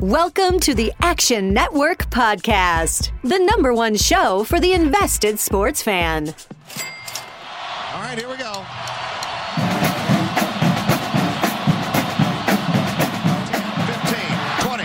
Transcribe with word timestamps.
Welcome 0.00 0.60
to 0.60 0.74
the 0.74 0.94
Action 1.02 1.52
Network 1.52 2.08
Podcast, 2.08 3.10
the 3.22 3.38
number 3.38 3.74
one 3.74 3.96
show 3.96 4.44
for 4.44 4.58
the 4.58 4.72
invested 4.72 5.38
sports 5.38 5.82
fan. 5.82 6.28
All 6.28 8.00
right, 8.00 8.16
here 8.16 8.26
we 8.26 8.38
go. 8.38 8.64
15, 13.84 14.80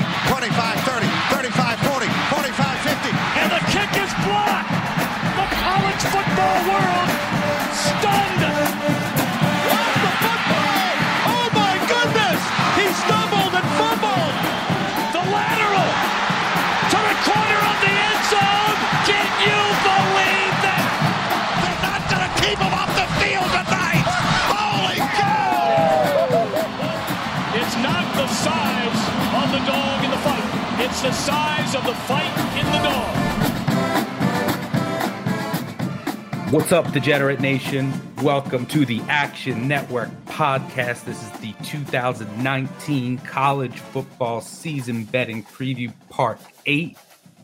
What's 36.55 36.71
up, 36.71 36.89
Degenerate 36.93 37.41
Nation? 37.41 37.91
Welcome 38.21 38.65
to 38.67 38.85
the 38.85 39.01
Action 39.09 39.67
Network 39.67 40.07
podcast. 40.27 41.03
This 41.03 41.21
is 41.21 41.29
the 41.41 41.53
2019 41.65 43.17
college 43.17 43.77
football 43.77 44.39
season 44.39 45.03
betting 45.03 45.43
preview 45.43 45.91
part 46.07 46.39
eight. 46.65 46.97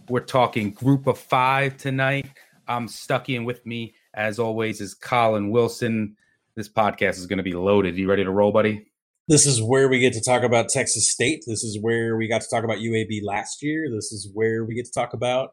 We're 0.07 0.21
talking 0.21 0.71
group 0.71 1.07
of 1.07 1.17
five 1.17 1.75
tonight. 1.75 2.27
I'm 2.69 2.87
Stuckey 2.87 3.43
with 3.43 3.65
me, 3.65 3.95
as 4.13 4.39
always, 4.39 4.79
is 4.79 4.93
Collin 4.93 5.49
Wilson. 5.49 6.15
This 6.55 6.69
podcast 6.69 7.17
is 7.17 7.25
going 7.25 7.35
to 7.35 7.43
be 7.43 7.51
loaded. 7.51 7.97
You 7.97 8.09
ready 8.09 8.23
to 8.23 8.31
roll, 8.31 8.53
buddy? 8.53 8.87
This 9.27 9.45
is 9.45 9.61
where 9.61 9.89
we 9.89 9.99
get 9.99 10.13
to 10.13 10.21
talk 10.21 10.43
about 10.43 10.69
Texas 10.69 11.11
State. 11.11 11.43
This 11.45 11.65
is 11.65 11.77
where 11.81 12.15
we 12.15 12.29
got 12.29 12.43
to 12.43 12.47
talk 12.49 12.63
about 12.63 12.77
UAB 12.77 13.19
last 13.25 13.61
year. 13.61 13.89
This 13.93 14.13
is 14.13 14.31
where 14.33 14.63
we 14.63 14.73
get 14.73 14.85
to 14.85 14.91
talk 14.93 15.13
about 15.13 15.49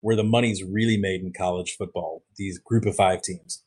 where 0.00 0.16
the 0.16 0.24
money's 0.24 0.62
really 0.62 0.96
made 0.96 1.22
in 1.22 1.32
college 1.32 1.76
football. 1.76 2.22
These 2.36 2.58
group 2.58 2.86
of 2.86 2.96
five 2.96 3.22
teams. 3.22 3.62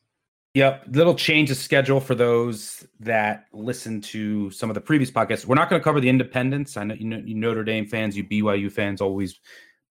Yep. 0.54 0.84
Little 0.90 1.16
change 1.16 1.50
of 1.50 1.56
schedule 1.56 2.00
for 2.00 2.14
those 2.14 2.86
that 3.00 3.46
listen 3.52 4.00
to 4.02 4.50
some 4.52 4.70
of 4.70 4.74
the 4.74 4.80
previous 4.80 5.10
podcasts. 5.10 5.46
We're 5.46 5.56
not 5.56 5.68
going 5.68 5.80
to 5.80 5.84
cover 5.84 6.00
the 6.00 6.08
independents. 6.08 6.76
I 6.76 6.84
know 6.84 6.94
you, 6.94 7.06
know 7.06 7.22
you 7.24 7.34
Notre 7.34 7.64
Dame 7.64 7.86
fans, 7.86 8.16
you 8.16 8.22
BYU 8.22 8.70
fans 8.70 9.00
always 9.00 9.40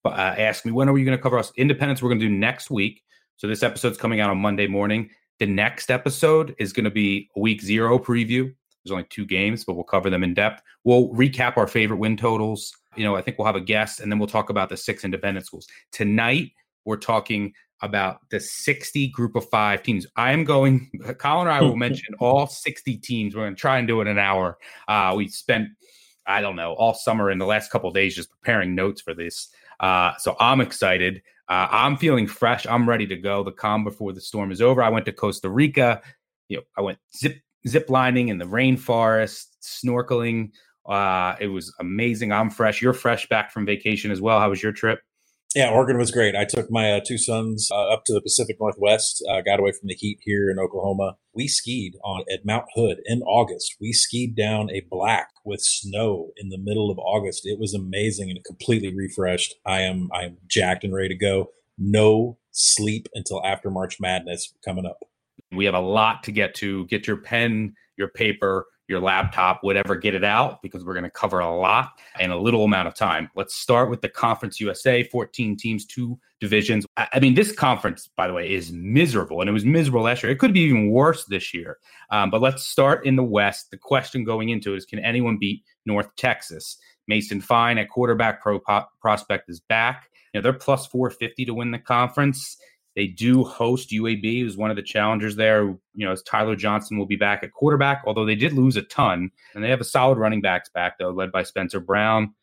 uh, 0.06 0.10
ask 0.12 0.66
me, 0.66 0.72
when 0.72 0.88
are 0.88 0.94
we 0.94 1.04
going 1.04 1.18
to 1.18 1.22
cover 1.22 1.38
us? 1.38 1.52
Independents, 1.58 2.02
we're 2.02 2.10
going 2.10 2.20
to 2.20 2.28
do 2.28 2.34
next 2.34 2.72
week. 2.72 3.04
So 3.36 3.48
this 3.48 3.62
episode's 3.62 3.98
coming 3.98 4.22
out 4.22 4.30
on 4.30 4.38
Monday 4.38 4.68
morning. 4.68 5.10
The 5.40 5.48
next 5.48 5.92
episode 5.92 6.56
is 6.60 6.72
going 6.72 6.86
to 6.86 6.92
be 6.92 7.30
a 7.36 7.40
week 7.42 7.62
zero 7.62 8.00
preview. 8.00 8.54
There's 8.84 8.92
only 8.92 9.06
two 9.10 9.26
games, 9.26 9.66
but 9.66 9.74
we'll 9.74 9.84
cover 9.84 10.10
them 10.10 10.24
in 10.24 10.34
depth. 10.34 10.62
We'll 10.86 11.10
recap 11.10 11.58
our 11.58 11.68
favorite 11.68 11.98
win 11.98 12.16
totals. 12.16 12.74
You 12.96 13.04
know, 13.04 13.16
I 13.16 13.22
think 13.22 13.38
we'll 13.38 13.48
have 13.48 13.56
a 13.56 13.62
guest 13.62 14.00
and 14.00 14.12
then 14.12 14.20
we'll 14.20 14.28
talk 14.28 14.50
about 14.50 14.70
the 14.70 14.78
six 14.78 15.04
independent 15.04 15.46
schools. 15.46 15.68
Tonight, 15.92 16.52
we're 16.86 16.98
talking 16.98 17.54
about 17.82 18.20
the 18.30 18.40
60 18.40 19.10
group 19.10 19.36
of 19.36 19.48
five 19.50 19.84
teams. 19.84 20.08
I 20.16 20.32
am 20.32 20.44
going, 20.46 20.90
Collin 21.18 21.48
and 21.48 21.56
I 21.56 21.62
will 21.62 21.76
mention 21.78 22.16
all 22.20 22.48
60 22.48 22.98
teams. 22.98 23.36
We're 23.36 23.44
going 23.44 23.56
to 23.56 23.60
try 23.60 23.78
and 23.78 23.88
do 23.88 24.00
it 24.00 24.04
in 24.04 24.08
an 24.10 24.20
hour. 24.20 24.58
Uh, 24.88 25.14
we 25.18 25.28
spent, 25.28 25.70
I 26.26 26.42
don't 26.42 26.56
know, 26.56 26.74
all 26.74 26.94
summer 26.94 27.30
in 27.30 27.38
the 27.38 27.46
last 27.46 27.72
couple 27.72 27.90
of 27.90 27.96
days 27.96 28.16
just 28.16 28.32
preparing 28.32 28.74
notes 28.74 29.02
for 29.02 29.14
this. 29.14 29.50
Uh, 29.80 30.14
so 30.18 30.36
I'm 30.40 30.62
excited. 30.62 31.22
Uh, 31.50 31.68
I'm 31.70 31.98
feeling 31.98 32.26
fresh. 32.26 32.66
I'm 32.66 32.88
ready 32.88 33.06
to 33.08 33.18
go. 33.18 33.44
The 33.44 33.52
calm 33.52 33.84
before 33.84 34.14
the 34.14 34.22
storm 34.22 34.52
is 34.52 34.62
over. 34.62 34.82
I 34.82 34.90
went 34.90 35.06
to 35.08 35.12
Costa 35.12 35.50
Rica. 35.50 36.02
You 36.48 36.58
know, 36.58 36.64
I 36.78 36.82
went 36.82 37.00
zip 37.16 37.42
zip 37.68 37.90
lining 37.90 38.30
in 38.30 38.38
the 38.38 38.46
rainforest, 38.46 39.48
snorkeling. 39.62 40.52
Uh, 40.86 41.36
it 41.40 41.48
was 41.48 41.74
amazing. 41.80 42.32
I'm 42.32 42.50
fresh. 42.50 42.82
You're 42.82 42.94
fresh 42.94 43.28
back 43.30 43.52
from 43.52 43.66
vacation 43.66 44.12
as 44.12 44.22
well. 44.22 44.40
How 44.40 44.50
was 44.50 44.62
your 44.62 44.72
trip? 44.72 45.00
Yeah, 45.56 45.70
Oregon 45.70 46.00
was 46.00 46.10
great. 46.10 46.36
I 46.36 46.46
took 46.46 46.72
my 46.72 46.94
uh, 46.94 47.00
two 47.06 47.20
sons 47.20 47.70
uh, 47.72 47.94
up 47.94 48.06
to 48.06 48.14
the 48.14 48.22
Pacific 48.22 48.58
Northwest, 48.60 49.24
uh, 49.30 49.42
got 49.42 49.60
away 49.60 49.72
from 49.72 49.88
the 49.88 49.94
heat 49.94 50.18
here 50.22 50.50
in 50.50 50.58
Oklahoma. 50.58 51.18
We 51.36 51.48
skied 51.48 51.94
on 52.04 52.24
at 52.34 52.44
Mount 52.44 52.66
Hood 52.74 52.98
in 53.06 53.22
August. 53.22 53.76
We 53.80 53.94
skied 53.94 54.36
down 54.36 54.72
a 54.72 54.82
black 54.90 55.28
with 55.46 55.62
snow 55.62 56.32
in 56.38 56.50
the 56.50 56.58
middle 56.58 56.90
of 56.90 56.98
August. 56.98 57.46
It 57.46 57.60
was 57.60 57.76
amazing 57.76 58.32
and 58.32 58.44
completely 58.44 58.96
refreshed. 58.96 59.54
I 59.64 59.82
am 59.82 60.10
I 60.12 60.24
am 60.24 60.38
jacked 60.48 60.84
and 60.84 60.94
ready 60.94 61.10
to 61.10 61.16
go. 61.16 61.52
No 61.78 62.40
sleep 62.52 63.08
until 63.14 63.46
after 63.46 63.70
March 63.70 63.98
Madness 64.00 64.56
coming 64.66 64.88
up. 64.88 64.98
We 65.52 65.66
have 65.66 65.76
a 65.76 65.80
lot 65.80 66.24
to 66.24 66.32
get 66.32 66.56
to. 66.56 66.88
Get 66.88 67.06
your 67.06 67.18
pen, 67.18 67.76
your 67.96 68.08
paper, 68.08 68.66
your 68.88 69.00
laptop, 69.00 69.64
whatever, 69.64 69.96
get 69.96 70.14
it 70.14 70.24
out 70.24 70.62
because 70.62 70.84
we're 70.84 70.94
going 70.94 71.04
to 71.06 71.10
cover 71.10 71.40
a 71.40 71.56
lot 71.56 71.92
in 72.20 72.32
a 72.32 72.38
little 72.38 72.64
amount 72.64 72.88
of 72.88 72.94
time. 72.94 73.30
Let's 73.36 73.56
start 73.56 73.90
with 73.90 74.02
the 74.02 74.10
Conference 74.10 74.60
USA 74.60 75.04
14 75.04 75.56
teams, 75.56 75.86
two 75.86 76.20
divisions. 76.42 76.86
I, 76.98 77.20
mean, 77.20 77.34
this 77.34 77.54
conference, 77.54 78.10
by 78.18 78.28
the 78.28 78.34
way, 78.34 78.52
is 78.52 78.72
miserable 78.74 79.40
and 79.40 79.50
it 79.50 79.54
was 79.54 79.64
miserable 79.64 80.02
last 80.02 80.24
year. 80.24 80.32
It 80.32 80.40
could 80.40 80.54
be 80.54 80.62
even 80.62 80.90
worse 80.90 81.26
this 81.26 81.54
year. 81.54 81.78
Um, 82.10 82.30
but 82.30 82.42
let's 82.42 82.66
start 82.66 83.06
in 83.06 83.16
the 83.16 83.24
West. 83.24 83.72
The 83.72 83.78
question 83.78 84.26
going 84.26 84.50
into 84.50 84.74
it 84.74 84.78
is 84.78 84.86
can 84.86 85.00
anyone 85.00 85.38
beat 85.38 85.64
North 85.86 86.14
Texas? 86.18 86.78
Mason 87.08 87.42
Fine 87.42 87.78
at 87.78 87.90
quarterback 87.90 88.42
pro 88.42 88.60
prospect 89.02 89.50
is 89.50 89.60
back. 89.60 90.10
You 90.34 90.40
know, 90.40 90.44
they're 90.44 90.54
plus 90.54 90.88
450 90.88 91.46
to 91.46 91.54
win 91.54 91.72
the 91.72 91.80
conference. 91.80 92.58
They 92.96 93.08
do 93.08 93.44
host 93.44 93.90
UAB, 93.90 94.42
who's 94.42 94.58
one 94.58 94.70
of 94.70 94.76
the 94.76 94.84
challengers 94.84 95.36
there. 95.36 95.64
You 95.96 96.06
know, 96.06 96.16
Tyler 96.16 96.56
Johnson 96.56 96.98
will 96.98 97.08
be 97.08 97.16
back 97.16 97.44
at 97.44 97.52
quarterback, 97.52 98.04
although 98.06 98.26
they 98.26 98.36
did 98.36 98.54
lose 98.54 98.78
a 98.78 98.84
ton. 98.84 99.32
And 99.56 99.64
they 99.64 99.70
have 99.70 99.82
a 99.82 99.86
solid 99.86 100.18
running 100.18 100.42
backs 100.42 100.70
back, 100.70 101.00
though, 101.00 101.10
led 101.10 101.32
by 101.32 101.44
Spencer 101.44 101.80
Brown. 101.80 102.34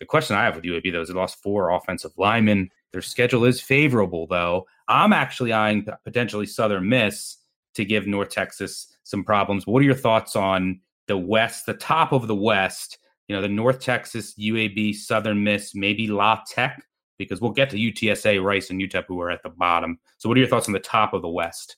The 0.00 0.06
question 0.06 0.36
I 0.36 0.44
have 0.44 0.56
with 0.56 0.64
UAB, 0.64 0.92
though, 0.92 1.02
is 1.02 1.08
they 1.08 1.14
lost 1.14 1.42
four 1.42 1.70
offensive 1.70 2.12
linemen. 2.16 2.70
Their 2.92 3.02
schedule 3.02 3.44
is 3.44 3.60
favorable, 3.60 4.26
though. 4.26 4.66
I'm 4.86 5.12
actually 5.12 5.52
eyeing 5.52 5.86
potentially 6.04 6.46
Southern 6.46 6.88
Miss 6.88 7.36
to 7.74 7.84
give 7.84 8.06
North 8.06 8.30
Texas 8.30 8.96
some 9.04 9.24
problems. 9.24 9.66
What 9.66 9.80
are 9.80 9.86
your 9.86 9.94
thoughts 9.94 10.36
on 10.36 10.80
the 11.06 11.18
West, 11.18 11.66
the 11.66 11.74
top 11.74 12.12
of 12.12 12.26
the 12.26 12.34
West? 12.34 12.98
You 13.26 13.36
know, 13.36 13.42
the 13.42 13.48
North 13.48 13.80
Texas, 13.80 14.34
UAB, 14.38 14.94
Southern 14.94 15.44
Miss, 15.44 15.74
maybe 15.74 16.06
La 16.06 16.40
Tech 16.48 16.82
because 17.18 17.40
we'll 17.40 17.52
get 17.52 17.70
to 17.70 17.76
UTSA, 17.76 18.42
Rice, 18.42 18.70
and 18.70 18.80
UTEP 18.80 19.04
who 19.08 19.20
are 19.20 19.30
at 19.30 19.42
the 19.42 19.50
bottom. 19.50 19.98
So, 20.18 20.28
what 20.28 20.38
are 20.38 20.40
your 20.40 20.48
thoughts 20.48 20.68
on 20.68 20.72
the 20.72 20.80
top 20.80 21.12
of 21.12 21.22
the 21.22 21.28
West? 21.28 21.76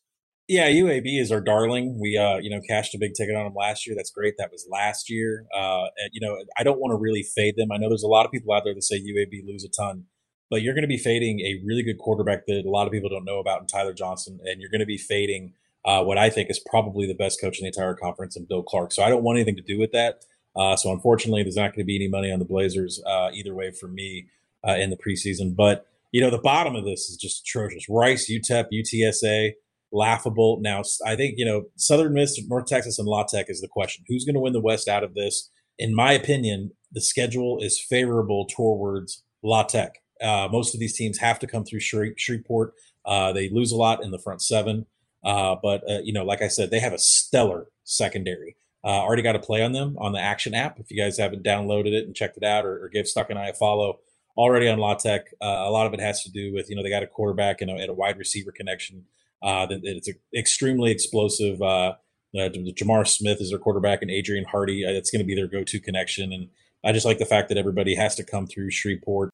Yeah, 0.49 0.69
UAB 0.69 1.21
is 1.21 1.31
our 1.31 1.41
darling. 1.41 1.99
We, 2.01 2.19
uh, 2.19 2.39
you 2.39 2.51
know, 2.51 2.61
cashed 2.69 2.93
a 2.97 2.99
big 2.99 3.15
ticket 3.15 3.37
on 3.37 3.45
them 3.45 3.55
last 3.55 3.87
year. 3.87 3.95
That's 3.95 4.11
great. 4.11 4.35
That 4.37 4.51
was 4.51 4.67
last 4.69 5.09
year. 5.09 5.47
Uh, 5.55 5.85
and, 5.97 6.11
you 6.13 6.21
know, 6.21 6.37
I 6.59 6.65
don't 6.65 6.81
want 6.81 6.91
to 6.91 6.97
really 6.97 7.23
fade 7.23 7.55
them. 7.57 7.71
I 7.71 7.77
know 7.77 7.89
there's 7.89 8.03
a 8.03 8.09
lot 8.09 8.27
of 8.27 8.33
people 8.33 8.53
out 8.53 8.65
there 8.65 8.75
that 8.75 8.83
say 8.83 9.01
UAB 9.01 9.47
lose 9.47 9.63
a 9.63 9.69
ton, 9.69 10.07
but 10.51 10.63
you're 10.63 10.75
going 10.75 10.83
to 10.83 10.89
be 10.89 10.97
fading 10.97 11.39
a 11.39 11.63
really 11.65 11.85
good 11.85 11.99
quarterback 11.99 12.47
that 12.47 12.65
a 12.67 12.69
lot 12.69 12.89
of 12.89 12.93
people 12.93 13.09
don't 13.09 13.25
know 13.25 13.39
about 13.39 13.61
in 13.61 13.69
Tyler 13.69 13.93
Johnson, 13.93 14.41
and 14.45 14.61
you're 14.61 14.71
going 14.71 14.81
to 14.81 14.87
be 14.87 14.99
fading 14.99 15.53
uh, 15.85 16.03
what 16.03 16.19
I 16.19 16.31
think 16.31 16.51
is 16.51 16.59
probably 16.59 17.07
the 17.07 17.15
best 17.15 17.41
coach 17.41 17.61
in 17.61 17.63
the 17.63 17.69
entire 17.69 17.95
conference 17.95 18.37
in 18.37 18.45
Bill 18.45 18.65
Clark. 18.65 18.91
So 18.91 19.05
I 19.05 19.09
don't 19.09 19.23
want 19.23 19.39
anything 19.39 19.57
to 19.57 19.63
do 19.63 19.79
with 19.79 19.93
that. 19.93 20.25
Uh, 20.57 20.75
so 20.75 20.93
unfortunately, 20.93 21.45
there's 21.45 21.55
not 21.55 21.75
going 21.75 21.85
to 21.85 21.85
be 21.85 21.95
any 21.95 22.09
money 22.09 22.33
on 22.33 22.41
the 22.41 22.45
Blazers 22.45 23.01
uh, 23.07 23.31
either 23.33 23.55
way 23.55 23.71
for 23.71 23.87
me 23.87 24.27
uh, 24.67 24.73
in 24.73 24.91
the 24.91 24.97
preseason. 24.97 25.55
But 25.57 25.87
you 26.13 26.21
know, 26.21 26.31
the 26.31 26.39
bottom 26.39 26.75
of 26.75 26.85
this 26.85 27.09
is 27.09 27.17
just 27.17 27.43
atrocious. 27.43 27.89
Rice, 27.89 28.31
UTEP, 28.31 28.67
UTSA, 28.73 29.53
laughable. 29.93 30.59
Now, 30.61 30.83
I 31.07 31.17
think 31.17 31.35
you 31.37 31.45
know 31.45 31.65
Southern 31.77 32.15
Miss, 32.15 32.41
North 32.47 32.67
Texas, 32.67 32.99
and 32.99 33.09
La 33.09 33.25
Tech 33.25 33.47
is 33.49 33.61
the 33.61 33.69
question. 33.69 34.05
Who's 34.09 34.25
going 34.25 34.35
to 34.35 34.41
win 34.41 34.53
the 34.53 34.61
West 34.61 34.89
out 34.89 35.05
of 35.05 35.15
this? 35.15 35.51
In 35.79 35.95
my 35.95 36.13
opinion, 36.13 36.73
the 36.93 37.01
schedule 37.01 37.59
is 37.61 37.81
favorable 37.81 38.47
towards 38.47 39.23
La 39.43 39.63
Tech. 39.63 39.95
Uh, 40.23 40.49
most 40.51 40.75
of 40.75 40.81
these 40.81 40.97
teams 40.97 41.19
have 41.19 41.39
to 41.39 41.47
come 41.47 41.65
through 41.65 41.81
Shreveport. 41.81 42.75
Uh, 43.07 43.33
they 43.33 43.49
lose 43.49 43.73
a 43.73 43.77
lot 43.77 44.05
in 44.05 44.11
the 44.11 44.19
front 44.19 44.43
seven, 44.43 44.87
uh, 45.25 45.57
but 45.63 45.83
uh, 45.89 46.01
you 46.03 46.13
know, 46.13 46.25
like 46.25 46.43
I 46.43 46.49
said, 46.49 46.71
they 46.71 46.81
have 46.81 46.93
a 46.93 46.99
stellar 46.99 47.69
secondary. 47.85 48.57
Uh, 48.83 48.89
already 48.89 49.23
got 49.23 49.37
a 49.37 49.41
play 49.41 49.63
on 49.63 49.73
them 49.73 49.97
on 49.99 50.13
the 50.13 50.21
Action 50.21 50.55
app. 50.55 50.79
If 50.79 50.91
you 50.91 51.03
guys 51.03 51.19
haven't 51.19 51.45
downloaded 51.45 51.93
it 51.93 52.07
and 52.07 52.15
checked 52.15 52.39
it 52.39 52.45
out, 52.45 52.65
or, 52.65 52.85
or 52.85 52.89
give 52.89 53.07
Stuck 53.07 53.31
and 53.31 53.39
I 53.39 53.49
a 53.49 53.55
follow, 53.55 54.01
already 54.37 54.69
on 54.69 54.79
La 54.79 54.95
Tech. 54.95 55.27
Uh, 55.41 55.47
a 55.47 55.71
lot 55.71 55.87
of 55.87 55.95
it 55.95 56.01
has 56.01 56.23
to 56.23 56.31
do 56.31 56.53
with 56.53 56.71
you 56.71 56.77
know 56.77 56.83
they 56.83 56.91
got 56.91 57.03
a 57.03 57.07
quarterback 57.07 57.61
and 57.61 57.71
a, 57.71 57.75
and 57.75 57.91
a 57.91 57.95
wide 57.95 58.19
receiver 58.19 58.53
connection. 58.53 59.05
Uh, 59.43 59.67
it's 59.71 60.09
extremely 60.37 60.91
explosive. 60.91 61.61
Uh, 61.63 61.95
uh, 62.37 62.49
J'Mar 62.49 63.07
Smith 63.07 63.41
is 63.41 63.51
their 63.51 63.59
quarterback, 63.59 64.03
and 64.03 64.11
Adrian 64.11 64.45
Hardy. 64.45 64.85
Uh, 64.85 64.91
it's 64.91 65.11
going 65.11 65.21
to 65.21 65.27
be 65.27 65.35
their 65.35 65.49
go-to 65.49 65.81
connection. 65.81 66.33
And 66.33 66.49
I 66.85 66.93
just 66.93 67.07
like 67.07 67.19
the 67.19 67.25
fact 67.25 67.49
that 67.49 67.59
everybody 67.59 67.95
has 67.95 68.15
to 68.17 68.25
come 68.25 68.47
through 68.47 68.71
Shreveport. 68.71 69.33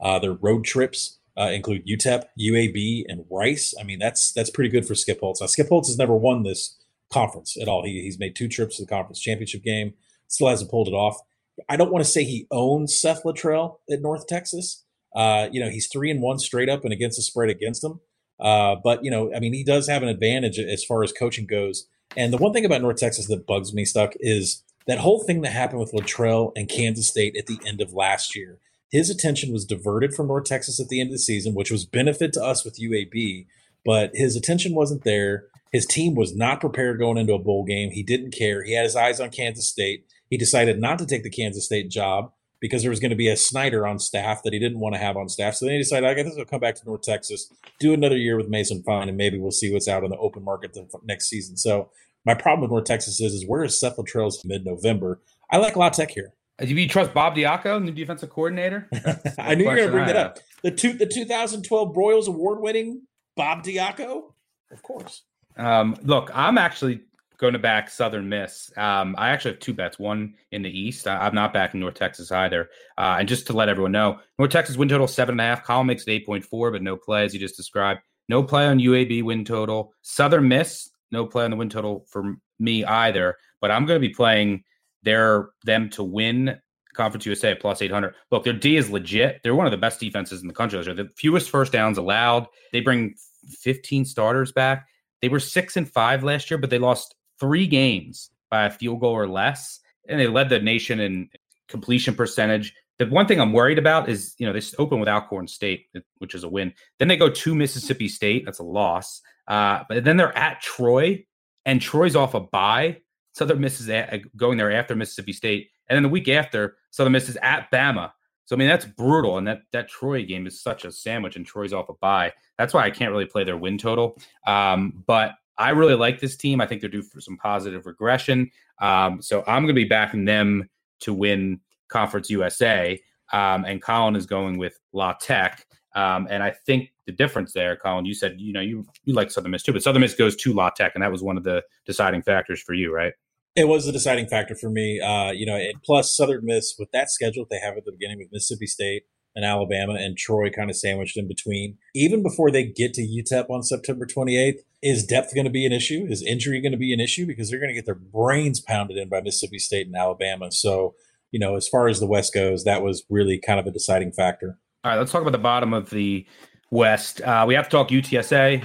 Uh, 0.00 0.18
their 0.18 0.32
road 0.32 0.64
trips 0.64 1.18
uh, 1.38 1.50
include 1.52 1.86
UTEP, 1.86 2.24
UAB, 2.38 3.04
and 3.08 3.24
Rice. 3.30 3.74
I 3.80 3.84
mean, 3.84 3.98
that's 3.98 4.32
that's 4.32 4.50
pretty 4.50 4.70
good 4.70 4.86
for 4.86 4.94
Skip 4.94 5.20
Holtz. 5.20 5.40
Now, 5.40 5.46
Skip 5.46 5.68
Holtz 5.68 5.88
has 5.88 5.98
never 5.98 6.14
won 6.14 6.42
this 6.42 6.78
conference 7.10 7.56
at 7.60 7.68
all. 7.68 7.84
He, 7.84 8.02
he's 8.02 8.18
made 8.18 8.36
two 8.36 8.48
trips 8.48 8.76
to 8.76 8.82
the 8.82 8.88
conference 8.88 9.20
championship 9.20 9.62
game, 9.62 9.94
still 10.28 10.48
hasn't 10.48 10.70
pulled 10.70 10.88
it 10.88 10.94
off 10.94 11.18
I 11.68 11.76
don't 11.76 11.92
want 11.92 12.04
to 12.04 12.10
say 12.10 12.24
he 12.24 12.46
owns 12.50 12.98
Seth 12.98 13.22
Littrell 13.24 13.76
at 13.90 14.00
North 14.00 14.26
Texas. 14.26 14.84
Uh, 15.14 15.48
you 15.50 15.60
know, 15.60 15.70
he's 15.70 15.88
three 15.88 16.10
and 16.10 16.22
one 16.22 16.38
straight 16.38 16.68
up 16.68 16.84
and 16.84 16.92
against 16.92 17.16
the 17.16 17.22
spread 17.22 17.50
against 17.50 17.82
him. 17.82 18.00
Uh, 18.38 18.76
but 18.82 19.04
you 19.04 19.10
know, 19.10 19.32
I 19.34 19.40
mean, 19.40 19.52
he 19.52 19.64
does 19.64 19.88
have 19.88 20.02
an 20.02 20.08
advantage 20.08 20.58
as 20.58 20.84
far 20.84 21.02
as 21.02 21.12
coaching 21.12 21.46
goes. 21.46 21.86
And 22.16 22.32
the 22.32 22.38
one 22.38 22.52
thing 22.52 22.64
about 22.64 22.82
North 22.82 22.96
Texas 22.96 23.26
that 23.28 23.46
bugs 23.46 23.72
me 23.72 23.84
stuck 23.84 24.14
is 24.18 24.62
that 24.86 24.98
whole 24.98 25.22
thing 25.22 25.42
that 25.42 25.52
happened 25.52 25.80
with 25.80 25.92
Littrell 25.92 26.52
and 26.56 26.68
Kansas 26.68 27.08
State 27.08 27.36
at 27.36 27.46
the 27.46 27.58
end 27.66 27.80
of 27.80 27.92
last 27.92 28.34
year. 28.34 28.58
His 28.90 29.08
attention 29.08 29.52
was 29.52 29.64
diverted 29.64 30.14
from 30.14 30.26
North 30.26 30.46
Texas 30.46 30.80
at 30.80 30.88
the 30.88 31.00
end 31.00 31.08
of 31.08 31.12
the 31.12 31.18
season, 31.18 31.54
which 31.54 31.70
was 31.70 31.84
benefit 31.84 32.32
to 32.32 32.42
us 32.42 32.64
with 32.64 32.80
UAB, 32.80 33.46
but 33.84 34.10
his 34.14 34.34
attention 34.34 34.74
wasn't 34.74 35.04
there. 35.04 35.46
His 35.70 35.86
team 35.86 36.16
was 36.16 36.34
not 36.34 36.60
prepared 36.60 36.98
going 36.98 37.16
into 37.16 37.34
a 37.34 37.38
bowl 37.38 37.64
game. 37.64 37.90
He 37.92 38.02
didn't 38.02 38.32
care. 38.32 38.64
He 38.64 38.72
had 38.74 38.82
his 38.82 38.96
eyes 38.96 39.20
on 39.20 39.30
Kansas 39.30 39.68
State. 39.68 40.06
He 40.30 40.38
decided 40.38 40.80
not 40.80 40.98
to 41.00 41.06
take 41.06 41.22
the 41.22 41.30
Kansas 41.30 41.66
State 41.66 41.90
job 41.90 42.32
because 42.60 42.82
there 42.82 42.90
was 42.90 43.00
going 43.00 43.10
to 43.10 43.16
be 43.16 43.28
a 43.28 43.36
Snyder 43.36 43.86
on 43.86 43.98
staff 43.98 44.42
that 44.44 44.52
he 44.52 44.58
didn't 44.58 44.78
want 44.78 44.94
to 44.94 45.00
have 45.00 45.16
on 45.16 45.28
staff. 45.28 45.54
So 45.54 45.64
then 45.64 45.72
he 45.72 45.78
decided, 45.78 46.08
I 46.08 46.14
guess 46.14 46.32
I'll 46.38 46.44
come 46.44 46.60
back 46.60 46.76
to 46.76 46.86
North 46.86 47.02
Texas, 47.02 47.52
do 47.78 47.92
another 47.92 48.16
year 48.16 48.36
with 48.36 48.48
Mason 48.48 48.82
Fine, 48.82 49.08
and 49.08 49.16
maybe 49.16 49.38
we'll 49.38 49.50
see 49.50 49.72
what's 49.72 49.88
out 49.88 50.04
on 50.04 50.10
the 50.10 50.16
open 50.18 50.44
market 50.44 50.74
the 50.74 50.86
next 51.04 51.28
season. 51.28 51.56
So 51.56 51.90
my 52.24 52.34
problem 52.34 52.60
with 52.60 52.70
North 52.70 52.84
Texas 52.84 53.20
is, 53.20 53.32
is 53.32 53.46
where 53.46 53.64
is 53.64 53.78
Seth 53.78 53.96
Littrell's 53.96 54.44
mid-November? 54.44 55.20
I 55.50 55.56
like 55.56 55.76
La 55.76 55.88
Tech 55.88 56.10
here. 56.10 56.32
Do 56.58 56.66
you 56.66 56.88
trust 56.88 57.14
Bob 57.14 57.34
Diaco, 57.34 57.84
the 57.84 57.90
defensive 57.90 58.28
coordinator? 58.28 58.86
I 59.38 59.54
knew 59.54 59.64
you 59.64 59.70
were 59.70 59.76
going 59.76 59.88
to 59.88 59.92
bring 59.92 60.06
that 60.06 60.16
up. 60.16 60.38
The 60.62 60.70
two, 60.70 60.92
the 60.92 61.06
2012 61.06 61.94
Broyles 61.94 62.28
award-winning 62.28 63.02
Bob 63.34 63.64
Diaco, 63.64 64.34
of 64.70 64.82
course. 64.82 65.22
Um, 65.56 65.96
look, 66.02 66.30
I'm 66.34 66.58
actually 66.58 67.00
going 67.40 67.54
to 67.54 67.58
back 67.58 67.88
Southern 67.88 68.28
Miss. 68.28 68.70
Um, 68.76 69.14
I 69.18 69.30
actually 69.30 69.52
have 69.52 69.60
two 69.60 69.72
bets. 69.72 69.98
One 69.98 70.34
in 70.52 70.62
the 70.62 70.78
East. 70.78 71.06
I, 71.06 71.26
am 71.26 71.34
not 71.34 71.54
backing 71.54 71.80
North 71.80 71.94
Texas 71.94 72.30
either. 72.30 72.68
Uh, 72.98 73.16
and 73.18 73.28
just 73.28 73.46
to 73.46 73.54
let 73.54 73.68
everyone 73.68 73.92
know, 73.92 74.18
North 74.38 74.50
Texas 74.50 74.76
win 74.76 74.88
total 74.88 75.08
seven 75.08 75.32
and 75.32 75.40
a 75.40 75.44
half. 75.44 75.64
Collin 75.64 75.86
makes 75.86 76.06
it 76.06 76.10
eight 76.10 76.26
point 76.26 76.44
four, 76.44 76.70
but 76.70 76.82
no 76.82 76.96
play 76.96 77.24
as 77.24 77.32
you 77.32 77.40
just 77.40 77.56
described. 77.56 78.00
No 78.28 78.42
play 78.42 78.66
on 78.66 78.78
UAB 78.78 79.24
win 79.24 79.44
total. 79.44 79.92
Southern 80.02 80.46
Miss. 80.48 80.90
No 81.10 81.26
play 81.26 81.44
on 81.44 81.50
the 81.50 81.56
win 81.56 81.70
total 81.70 82.06
for 82.08 82.36
me 82.58 82.84
either. 82.84 83.36
But 83.60 83.70
I'm 83.70 83.86
going 83.86 84.00
to 84.00 84.06
be 84.06 84.14
playing 84.14 84.62
their 85.02 85.48
them 85.64 85.88
to 85.90 86.04
win 86.04 86.58
Conference 86.94 87.24
USA 87.26 87.54
plus 87.54 87.82
800. 87.82 88.14
Look, 88.30 88.44
their 88.44 88.52
D 88.52 88.76
is 88.76 88.90
legit. 88.90 89.40
They're 89.42 89.54
one 89.54 89.66
of 89.66 89.72
the 89.72 89.78
best 89.78 89.98
defenses 89.98 90.42
in 90.42 90.48
the 90.48 90.54
country. 90.54 90.82
They're 90.82 90.94
the 90.94 91.08
fewest 91.16 91.50
first 91.50 91.72
downs 91.72 91.98
allowed. 91.98 92.46
They 92.72 92.80
bring 92.80 93.14
15 93.60 94.04
starters 94.04 94.52
back. 94.52 94.86
They 95.22 95.28
were 95.28 95.40
six 95.40 95.76
and 95.76 95.90
five 95.90 96.22
last 96.22 96.50
year, 96.50 96.58
but 96.58 96.70
they 96.70 96.78
lost 96.78 97.14
three 97.40 97.66
games 97.66 98.30
by 98.50 98.66
a 98.66 98.70
field 98.70 99.00
goal 99.00 99.12
or 99.12 99.26
less, 99.26 99.80
and 100.08 100.20
they 100.20 100.26
led 100.26 100.48
the 100.48 100.60
nation 100.60 101.00
in 101.00 101.28
completion 101.68 102.14
percentage. 102.14 102.74
The 102.98 103.06
one 103.06 103.26
thing 103.26 103.40
I'm 103.40 103.52
worried 103.52 103.78
about 103.78 104.08
is, 104.08 104.34
you 104.38 104.46
know, 104.46 104.52
they 104.52 104.60
open 104.78 105.00
with 105.00 105.08
Alcorn 105.08 105.48
State, 105.48 105.86
which 106.18 106.34
is 106.34 106.44
a 106.44 106.48
win. 106.48 106.74
Then 106.98 107.08
they 107.08 107.16
go 107.16 107.30
to 107.30 107.54
Mississippi 107.54 108.08
State. 108.08 108.44
That's 108.44 108.58
a 108.58 108.64
loss. 108.64 109.22
Uh, 109.48 109.84
but 109.88 110.04
then 110.04 110.16
they're 110.16 110.36
at 110.36 110.60
Troy, 110.60 111.24
and 111.64 111.80
Troy's 111.80 112.14
off 112.14 112.34
a 112.34 112.40
bye. 112.40 112.98
Southern 113.32 113.60
Miss 113.60 113.80
is 113.80 113.88
at, 113.88 114.20
going 114.36 114.58
there 114.58 114.70
after 114.70 114.94
Mississippi 114.94 115.32
State. 115.32 115.70
And 115.88 115.96
then 115.96 116.02
the 116.02 116.08
week 116.08 116.28
after, 116.28 116.76
Southern 116.90 117.12
Miss 117.12 117.28
is 117.28 117.38
at 117.42 117.70
Bama. 117.72 118.12
So 118.44 118.56
I 118.56 118.58
mean 118.58 118.68
that's 118.68 118.84
brutal, 118.84 119.38
and 119.38 119.46
that 119.46 119.60
that 119.70 119.88
Troy 119.88 120.24
game 120.24 120.44
is 120.44 120.60
such 120.60 120.84
a 120.84 120.90
sandwich, 120.90 121.36
and 121.36 121.46
Troy's 121.46 121.72
off 121.72 121.88
a 121.88 121.94
bye. 121.94 122.32
That's 122.58 122.74
why 122.74 122.82
I 122.82 122.90
can't 122.90 123.12
really 123.12 123.26
play 123.26 123.44
their 123.44 123.56
win 123.56 123.78
total. 123.78 124.18
Um, 124.44 125.04
but 125.06 125.34
I 125.60 125.70
really 125.70 125.94
like 125.94 126.20
this 126.20 126.36
team. 126.36 126.60
I 126.60 126.66
think 126.66 126.80
they're 126.80 126.88
due 126.88 127.02
for 127.02 127.20
some 127.20 127.36
positive 127.36 127.84
regression. 127.84 128.50
Um, 128.80 129.20
so 129.20 129.44
I'm 129.46 129.62
going 129.62 129.74
to 129.74 129.80
be 129.80 129.84
backing 129.84 130.24
them 130.24 130.70
to 131.00 131.12
win 131.12 131.60
Conference 131.88 132.30
USA. 132.30 132.98
Um, 133.30 133.66
and 133.66 133.82
Collin 133.82 134.16
is 134.16 134.24
going 134.24 134.56
with 134.56 134.80
La 134.94 135.12
Tech. 135.12 135.66
Um, 135.94 136.26
and 136.30 136.42
I 136.42 136.50
think 136.50 136.92
the 137.04 137.12
difference 137.12 137.52
there, 137.52 137.76
Collin, 137.76 138.06
you 138.06 138.14
said 138.14 138.36
you 138.38 138.52
know 138.52 138.60
you 138.60 138.86
you 139.04 139.12
like 139.12 139.30
Southern 139.30 139.50
Miss 139.50 139.62
too, 139.62 139.72
but 139.72 139.82
Southern 139.82 140.00
Miss 140.00 140.14
goes 140.14 140.34
to 140.36 140.52
La 140.54 140.70
Tech, 140.70 140.92
and 140.94 141.02
that 141.02 141.12
was 141.12 141.22
one 141.22 141.36
of 141.36 141.44
the 141.44 141.62
deciding 141.84 142.22
factors 142.22 142.62
for 142.62 142.74
you, 142.74 142.94
right? 142.94 143.12
It 143.56 143.66
was 143.66 143.84
the 143.84 143.92
deciding 143.92 144.28
factor 144.28 144.54
for 144.54 144.70
me. 144.70 145.00
Uh, 145.00 145.32
you 145.32 145.44
know, 145.44 145.60
plus 145.84 146.16
Southern 146.16 146.44
Miss 146.44 146.74
with 146.78 146.90
that 146.92 147.10
schedule 147.10 147.44
they 147.50 147.58
have 147.58 147.76
at 147.76 147.84
the 147.84 147.92
beginning 147.92 148.18
with 148.18 148.28
Mississippi 148.32 148.66
State 148.66 149.02
and 149.34 149.44
Alabama 149.44 149.94
and 149.94 150.16
Troy 150.16 150.50
kind 150.50 150.70
of 150.70 150.76
sandwiched 150.76 151.16
in 151.16 151.28
between. 151.28 151.78
Even 151.94 152.22
before 152.22 152.50
they 152.50 152.64
get 152.64 152.94
to 152.94 153.02
UTEP 153.02 153.48
on 153.50 153.62
September 153.62 154.06
28th, 154.06 154.58
is 154.82 155.04
depth 155.04 155.34
going 155.34 155.44
to 155.44 155.50
be 155.50 155.66
an 155.66 155.72
issue? 155.72 156.06
Is 156.08 156.22
injury 156.22 156.60
going 156.60 156.72
to 156.72 156.78
be 156.78 156.92
an 156.92 157.00
issue? 157.00 157.26
Because 157.26 157.50
they're 157.50 157.60
going 157.60 157.70
to 157.70 157.74
get 157.74 157.86
their 157.86 157.94
brains 157.94 158.60
pounded 158.60 158.96
in 158.96 159.08
by 159.08 159.20
Mississippi 159.20 159.58
State 159.58 159.86
and 159.86 159.96
Alabama. 159.96 160.50
So, 160.50 160.94
you 161.30 161.38
know, 161.38 161.54
as 161.56 161.68
far 161.68 161.88
as 161.88 162.00
the 162.00 162.06
West 162.06 162.34
goes, 162.34 162.64
that 162.64 162.82
was 162.82 163.04
really 163.10 163.38
kind 163.38 163.60
of 163.60 163.66
a 163.66 163.70
deciding 163.70 164.12
factor. 164.12 164.58
All 164.82 164.90
right, 164.90 164.98
let's 164.98 165.12
talk 165.12 165.22
about 165.22 165.32
the 165.32 165.38
bottom 165.38 165.74
of 165.74 165.90
the 165.90 166.26
West. 166.70 167.20
Uh, 167.20 167.44
we 167.46 167.54
have 167.54 167.66
to 167.66 167.70
talk 167.70 167.88
UTSA. 167.90 168.64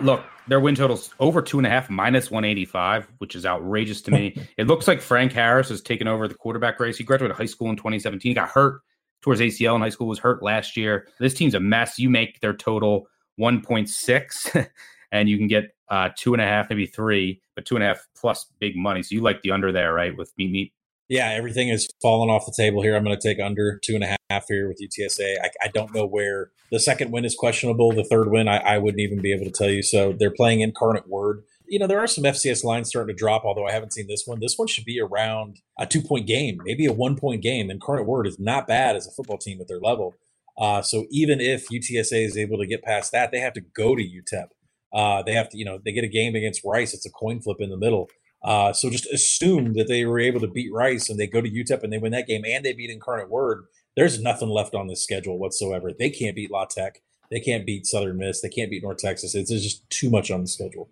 Look, 0.00 0.24
their 0.48 0.60
win 0.60 0.74
total's 0.74 1.14
over 1.20 1.40
two 1.40 1.58
and 1.58 1.66
a 1.66 1.70
half, 1.70 1.88
minus 1.88 2.30
185, 2.30 3.08
which 3.18 3.34
is 3.34 3.46
outrageous 3.46 4.02
to 4.02 4.10
me. 4.10 4.36
it 4.56 4.66
looks 4.66 4.86
like 4.86 5.00
Frank 5.00 5.32
Harris 5.32 5.68
has 5.70 5.80
taken 5.80 6.06
over 6.06 6.28
the 6.28 6.34
quarterback 6.34 6.78
race. 6.80 6.96
He 6.96 7.04
graduated 7.04 7.36
high 7.36 7.46
school 7.46 7.70
in 7.70 7.76
2017. 7.76 8.30
He 8.30 8.34
got 8.34 8.48
hurt 8.48 8.82
towards 9.22 9.40
ACL 9.40 9.74
in 9.74 9.80
high 9.80 9.88
school, 9.88 10.06
was 10.06 10.18
hurt 10.18 10.42
last 10.42 10.76
year. 10.76 11.08
This 11.18 11.34
team's 11.34 11.54
a 11.54 11.60
mess. 11.60 11.98
You 11.98 12.10
make 12.10 12.40
their 12.40 12.52
total 12.52 13.08
1.6, 13.40 14.68
and 15.12 15.28
you 15.28 15.38
can 15.38 15.48
get 15.48 15.74
uh, 15.88 16.10
two 16.16 16.34
and 16.34 16.42
a 16.42 16.46
half, 16.46 16.68
maybe 16.68 16.86
three, 16.86 17.40
but 17.54 17.64
two 17.64 17.76
and 17.76 17.84
a 17.84 17.88
half 17.88 18.06
plus 18.14 18.46
big 18.58 18.76
money. 18.76 19.02
So 19.02 19.14
you 19.14 19.22
like 19.22 19.42
the 19.42 19.50
under 19.50 19.72
there, 19.72 19.94
right? 19.94 20.16
With 20.16 20.32
meat 20.36 20.50
meat. 20.50 20.72
Yeah, 21.08 21.30
everything 21.30 21.68
is 21.68 21.88
falling 22.00 22.30
off 22.30 22.46
the 22.46 22.54
table 22.56 22.82
here. 22.82 22.96
I'm 22.96 23.04
going 23.04 23.18
to 23.18 23.28
take 23.28 23.38
under 23.38 23.78
two 23.84 23.94
and 23.94 24.04
a 24.04 24.16
half 24.30 24.46
here 24.48 24.68
with 24.68 24.80
UTSA. 24.82 25.36
I, 25.42 25.50
I 25.62 25.68
don't 25.68 25.94
know 25.94 26.06
where 26.06 26.50
the 26.70 26.80
second 26.80 27.12
win 27.12 27.26
is 27.26 27.34
questionable. 27.34 27.92
The 27.92 28.04
third 28.04 28.30
win, 28.30 28.48
I, 28.48 28.56
I 28.58 28.78
wouldn't 28.78 29.00
even 29.00 29.20
be 29.20 29.32
able 29.32 29.44
to 29.44 29.50
tell 29.50 29.68
you. 29.68 29.82
So 29.82 30.14
they're 30.18 30.32
playing 30.32 30.60
incarnate 30.60 31.08
word. 31.08 31.42
You 31.66 31.78
know, 31.78 31.86
there 31.86 32.00
are 32.00 32.06
some 32.06 32.24
FCS 32.24 32.64
lines 32.64 32.88
starting 32.88 33.14
to 33.14 33.18
drop, 33.18 33.44
although 33.44 33.66
I 33.66 33.72
haven't 33.72 33.92
seen 33.92 34.06
this 34.06 34.24
one. 34.26 34.40
This 34.40 34.56
one 34.56 34.68
should 34.68 34.84
be 34.84 35.00
around 35.00 35.60
a 35.78 35.86
two 35.86 36.00
point 36.00 36.26
game, 36.26 36.58
maybe 36.64 36.86
a 36.86 36.92
one 36.92 37.16
point 37.16 37.42
game. 37.42 37.70
Incarnate 37.70 38.06
word 38.06 38.26
is 38.26 38.38
not 38.38 38.66
bad 38.66 38.96
as 38.96 39.06
a 39.06 39.10
football 39.10 39.38
team 39.38 39.60
at 39.60 39.68
their 39.68 39.80
level. 39.80 40.14
Uh, 40.56 40.82
so 40.82 41.06
even 41.10 41.40
if 41.40 41.68
UTSA 41.68 42.24
is 42.24 42.36
able 42.36 42.58
to 42.58 42.66
get 42.66 42.82
past 42.82 43.12
that, 43.12 43.30
they 43.30 43.40
have 43.40 43.54
to 43.54 43.60
go 43.60 43.94
to 43.94 44.02
UTEP. 44.02 44.46
Uh, 44.92 45.22
they 45.22 45.32
have 45.32 45.48
to, 45.50 45.58
you 45.58 45.64
know, 45.64 45.80
they 45.84 45.92
get 45.92 46.04
a 46.04 46.08
game 46.08 46.36
against 46.36 46.62
Rice. 46.64 46.94
It's 46.94 47.06
a 47.06 47.10
coin 47.10 47.40
flip 47.40 47.56
in 47.60 47.70
the 47.70 47.76
middle. 47.76 48.08
Uh, 48.44 48.74
so 48.74 48.90
just 48.90 49.06
assume 49.06 49.72
that 49.72 49.88
they 49.88 50.04
were 50.04 50.20
able 50.20 50.38
to 50.40 50.46
beat 50.46 50.72
Rice 50.72 51.08
and 51.08 51.18
they 51.18 51.26
go 51.26 51.40
to 51.40 51.50
UTEP 51.50 51.82
and 51.82 51.90
they 51.90 51.98
win 51.98 52.12
that 52.12 52.26
game 52.26 52.44
and 52.46 52.62
they 52.64 52.74
beat 52.74 52.90
Incarnate 52.90 53.30
Word. 53.30 53.64
There's 53.96 54.20
nothing 54.20 54.50
left 54.50 54.74
on 54.74 54.86
this 54.86 55.02
schedule 55.02 55.38
whatsoever. 55.38 55.92
They 55.98 56.10
can't 56.10 56.36
beat 56.36 56.50
La 56.50 56.66
Tech. 56.66 57.00
They 57.30 57.40
can't 57.40 57.64
beat 57.64 57.86
Southern 57.86 58.18
Miss. 58.18 58.42
They 58.42 58.50
can't 58.50 58.70
beat 58.70 58.82
North 58.82 58.98
Texas. 58.98 59.34
It's, 59.34 59.50
just 59.50 59.88
too 59.88 60.10
much 60.10 60.30
on 60.30 60.42
the 60.42 60.46
schedule. 60.46 60.90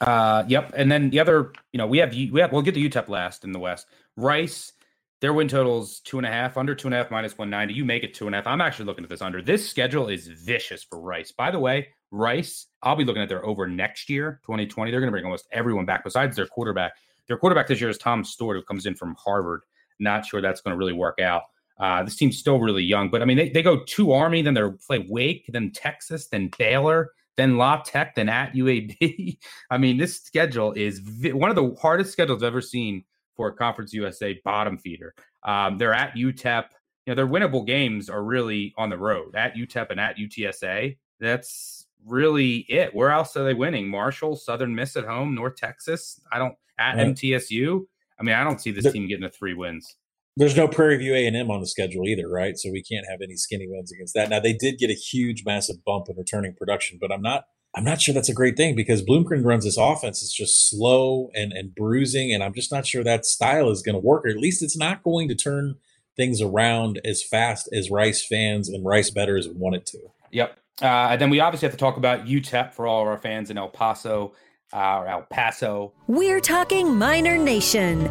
Uh, 0.00 0.44
yep. 0.46 0.72
And 0.76 0.90
then 0.92 1.10
the 1.10 1.18
other, 1.18 1.52
you 1.72 1.78
know, 1.78 1.86
we 1.86 1.98
have 1.98 2.14
we 2.14 2.40
have 2.40 2.52
we'll 2.52 2.62
get 2.62 2.74
to 2.74 2.88
UTEP 2.88 3.08
last 3.08 3.44
in 3.44 3.52
the 3.52 3.58
West. 3.58 3.86
Rice, 4.16 4.72
their 5.20 5.32
win 5.32 5.48
totals 5.48 6.00
two 6.00 6.18
and 6.18 6.26
a 6.26 6.30
half, 6.30 6.56
under 6.56 6.74
two 6.74 6.88
and 6.88 6.94
a 6.94 6.98
half, 6.98 7.10
minus 7.10 7.36
one 7.36 7.50
ninety. 7.50 7.74
You 7.74 7.84
make 7.84 8.04
it 8.04 8.14
two 8.14 8.26
and 8.26 8.34
a 8.34 8.38
half. 8.38 8.46
I'm 8.46 8.60
actually 8.60 8.86
looking 8.86 9.04
at 9.04 9.10
this 9.10 9.22
under. 9.22 9.42
This 9.42 9.68
schedule 9.68 10.08
is 10.08 10.28
vicious 10.28 10.82
for 10.82 11.00
Rice. 11.00 11.32
By 11.32 11.50
the 11.50 11.60
way, 11.60 11.88
Rice, 12.12 12.66
I'll 12.82 12.94
be 12.94 13.04
looking 13.04 13.22
at 13.22 13.28
their 13.28 13.44
over 13.44 13.66
next 13.66 14.08
year, 14.08 14.40
2020. 14.44 14.90
They're 14.90 15.00
going 15.00 15.08
to 15.08 15.12
bring 15.12 15.24
almost 15.24 15.48
everyone 15.50 15.86
back 15.86 16.04
besides 16.04 16.36
their 16.36 16.46
quarterback. 16.46 16.92
Their 17.26 17.38
quarterback 17.38 17.66
this 17.66 17.80
year 17.80 17.90
is 17.90 17.98
Tom 17.98 18.22
Stewart, 18.22 18.56
who 18.56 18.62
comes 18.62 18.86
in 18.86 18.94
from 18.94 19.16
Harvard. 19.18 19.62
Not 19.98 20.26
sure 20.26 20.40
that's 20.40 20.60
going 20.60 20.72
to 20.72 20.78
really 20.78 20.92
work 20.92 21.20
out. 21.20 21.42
Uh, 21.80 22.02
this 22.02 22.16
team's 22.16 22.38
still 22.38 22.60
really 22.60 22.82
young, 22.82 23.10
but 23.10 23.22
I 23.22 23.24
mean, 23.24 23.38
they, 23.38 23.48
they 23.48 23.62
go 23.62 23.82
to 23.82 24.12
Army, 24.12 24.42
then 24.42 24.54
they 24.54 24.62
play 24.86 25.04
Wake, 25.08 25.46
then 25.48 25.70
Texas, 25.72 26.28
then 26.28 26.50
Baylor, 26.58 27.10
then 27.36 27.56
La 27.56 27.78
Tech, 27.78 28.14
then 28.14 28.28
at 28.28 28.52
UAB. 28.52 29.38
I 29.70 29.78
mean, 29.78 29.96
this 29.96 30.20
schedule 30.20 30.72
is 30.72 30.98
vi- 30.98 31.32
one 31.32 31.50
of 31.50 31.56
the 31.56 31.74
hardest 31.80 32.12
schedules 32.12 32.42
I've 32.42 32.48
ever 32.48 32.60
seen 32.60 33.04
for 33.36 33.48
a 33.48 33.52
Conference 33.52 33.94
USA 33.94 34.38
bottom 34.44 34.76
feeder. 34.76 35.14
Um, 35.44 35.78
they're 35.78 35.94
at 35.94 36.14
UTEP. 36.14 36.66
You 37.06 37.10
know, 37.10 37.14
their 37.14 37.26
winnable 37.26 37.66
games 37.66 38.10
are 38.10 38.22
really 38.22 38.74
on 38.76 38.90
the 38.90 38.98
road 38.98 39.34
at 39.34 39.54
UTEP 39.54 39.90
and 39.90 39.98
at 39.98 40.18
UTSA. 40.18 40.96
That's 41.18 41.86
really 42.06 42.66
it. 42.68 42.94
Where 42.94 43.10
else 43.10 43.36
are 43.36 43.44
they 43.44 43.54
winning? 43.54 43.88
Marshall, 43.88 44.36
Southern 44.36 44.74
Miss 44.74 44.96
at 44.96 45.04
home, 45.04 45.34
North 45.34 45.56
Texas. 45.56 46.20
I 46.30 46.38
don't 46.38 46.54
at 46.78 46.96
right. 46.96 47.08
MTSU. 47.08 47.82
I 48.18 48.22
mean, 48.22 48.34
I 48.34 48.44
don't 48.44 48.60
see 48.60 48.70
this 48.70 48.84
the, 48.84 48.92
team 48.92 49.08
getting 49.08 49.22
to 49.22 49.30
three 49.30 49.54
wins. 49.54 49.96
There's 50.36 50.56
no 50.56 50.66
Prairie 50.66 50.96
View 50.96 51.14
A 51.14 51.26
and 51.26 51.36
M 51.36 51.50
on 51.50 51.60
the 51.60 51.66
schedule 51.66 52.06
either, 52.06 52.28
right? 52.28 52.56
So 52.56 52.70
we 52.70 52.82
can't 52.82 53.06
have 53.10 53.20
any 53.22 53.36
skinny 53.36 53.66
wins 53.68 53.92
against 53.92 54.14
that. 54.14 54.30
Now 54.30 54.40
they 54.40 54.54
did 54.54 54.78
get 54.78 54.90
a 54.90 54.94
huge, 54.94 55.44
massive 55.44 55.84
bump 55.84 56.06
in 56.08 56.16
returning 56.16 56.54
production, 56.54 56.98
but 57.00 57.12
I'm 57.12 57.22
not. 57.22 57.44
I'm 57.74 57.84
not 57.84 58.02
sure 58.02 58.12
that's 58.12 58.28
a 58.28 58.34
great 58.34 58.58
thing 58.58 58.76
because 58.76 59.02
Bloomgren 59.02 59.46
runs 59.46 59.64
this 59.64 59.78
offense. 59.78 60.22
It's 60.22 60.36
just 60.36 60.68
slow 60.68 61.30
and 61.34 61.52
and 61.52 61.74
bruising, 61.74 62.32
and 62.32 62.42
I'm 62.42 62.52
just 62.52 62.70
not 62.70 62.86
sure 62.86 63.02
that 63.02 63.24
style 63.24 63.70
is 63.70 63.80
going 63.80 63.94
to 63.94 64.06
work, 64.06 64.26
or 64.26 64.28
at 64.28 64.36
least 64.36 64.62
it's 64.62 64.76
not 64.76 65.02
going 65.02 65.28
to 65.28 65.34
turn 65.34 65.76
things 66.14 66.42
around 66.42 67.00
as 67.04 67.22
fast 67.22 67.68
as 67.72 67.90
Rice 67.90 68.24
fans 68.24 68.68
and 68.68 68.84
Rice 68.84 69.10
betters 69.10 69.48
want 69.48 69.76
it 69.76 69.86
to. 69.86 69.98
Yep. 70.30 70.58
Uh, 70.82 71.10
and 71.12 71.20
then 71.20 71.30
we 71.30 71.38
obviously 71.38 71.66
have 71.66 71.72
to 71.72 71.78
talk 71.78 71.96
about 71.96 72.26
UTEP 72.26 72.72
for 72.72 72.88
all 72.88 73.02
of 73.02 73.06
our 73.06 73.16
fans 73.16 73.50
in 73.50 73.56
El 73.56 73.68
Paso 73.68 74.34
uh, 74.72 74.98
or 74.98 75.06
El 75.06 75.22
Paso. 75.30 75.92
We're 76.08 76.40
talking 76.40 76.96
Miner 76.98 77.38
Nation. 77.38 78.08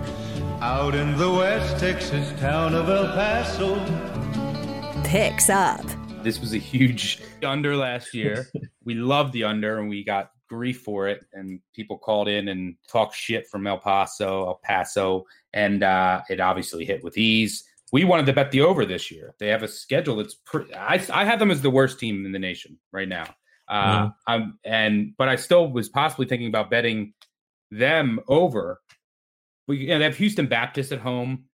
Out 0.61 0.95
in 0.95 1.17
the 1.17 1.29
West 1.29 1.79
Texas 1.79 2.31
town 2.39 2.73
of 2.73 2.87
El 2.87 3.07
Paso. 3.07 3.75
Picks 5.03 5.49
up. 5.49 5.85
This 6.23 6.39
was 6.39 6.53
a 6.53 6.57
huge 6.57 7.21
under 7.43 7.75
last 7.75 8.13
year. 8.13 8.47
we 8.85 8.93
loved 8.93 9.33
the 9.33 9.43
under 9.43 9.79
and 9.79 9.89
we 9.89 10.01
got 10.01 10.31
grief 10.47 10.81
for 10.81 11.09
it. 11.09 11.25
And 11.33 11.59
people 11.75 11.97
called 11.97 12.29
in 12.29 12.47
and 12.47 12.75
talked 12.87 13.15
shit 13.15 13.47
from 13.47 13.67
El 13.67 13.79
Paso, 13.79 14.45
El 14.45 14.61
Paso. 14.63 15.25
And 15.53 15.83
uh, 15.83 16.21
it 16.29 16.39
obviously 16.39 16.85
hit 16.85 17.03
with 17.03 17.17
ease. 17.17 17.65
We 17.91 18.03
wanted 18.05 18.25
to 18.27 18.33
bet 18.33 18.51
the 18.51 18.62
over 18.62 18.86
this 18.86 19.12
year. 19.12 19.36
They 19.39 19.48
have 19.48 19.63
a 19.63 19.67
schedule 19.67 20.17
that's 20.17 20.36
pretty. 20.45 20.74
I, 20.74 21.03
I 21.12 21.25
have 21.25 21.39
them 21.39 21.51
as 21.51 21.62
the 21.62 21.69
worst 21.69 22.00
team 22.00 22.25
in 22.25 22.31
the 22.31 22.39
nation 22.39 22.79
right 22.91 23.07
now. 23.07 23.25
Uh, 23.67 24.05
mm-hmm. 24.05 24.10
I'm, 24.27 24.60
and 24.63 25.13
but 25.17 25.27
I 25.27 25.36
still 25.36 25.71
was 25.71 25.89
possibly 25.89 26.25
thinking 26.25 26.48
about 26.48 26.69
betting 26.69 27.13
them 27.69 28.19
over 28.27 28.79
we 29.67 29.77
you 29.77 29.88
know, 29.88 30.00
they 30.00 30.05
have 30.05 30.17
Houston 30.17 30.48
Baptist 30.48 30.91
at 30.91 31.00
home, 31.00 31.45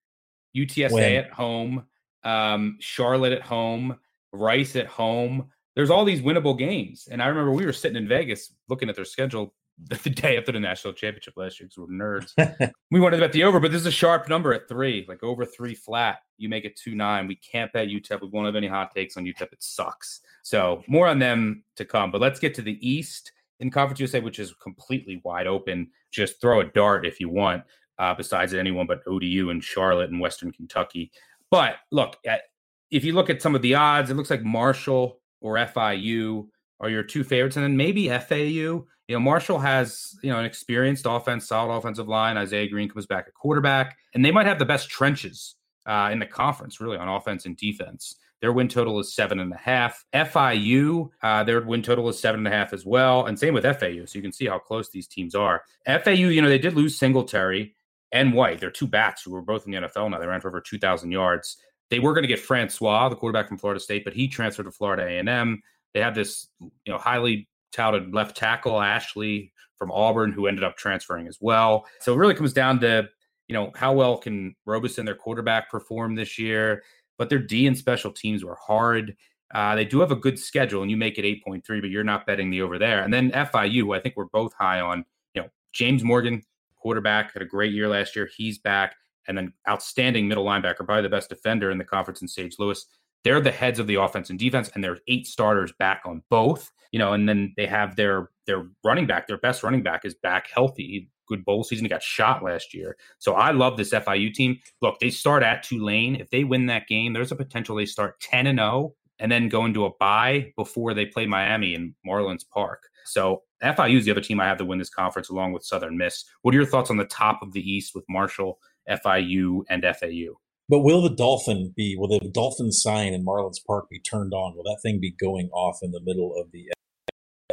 UTSA 0.57 1.19
at 1.19 1.31
home, 1.31 1.85
um, 2.25 2.77
Charlotte 2.81 3.33
at 3.33 3.43
home, 3.43 3.97
Rice 4.33 4.77
at 4.77 4.87
home. 4.87 5.49
There's 5.75 5.91
all 5.91 6.05
these 6.05 6.23
winnable 6.23 6.59
games. 6.59 7.09
And 7.11 7.23
I 7.23 7.27
remember 7.27 7.53
we 7.53 7.67
were 7.67 7.73
sitting 7.73 7.97
in 7.97 8.09
Vegas 8.09 8.53
looking 8.69 8.89
at 8.89 8.97
their 8.97 9.05
schedule 9.05 9.55
the 9.89 10.11
day 10.11 10.39
after 10.39 10.53
the 10.53 10.61
national 10.61 10.95
championship 10.95 11.35
last 11.37 11.61
year 11.61 11.69
because 11.69 11.79
we're 11.79 11.87
nerds. 11.87 12.73
we 12.91 13.01
wanted 13.01 13.19
to 13.19 13.23
bet 13.23 13.33
the 13.33 13.45
over, 13.45 13.61
but 13.61 13.71
this 13.71 13.81
is 13.81 13.87
a 13.87 13.91
sharp 13.91 14.29
number 14.29 14.55
at 14.55 14.69
three, 14.69 15.05
like 15.09 15.23
over 15.23 15.45
three 15.45 15.75
flat. 15.75 16.21
You 16.39 16.49
make 16.49 16.65
it 16.65 16.77
two 16.77 16.95
nine. 16.95 17.27
We 17.27 17.37
can't 17.37 17.73
bet 17.73 17.89
UTEP. 17.89 18.23
We 18.23 18.29
won't 18.29 18.47
have 18.47 18.57
any 18.57 18.69
hot 18.69 18.95
takes 18.95 19.17
on 19.17 19.25
UTEP. 19.25 19.53
It 19.53 19.63
sucks. 19.63 20.21
So 20.43 20.83
more 20.87 21.07
on 21.07 21.19
them 21.19 21.63
to 21.77 21.85
come. 21.85 22.11
But 22.11 22.21
let's 22.21 22.41
get 22.41 22.55
to 22.55 22.63
the 22.63 22.79
East 22.87 23.33
in 23.61 23.71
Conference 23.71 24.01
USA, 24.01 24.21
which 24.21 24.39
is 24.39 24.55
completely 24.63 25.21
wide 25.25 25.47
open. 25.47 25.89
Just 26.11 26.41
throw 26.41 26.61
a 26.61 26.65
dart 26.65 27.07
if 27.07 27.21
you 27.21 27.29
want 27.29 27.63
uh, 27.99 28.15
besides 28.15 28.55
anyone 28.55 28.87
but 28.87 29.01
ODU 29.07 29.51
and 29.51 29.63
Charlotte 29.63 30.11
and 30.11 30.21
Western 30.21 30.53
Kentucky. 30.53 31.11
But 31.51 31.77
look, 31.91 32.17
at, 32.27 32.43
if 32.91 33.05
you 33.05 33.13
look 33.13 33.31
at 33.31 33.43
some 33.43 33.55
of 33.55 33.63
the 33.63 33.75
odds, 33.75 34.11
it 34.11 34.15
looks 34.15 34.31
like 34.31 34.43
Marshall 34.43 35.21
or 35.41 35.57
FIU 35.57 36.49
are 36.81 36.91
your 36.91 37.03
two 37.03 37.25
favorites, 37.25 37.57
and 37.57 37.65
then 37.65 37.77
maybe 37.77 38.09
FAU. 38.09 38.85
You 39.09 39.15
know, 39.15 39.21
Marshall 39.21 39.59
has 39.59 40.17
you 40.23 40.31
know 40.31 40.39
an 40.39 40.45
experienced 40.45 41.07
offense, 41.09 41.47
solid 41.49 41.75
offensive 41.75 42.09
line. 42.09 42.37
Isaiah 42.37 42.69
Green 42.69 42.89
comes 42.89 43.07
back 43.07 43.27
at 43.27 43.35
quarterback, 43.35 43.97
and 44.15 44.25
they 44.25 44.31
might 44.31 44.47
have 44.47 44.59
the 44.59 44.65
best 44.65 44.89
trenches 44.89 45.55
uh, 45.87 46.11
in 46.13 46.19
the 46.19 46.27
conference, 46.27 46.81
really, 46.81 46.97
on 46.97 47.09
offense 47.09 47.47
and 47.47 47.57
defense. 47.57 48.17
Their 48.41 48.53
win 48.53 48.69
total 48.69 49.01
is 49.01 49.15
seven 49.15 49.41
and 49.41 49.53
a 49.53 49.57
half. 49.57 50.05
FIU, 50.13 51.09
uh, 51.23 51.45
their 51.45 51.63
win 51.63 51.83
total 51.83 52.09
is 52.09 52.19
seven 52.19 52.41
and 52.41 52.49
a 52.49 52.57
half 52.57 52.73
as 52.73 52.85
well, 52.85 53.27
and 53.27 53.39
same 53.39 53.55
with 53.55 53.65
FAU. 53.65 54.05
So 54.05 54.17
you 54.17 54.23
can 54.23 54.33
see 54.33 54.47
how 54.47 54.59
close 54.59 54.91
these 54.91 55.07
teams 55.07 55.35
are. 55.35 55.63
FAU, 55.87 56.11
you 56.13 56.43
know, 56.43 56.49
they 56.49 56.59
did 56.59 56.75
lose 56.75 56.99
Singletary 56.99 57.75
and 58.13 58.35
Whyte. 58.35 58.61
They're 58.61 58.71
two 58.71 58.87
backs 58.87 59.23
who 59.23 59.31
were 59.31 59.43
both 59.43 59.65
in 59.67 59.73
the 59.73 59.79
NFL 59.79 60.11
now. 60.11 60.19
They 60.19 60.27
ran 60.27 60.41
for 60.41 60.49
over 60.49 60.61
2,000 60.61 61.11
yards. 61.11 61.57
They 61.89 61.99
were 61.99 62.13
going 62.13 62.25
to 62.25 62.29
get 62.29 62.41
Francois, 62.41 63.09
the 63.09 63.17
quarterback 63.17 63.49
from 63.49 63.59
Florida 63.59 63.81
State, 63.81 64.05
but 64.05 64.13
he 64.13 64.29
transferred 64.29 64.65
to 64.65 64.71
Florida 64.71 65.05
A&M. 65.05 65.63
They 65.97 66.03
had 66.03 66.15
this, 66.15 66.49
you 66.61 66.93
know, 66.93 66.99
highly 66.99 67.49
touted 67.73 68.13
left 68.13 68.37
tackle 68.37 68.83
Ashley 68.83 69.51
from 69.79 69.91
Auburn 69.91 70.31
who 70.31 70.47
ended 70.47 70.63
up 70.63 70.77
transferring 70.77 71.27
as 71.27 71.39
well. 71.41 71.87
So 72.01 72.13
it 72.13 72.19
really 72.19 72.35
comes 72.35 72.53
down 72.53 72.81
to, 72.81 73.09
you 73.49 73.55
know, 73.55 73.73
how 73.75 73.95
well 73.95 74.19
can 74.19 74.55
Robison, 74.67 75.07
their 75.07 75.15
quarterback, 75.15 75.71
perform 75.71 76.15
this 76.15 76.39
year. 76.39 76.83
But 77.17 77.31
their 77.31 77.39
D 77.39 77.67
and 77.67 77.79
special 77.79 78.13
teams 78.13 78.45
were 78.45 78.59
hard. 78.61 79.17
Uh, 79.55 79.75
they 79.75 79.87
do 79.87 80.01
have 80.01 80.11
a 80.11 80.17
good 80.17 80.39
schedule, 80.39 80.83
and 80.83 80.91
you 80.91 80.99
make 80.99 81.17
it 81.17 81.25
8.3, 81.25 81.63
but 81.81 81.89
you're 81.89 82.05
not 82.05 82.27
betting 82.27 82.51
the 82.51 82.61
over 82.61 82.79
there. 82.79 83.03
And 83.03 83.15
then 83.15 83.31
FIU, 83.31 83.97
I 83.97 84.01
think 84.01 84.17
we're 84.19 84.27
both 84.27 84.53
high 84.53 84.81
on, 84.81 85.03
you 85.33 85.41
know, 85.41 85.49
James 85.73 86.05
Morgan, 86.05 86.43
quarterback, 86.77 87.33
had 87.33 87.41
a 87.41 87.47
great 87.47 87.73
year 87.73 87.89
last 87.89 88.15
year. 88.15 88.29
He's 88.37 88.59
back. 88.59 88.97
And 89.29 89.39
then 89.39 89.55
outstanding 89.67 90.29
middle 90.29 90.45
linebacker, 90.45 90.85
probably 90.85 91.03
the 91.03 91.09
best 91.09 91.31
defender 91.31 91.71
in 91.71 91.79
the 91.79 91.85
conference 91.85 92.21
in 92.21 92.29
Sage 92.29 92.57
Lewis. 92.59 92.87
They're 93.27 93.41
the 93.41 93.51
heads 93.51 93.81
of 93.81 93.89
the 93.89 93.97
offense 93.97 94.31
and 94.31 94.39
defense, 94.39 94.71
and 94.73 94.85
there's 94.85 95.01
eight 95.09 95.27
starters 95.27 95.73
back 95.81 96.03
on 96.05 96.23
both. 96.31 96.71
You 96.93 97.01
know, 97.01 97.13
and 97.13 97.29
then 97.29 97.53
they 97.57 97.67
have 97.67 97.97
their 97.97 98.31
their 98.47 98.69
running 98.85 99.09
back, 99.09 99.27
their 99.27 99.39
best 99.39 99.65
running 99.65 99.83
back 99.83 100.05
is 100.05 100.15
back 100.15 100.49
healthy. 100.49 101.11
Good 101.27 101.45
bowl 101.45 101.65
season. 101.65 101.85
He 101.85 101.89
got 101.89 102.05
shot 102.05 102.45
last 102.45 102.73
year. 102.73 102.97
So 103.19 103.33
I 103.33 103.51
love 103.51 103.77
this 103.77 103.91
FIU 103.91 104.33
team. 104.33 104.61
Look, 104.81 105.01
they 105.01 105.11
start 105.11 105.43
at 105.43 105.65
Tulane. 105.65 106.15
If 106.15 106.31
they 106.31 106.45
win 106.45 106.67
that 106.67 106.87
game, 106.87 107.15
there's 107.15 107.33
a 107.33 107.37
potential 107.37 107.75
they 107.75 107.85
start 107.85 108.21
10 108.21 108.47
and 108.47 108.61
0 108.61 108.95
and 109.19 109.33
then 109.33 109.49
go 109.49 109.65
into 109.65 109.87
a 109.87 109.91
bye 109.99 110.53
before 110.57 110.95
they 110.95 111.07
play 111.07 111.27
Miami 111.27 111.75
in 111.75 111.97
Marlins 112.07 112.49
Park. 112.49 112.85
So 113.07 113.43
FIU 113.61 113.99
is 113.99 114.05
the 114.05 114.13
other 114.13 114.21
team 114.21 114.39
I 114.39 114.47
have 114.47 114.59
to 114.59 114.65
win 114.65 114.79
this 114.79 114.89
conference 114.89 115.31
along 115.31 115.53
with 115.53 115.65
Southern 115.65 115.99
Miss. 115.99 116.25
What 116.43 116.55
are 116.55 116.59
your 116.59 116.67
thoughts 116.67 116.91
on 116.91 116.97
the 116.97 117.05
top 117.07 117.43
of 117.43 117.53
the 117.55 117.61
East 117.61 117.93
with 117.93 118.05
Marshall, 118.09 118.61
FIU, 118.89 119.63
and 119.69 119.83
FAU? 119.83 120.39
But 120.69 120.81
will 120.81 121.01
the 121.01 121.15
Dolphin 121.15 121.73
be, 121.77 121.97
will 121.97 122.09
the 122.09 122.29
Dolphin 122.29 122.73
sign 122.73 123.15
in 123.15 123.25
Marlins 123.25 123.65
Park 123.65 123.89
be 123.89 124.01
turned 124.01 124.33
on? 124.35 124.57
Will 124.57 124.65
that 124.65 124.81
thing 124.83 125.01
be 125.01 125.13
going 125.13 125.49
off 125.53 125.79
in 125.83 125.93
the 125.93 126.01
middle 126.01 126.35
of 126.37 126.51
the 126.51 126.71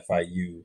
FIU 0.10 0.64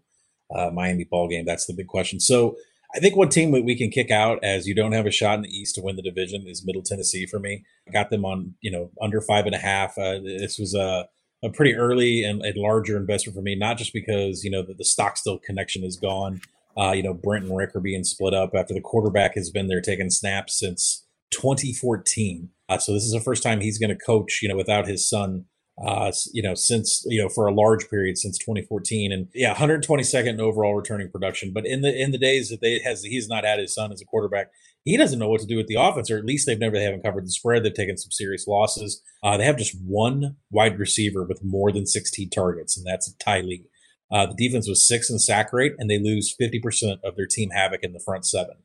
uh, 0.55 0.71
Miami 0.71 1.05
ball 1.05 1.29
game? 1.29 1.45
That's 1.45 1.67
the 1.67 1.75
big 1.75 1.89
question. 1.89 2.21
So 2.21 2.57
I 2.95 3.01
think 3.01 3.17
one 3.17 3.29
team 3.29 3.53
that 3.53 3.65
we 3.65 3.77
can 3.77 3.91
kick 3.91 4.11
out 4.11 4.43
as 4.43 4.67
you 4.67 4.75
don't 4.75 4.93
have 4.93 5.05
a 5.05 5.11
shot 5.11 5.35
in 5.35 5.43
the 5.43 5.51
East 5.51 5.75
to 5.75 5.83
win 5.83 5.97
the 5.97 6.03
division 6.03 6.47
is 6.47 6.65
Middle 6.65 6.83
Tennessee 6.83 7.27
for 7.27 7.39
me. 7.39 7.65
I 7.87 7.91
got 7.91 8.09
them 8.09 8.25
on, 8.25 8.55
you 8.63 8.71
know, 8.71 8.91
under 9.01 9.21
five 9.21 9.45
and 9.45 9.55
a 9.55 9.59
half. 9.59 9.99
Uh, 9.99 10.19
this 10.19 10.59
was 10.59 10.75
a, 10.75 11.07
a 11.43 11.51
pretty 11.51 11.75
early 11.75 12.25
and, 12.25 12.43
a 12.43 12.55
larger 12.57 12.97
investment 12.97 13.37
for 13.37 13.43
me, 13.43 13.57
not 13.57 13.77
just 13.77 13.93
because 13.93 14.43
you 14.43 14.51
know 14.51 14.63
the, 14.63 14.73
the 14.73 14.87
Stockstill 14.87 15.39
connection 15.39 15.85
is 15.85 15.97
gone. 15.97 16.41
Uh, 16.79 16.93
you 16.93 17.03
know, 17.03 17.13
Brent 17.13 17.45
and 17.45 17.57
Rick 17.57 17.77
are 17.77 17.81
being 17.81 18.05
split 18.05 18.33
up 18.33 18.53
after 18.55 18.73
the 18.73 18.81
quarterback 18.81 19.35
has 19.35 19.51
been 19.51 19.67
there 19.67 19.83
taking 19.83 20.11
snaps 20.11 20.59
since 20.59 21.05
2014. 21.31 22.51
Uh, 22.69 22.79
so 22.79 22.93
this 22.93 23.05
is 23.05 23.13
the 23.13 23.21
first 23.21 23.43
time 23.43 23.61
he's 23.61 23.79
going 23.79 23.91
to 23.91 23.97
coach, 23.97 24.41
you 24.43 24.49
know, 24.49 24.57
without 24.57 24.87
his 24.87 25.09
son. 25.09 25.45
Uh, 25.87 26.11
you 26.33 26.43
know, 26.43 26.55
since 26.57 27.05
you 27.07 27.23
know 27.23 27.29
for 27.29 27.47
a 27.47 27.55
large 27.55 27.89
period 27.89 28.19
since 28.19 28.37
2014, 28.39 29.13
and 29.13 29.29
yeah, 29.33 29.55
122nd 29.55 30.41
overall 30.41 30.75
returning 30.75 31.09
production. 31.09 31.53
But 31.55 31.67
in 31.67 31.83
the 31.83 31.97
in 31.97 32.11
the 32.11 32.19
days 32.19 32.49
that 32.49 32.61
they 32.61 32.81
has 32.81 33.05
he's 33.05 33.29
not 33.29 33.45
had 33.45 33.61
his 33.61 33.75
son 33.75 33.93
as 33.93 34.03
a 34.03 34.05
quarterback, 34.05 34.49
he 34.85 34.97
doesn't 34.97 35.21
know 35.21 35.29
what 35.29 35.41
to 35.41 35.47
do 35.47 35.57
with 35.57 35.69
the 35.69 35.77
offense, 35.79 36.11
or 36.11 36.19
at 36.19 36.25
least 36.25 36.47
they've 36.47 36.59
never 36.59 36.77
they 36.77 36.83
haven't 36.83 37.05
covered 37.05 37.25
the 37.25 37.31
spread. 37.31 37.63
They've 37.63 37.73
taken 37.73 37.97
some 37.97 38.11
serious 38.11 38.49
losses. 38.49 39.01
Uh, 39.23 39.37
they 39.37 39.45
have 39.45 39.57
just 39.57 39.77
one 39.85 40.37
wide 40.51 40.81
receiver 40.81 41.25
with 41.25 41.45
more 41.45 41.71
than 41.71 41.87
16 41.87 42.29
targets, 42.31 42.77
and 42.77 42.85
that's 42.85 43.15
Ty 43.15 43.43
Lee. 43.43 43.67
Uh, 44.11 44.27
the 44.27 44.35
defense 44.35 44.69
was 44.69 44.87
six 44.87 45.11
in 45.11 45.19
sack 45.19 45.53
rate, 45.53 45.75
and 45.79 45.91
they 45.91 45.99
lose 45.99 46.35
50% 46.41 46.99
of 47.05 47.17
their 47.17 47.27
team 47.27 47.51
havoc 47.51 47.83
in 47.83 47.93
the 47.93 48.01
front 48.01 48.25
seven. 48.27 48.57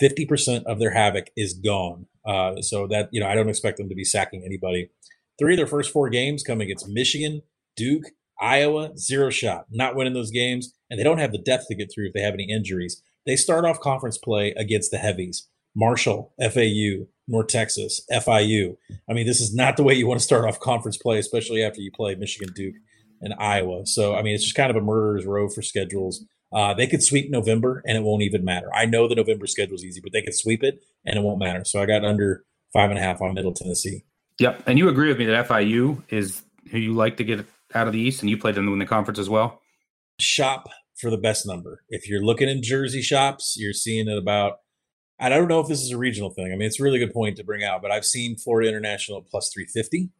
50% 0.00 0.64
of 0.64 0.78
their 0.78 0.92
havoc 0.92 1.30
is 1.36 1.54
gone. 1.54 2.06
Uh, 2.24 2.60
so 2.60 2.86
that, 2.88 3.08
you 3.12 3.20
know, 3.20 3.26
I 3.26 3.34
don't 3.34 3.48
expect 3.48 3.78
them 3.78 3.88
to 3.88 3.94
be 3.94 4.04
sacking 4.04 4.42
anybody. 4.44 4.90
Three 5.38 5.54
of 5.54 5.56
their 5.56 5.66
first 5.66 5.92
four 5.92 6.08
games 6.08 6.42
come 6.42 6.60
against 6.60 6.88
Michigan, 6.88 7.42
Duke, 7.76 8.04
Iowa, 8.40 8.96
zero 8.96 9.30
shot, 9.30 9.66
not 9.70 9.96
winning 9.96 10.14
those 10.14 10.30
games. 10.30 10.74
And 10.90 10.98
they 10.98 11.04
don't 11.04 11.18
have 11.18 11.32
the 11.32 11.38
depth 11.38 11.66
to 11.68 11.74
get 11.74 11.90
through 11.92 12.08
if 12.08 12.12
they 12.12 12.22
have 12.22 12.34
any 12.34 12.50
injuries. 12.50 13.02
They 13.26 13.36
start 13.36 13.64
off 13.64 13.80
conference 13.80 14.18
play 14.18 14.52
against 14.56 14.90
the 14.90 14.98
heavies. 14.98 15.48
Marshall, 15.76 16.32
FAU, 16.40 17.06
North 17.28 17.48
Texas, 17.48 18.00
FIU. 18.10 18.76
I 19.08 19.12
mean, 19.12 19.26
this 19.26 19.40
is 19.40 19.54
not 19.54 19.76
the 19.76 19.82
way 19.82 19.94
you 19.94 20.06
want 20.06 20.18
to 20.18 20.24
start 20.24 20.44
off 20.44 20.58
conference 20.58 20.96
play, 20.96 21.18
especially 21.18 21.62
after 21.62 21.80
you 21.80 21.90
play 21.94 22.14
Michigan, 22.14 22.52
Duke, 22.54 22.74
and 23.20 23.34
Iowa. 23.38 23.86
So, 23.86 24.14
I 24.14 24.22
mean, 24.22 24.34
it's 24.34 24.44
just 24.44 24.56
kind 24.56 24.70
of 24.70 24.76
a 24.76 24.80
murderer's 24.80 25.26
row 25.26 25.48
for 25.48 25.62
schedules. 25.62 26.24
Uh, 26.52 26.72
they 26.74 26.86
could 26.86 27.02
sweep 27.02 27.30
November 27.30 27.82
and 27.86 27.96
it 27.96 28.02
won't 28.02 28.22
even 28.22 28.44
matter. 28.44 28.72
I 28.74 28.86
know 28.86 29.06
the 29.06 29.14
November 29.14 29.46
schedule 29.46 29.74
is 29.74 29.84
easy, 29.84 30.00
but 30.02 30.12
they 30.12 30.22
could 30.22 30.34
sweep 30.34 30.62
it 30.62 30.82
and 31.04 31.18
it 31.18 31.22
won't 31.22 31.38
matter. 31.38 31.64
So 31.64 31.82
I 31.82 31.86
got 31.86 32.04
under 32.04 32.44
five 32.72 32.90
and 32.90 32.98
a 32.98 33.02
half 33.02 33.20
on 33.20 33.34
Middle 33.34 33.52
Tennessee. 33.52 34.04
Yep. 34.38 34.62
And 34.66 34.78
you 34.78 34.88
agree 34.88 35.08
with 35.08 35.18
me 35.18 35.26
that 35.26 35.48
FIU 35.48 36.02
is 36.08 36.42
who 36.70 36.78
you 36.78 36.94
like 36.94 37.16
to 37.18 37.24
get 37.24 37.44
out 37.74 37.86
of 37.86 37.92
the 37.92 38.00
East 38.00 38.22
and 38.22 38.30
you 38.30 38.38
played 38.38 38.54
them 38.54 38.68
in 38.72 38.78
the 38.78 38.86
conference 38.86 39.18
as 39.18 39.28
well? 39.28 39.60
Shop 40.20 40.68
for 40.98 41.10
the 41.10 41.18
best 41.18 41.46
number. 41.46 41.82
If 41.88 42.08
you're 42.08 42.22
looking 42.22 42.48
in 42.48 42.62
Jersey 42.62 43.02
shops, 43.02 43.56
you're 43.58 43.72
seeing 43.72 44.08
it 44.08 44.18
about 44.18 44.58
I 45.20 45.28
don't 45.28 45.48
know 45.48 45.58
if 45.58 45.66
this 45.66 45.82
is 45.82 45.90
a 45.90 45.98
regional 45.98 46.30
thing. 46.30 46.52
I 46.52 46.56
mean, 46.56 46.62
it's 46.62 46.78
a 46.78 46.82
really 46.82 47.00
good 47.00 47.12
point 47.12 47.36
to 47.38 47.44
bring 47.44 47.64
out, 47.64 47.82
but 47.82 47.90
I've 47.90 48.04
seen 48.04 48.36
Florida 48.36 48.68
International 48.68 49.18
at 49.18 49.26
plus 49.26 49.50
350. 49.52 50.10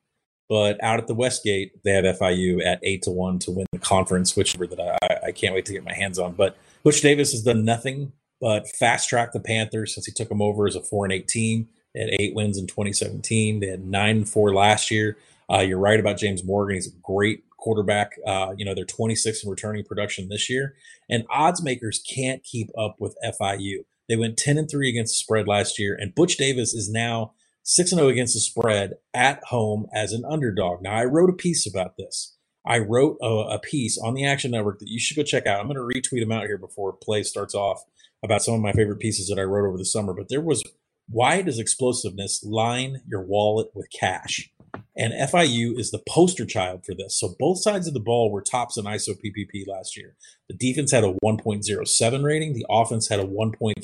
But 0.48 0.82
out 0.82 0.98
at 0.98 1.06
the 1.06 1.14
Westgate, 1.14 1.82
they 1.84 1.90
have 1.92 2.04
FIU 2.04 2.64
at 2.64 2.80
eight 2.82 3.02
to 3.02 3.10
one 3.10 3.38
to 3.40 3.50
win 3.50 3.66
the 3.72 3.78
conference, 3.78 4.34
which 4.34 4.54
that 4.54 4.98
I, 5.02 5.26
I 5.28 5.32
can't 5.32 5.54
wait 5.54 5.66
to 5.66 5.72
get 5.72 5.84
my 5.84 5.92
hands 5.92 6.18
on. 6.18 6.32
But 6.32 6.56
Butch 6.82 7.02
Davis 7.02 7.32
has 7.32 7.42
done 7.42 7.64
nothing 7.64 8.12
but 8.40 8.68
fast 8.68 9.08
track 9.08 9.32
the 9.32 9.40
Panthers 9.40 9.94
since 9.94 10.06
he 10.06 10.12
took 10.12 10.28
them 10.28 10.40
over 10.40 10.66
as 10.66 10.76
a 10.76 10.82
four 10.82 11.04
and 11.04 11.12
eight 11.12 11.28
team. 11.28 11.68
They 11.94 12.00
had 12.00 12.10
eight 12.20 12.34
wins 12.34 12.58
in 12.58 12.66
2017. 12.66 13.60
They 13.60 13.66
had 13.66 13.84
nine 13.84 14.18
and 14.18 14.28
four 14.28 14.54
last 14.54 14.90
year. 14.90 15.16
Uh, 15.52 15.60
you're 15.60 15.78
right 15.78 15.98
about 15.98 16.18
James 16.18 16.44
Morgan. 16.44 16.76
He's 16.76 16.86
a 16.86 16.96
great 17.02 17.42
quarterback. 17.58 18.12
Uh, 18.26 18.54
you 18.56 18.64
know, 18.64 18.74
they're 18.74 18.84
26 18.84 19.44
in 19.44 19.50
returning 19.50 19.84
production 19.84 20.28
this 20.28 20.48
year, 20.48 20.74
and 21.10 21.24
odds 21.30 21.62
makers 21.62 22.02
can't 22.14 22.44
keep 22.44 22.68
up 22.78 22.96
with 22.98 23.16
FIU. 23.24 23.84
They 24.08 24.16
went 24.16 24.38
10 24.38 24.58
and 24.58 24.70
3 24.70 24.88
against 24.88 25.14
the 25.14 25.18
spread 25.18 25.48
last 25.48 25.78
year, 25.78 25.96
and 25.98 26.14
Butch 26.14 26.36
Davis 26.36 26.74
is 26.74 26.90
now 26.90 27.32
6 27.68 27.92
and 27.92 27.98
0 27.98 28.08
against 28.08 28.32
the 28.32 28.40
spread 28.40 28.94
at 29.12 29.44
home 29.44 29.88
as 29.94 30.14
an 30.14 30.24
underdog. 30.24 30.80
Now, 30.80 30.94
I 30.94 31.04
wrote 31.04 31.28
a 31.28 31.34
piece 31.34 31.66
about 31.66 31.98
this. 31.98 32.34
I 32.66 32.78
wrote 32.78 33.18
a, 33.20 33.26
a 33.26 33.58
piece 33.58 33.98
on 33.98 34.14
the 34.14 34.24
Action 34.24 34.52
Network 34.52 34.78
that 34.78 34.88
you 34.88 34.98
should 34.98 35.18
go 35.18 35.22
check 35.22 35.46
out. 35.46 35.60
I'm 35.60 35.68
going 35.68 35.76
to 35.76 35.82
retweet 35.82 36.20
them 36.20 36.32
out 36.32 36.46
here 36.46 36.56
before 36.56 36.94
play 36.94 37.22
starts 37.24 37.54
off 37.54 37.84
about 38.24 38.42
some 38.42 38.54
of 38.54 38.62
my 38.62 38.72
favorite 38.72 39.00
pieces 39.00 39.28
that 39.28 39.38
I 39.38 39.44
wrote 39.44 39.68
over 39.68 39.76
the 39.76 39.84
summer. 39.84 40.14
But 40.14 40.30
there 40.30 40.40
was 40.40 40.64
why 41.10 41.42
does 41.42 41.58
explosiveness 41.58 42.42
line 42.42 43.02
your 43.06 43.22
wallet 43.22 43.68
with 43.74 43.88
cash? 43.92 44.50
And 44.96 45.12
FIU 45.12 45.78
is 45.78 45.90
the 45.90 46.02
poster 46.08 46.46
child 46.46 46.86
for 46.86 46.94
this. 46.94 47.20
So 47.20 47.34
both 47.38 47.60
sides 47.60 47.86
of 47.86 47.92
the 47.92 48.00
ball 48.00 48.32
were 48.32 48.42
tops 48.42 48.78
in 48.78 48.86
ISO 48.86 49.10
PPP 49.10 49.66
last 49.66 49.94
year. 49.94 50.16
The 50.48 50.56
defense 50.56 50.90
had 50.90 51.04
a 51.04 51.14
1.07 51.22 52.24
rating, 52.24 52.54
the 52.54 52.66
offense 52.70 53.08
had 53.08 53.20
a 53.20 53.26
1.3 53.26 53.74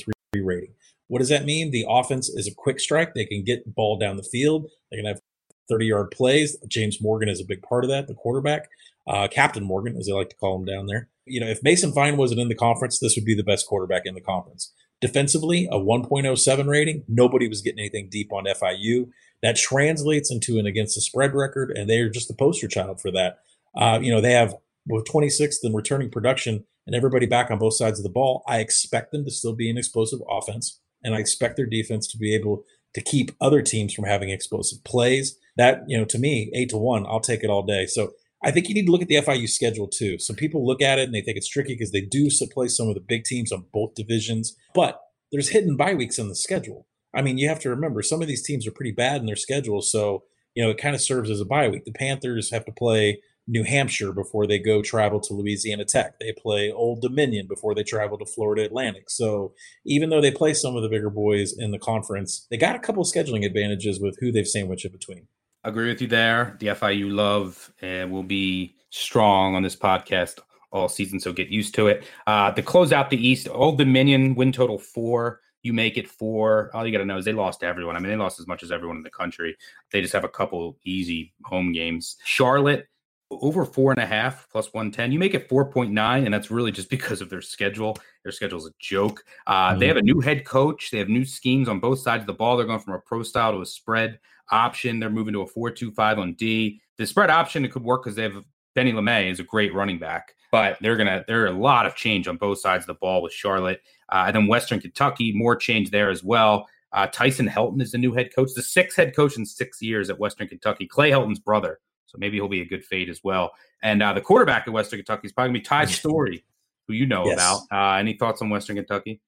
rating. 0.42 0.72
What 1.08 1.18
does 1.18 1.28
that 1.28 1.44
mean? 1.44 1.70
The 1.70 1.87
offense 1.88 2.28
is 2.28 2.46
a 2.46 2.54
quick 2.54 2.80
strike. 2.80 3.14
They 3.14 3.26
can 3.26 3.44
get 3.44 3.64
the 3.64 3.70
ball 3.70 3.99
down 3.99 4.16
the 4.16 4.23
field. 4.23 4.70
They 4.90 4.96
can 4.96 5.06
have 5.06 5.20
30 5.68 5.87
yard 5.87 6.11
plays. 6.11 6.56
James 6.68 7.00
Morgan 7.00 7.28
is 7.28 7.40
a 7.40 7.44
big 7.46 7.62
part 7.62 7.84
of 7.84 7.90
that, 7.90 8.06
the 8.06 8.14
quarterback. 8.14 8.68
Uh, 9.06 9.28
Captain 9.28 9.64
Morgan, 9.64 9.96
as 9.96 10.06
they 10.06 10.12
like 10.12 10.30
to 10.30 10.37
call 10.37 10.56
him 10.56 10.64
down 10.64 10.87
there. 10.87 11.08
You 11.26 11.40
know, 11.40 11.46
if 11.46 11.62
Mason 11.62 11.92
Fine 11.92 12.16
wasn't 12.16 12.40
in 12.40 12.49
the 12.49 12.54
conference, 12.54 12.99
this 12.99 13.16
would 13.16 13.25
be 13.25 13.34
the 13.34 13.44
best 13.44 13.66
quarterback 13.66 14.02
in 14.06 14.14
the 14.14 14.20
conference. 14.20 14.73
Defensively, 15.00 15.68
a 15.70 15.76
1.07 15.76 16.66
rating. 16.66 17.04
Nobody 17.08 17.49
was 17.49 17.61
getting 17.61 17.80
anything 17.80 18.08
deep 18.11 18.32
on 18.32 18.44
FIU. 18.44 19.11
That 19.42 19.56
translates 19.56 20.30
into 20.30 20.58
an 20.58 20.64
against 20.64 20.94
the 20.94 21.02
spread 21.02 21.34
record, 21.34 21.70
and 21.70 21.88
they're 21.88 22.08
just 22.08 22.28
the 22.28 22.34
poster 22.34 22.68
child 22.68 23.00
for 23.02 23.11
that. 23.11 23.40
Uh, 23.76 23.99
you 24.00 24.11
know, 24.11 24.23
they 24.23 24.32
have 24.32 24.54
with 24.87 25.04
26th 25.04 25.56
in 25.62 25.75
returning 25.75 26.11
production 26.11 26.64
and 26.87 26.94
everybody 26.94 27.26
back 27.26 27.50
on 27.50 27.58
both 27.58 27.75
sides 27.75 27.99
of 27.99 28.02
the 28.02 28.11
ball. 28.11 28.42
I 28.46 28.58
expect 28.58 29.12
them 29.12 29.25
to 29.25 29.30
still 29.30 29.54
be 29.54 29.70
an 29.70 29.78
explosive 29.78 30.20
offense, 30.30 30.80
and 31.04 31.14
I 31.14 31.18
expect 31.18 31.56
their 31.56 31.66
defense 31.66 32.08
to 32.08 32.18
be 32.18 32.34
able 32.34 32.64
to 32.94 33.00
keep 33.00 33.32
other 33.40 33.62
teams 33.62 33.92
from 33.92 34.04
having 34.04 34.30
explosive 34.30 34.82
plays. 34.84 35.37
That, 35.56 35.84
you 35.87 35.96
know, 35.96 36.04
to 36.06 36.18
me, 36.18 36.50
eight 36.54 36.70
to 36.70 36.78
one, 36.78 37.06
I'll 37.06 37.20
take 37.20 37.44
it 37.44 37.50
all 37.50 37.62
day. 37.62 37.87
So 37.87 38.12
I 38.42 38.50
think 38.50 38.68
you 38.68 38.75
need 38.75 38.87
to 38.87 38.92
look 38.92 39.02
at 39.02 39.08
the 39.08 39.16
FIU 39.16 39.49
schedule 39.49 39.88
too. 39.88 40.18
Some 40.18 40.37
people 40.37 40.66
look 40.66 40.82
at 40.82 40.99
it 40.99 41.04
and 41.04 41.14
they 41.14 41.23
think 41.23 41.37
it's 41.37 41.49
tricky 41.49 41.75
because 41.75 41.92
they 41.92 42.02
do 42.02 42.28
play 42.52 42.68
some 42.68 42.88
of 42.88 42.94
the 42.94 43.00
big 43.00 43.25
teams 43.25 43.52
on 43.52 43.66
both 43.73 43.94
divisions, 43.94 44.56
but 44.75 45.00
there's 45.32 45.49
hidden 45.49 45.76
bye 45.76 45.94
weeks 45.94 46.18
in 46.18 46.28
the 46.28 46.34
schedule. 46.34 46.87
I 47.14 47.23
mean, 47.23 47.38
you 47.38 47.49
have 47.49 47.61
to 47.61 47.70
remember 47.70 48.02
some 48.02 48.20
of 48.20 48.28
these 48.28 48.42
teams 48.42 48.66
are 48.66 48.73
pretty 48.73 48.92
bad 48.92 49.20
in 49.20 49.26
their 49.26 49.37
schedule, 49.37 49.80
so 49.80 50.25
you 50.54 50.62
know 50.62 50.70
it 50.70 50.78
kind 50.78 50.94
of 50.94 51.00
serves 51.00 51.30
as 51.30 51.40
a 51.40 51.44
bye 51.44 51.68
week. 51.68 51.84
The 51.84 51.92
Panthers 51.92 52.50
have 52.50 52.64
to 52.66 52.73
play 52.73 53.20
New 53.46 53.64
Hampshire 53.64 54.12
before 54.12 54.46
they 54.46 54.58
go 54.58 54.82
travel 54.82 55.20
to 55.20 55.34
Louisiana 55.34 55.84
Tech. 55.84 56.18
They 56.18 56.32
play 56.32 56.72
Old 56.72 57.02
Dominion 57.02 57.46
before 57.46 57.74
they 57.74 57.82
travel 57.82 58.18
to 58.18 58.24
Florida 58.24 58.64
Atlantic. 58.64 59.10
So 59.10 59.52
even 59.84 60.10
though 60.10 60.20
they 60.20 60.30
play 60.30 60.54
some 60.54 60.76
of 60.76 60.82
the 60.82 60.88
bigger 60.88 61.10
boys 61.10 61.54
in 61.56 61.70
the 61.70 61.78
conference, 61.78 62.46
they 62.50 62.56
got 62.56 62.76
a 62.76 62.78
couple 62.78 63.04
scheduling 63.04 63.44
advantages 63.44 64.00
with 64.00 64.16
who 64.20 64.32
they've 64.32 64.48
sandwiched 64.48 64.86
in 64.86 64.92
between 64.92 65.26
agree 65.64 65.88
with 65.88 66.00
you 66.00 66.06
there. 66.06 66.56
The 66.60 66.68
FIU 66.68 67.12
love 67.12 67.72
uh, 67.82 68.06
will 68.08 68.22
be 68.22 68.76
strong 68.90 69.56
on 69.56 69.62
this 69.62 69.74
podcast 69.74 70.38
all 70.70 70.88
season, 70.88 71.18
so 71.20 71.32
get 71.32 71.48
used 71.48 71.74
to 71.76 71.88
it. 71.88 72.04
Uh, 72.26 72.52
to 72.52 72.62
close 72.62 72.92
out 72.92 73.10
the 73.10 73.26
East, 73.28 73.48
Old 73.50 73.78
Dominion 73.78 74.34
win 74.34 74.52
total 74.52 74.78
four. 74.78 75.40
You 75.62 75.72
make 75.72 75.96
it 75.96 76.06
four. 76.06 76.70
All 76.74 76.86
you 76.86 76.92
got 76.92 76.98
to 76.98 77.06
know 77.06 77.16
is 77.16 77.24
they 77.24 77.32
lost 77.32 77.60
to 77.60 77.66
everyone. 77.66 77.96
I 77.96 77.98
mean, 77.98 78.10
they 78.10 78.16
lost 78.16 78.38
as 78.38 78.46
much 78.46 78.62
as 78.62 78.70
everyone 78.70 78.98
in 78.98 79.02
the 79.02 79.10
country. 79.10 79.56
They 79.92 80.02
just 80.02 80.12
have 80.12 80.24
a 80.24 80.28
couple 80.28 80.76
easy 80.84 81.32
home 81.44 81.72
games. 81.72 82.16
Charlotte 82.24 82.86
over 83.31 83.64
four 83.64 83.90
and 83.90 84.00
a 84.00 84.07
half 84.07 84.47
plus 84.50 84.73
110 84.73 85.11
you 85.11 85.19
make 85.19 85.35
it 85.35 85.49
4.9 85.49 86.25
and 86.25 86.33
that's 86.33 86.50
really 86.50 86.71
just 86.71 86.90
because 86.90 87.21
of 87.21 87.31
their 87.31 87.43
schedule. 87.43 87.97
Their 88.23 88.33
schedule 88.33 88.59
is 88.59 88.66
a 88.66 88.73
joke. 88.78 89.25
Uh, 89.47 89.71
mm-hmm. 89.71 89.81
they 89.81 89.88
have 89.88 89.97
a 89.97 90.02
new 90.02 90.21
head 90.21 90.45
coach. 90.45 90.90
They 90.90 90.99
have 90.99 91.09
new 91.09 91.25
schemes 91.25 91.69
on 91.69 91.81
both 91.81 91.99
sides 91.99 92.23
of 92.23 92.26
the 92.26 92.35
ball. 92.35 92.57
They're 92.57 92.66
going 92.66 92.78
from 92.78 92.95
a 92.95 93.00
pro 93.00 93.23
style 93.23 93.52
to 93.52 93.61
a 93.61 93.66
spread 93.66 94.19
option. 94.50 95.00
They're 95.00 95.11
moving 95.11 95.33
to 95.35 95.43
a 95.43 95.50
4-2-5 95.50 96.19
on 96.19 96.35
d. 96.35 96.81
The 96.97 97.07
spread 97.07 97.31
option 97.31 97.64
it 97.64 97.73
could 97.73 97.83
work 97.83 98.04
because 98.04 98.16
they 98.16 98.23
have 98.23 98.45
benny 98.75 98.93
lemay 98.93 99.31
is 99.31 99.40
a 99.40 99.45
great 99.45 99.75
running 99.75 99.99
back 99.99 100.35
but 100.54 100.78
they're 100.81 100.97
gonna 100.97 101.25
there 101.26 101.43
are 101.43 101.49
a 101.49 101.50
lot 101.50 101.85
of 101.85 101.97
change 101.97 102.28
on 102.28 102.37
both 102.37 102.61
sides 102.61 102.85
of 102.85 102.87
the 102.87 102.95
ball 102.95 103.23
with 103.23 103.33
charlotte. 103.33 103.81
Uh, 104.11 104.25
and 104.28 104.37
then 104.37 104.47
western 104.47 104.78
kentucky 104.81 105.33
more 105.33 105.57
change 105.57 105.90
there 105.90 106.11
as 106.11 106.23
well. 106.23 106.69
Uh, 106.93 107.09
tyson 107.09 107.49
helton 107.49 107.83
is 107.83 107.90
the 107.90 107.99
new 107.99 108.12
head 108.12 108.33
coach 108.33 108.50
the 108.54 108.62
sixth 108.62 108.97
head 108.97 109.16
coach 109.16 109.37
in 109.37 109.45
six 109.45 109.83
years 109.83 110.11
at 110.11 110.19
western 110.21 110.47
kentucky. 110.47 110.87
Clay 110.87 111.11
helton's 111.11 111.40
brother 111.40 111.81
so 112.14 112.18
maybe 112.18 112.37
he'll 112.37 112.49
be 112.49 112.62
a 112.62 112.66
good 112.66 112.85
fade 112.85 113.10
as 113.10 113.21
well. 113.25 113.50
And 113.82 114.02
uh, 114.02 114.12
the 114.12 114.21
quarterback 114.21 114.69
at 114.69 114.73
Western 114.73 114.99
Kentucky 114.99 115.26
is 115.26 115.32
probably 115.32 115.49
going 115.49 115.54
to 115.54 115.60
be 115.60 115.65
Ty 115.65 115.84
Storey, 115.86 116.45
who 116.86 116.95
you 116.95 117.06
know 117.06 117.26
yes. 117.26 117.34
about. 117.34 117.60
Uh, 117.73 117.99
any 117.99 118.17
thoughts 118.17 118.41
on 118.41 118.50
Western 118.50 118.76
Kentucky? 118.76 119.21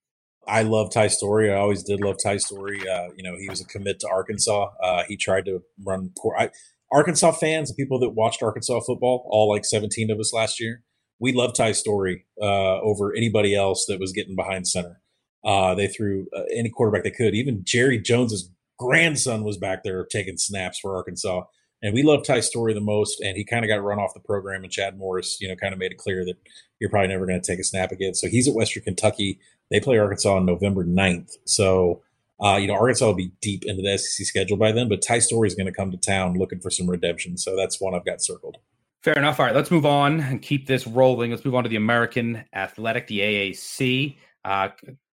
I 0.47 0.63
love 0.63 0.93
Ty 0.93 1.09
Storey. 1.09 1.51
I 1.53 1.57
always 1.57 1.83
did 1.83 2.01
love 2.01 2.17
Ty 2.23 2.37
Storey. 2.37 2.89
Uh, 2.89 3.09
you 3.17 3.25
know, 3.25 3.37
he 3.37 3.49
was 3.51 3.61
a 3.61 3.65
commit 3.65 3.99
to 4.01 4.09
Arkansas. 4.09 4.69
Uh, 4.81 5.03
he 5.09 5.17
tried 5.17 5.47
to 5.47 5.63
run. 5.85 6.13
I, 6.39 6.51
Arkansas 6.93 7.33
fans, 7.33 7.71
and 7.71 7.77
people 7.77 7.99
that 7.99 8.11
watched 8.11 8.45
Arkansas 8.45 8.81
football, 8.87 9.29
all 9.29 9.51
like 9.51 9.65
17 9.65 10.09
of 10.13 10.21
us 10.21 10.33
last 10.33 10.61
year, 10.61 10.85
we 11.19 11.33
love 11.33 11.53
Ty 11.53 11.73
Storey 11.73 12.27
uh, 12.41 12.81
over 12.81 13.13
anybody 13.13 13.57
else 13.57 13.87
that 13.89 13.99
was 13.99 14.13
getting 14.13 14.37
behind 14.37 14.69
center. 14.69 15.01
Uh, 15.45 15.75
they 15.75 15.89
threw 15.89 16.27
uh, 16.37 16.43
any 16.55 16.69
quarterback 16.69 17.03
they 17.03 17.11
could. 17.11 17.35
Even 17.35 17.63
Jerry 17.65 17.99
Jones's 17.99 18.51
grandson 18.79 19.43
was 19.43 19.57
back 19.57 19.83
there 19.83 20.05
taking 20.05 20.37
snaps 20.37 20.79
for 20.79 20.95
Arkansas. 20.97 21.43
And 21.83 21.93
we 21.93 22.03
love 22.03 22.25
Ty 22.25 22.41
Storey 22.41 22.75
the 22.75 22.81
most, 22.81 23.21
and 23.21 23.37
he 23.37 23.45
kind 23.45 23.65
of 23.65 23.69
got 23.69 23.83
run 23.83 23.99
off 23.99 24.15
the 24.15 24.21
program. 24.21 24.63
And 24.63 24.73
Chad 24.73 24.99
Morris, 24.99 25.41
you 25.41 25.49
know, 25.49 25.57
kind 25.57 25.73
of 25.73 25.79
made 25.79 25.93
it 25.93 25.99
clear 25.99 26.25
that 26.25 26.37
you're 26.81 26.91
probably 26.91 27.09
never 27.09 27.27
going 27.27 27.41
to 27.41 27.47
take 27.47 27.61
a 27.61 27.65
snap 27.65 27.93
again. 27.93 28.15
So 28.15 28.29
he's 28.29 28.49
at 28.49 28.55
Western 28.55 28.83
Kentucky. 28.83 29.39
They 29.71 29.81
play 29.81 29.99
Arkansas 29.99 30.35
on 30.35 30.47
November 30.47 30.85
9th. 30.85 31.37
So, 31.45 32.03
uh, 32.43 32.57
you 32.57 32.67
know, 32.67 32.75
Arkansas 32.75 33.07
will 33.07 33.15
be 33.15 33.33
deep 33.41 33.65
into 33.65 33.83
the 33.83 33.97
SEC 33.99 34.27
schedule 34.27 34.57
by 34.57 34.73
then, 34.73 34.89
but 34.89 35.03
Ty 35.03 35.19
Storey 35.21 35.49
is 35.49 35.55
going 35.55 35.67
to 35.67 35.73
come 35.73 35.91
to 35.91 35.97
town 35.97 36.39
looking 36.39 36.61
for 36.61 36.71
some 36.71 36.89
redemption. 36.89 37.37
So 37.37 37.57
that's 37.57 37.81
one 37.81 37.95
I've 37.95 38.05
got 38.05 38.23
circled. 38.23 38.59
Fair 39.03 39.15
enough. 39.15 39.39
All 39.39 39.47
right, 39.47 39.55
let's 39.55 39.71
move 39.71 39.87
on 39.87 40.21
and 40.21 40.43
keep 40.43 40.67
this 40.67 40.87
rolling. 40.87 41.31
Let's 41.31 41.45
move 41.45 41.55
on 41.55 41.63
to 41.63 41.69
the 41.69 41.77
American 41.77 42.45
Athletic, 42.53 43.07
the 43.07 43.21
AAC. 43.21 44.17
Uh, 44.45 44.69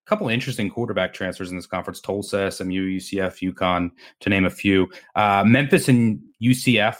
couple 0.05 0.27
interesting 0.29 0.69
quarterback 0.69 1.13
transfers 1.13 1.49
in 1.49 1.55
this 1.55 1.65
conference 1.65 2.01
Tulsa, 2.01 2.51
SMU, 2.51 2.97
UCF, 2.97 3.53
UConn, 3.53 3.91
to 4.19 4.29
name 4.29 4.45
a 4.45 4.49
few. 4.49 4.89
Uh, 5.15 5.43
Memphis 5.45 5.87
and 5.87 6.21
UCF 6.41 6.97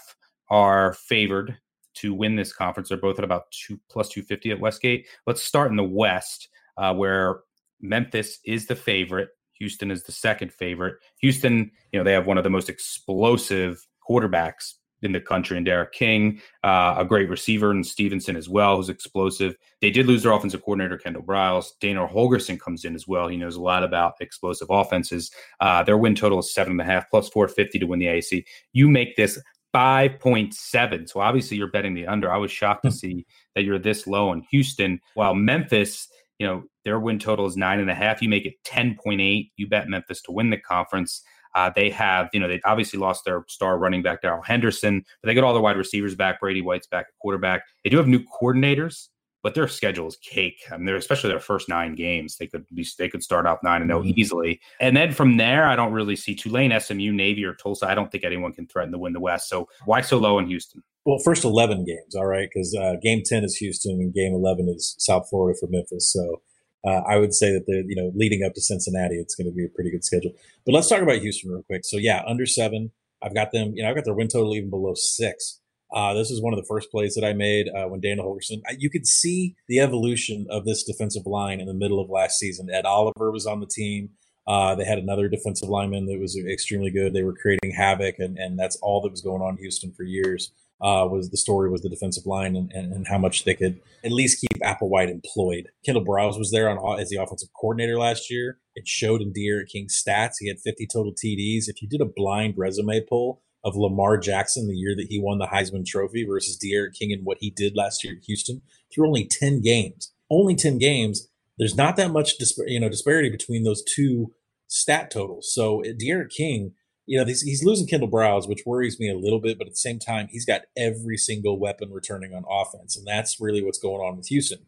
are 0.50 0.94
favored 0.94 1.56
to 1.94 2.14
win 2.14 2.36
this 2.36 2.52
conference. 2.52 2.88
They're 2.88 2.98
both 2.98 3.18
at 3.18 3.24
about 3.24 3.50
two 3.50 3.78
plus 3.88 4.08
250 4.08 4.52
at 4.52 4.60
Westgate. 4.60 5.06
Let's 5.26 5.42
start 5.42 5.70
in 5.70 5.76
the 5.76 5.84
West, 5.84 6.48
uh, 6.76 6.94
where 6.94 7.40
Memphis 7.80 8.40
is 8.44 8.66
the 8.66 8.76
favorite. 8.76 9.30
Houston 9.58 9.90
is 9.90 10.02
the 10.02 10.12
second 10.12 10.52
favorite. 10.52 10.96
Houston, 11.20 11.70
you 11.92 11.98
know, 11.98 12.04
they 12.04 12.12
have 12.12 12.26
one 12.26 12.38
of 12.38 12.44
the 12.44 12.50
most 12.50 12.68
explosive 12.68 13.86
quarterbacks 14.08 14.74
in 15.04 15.12
the 15.12 15.20
country 15.20 15.56
and 15.56 15.66
D'Eriq 15.66 15.92
King, 15.92 16.40
uh, 16.62 16.96
a 16.98 17.04
great 17.04 17.28
receiver, 17.28 17.70
and 17.70 17.86
Stevenson 17.86 18.36
as 18.36 18.48
well, 18.48 18.76
who's 18.76 18.88
explosive. 18.88 19.56
They 19.80 19.90
did 19.90 20.06
lose 20.06 20.22
their 20.22 20.32
offensive 20.32 20.62
coordinator, 20.62 20.98
Kendall 20.98 21.22
Briles. 21.22 21.72
Dana 21.80 22.06
Holgorsen 22.06 22.58
comes 22.58 22.84
in 22.84 22.94
as 22.94 23.06
well. 23.06 23.28
He 23.28 23.36
knows 23.36 23.56
a 23.56 23.62
lot 23.62 23.84
about 23.84 24.14
explosive 24.20 24.68
offenses. 24.70 25.30
Uh, 25.60 25.82
their 25.82 25.98
win 25.98 26.14
total 26.14 26.38
is 26.38 26.54
seven 26.54 26.72
and 26.72 26.80
a 26.80 26.84
half 26.84 27.08
plus 27.10 27.28
450 27.28 27.78
to 27.78 27.86
win 27.86 27.98
the 27.98 28.06
AAC. 28.06 28.44
You 28.72 28.88
make 28.88 29.16
this 29.16 29.38
5.7. 29.74 31.08
So 31.08 31.20
obviously 31.20 31.56
you're 31.56 31.70
betting 31.70 31.94
the 31.94 32.06
under. 32.06 32.32
I 32.32 32.36
was 32.36 32.50
shocked 32.50 32.84
to 32.84 32.90
hmm. 32.90 32.94
see 32.94 33.26
that 33.54 33.64
you're 33.64 33.78
this 33.78 34.06
low 34.06 34.32
in 34.32 34.42
Houston, 34.50 35.00
while 35.14 35.34
Memphis, 35.34 36.08
you 36.38 36.46
know, 36.46 36.64
their 36.84 37.00
win 37.00 37.18
total 37.18 37.46
is 37.46 37.56
nine 37.56 37.80
and 37.80 37.90
a 37.90 37.94
half. 37.94 38.22
You 38.22 38.28
make 38.28 38.46
it 38.46 38.54
10.8. 38.64 39.50
You 39.56 39.66
bet 39.68 39.88
Memphis 39.88 40.22
to 40.22 40.32
win 40.32 40.50
the 40.50 40.58
conference. 40.58 41.22
Uh, 41.54 41.70
they 41.74 41.90
have, 41.90 42.28
you 42.32 42.40
know, 42.40 42.48
they 42.48 42.60
obviously 42.64 42.98
lost 42.98 43.24
their 43.24 43.44
star 43.48 43.78
running 43.78 44.02
back 44.02 44.22
Darrell 44.22 44.42
Henderson, 44.42 45.04
but 45.22 45.28
they 45.28 45.34
got 45.34 45.44
all 45.44 45.52
their 45.52 45.62
wide 45.62 45.76
receivers 45.76 46.14
back. 46.14 46.40
Brady 46.40 46.62
White's 46.62 46.86
back 46.86 47.06
at 47.08 47.18
quarterback. 47.20 47.62
They 47.82 47.90
do 47.90 47.96
have 47.96 48.08
new 48.08 48.20
coordinators, 48.40 49.08
but 49.42 49.54
their 49.54 49.68
schedule 49.68 50.08
is 50.08 50.16
cake. 50.16 50.58
I 50.72 50.76
mean, 50.76 50.86
they're 50.86 50.96
especially 50.96 51.30
their 51.30 51.38
first 51.38 51.68
nine 51.68 51.94
games. 51.94 52.38
They 52.38 52.46
could 52.46 52.64
be, 52.74 52.86
they 52.98 53.08
could 53.08 53.22
start 53.22 53.46
off 53.46 53.58
nine 53.62 53.82
and 53.82 53.90
zero 53.90 54.00
oh 54.00 54.02
mm-hmm. 54.02 54.18
easily, 54.18 54.60
and 54.80 54.96
then 54.96 55.12
from 55.12 55.36
there, 55.36 55.66
I 55.66 55.76
don't 55.76 55.92
really 55.92 56.16
see 56.16 56.34
Tulane, 56.34 56.78
SMU, 56.78 57.12
Navy, 57.12 57.44
or 57.44 57.54
Tulsa. 57.54 57.86
I 57.86 57.94
don't 57.94 58.10
think 58.10 58.24
anyone 58.24 58.52
can 58.52 58.66
threaten 58.66 58.92
to 58.92 58.98
win 58.98 59.12
the 59.12 59.20
West. 59.20 59.48
So 59.48 59.68
why 59.84 60.00
so 60.00 60.18
low 60.18 60.38
in 60.38 60.46
Houston? 60.46 60.82
Well, 61.04 61.18
first 61.22 61.44
eleven 61.44 61.84
games, 61.84 62.16
all 62.16 62.26
right, 62.26 62.48
because 62.52 62.74
uh, 62.74 62.94
game 63.02 63.22
ten 63.24 63.44
is 63.44 63.56
Houston 63.56 63.92
and 64.00 64.14
game 64.14 64.32
eleven 64.32 64.66
is 64.74 64.96
South 64.98 65.28
Florida 65.28 65.56
for 65.60 65.68
Memphis. 65.70 66.10
So 66.10 66.40
uh, 66.86 67.02
I 67.08 67.16
would 67.16 67.34
say 67.34 67.52
that 67.52 67.66
the 67.66 67.84
you 67.86 67.96
know 67.96 68.12
leading 68.14 68.44
up 68.44 68.54
to 68.54 68.60
Cincinnati, 68.60 69.16
it's 69.16 69.34
going 69.34 69.46
to 69.46 69.54
be 69.54 69.64
a 69.64 69.68
pretty 69.68 69.90
good 69.90 70.04
schedule. 70.04 70.32
But 70.64 70.72
let's 70.72 70.88
talk 70.88 71.02
about 71.02 71.18
Houston 71.18 71.50
real 71.50 71.62
quick. 71.62 71.82
So 71.84 71.96
yeah, 71.96 72.22
under 72.26 72.46
seven. 72.46 72.90
I've 73.22 73.34
got 73.34 73.52
them. 73.52 73.72
You 73.74 73.82
know, 73.82 73.88
I've 73.88 73.96
got 73.96 74.04
their 74.04 74.14
win 74.14 74.28
total 74.28 74.54
even 74.54 74.68
below 74.68 74.92
six. 74.94 75.60
Uh, 75.94 76.12
this 76.12 76.30
is 76.30 76.42
one 76.42 76.52
of 76.52 76.58
the 76.58 76.66
first 76.68 76.90
plays 76.90 77.14
that 77.14 77.24
I 77.24 77.32
made 77.32 77.68
uh, 77.68 77.84
when 77.84 78.00
Dana 78.00 78.22
Holgorsen. 78.22 78.60
You 78.78 78.90
could 78.90 79.06
see 79.06 79.54
the 79.68 79.78
evolution 79.80 80.46
of 80.50 80.64
this 80.64 80.82
defensive 80.82 81.24
line 81.24 81.60
in 81.60 81.66
the 81.66 81.74
middle 81.74 82.00
of 82.00 82.10
last 82.10 82.38
season. 82.38 82.68
Ed 82.70 82.84
Oliver 82.84 83.30
was 83.30 83.46
on 83.46 83.60
the 83.60 83.66
team. 83.66 84.10
Uh, 84.46 84.74
they 84.74 84.84
had 84.84 84.98
another 84.98 85.28
defensive 85.28 85.68
lineman 85.68 86.06
that 86.06 86.20
was 86.20 86.36
extremely 86.36 86.90
good. 86.90 87.14
They 87.14 87.22
were 87.22 87.34
creating 87.34 87.72
havoc, 87.72 88.16
and, 88.18 88.36
and 88.36 88.58
that's 88.58 88.76
all 88.82 89.00
that 89.02 89.10
was 89.10 89.22
going 89.22 89.40
on 89.40 89.50
in 89.54 89.58
Houston 89.58 89.92
for 89.92 90.02
years 90.02 90.52
uh, 90.84 91.08
was 91.10 91.30
the 91.30 91.38
story 91.38 91.70
was 91.70 91.80
the 91.80 91.88
defensive 91.88 92.26
line 92.26 92.54
and, 92.54 92.70
and, 92.72 92.92
and, 92.92 93.06
how 93.08 93.16
much 93.16 93.44
they 93.44 93.54
could 93.54 93.80
at 94.04 94.12
least 94.12 94.38
keep 94.38 94.60
Applewhite 94.62 95.10
employed. 95.10 95.70
Kendall 95.82 96.04
Briles 96.04 96.38
was 96.38 96.50
there 96.50 96.68
on 96.68 97.00
as 97.00 97.08
the 97.08 97.16
offensive 97.16 97.48
coordinator 97.58 97.98
last 97.98 98.30
year. 98.30 98.58
It 98.74 98.86
showed 98.86 99.22
in 99.22 99.32
D'Eriq 99.32 99.68
King's 99.72 99.98
stats. 99.98 100.34
He 100.40 100.48
had 100.48 100.60
50 100.60 100.86
total 100.92 101.12
TDs. 101.12 101.68
If 101.68 101.80
you 101.80 101.88
did 101.88 102.02
a 102.02 102.12
blind 102.14 102.54
resume 102.58 103.00
pull 103.08 103.40
of 103.64 103.76
Lamar 103.76 104.18
Jackson 104.18 104.68
the 104.68 104.76
year 104.76 104.94
that 104.94 105.06
he 105.08 105.18
won 105.18 105.38
the 105.38 105.46
Heisman 105.46 105.86
Trophy 105.86 106.26
versus 106.28 106.58
D'Eriq 106.58 106.92
King 106.92 107.14
and 107.14 107.24
what 107.24 107.38
he 107.40 107.48
did 107.50 107.74
last 107.74 108.04
year 108.04 108.12
at 108.18 108.24
Houston 108.26 108.60
through 108.94 109.06
only 109.06 109.26
10 109.26 109.62
games, 109.62 110.12
only 110.30 110.54
10 110.54 110.76
games. 110.76 111.26
There's 111.56 111.76
not 111.76 111.96
that 111.96 112.10
much 112.10 112.34
you 112.66 112.78
know 112.78 112.90
disparity 112.90 113.30
between 113.30 113.64
those 113.64 113.82
two 113.82 114.32
stat 114.68 115.10
totals. 115.10 115.50
So 115.50 115.82
D'Eriq 115.82 116.28
King, 116.28 116.72
you 117.06 117.18
know, 117.18 117.24
he's, 117.24 117.42
he's 117.42 117.64
losing 117.64 117.86
Kendall 117.86 118.08
Briles, 118.08 118.48
which 118.48 118.62
worries 118.64 118.98
me 118.98 119.10
a 119.10 119.16
little 119.16 119.40
bit, 119.40 119.58
but 119.58 119.66
at 119.66 119.72
the 119.72 119.78
same 119.78 119.98
time, 119.98 120.28
he's 120.30 120.44
got 120.44 120.62
every 120.76 121.16
single 121.16 121.58
weapon 121.58 121.92
returning 121.92 122.34
on 122.34 122.44
offense, 122.48 122.96
and 122.96 123.06
that's 123.06 123.40
really 123.40 123.62
what's 123.62 123.78
going 123.78 124.00
on 124.00 124.16
with 124.16 124.28
Houston. 124.28 124.60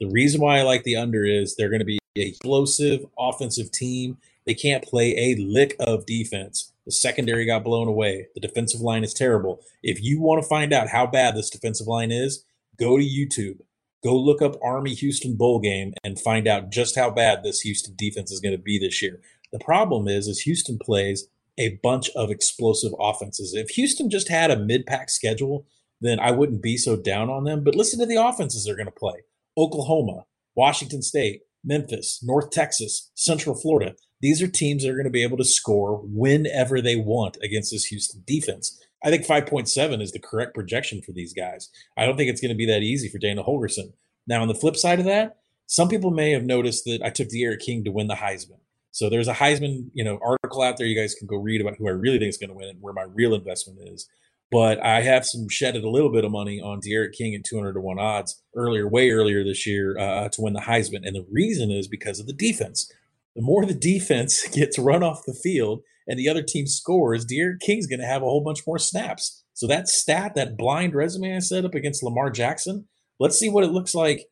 The 0.00 0.10
reason 0.10 0.40
why 0.40 0.58
I 0.58 0.62
like 0.62 0.84
the 0.84 0.96
under 0.96 1.24
is 1.24 1.54
they're 1.54 1.68
going 1.68 1.80
to 1.80 1.84
be 1.84 1.98
a 2.16 2.22
explosive 2.22 3.06
offensive 3.18 3.70
team. 3.70 4.18
They 4.46 4.54
can't 4.54 4.84
play 4.84 5.16
a 5.16 5.36
lick 5.36 5.76
of 5.78 6.06
defense. 6.06 6.72
The 6.86 6.92
secondary 6.92 7.46
got 7.46 7.62
blown 7.62 7.86
away. 7.86 8.26
The 8.34 8.40
defensive 8.40 8.80
line 8.80 9.04
is 9.04 9.14
terrible. 9.14 9.60
If 9.82 10.02
you 10.02 10.20
want 10.20 10.42
to 10.42 10.48
find 10.48 10.72
out 10.72 10.88
how 10.88 11.06
bad 11.06 11.36
this 11.36 11.50
defensive 11.50 11.86
line 11.86 12.10
is, 12.10 12.44
go 12.78 12.98
to 12.98 13.04
YouTube. 13.04 13.60
Go 14.02 14.16
look 14.16 14.42
up 14.42 14.56
Army 14.64 14.94
Houston 14.94 15.36
Bowl 15.36 15.60
game 15.60 15.94
and 16.02 16.18
find 16.18 16.48
out 16.48 16.70
just 16.70 16.96
how 16.96 17.08
bad 17.08 17.44
this 17.44 17.60
Houston 17.60 17.94
defense 17.96 18.32
is 18.32 18.40
going 18.40 18.56
to 18.56 18.62
be 18.62 18.78
this 18.78 19.00
year. 19.00 19.20
The 19.52 19.60
problem 19.60 20.08
is, 20.08 20.26
is 20.26 20.40
Houston 20.40 20.78
plays 20.78 21.28
a 21.58 21.78
bunch 21.82 22.10
of 22.10 22.30
explosive 22.30 22.92
offenses. 22.98 23.54
If 23.54 23.70
Houston 23.70 24.10
just 24.10 24.28
had 24.28 24.50
a 24.50 24.58
mid-pack 24.58 25.10
schedule, 25.10 25.66
then 26.00 26.18
I 26.18 26.30
wouldn't 26.30 26.62
be 26.62 26.76
so 26.76 26.96
down 26.96 27.30
on 27.30 27.44
them. 27.44 27.62
But 27.62 27.74
listen 27.74 27.98
to 28.00 28.06
the 28.06 28.22
offenses 28.22 28.64
they're 28.64 28.76
going 28.76 28.86
to 28.86 28.92
play: 28.92 29.24
Oklahoma, 29.56 30.24
Washington 30.54 31.02
State, 31.02 31.42
Memphis, 31.64 32.20
North 32.22 32.50
Texas, 32.50 33.10
Central 33.14 33.54
Florida. 33.54 33.94
These 34.20 34.40
are 34.40 34.48
teams 34.48 34.82
that 34.82 34.90
are 34.90 34.94
going 34.94 35.04
to 35.04 35.10
be 35.10 35.24
able 35.24 35.36
to 35.38 35.44
score 35.44 36.00
whenever 36.04 36.80
they 36.80 36.96
want 36.96 37.38
against 37.42 37.72
this 37.72 37.86
Houston 37.86 38.22
defense. 38.26 38.80
I 39.04 39.10
think 39.10 39.26
5.7 39.26 40.00
is 40.00 40.12
the 40.12 40.20
correct 40.20 40.54
projection 40.54 41.02
for 41.02 41.10
these 41.10 41.32
guys. 41.32 41.70
I 41.96 42.06
don't 42.06 42.16
think 42.16 42.30
it's 42.30 42.40
going 42.40 42.50
to 42.50 42.56
be 42.56 42.66
that 42.66 42.82
easy 42.82 43.08
for 43.08 43.18
Dana 43.18 43.42
Holgorsen. 43.42 43.94
Now, 44.28 44.42
on 44.42 44.48
the 44.48 44.54
flip 44.54 44.76
side 44.76 45.00
of 45.00 45.06
that, 45.06 45.38
some 45.66 45.88
people 45.88 46.12
may 46.12 46.30
have 46.30 46.44
noticed 46.44 46.84
that 46.84 47.00
I 47.04 47.10
took 47.10 47.30
D'Eriq 47.30 47.58
King 47.58 47.82
to 47.82 47.90
win 47.90 48.06
the 48.06 48.14
Heisman. 48.14 48.60
So 48.92 49.10
there's 49.10 49.28
a 49.28 49.34
Heisman, 49.34 49.90
you 49.94 50.04
know, 50.04 50.18
article 50.22 50.62
out 50.62 50.76
there. 50.76 50.86
You 50.86 50.98
guys 50.98 51.14
can 51.14 51.26
go 51.26 51.36
read 51.36 51.60
about 51.60 51.76
who 51.78 51.88
I 51.88 51.92
really 51.92 52.18
think 52.18 52.28
is 52.28 52.38
going 52.38 52.50
to 52.50 52.56
win 52.56 52.68
and 52.68 52.78
where 52.80 52.92
my 52.92 53.06
real 53.14 53.34
investment 53.34 53.78
is. 53.82 54.08
But 54.50 54.84
I 54.84 55.00
have 55.00 55.24
some 55.24 55.48
shedded 55.48 55.82
a 55.82 55.90
little 55.90 56.12
bit 56.12 56.26
of 56.26 56.30
money 56.30 56.60
on 56.60 56.80
D'Eriq 56.80 57.12
King 57.12 57.34
at 57.34 57.44
200 57.44 57.72
to 57.72 57.80
one 57.80 57.98
odds 57.98 58.42
earlier, 58.54 58.86
way 58.86 59.10
earlier 59.10 59.42
this 59.42 59.66
year 59.66 59.98
uh, 59.98 60.28
to 60.28 60.42
win 60.42 60.52
the 60.52 60.60
Heisman. 60.60 61.06
And 61.06 61.16
the 61.16 61.26
reason 61.30 61.70
is 61.70 61.88
because 61.88 62.20
of 62.20 62.26
the 62.26 62.34
defense 62.34 62.92
the 63.34 63.42
more 63.42 63.64
the 63.64 63.74
defense 63.74 64.46
gets 64.52 64.78
run 64.78 65.02
off 65.02 65.24
the 65.26 65.34
field 65.34 65.82
and 66.06 66.18
the 66.18 66.28
other 66.28 66.42
team 66.42 66.66
scores, 66.66 67.24
D'Eriq 67.24 67.60
King's 67.60 67.86
going 67.86 68.00
to 68.00 68.06
have 68.06 68.22
a 68.22 68.26
whole 68.26 68.42
bunch 68.42 68.66
more 68.66 68.78
snaps. 68.78 69.44
So 69.54 69.66
that 69.66 69.88
stat, 69.88 70.34
that 70.34 70.56
blind 70.56 70.94
resume 70.94 71.36
I 71.36 71.38
set 71.38 71.64
up 71.64 71.74
against 71.74 72.02
Lamar 72.02 72.30
Jackson, 72.30 72.88
let's 73.20 73.38
see 73.38 73.48
what 73.48 73.64
it 73.64 73.70
looks 73.70 73.94
like 73.94 74.26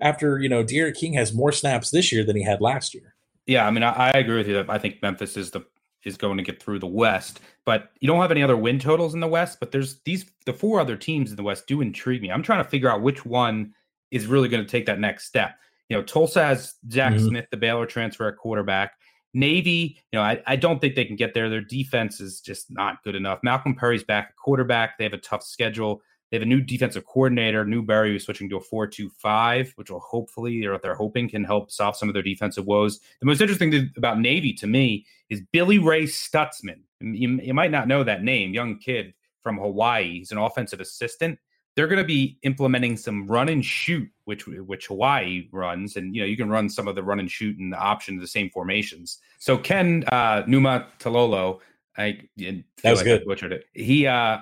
after, 0.00 0.38
you 0.38 0.48
know, 0.48 0.64
D'Eriq 0.64 0.96
King 0.96 1.14
has 1.14 1.34
more 1.34 1.52
snaps 1.52 1.90
this 1.90 2.12
year 2.12 2.24
than 2.24 2.36
he 2.36 2.44
had 2.44 2.60
last 2.60 2.94
year. 2.94 3.14
Yeah, 3.46 3.66
I 3.66 3.70
mean, 3.70 3.82
I, 3.82 3.92
I 3.92 4.10
agree 4.10 4.36
with 4.36 4.48
you. 4.48 4.54
that 4.54 4.70
I 4.70 4.78
think 4.78 5.02
Memphis 5.02 5.36
is 5.36 5.50
the 5.50 5.64
is 6.04 6.16
going 6.16 6.36
to 6.36 6.42
get 6.42 6.62
through 6.62 6.78
the 6.78 6.86
West, 6.86 7.40
but 7.64 7.90
you 8.00 8.06
don't 8.06 8.20
have 8.20 8.30
any 8.30 8.42
other 8.42 8.56
win 8.56 8.78
totals 8.78 9.14
in 9.14 9.20
the 9.20 9.26
West. 9.26 9.58
But 9.60 9.72
there's 9.72 10.00
these 10.04 10.24
the 10.44 10.52
four 10.52 10.80
other 10.80 10.96
teams 10.96 11.30
in 11.30 11.36
the 11.36 11.42
West 11.42 11.66
do 11.66 11.80
intrigue 11.80 12.22
me. 12.22 12.30
I'm 12.30 12.42
trying 12.42 12.62
to 12.62 12.68
figure 12.68 12.90
out 12.90 13.02
which 13.02 13.24
one 13.24 13.72
is 14.10 14.26
really 14.26 14.48
going 14.48 14.64
to 14.64 14.70
take 14.70 14.86
that 14.86 15.00
next 15.00 15.26
step 15.26 15.56
you 15.88 15.96
know, 15.96 16.02
Tulsa 16.02 16.44
has 16.44 16.74
Zach 16.90 17.14
mm-hmm. 17.14 17.28
Smith, 17.28 17.46
the 17.50 17.56
Baylor 17.56 17.86
transfer 17.86 18.28
at 18.28 18.36
quarterback. 18.36 18.92
Navy, 19.34 20.00
you 20.12 20.18
know, 20.18 20.22
I, 20.22 20.42
I 20.46 20.56
don't 20.56 20.80
think 20.80 20.94
they 20.94 21.04
can 21.04 21.16
get 21.16 21.34
there. 21.34 21.50
Their 21.50 21.60
defense 21.60 22.20
is 22.20 22.40
just 22.40 22.70
not 22.70 23.02
good 23.04 23.14
enough. 23.14 23.40
Malcolm 23.42 23.74
Perry's 23.74 24.02
back 24.02 24.28
at 24.30 24.36
quarterback. 24.36 24.96
They 24.96 25.04
have 25.04 25.12
a 25.12 25.18
tough 25.18 25.42
schedule. 25.42 26.00
They 26.30 26.36
have 26.36 26.42
a 26.42 26.46
new 26.46 26.60
defensive 26.60 27.06
coordinator, 27.06 27.64
Newberry, 27.64 28.10
who's 28.10 28.24
switching 28.24 28.48
to 28.50 28.56
a 28.56 28.60
4 28.60 28.86
2 28.86 29.08
5, 29.10 29.72
which 29.76 29.90
will 29.90 30.00
hopefully, 30.00 30.64
or 30.64 30.72
what 30.72 30.82
they're 30.82 30.94
hoping, 30.94 31.28
can 31.28 31.44
help 31.44 31.70
solve 31.70 31.96
some 31.96 32.08
of 32.08 32.14
their 32.14 32.22
defensive 32.22 32.66
woes. 32.66 33.00
The 33.20 33.26
most 33.26 33.40
interesting 33.40 33.70
thing 33.70 33.90
about 33.96 34.20
Navy 34.20 34.52
to 34.54 34.66
me 34.66 35.06
is 35.30 35.40
Billy 35.52 35.78
Ray 35.78 36.04
Stutzman. 36.04 36.80
You, 37.00 37.40
you 37.42 37.54
might 37.54 37.70
not 37.70 37.88
know 37.88 38.02
that 38.04 38.22
name, 38.22 38.54
young 38.54 38.78
kid 38.78 39.14
from 39.42 39.58
Hawaii. 39.58 40.18
He's 40.18 40.32
an 40.32 40.38
offensive 40.38 40.80
assistant 40.80 41.38
they're 41.76 41.86
going 41.86 42.02
to 42.02 42.04
be 42.04 42.38
implementing 42.42 42.96
some 42.96 43.26
run 43.26 43.50
and 43.50 43.64
shoot, 43.64 44.08
which 44.24 44.46
which 44.46 44.86
Hawaii 44.86 45.48
runs, 45.52 45.96
and 45.96 46.14
you 46.14 46.22
know 46.22 46.26
you 46.26 46.36
can 46.36 46.48
run 46.48 46.68
some 46.68 46.88
of 46.88 46.94
the 46.94 47.02
run 47.02 47.20
and 47.20 47.30
shoot 47.30 47.58
and 47.58 47.72
the 47.72 47.78
option 47.78 48.16
of 48.16 48.22
the 48.22 48.26
same 48.26 48.50
formations. 48.50 49.18
So 49.38 49.58
Ken 49.58 50.02
uh, 50.08 50.42
Numa 50.46 50.88
Talolo, 50.98 51.60
I 51.96 52.22
that 52.38 52.64
was 52.84 53.00
like 53.00 53.04
good. 53.04 53.20
I 53.22 53.24
butchered 53.26 53.52
it. 53.52 53.66
He 53.74 54.06
uh, 54.06 54.38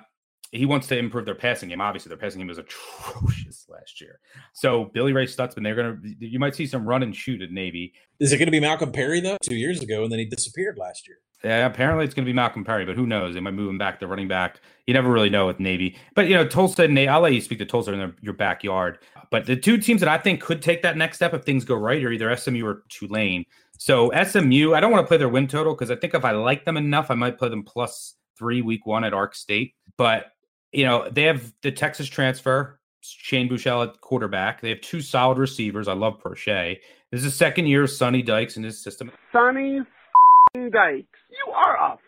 he 0.54 0.66
wants 0.66 0.86
to 0.88 0.98
improve 0.98 1.24
their 1.24 1.34
passing 1.34 1.68
game. 1.68 1.80
Obviously, 1.80 2.08
their 2.08 2.18
passing 2.18 2.38
game 2.38 2.48
was 2.48 2.58
atrocious 2.58 3.66
last 3.68 4.00
year. 4.00 4.20
So 4.52 4.86
Billy 4.94 5.12
Ray 5.12 5.26
Stutzman, 5.26 5.62
they're 5.62 5.74
gonna 5.74 5.98
you 6.18 6.38
might 6.38 6.54
see 6.54 6.66
some 6.66 6.86
run 6.86 7.02
and 7.02 7.14
shoot 7.14 7.42
at 7.42 7.50
Navy. 7.50 7.92
Is 8.20 8.32
it 8.32 8.38
going 8.38 8.46
to 8.46 8.52
be 8.52 8.60
Malcolm 8.60 8.92
Perry 8.92 9.20
though? 9.20 9.36
Two 9.42 9.56
years 9.56 9.82
ago, 9.82 10.04
and 10.04 10.12
then 10.12 10.18
he 10.18 10.24
disappeared 10.24 10.78
last 10.78 11.08
year. 11.08 11.18
Yeah, 11.44 11.66
apparently 11.66 12.06
it's 12.06 12.14
going 12.14 12.24
to 12.24 12.28
be 12.28 12.34
Malcolm 12.34 12.64
Perry, 12.64 12.86
but 12.86 12.96
who 12.96 13.06
knows? 13.06 13.34
They 13.34 13.40
might 13.40 13.52
move 13.52 13.68
him 13.68 13.76
back 13.76 14.00
to 14.00 14.06
running 14.06 14.28
back. 14.28 14.60
You 14.86 14.94
never 14.94 15.10
really 15.10 15.28
know 15.28 15.46
with 15.46 15.60
Navy. 15.60 15.98
But, 16.14 16.26
you 16.26 16.34
know, 16.34 16.46
Tulsa 16.46 16.84
and 16.84 16.94
Navy, 16.94 17.08
I'll 17.08 17.20
let 17.20 17.34
you 17.34 17.40
speak 17.42 17.58
to 17.58 17.66
Tulsa 17.66 17.92
in 17.92 17.98
their, 17.98 18.14
your 18.22 18.32
backyard. 18.32 18.98
But 19.30 19.44
the 19.44 19.54
two 19.54 19.76
teams 19.76 20.00
that 20.00 20.08
I 20.08 20.16
think 20.16 20.40
could 20.40 20.62
take 20.62 20.80
that 20.82 20.96
next 20.96 21.16
step 21.16 21.34
if 21.34 21.44
things 21.44 21.66
go 21.66 21.74
right 21.74 22.02
are 22.02 22.10
either 22.10 22.34
SMU 22.34 22.64
or 22.64 22.84
Tulane. 22.88 23.44
So 23.76 24.10
SMU, 24.10 24.72
I 24.72 24.80
don't 24.80 24.90
want 24.90 25.04
to 25.04 25.08
play 25.08 25.18
their 25.18 25.28
win 25.28 25.46
total 25.46 25.74
because 25.74 25.90
I 25.90 25.96
think 25.96 26.14
if 26.14 26.24
I 26.24 26.30
like 26.30 26.64
them 26.64 26.78
enough, 26.78 27.10
I 27.10 27.14
might 27.14 27.36
play 27.36 27.50
them 27.50 27.62
plus 27.62 28.14
three 28.38 28.62
week 28.62 28.86
one 28.86 29.04
at 29.04 29.12
Ark 29.12 29.34
State. 29.34 29.74
But, 29.98 30.26
you 30.74 30.84
know, 30.84 31.08
they 31.08 31.22
have 31.22 31.52
the 31.62 31.70
Texas 31.70 32.08
transfer, 32.08 32.80
Shane 33.00 33.48
Buechele 33.48 33.88
at 33.88 34.00
quarterback. 34.00 34.60
They 34.60 34.70
have 34.70 34.80
two 34.80 35.00
solid 35.00 35.38
receivers. 35.38 35.88
I 35.88 35.92
love 35.92 36.20
Proche. 36.20 36.78
This 37.10 37.18
is 37.18 37.24
the 37.24 37.30
second 37.30 37.66
year 37.66 37.84
of 37.84 37.90
Sonny 37.90 38.22
Dykes 38.22 38.56
in 38.56 38.64
his 38.64 38.82
system. 38.82 39.10
Sonny 39.32 39.80
Dykes. 40.54 41.18
You 41.30 41.52
are 41.52 41.76
a 41.76 41.98